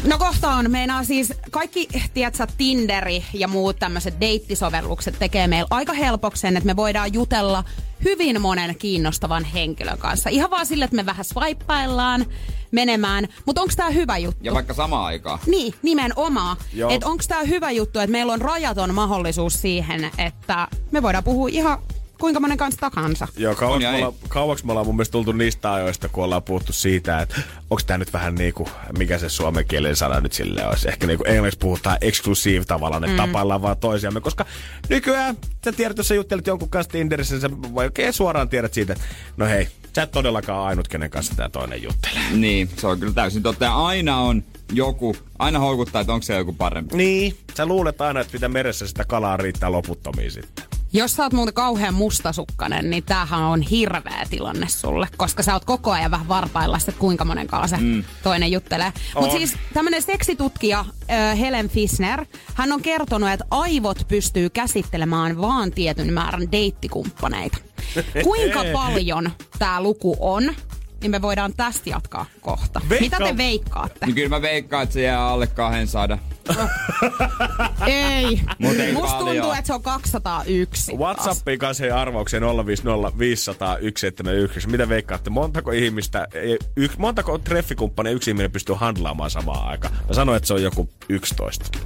No 0.04 0.18
kohta 0.18 0.50
on. 0.50 0.72
Meinaa 0.72 1.04
siis 1.04 1.34
kaikki, 1.52 1.88
tiedätkö, 2.14 2.48
Tinderi 2.58 3.24
ja 3.34 3.48
muut 3.48 3.80
tämmöiset 3.80 4.14
deittisovellukset 4.22 5.16
tekee 5.20 5.48
meillä 5.48 5.68
aika 5.70 5.94
helpoksi 5.94 6.42
sen, 6.42 6.58
että 6.58 6.68
me 6.68 6.76
voidaan 6.76 7.14
jutella 7.14 7.64
hyvin 8.04 8.42
monen 8.42 8.76
kiinnostavan 8.76 9.44
henkilön 9.44 9.98
kanssa. 9.98 10.30
Ihan 10.30 10.50
vaan 10.50 10.66
sille, 10.66 10.86
että 10.86 10.96
me 10.96 11.06
vähän 11.06 11.26
swipeaillaan 11.26 12.26
menemään. 12.72 13.28
Mutta 13.46 13.62
onko 13.62 13.74
tämä 13.78 13.90
hyvä 13.90 14.18
juttu? 14.18 14.40
Ja 14.44 14.54
vaikka 14.54 14.74
samaan 14.74 15.06
aikaan. 15.06 15.40
Niin, 15.46 15.74
nimenomaan. 15.82 16.58
Että 16.90 17.08
onko 17.08 17.24
tämä 17.28 17.44
hyvä 17.44 17.72
juttu, 17.72 18.00
että 18.00 18.12
meillä 18.12 18.34
on 18.34 18.42
rajaton 18.42 18.94
mahdollisuus 18.94 19.62
siihen, 19.62 20.12
että 20.18 20.68
me 20.92 21.02
voidaan 21.02 21.24
puhua 21.24 21.50
ihan 21.52 21.78
kuinka 22.22 22.40
monen 22.40 22.58
kanssa 22.58 22.90
tahansa. 22.92 23.28
Joo, 23.38 23.56
kauaksi 23.56 23.88
me, 23.88 23.96
ollaan, 23.96 24.14
kauaksi 24.28 24.66
me 24.66 24.72
ollaan 24.72 24.88
mun 24.88 24.96
mielestä 24.96 25.12
tultu 25.12 25.32
niistä 25.32 25.74
ajoista, 25.74 26.10
kun 26.10 26.24
ollaan 26.24 26.44
puhuttu 26.44 26.74
siitä, 26.74 27.22
että 27.22 27.36
onko 27.70 27.82
tämä 27.88 27.98
nyt 27.98 28.14
vähän 28.14 28.36
niinku, 28.36 28.70
mikä 28.98 29.18
se 29.18 29.30
suomen 29.30 29.66
kielen 29.68 29.96
sana 29.96 30.20
nyt 30.20 30.34
sille 30.34 30.68
olisi. 30.68 30.90
Ehkä 30.90 31.08
niinku 31.08 31.24
englanniksi 31.24 31.60
puhutaan 31.60 31.98
exclusive 32.02 32.66
tavallaan, 32.66 33.04
että 33.04 33.22
mm. 33.22 33.28
tapaillaan 33.28 33.62
vaan 33.62 33.78
toisiamme, 33.78 34.22
koska 34.22 34.46
nykyään 34.90 35.38
sä 35.66 35.72
tiedät, 35.72 35.98
jos 35.98 36.08
sä 36.08 36.16
juttelet 36.16 36.48
jonkun 36.48 36.70
kanssa 36.70 36.92
Tinderissä, 36.92 37.36
niin 37.36 37.42
sä 37.42 37.50
oikein 37.74 38.14
suoraan 38.14 38.50
tiedät 38.50 38.74
siitä, 38.74 38.94
että 38.94 39.06
no 39.38 39.46
hei, 39.46 39.68
sä 39.96 40.04
et 40.04 40.12
todellakaan 40.12 40.68
ainut, 40.68 40.88
kenen 40.88 41.10
kanssa 41.10 41.36
tämä 41.36 41.50
toinen 41.50 41.84
juttelee. 41.84 42.32
Niin, 42.32 42.70
se 42.78 42.88
on 42.88 43.00
kyllä 43.00 43.14
täysin 43.14 43.44
totta. 43.44 43.66
Ja 43.66 43.76
aina 43.76 44.18
on 44.18 44.44
joku, 44.74 45.16
aina 45.40 45.60
houkuttaa, 45.60 46.02
että 46.02 46.14
onko 46.14 46.24
se 46.24 46.38
joku 46.38 46.54
parempi. 46.54 46.98
Niin, 46.98 47.38
sä 47.58 47.66
luulet 47.66 48.02
aina, 48.02 48.20
että 48.20 48.34
mitä 48.34 48.48
meressä 48.48 48.88
sitä 48.88 49.06
kalaa 49.06 49.38
riittää 49.38 49.72
loputtomiin 49.72 50.32
sitten. 50.32 50.81
Jos 50.94 51.16
sä 51.16 51.24
oot 51.24 51.34
muuten 51.34 51.54
kauhean 51.54 51.94
mustasukkanen, 51.94 52.90
niin 52.90 53.04
tämähän 53.04 53.42
on 53.42 53.62
hirveä 53.62 54.26
tilanne 54.30 54.68
sulle, 54.68 55.08
koska 55.18 55.44
sä 55.44 55.54
oot 55.54 55.66
koko 55.66 55.92
ajan 55.92 56.12
vähän 56.12 56.28
varpailla, 56.28 56.78
että 56.78 56.92
kuinka 56.92 57.26
monen 57.26 57.48
kanssa 57.48 57.78
se 57.78 57.84
mm. 57.84 58.04
toinen 58.24 58.52
juttelee. 58.52 58.94
Mutta 59.16 59.38
siis 59.38 59.58
tämmönen 59.74 60.02
seksitutkija 60.02 60.80
äh, 61.12 61.40
Helen 61.40 61.70
Fisner, 61.70 62.26
hän 62.56 62.72
on 62.72 62.82
kertonut, 62.82 63.30
että 63.30 63.46
aivot 63.52 64.06
pystyy 64.08 64.50
käsittelemään 64.50 65.42
vaan 65.42 65.72
tietyn 65.72 66.14
määrän 66.14 66.52
deittikumppaneita. 66.52 67.58
Kuinka 68.24 68.64
paljon 68.74 69.32
tämä 69.60 69.84
luku 69.84 70.18
on, 70.20 70.56
niin 71.02 71.12
me 71.12 71.22
voidaan 71.22 71.54
tästä 71.58 71.90
jatkaa 71.90 72.26
kohta. 72.42 72.82
Veikka- 72.90 73.00
Mitä 73.02 73.18
te 73.18 73.38
veikkaatte? 73.38 74.06
Niin 74.06 74.16
kyllä 74.16 74.30
mä 74.30 74.42
veikkaan, 74.42 74.84
että 74.84 74.94
se 74.94 75.02
jää 75.02 75.28
alle 75.28 75.48
200. 75.48 76.18
Ei. 77.88 78.42
Mut 78.60 78.80
ei 78.80 78.94
Musta 78.94 79.18
paljon. 79.18 79.36
tuntuu, 79.36 79.52
että 79.52 79.68
se 79.68 79.74
on 79.74 79.82
201. 79.84 80.92
WhatsAppiin 80.96 81.60
kanssa 81.60 81.84
hei 81.84 81.92
arvaukseen 81.92 82.44
050 82.66 83.20
500 83.20 83.74
171. 83.74 84.68
Mitä 84.70 84.90
veikkaatte? 84.90 85.30
Montako 85.30 85.72
ihmistä, 85.72 86.28
ei, 86.34 86.58
yk, 86.78 86.98
montako 86.98 87.38
treffikumppania 87.38 88.12
yksi 88.12 88.32
ihminen 88.32 88.52
pystyy 88.52 88.76
handlaamaan 88.76 89.30
samaan 89.32 89.68
aikaan? 89.68 89.94
Mä 90.08 90.14
sanoin, 90.14 90.38
että 90.38 90.48
se 90.48 90.54
on 90.54 90.64
joku 90.64 90.90
11. 91.10 91.80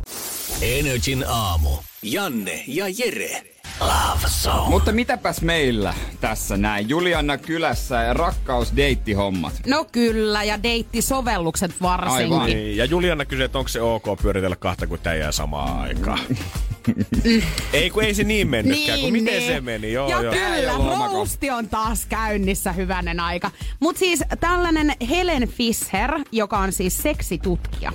Energin 0.62 1.26
aamu. 1.28 1.70
Janne 2.02 2.64
ja 2.68 2.86
Jere. 2.98 3.55
Love 3.80 4.28
Zone. 4.28 4.70
Mutta 4.70 4.92
mitäpäs 4.92 5.42
meillä 5.42 5.94
tässä 6.22 6.58
näin? 6.58 6.90
Juliana 6.90 7.38
kylässä 7.38 7.96
ja 7.96 8.14
rakkausdeittihommat. 8.14 9.54
No 9.68 9.86
kyllä, 9.92 10.44
ja 10.44 10.64
deittisovellukset 10.64 11.82
varsinkin. 11.82 12.34
Aivan. 12.34 12.46
Niin, 12.46 12.78
ja 12.78 12.86
Juliana 12.86 13.26
kysyi, 13.26 13.46
että 13.46 13.58
onko 13.58 13.68
se 13.68 13.82
ok 13.82 14.04
pyöritellä 14.22 14.56
kahta 14.56 14.88
kuin 14.88 15.02
täijää 15.02 15.32
samaan 15.32 15.80
aikaan. 15.80 16.20
ei 17.74 17.90
kun 17.90 18.04
ei 18.04 18.14
se 18.14 18.24
niin 18.24 18.48
mennytkään, 18.48 19.00
kun 19.00 19.12
miten 19.12 19.42
se 19.42 19.62
meni. 19.62 19.94
Joo, 19.94 20.10
ja 20.10 20.22
joo. 20.22 20.34
Kyllä, 20.34 21.08
rousti 21.12 21.52
on 21.52 21.70
taas 21.70 22.06
käynnissä 22.06 22.72
hyvänen 22.72 23.20
aika. 23.20 23.52
Mutta 23.80 24.00
siis 24.00 24.24
tällainen 24.40 24.94
Helen 25.10 25.48
Fisher, 25.48 26.12
joka 26.32 26.58
on 26.58 26.72
siis 26.72 27.04
seksitutkija, 27.04 27.92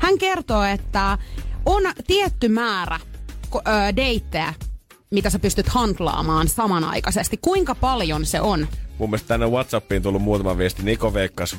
hän 0.00 0.18
kertoo, 0.18 0.64
että 0.64 1.18
on 1.66 1.82
tietty 2.06 2.48
määrä 2.48 3.00
deittejä, 3.96 4.54
mitä 5.14 5.30
sä 5.30 5.38
pystyt 5.38 5.68
handlaamaan 5.68 6.48
samanaikaisesti. 6.48 7.38
Kuinka 7.42 7.74
paljon 7.74 8.26
se 8.26 8.40
on? 8.40 8.66
Mun 8.98 9.10
mielestä 9.10 9.28
tänne 9.28 9.46
Whatsappiin 9.46 10.02
tullut 10.02 10.22
muutama 10.22 10.58
viesti. 10.58 10.82
Niko 10.82 11.14
veikkas 11.14 11.56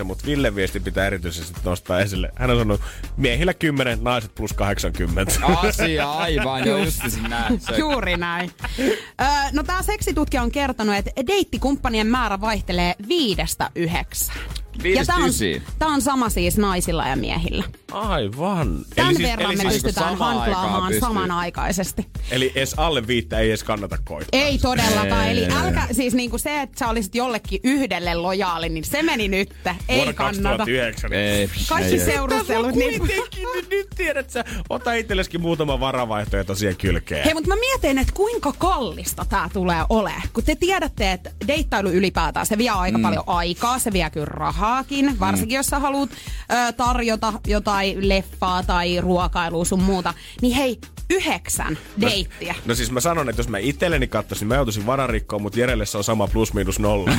5-9, 0.00 0.04
mutta 0.04 0.26
Ville 0.26 0.54
viesti 0.54 0.80
pitää 0.80 1.06
erityisesti 1.06 1.60
nostaa 1.64 2.00
esille. 2.00 2.32
Hän 2.36 2.50
on 2.50 2.56
sanonut 2.56 2.80
miehillä 3.16 3.54
10, 3.54 3.98
naiset 4.04 4.34
plus 4.34 4.52
80. 4.52 5.32
Asia 5.68 6.12
aivan, 6.12 6.66
joo 6.68 6.78
just 6.78 7.02
näin. 7.28 7.60
Se- 7.60 7.76
Juuri 7.78 8.16
näin. 8.16 8.50
Öö, 8.80 9.26
no 9.52 9.62
tämä 9.62 9.82
seksitutkija 9.82 10.42
on 10.42 10.50
kertonut, 10.50 10.94
että 10.94 11.10
deittikumppanien 11.26 12.06
määrä 12.06 12.40
vaihtelee 12.40 12.94
viidestä 13.08 13.70
yhdeksään. 13.74 14.38
Viidestä 14.82 15.12
tämä 15.12 15.24
on, 15.24 15.30
tää 15.78 15.88
on 15.88 16.02
sama 16.02 16.28
siis 16.28 16.56
naisilla 16.58 17.08
ja 17.08 17.16
miehillä. 17.16 17.64
Aivan. 17.92 18.78
Tämän 18.96 19.16
siis- 19.16 19.28
verran 19.28 19.56
me 19.56 19.60
siis, 19.62 19.72
pystytään 19.72 20.18
handlaamaan 20.18 20.82
pystyy. 20.88 21.00
samanaikaisesti. 21.00 22.06
eli 22.30 22.52
edes 22.54 22.74
alle 22.76 23.06
viittä 23.06 23.38
ei 23.38 23.48
edes 23.48 23.64
kannata 23.64 23.98
koittaa. 24.04 24.40
Ei 24.40 24.58
todellakaan. 24.58 25.24
Ei. 25.26 25.30
Eli 25.30 25.46
älkä, 25.56 25.86
siis 25.92 26.14
niinku 26.14 26.37
se, 26.38 26.62
että 26.62 26.78
sä 26.78 26.88
olisit 26.88 27.14
jollekin 27.14 27.60
yhdelle 27.64 28.14
lojaali, 28.14 28.68
niin 28.68 28.84
se 28.84 29.02
meni 29.02 29.28
nyt. 29.28 29.50
Ei 29.88 29.96
Vuonna 29.96 30.12
kannata. 30.12 30.48
2009. 30.48 31.12
Ei, 31.12 31.50
Kaikki 31.68 31.94
ei, 31.94 32.00
ei. 32.00 32.06
seurustelut. 32.06 32.74
Niin... 32.74 32.98
Kuitenkin, 33.00 33.48
nyt, 33.54 33.70
nyt 33.70 33.86
tiedät 33.96 34.30
sä, 34.30 34.44
ota 34.70 34.92
itselleskin 34.92 35.40
muutama 35.40 35.80
varavaihtoehto 35.80 36.54
siihen 36.54 36.76
kylkeen. 36.76 37.24
Hei, 37.24 37.34
mutta 37.34 37.48
mä 37.48 37.56
mietin, 37.56 37.98
että 37.98 38.12
kuinka 38.12 38.52
kallista 38.58 39.24
tää 39.28 39.50
tulee 39.52 39.84
olemaan. 39.88 40.22
Kun 40.32 40.44
te 40.44 40.54
tiedätte, 40.54 41.12
että 41.12 41.30
deittailu 41.46 41.88
ylipäätään, 41.88 42.46
se 42.46 42.58
vie 42.58 42.70
aika 42.70 42.98
mm. 42.98 43.02
paljon 43.02 43.24
aikaa, 43.26 43.78
se 43.78 43.92
vie 43.92 44.10
kyllä 44.10 44.26
rahaakin. 44.26 45.20
Varsinkin, 45.20 45.56
jos 45.56 45.66
sä 45.66 45.78
haluat 45.78 46.10
ö, 46.10 46.72
tarjota 46.72 47.32
jotain 47.46 48.08
leffaa 48.08 48.62
tai 48.62 49.00
ruokailua 49.00 49.64
sun 49.64 49.82
muuta. 49.82 50.14
Niin 50.42 50.54
hei, 50.56 50.78
yhdeksän 51.10 51.78
deittiä. 52.00 52.54
No 52.64 52.74
siis 52.74 52.90
mä 52.90 53.00
sanon, 53.00 53.28
että 53.28 53.40
jos 53.40 53.48
mä 53.48 53.58
itselleni 53.58 54.06
katsoisin, 54.06 54.42
niin 54.42 54.48
mä 54.48 54.54
joutuisin 54.54 54.86
vararikkoon, 54.86 55.42
mutta 55.42 55.60
Jerelle 55.60 55.86
se 55.86 55.98
on 55.98 56.04
sama 56.04 56.28
plus 56.28 56.54
miinus 56.54 56.78
nolla. 56.78 57.10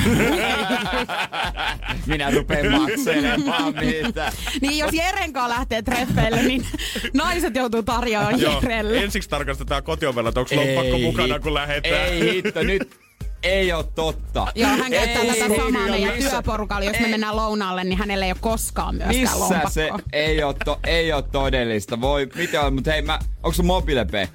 Minä 2.06 2.30
rupean 2.30 2.80
makselemaan 2.80 3.74
mitä. 3.74 4.32
Niin 4.62 4.78
jos 4.78 4.92
Jeren 4.92 5.32
kanssa 5.32 5.48
lähtee 5.58 5.82
treffeille, 5.82 6.42
niin 6.42 6.66
naiset 7.14 7.56
joutuu 7.56 7.82
tarjoamaan 7.82 8.40
Joo, 8.40 8.60
Jerelle. 8.62 9.02
ensiksi 9.02 9.30
tarkastetaan 9.30 9.82
kotiovella, 9.82 10.28
että 10.28 10.40
onko 10.40 10.54
lompakko 10.56 10.98
mukana, 10.98 11.38
kun 11.38 11.54
lähdetään. 11.54 12.04
Ei 12.04 12.34
hitto, 12.34 12.62
nyt 12.62 13.09
ei 13.42 13.72
oo 13.72 13.82
totta. 13.82 14.46
Joo, 14.54 14.70
hän 14.70 14.90
käyttää 14.90 15.22
Ei, 15.22 15.28
tätä 15.40 15.54
samaa 15.56 15.84
ei, 15.84 15.90
meidän 15.90 16.14
missä- 16.14 16.30
työporukalla. 16.30 16.84
Jos 16.84 16.98
me 17.00 17.04
ei. 17.06 17.10
mennään 17.10 17.36
lounaalle, 17.36 17.84
niin 17.84 17.98
hänellä 17.98 18.24
ei 18.26 18.32
ole 18.32 18.38
koskaan 18.40 18.94
myöskään 18.94 19.16
Missä 19.20 19.38
lompakkoa. 19.38 19.70
se 19.70 19.88
ei 20.12 20.42
oo, 20.42 20.52
to, 20.64 20.80
ei 20.86 21.12
oo 21.12 21.22
todellista? 21.22 22.00
Voi, 22.00 22.28
mitä 22.34 22.60
on, 22.62 22.74
mutta 22.74 22.90
hei, 22.92 23.02
mä, 23.02 23.18
onko 23.36 23.52
sun 23.52 23.66
mobile 23.66 24.04
pay? 24.04 24.26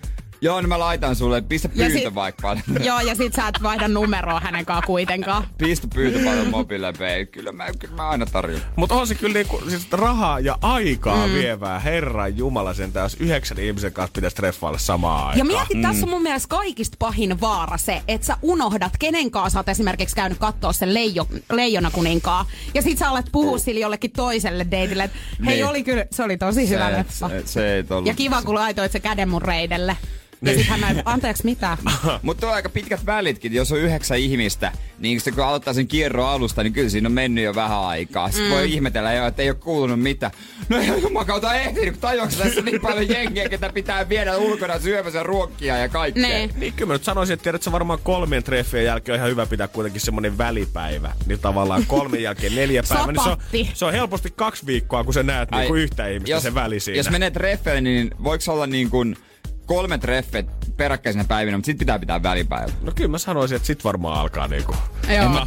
Joo, 0.45 0.61
niin 0.61 0.69
mä 0.69 0.79
laitan 0.79 1.15
sulle, 1.15 1.41
pistä 1.41 1.69
pyyntö 1.69 1.97
sit- 1.97 2.15
vaikka. 2.15 2.57
Joo, 2.83 2.99
ja 2.99 3.15
sit 3.15 3.33
sä 3.33 3.47
et 3.47 3.63
vaihda 3.63 3.87
numeroa 3.87 4.39
hänen 4.39 4.65
kanssaan 4.65 4.87
kuitenkaan. 4.87 5.47
Pistä 5.57 5.87
pyyntö 5.95 6.23
paljon 6.23 6.49
mobile 6.49 6.93
pay. 6.93 7.25
Kyllä 7.25 7.51
mä, 7.51 7.65
kyllä 7.79 7.95
mä 7.95 8.09
aina 8.09 8.25
tarjon. 8.25 8.61
Mutta 8.75 8.95
on 8.95 9.07
se 9.07 9.15
kyllä 9.15 9.33
niinku, 9.33 9.61
siis 9.69 9.91
rahaa 9.91 10.39
ja 10.39 10.57
aikaa 10.61 11.27
mm. 11.27 11.33
vievää. 11.33 11.79
Herran 11.79 12.37
Jumala 12.37 12.73
sen 12.73 12.91
jos 12.95 13.15
yhdeksän 13.19 13.59
ihmisen 13.59 13.93
kanssa 13.93 14.11
pitäisi 14.13 14.35
treffailla 14.35 14.77
samaan 14.77 15.27
aikaan. 15.27 15.37
Ja 15.37 15.45
mieti, 15.45 15.81
tässä 15.81 16.05
on 16.05 16.09
mun 16.09 16.21
mielestä 16.23 16.47
kaikista 16.47 16.95
pahin 16.99 17.41
vaara 17.41 17.77
se, 17.77 18.01
että 18.07 18.27
sä 18.27 18.37
unohdat, 18.41 18.97
kenen 18.99 19.31
kanssa 19.31 19.49
sä 19.49 19.59
oot 19.59 19.69
esimerkiksi 19.69 20.15
käynyt 20.15 20.37
katsoa 20.37 20.73
sen 20.73 20.93
leijo, 20.93 21.27
leijona 21.51 21.91
kuninkaa. 21.91 22.45
Ja 22.73 22.81
sit 22.81 22.97
sä 22.97 23.09
alat 23.09 23.25
puhua 23.31 23.57
sille 23.57 23.79
jollekin 23.79 24.11
toiselle 24.11 24.67
deitille, 24.71 25.03
että 25.03 25.17
hei 25.45 25.55
Niin. 25.55 25.67
oli 25.67 25.83
kyllä, 25.83 26.05
se 26.11 26.23
oli 26.23 26.37
tosi 26.37 26.69
hyvä 26.69 27.03
Se, 27.09 27.29
se, 27.29 27.41
se 27.45 27.73
ei 27.75 27.83
ollut. 27.89 28.05
Ja 28.05 28.13
kiva, 28.13 28.41
kun 28.41 28.55
laitoit 28.55 28.91
se 28.91 28.99
käden 28.99 29.29
mun 29.29 29.41
reidelle. 29.41 29.97
Ja 30.41 30.51
Niin. 30.51 30.57
sit 30.57 30.67
hän 30.67 30.81
näin, 30.81 31.01
anteeksi 31.05 31.45
mitä? 31.45 31.77
Mutta 32.21 32.47
on 32.47 32.53
aika 32.53 32.69
pitkät 32.69 33.05
välitkin. 33.05 33.53
Jos 33.53 33.71
on 33.71 33.79
yhdeksän 33.79 34.17
ihmistä, 34.17 34.71
niin 34.99 35.19
sitten 35.19 35.33
kun 35.33 35.43
aloittaa 35.43 35.73
sen 35.73 35.87
kierron 35.87 36.27
alusta, 36.27 36.63
niin 36.63 36.73
kyllä 36.73 36.89
siinä 36.89 37.07
on 37.07 37.13
mennyt 37.13 37.43
jo 37.43 37.55
vähän 37.55 37.79
aikaa. 37.79 38.31
Sitten 38.31 38.47
mm. 38.47 38.53
voi 38.53 38.73
ihmetellä 38.73 39.13
jo, 39.13 39.27
että 39.27 39.41
ei 39.41 39.49
ole 39.49 39.57
kuulunut 39.57 39.99
mitään. 39.99 40.31
No 40.69 40.77
ei 40.77 41.01
jumakauta 41.01 41.53
ehtinyt, 41.55 41.91
kun 41.91 42.01
tajuaksä 42.01 42.43
tässä 42.43 42.61
niin 42.61 42.81
paljon 42.81 43.09
jengiä, 43.09 43.49
ketä 43.49 43.69
pitää 43.73 44.09
viedä 44.09 44.37
ulkona 44.37 44.79
syömässä 44.79 45.23
ruokkia 45.23 45.77
ja 45.77 45.89
kaikkea. 45.89 46.27
Niin. 46.27 46.51
Niin 46.55 46.73
kyllä 46.73 46.87
mä 46.87 46.93
nyt 46.93 47.03
sanoisin, 47.03 47.33
että 47.33 47.43
tiedät, 47.43 47.61
että 47.61 47.71
varmaan 47.71 47.99
kolmien 48.03 48.43
treffien 48.43 48.85
jälkeen 48.85 49.13
on 49.13 49.17
ihan 49.17 49.29
hyvä 49.29 49.45
pitää 49.45 49.67
kuitenkin 49.67 50.01
semmonen 50.01 50.37
välipäivä. 50.37 51.13
Niin 51.25 51.39
tavallaan 51.39 51.85
kolmen 51.87 52.23
jälkeen 52.23 52.55
neljä 52.55 52.83
päivää. 52.89 53.11
Niin 53.11 53.23
se, 53.23 53.29
on, 53.29 53.37
se 53.73 53.85
on 53.85 53.93
helposti 53.93 54.33
kaksi 54.35 54.65
viikkoa, 54.65 55.03
kun 55.03 55.13
sä 55.13 55.23
näet 55.23 55.49
Ai, 55.51 55.59
niinku 55.59 55.75
yhtä 55.75 56.07
ihmistä 56.07 56.31
jos, 56.31 56.43
sen 56.43 56.55
väli 56.55 56.79
siinä. 56.79 56.99
Jos 56.99 57.09
menee 57.09 57.31
treffeille, 57.31 57.81
niin 57.81 58.11
voiko 58.23 58.43
olla 58.47 58.67
niin 58.67 58.89
kuin 58.89 59.17
kolme 59.65 59.97
treffet 59.97 60.45
peräkkäisenä 60.77 61.23
päivinä, 61.27 61.57
mutta 61.57 61.65
sitten 61.65 61.79
pitää 61.79 61.99
pitää 61.99 62.23
välipäivä. 62.23 62.71
No 62.81 62.91
kyllä 62.95 63.09
mä 63.11 63.17
sanoisin, 63.17 63.55
että 63.55 63.65
sit 63.65 63.83
varmaan 63.83 64.19
alkaa 64.19 64.47
niinku... 64.47 64.75
Joo, 65.15 65.29
mä 65.29 65.43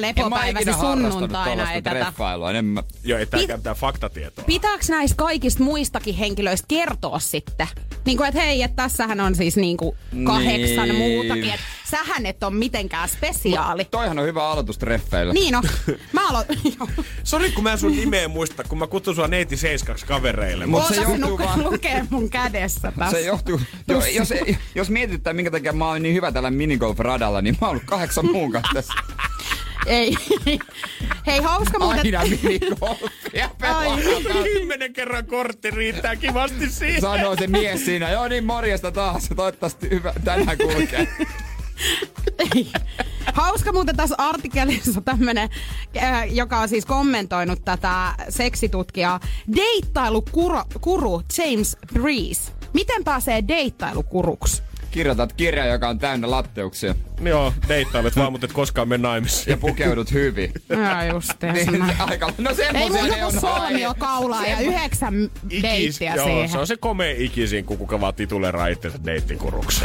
lepopäiväsi 0.00 0.72
sunnuntaina 0.72 1.44
tollaista 1.44 1.74
ei 1.74 1.82
tätä. 1.82 2.00
treffailua. 2.00 2.52
En 2.52 2.64
mä, 2.64 2.82
Joo, 3.04 3.18
ei 3.18 3.26
tääkään 3.26 3.58
mitään 3.58 3.76
faktatietoa. 3.76 4.44
Pitääkö 4.44 4.84
näistä 4.88 5.16
kaikista 5.16 5.62
muistakin 5.64 6.14
henkilöistä 6.14 6.64
kertoa 6.68 7.18
sitten? 7.18 7.66
Niin 8.04 8.16
kuin, 8.16 8.28
että 8.28 8.40
hei, 8.40 8.62
että 8.62 8.82
tässähän 8.82 9.20
on 9.20 9.34
siis 9.34 9.56
niin 9.56 9.76
kuin 9.76 9.96
kahdeksan 10.24 10.88
Niin. 10.88 10.98
muutakin. 10.98 11.44
Että 11.54 11.60
sähän 11.90 12.26
et 12.26 12.42
ole 12.42 12.54
mitenkään 12.54 13.08
spesiaali. 13.08 13.84
toihan 13.84 14.18
on 14.18 14.26
hyvä 14.26 14.48
aloitus 14.48 14.78
treffeillä. 14.78 15.32
Niin 15.32 15.54
on. 15.54 15.62
Mä 16.12 16.28
aloin. 16.28 16.46
Joo. 16.78 16.88
Sori, 17.24 17.52
kun 17.52 17.62
mä 17.64 17.72
en 17.72 17.78
sun 17.78 17.96
nimeä 17.96 18.28
muista, 18.28 18.64
kun 18.64 18.78
mä 18.78 18.86
kutsun 18.86 19.14
sua 19.14 19.28
neiti 19.28 19.56
seiskaksi 19.56 20.06
kavereille. 20.06 20.66
Mut 20.66 20.80
Mutta 20.80 20.94
se 20.94 21.00
Oota, 21.00 21.12
se 21.12 21.18
johtuu 21.18 21.38
vaan- 21.38 21.64
lukee 21.64 22.04
mun 22.10 22.30
kädessä 22.30 22.92
tässä. 22.98 23.16
Se 23.18 23.24
johtuu, 23.24 23.60
jo, 23.88 24.00
jos, 24.06 24.28
jos 24.74 24.90
mietittää, 24.90 25.32
minkä 25.32 25.50
takia 25.50 25.72
mä 25.72 25.88
oon 25.88 26.02
niin 26.02 26.14
hyvä 26.14 26.32
tällä 26.32 26.50
minigolf-radalla, 26.50 27.42
niin 27.42 27.56
mä 27.60 27.66
oon 27.66 27.70
ollut 27.70 27.84
kahdeksan 27.86 28.26
muun 28.32 28.52
kanssa 28.52 28.72
tässä. 28.74 28.92
Ei. 29.86 30.16
Hei, 31.26 31.40
hauska 31.42 31.78
muuten. 31.78 31.98
Aina 32.18 32.36
minigolfia 32.42 33.44
Ai. 33.44 33.50
pelaa. 33.60 34.42
Kymmenen 34.42 34.92
kerran 34.92 35.26
kortti 35.26 35.70
riittää 35.70 36.16
kivasti 36.16 36.70
siihen. 36.70 37.00
Sanoo 37.00 37.36
se 37.36 37.46
mies 37.46 37.84
siinä. 37.84 38.10
Joo 38.10 38.28
niin, 38.28 38.44
morjesta 38.44 38.92
taas. 38.92 39.28
Toivottavasti 39.36 39.90
hyvä, 39.90 40.12
tänään 40.24 40.58
kulkee. 40.58 41.08
Ei. 42.38 42.66
Hauska 43.32 43.72
muuten 43.72 43.96
tässä 43.96 44.14
artikkelissa 44.18 45.00
tämmönen, 45.00 45.50
äh, 46.02 46.34
joka 46.34 46.58
on 46.58 46.68
siis 46.68 46.86
kommentoinut 46.86 47.64
tätä 47.64 48.14
seksitutkijaa. 48.28 49.20
Deittailukuru 49.56 50.58
kuru 50.80 51.22
James 51.38 51.76
Breeze. 51.92 52.52
Miten 52.72 53.04
pääsee 53.04 53.44
deittailukuruksi? 53.48 54.62
Kirjoitat 54.90 55.32
kirja, 55.32 55.66
joka 55.66 55.88
on 55.88 55.98
täynnä 55.98 56.30
latteuksia. 56.30 56.94
Joo, 57.20 57.52
deittailet 57.68 58.16
vaan, 58.16 58.32
mutta 58.32 58.44
et 58.44 58.52
koskaan 58.52 58.88
mene 58.88 59.02
naimisiin. 59.02 59.50
Ja 59.50 59.56
pukeudut 59.56 60.12
hyvin. 60.12 60.52
No 60.68 61.14
just 61.14 61.32
niin, 61.52 61.84
aika, 61.98 62.32
no 62.38 62.50
Ei 62.74 62.90
muuta 62.90 62.98
kuin 63.08 63.24
on. 63.24 63.32
solmio 63.32 63.94
kaulaa 63.98 64.46
ja 64.46 64.60
yhdeksän 64.60 65.14
deittiä 65.62 66.14
joo, 66.14 66.26
siihen. 66.26 66.48
se 66.48 66.58
on 66.58 66.66
se 66.66 66.76
komea 66.76 67.14
ikisin, 67.18 67.64
kun 67.64 67.78
kuka 67.78 68.00
vaan 68.00 68.14
tituleraa 68.14 68.66
itsensä 68.66 68.98
deittikuruksi. 69.04 69.84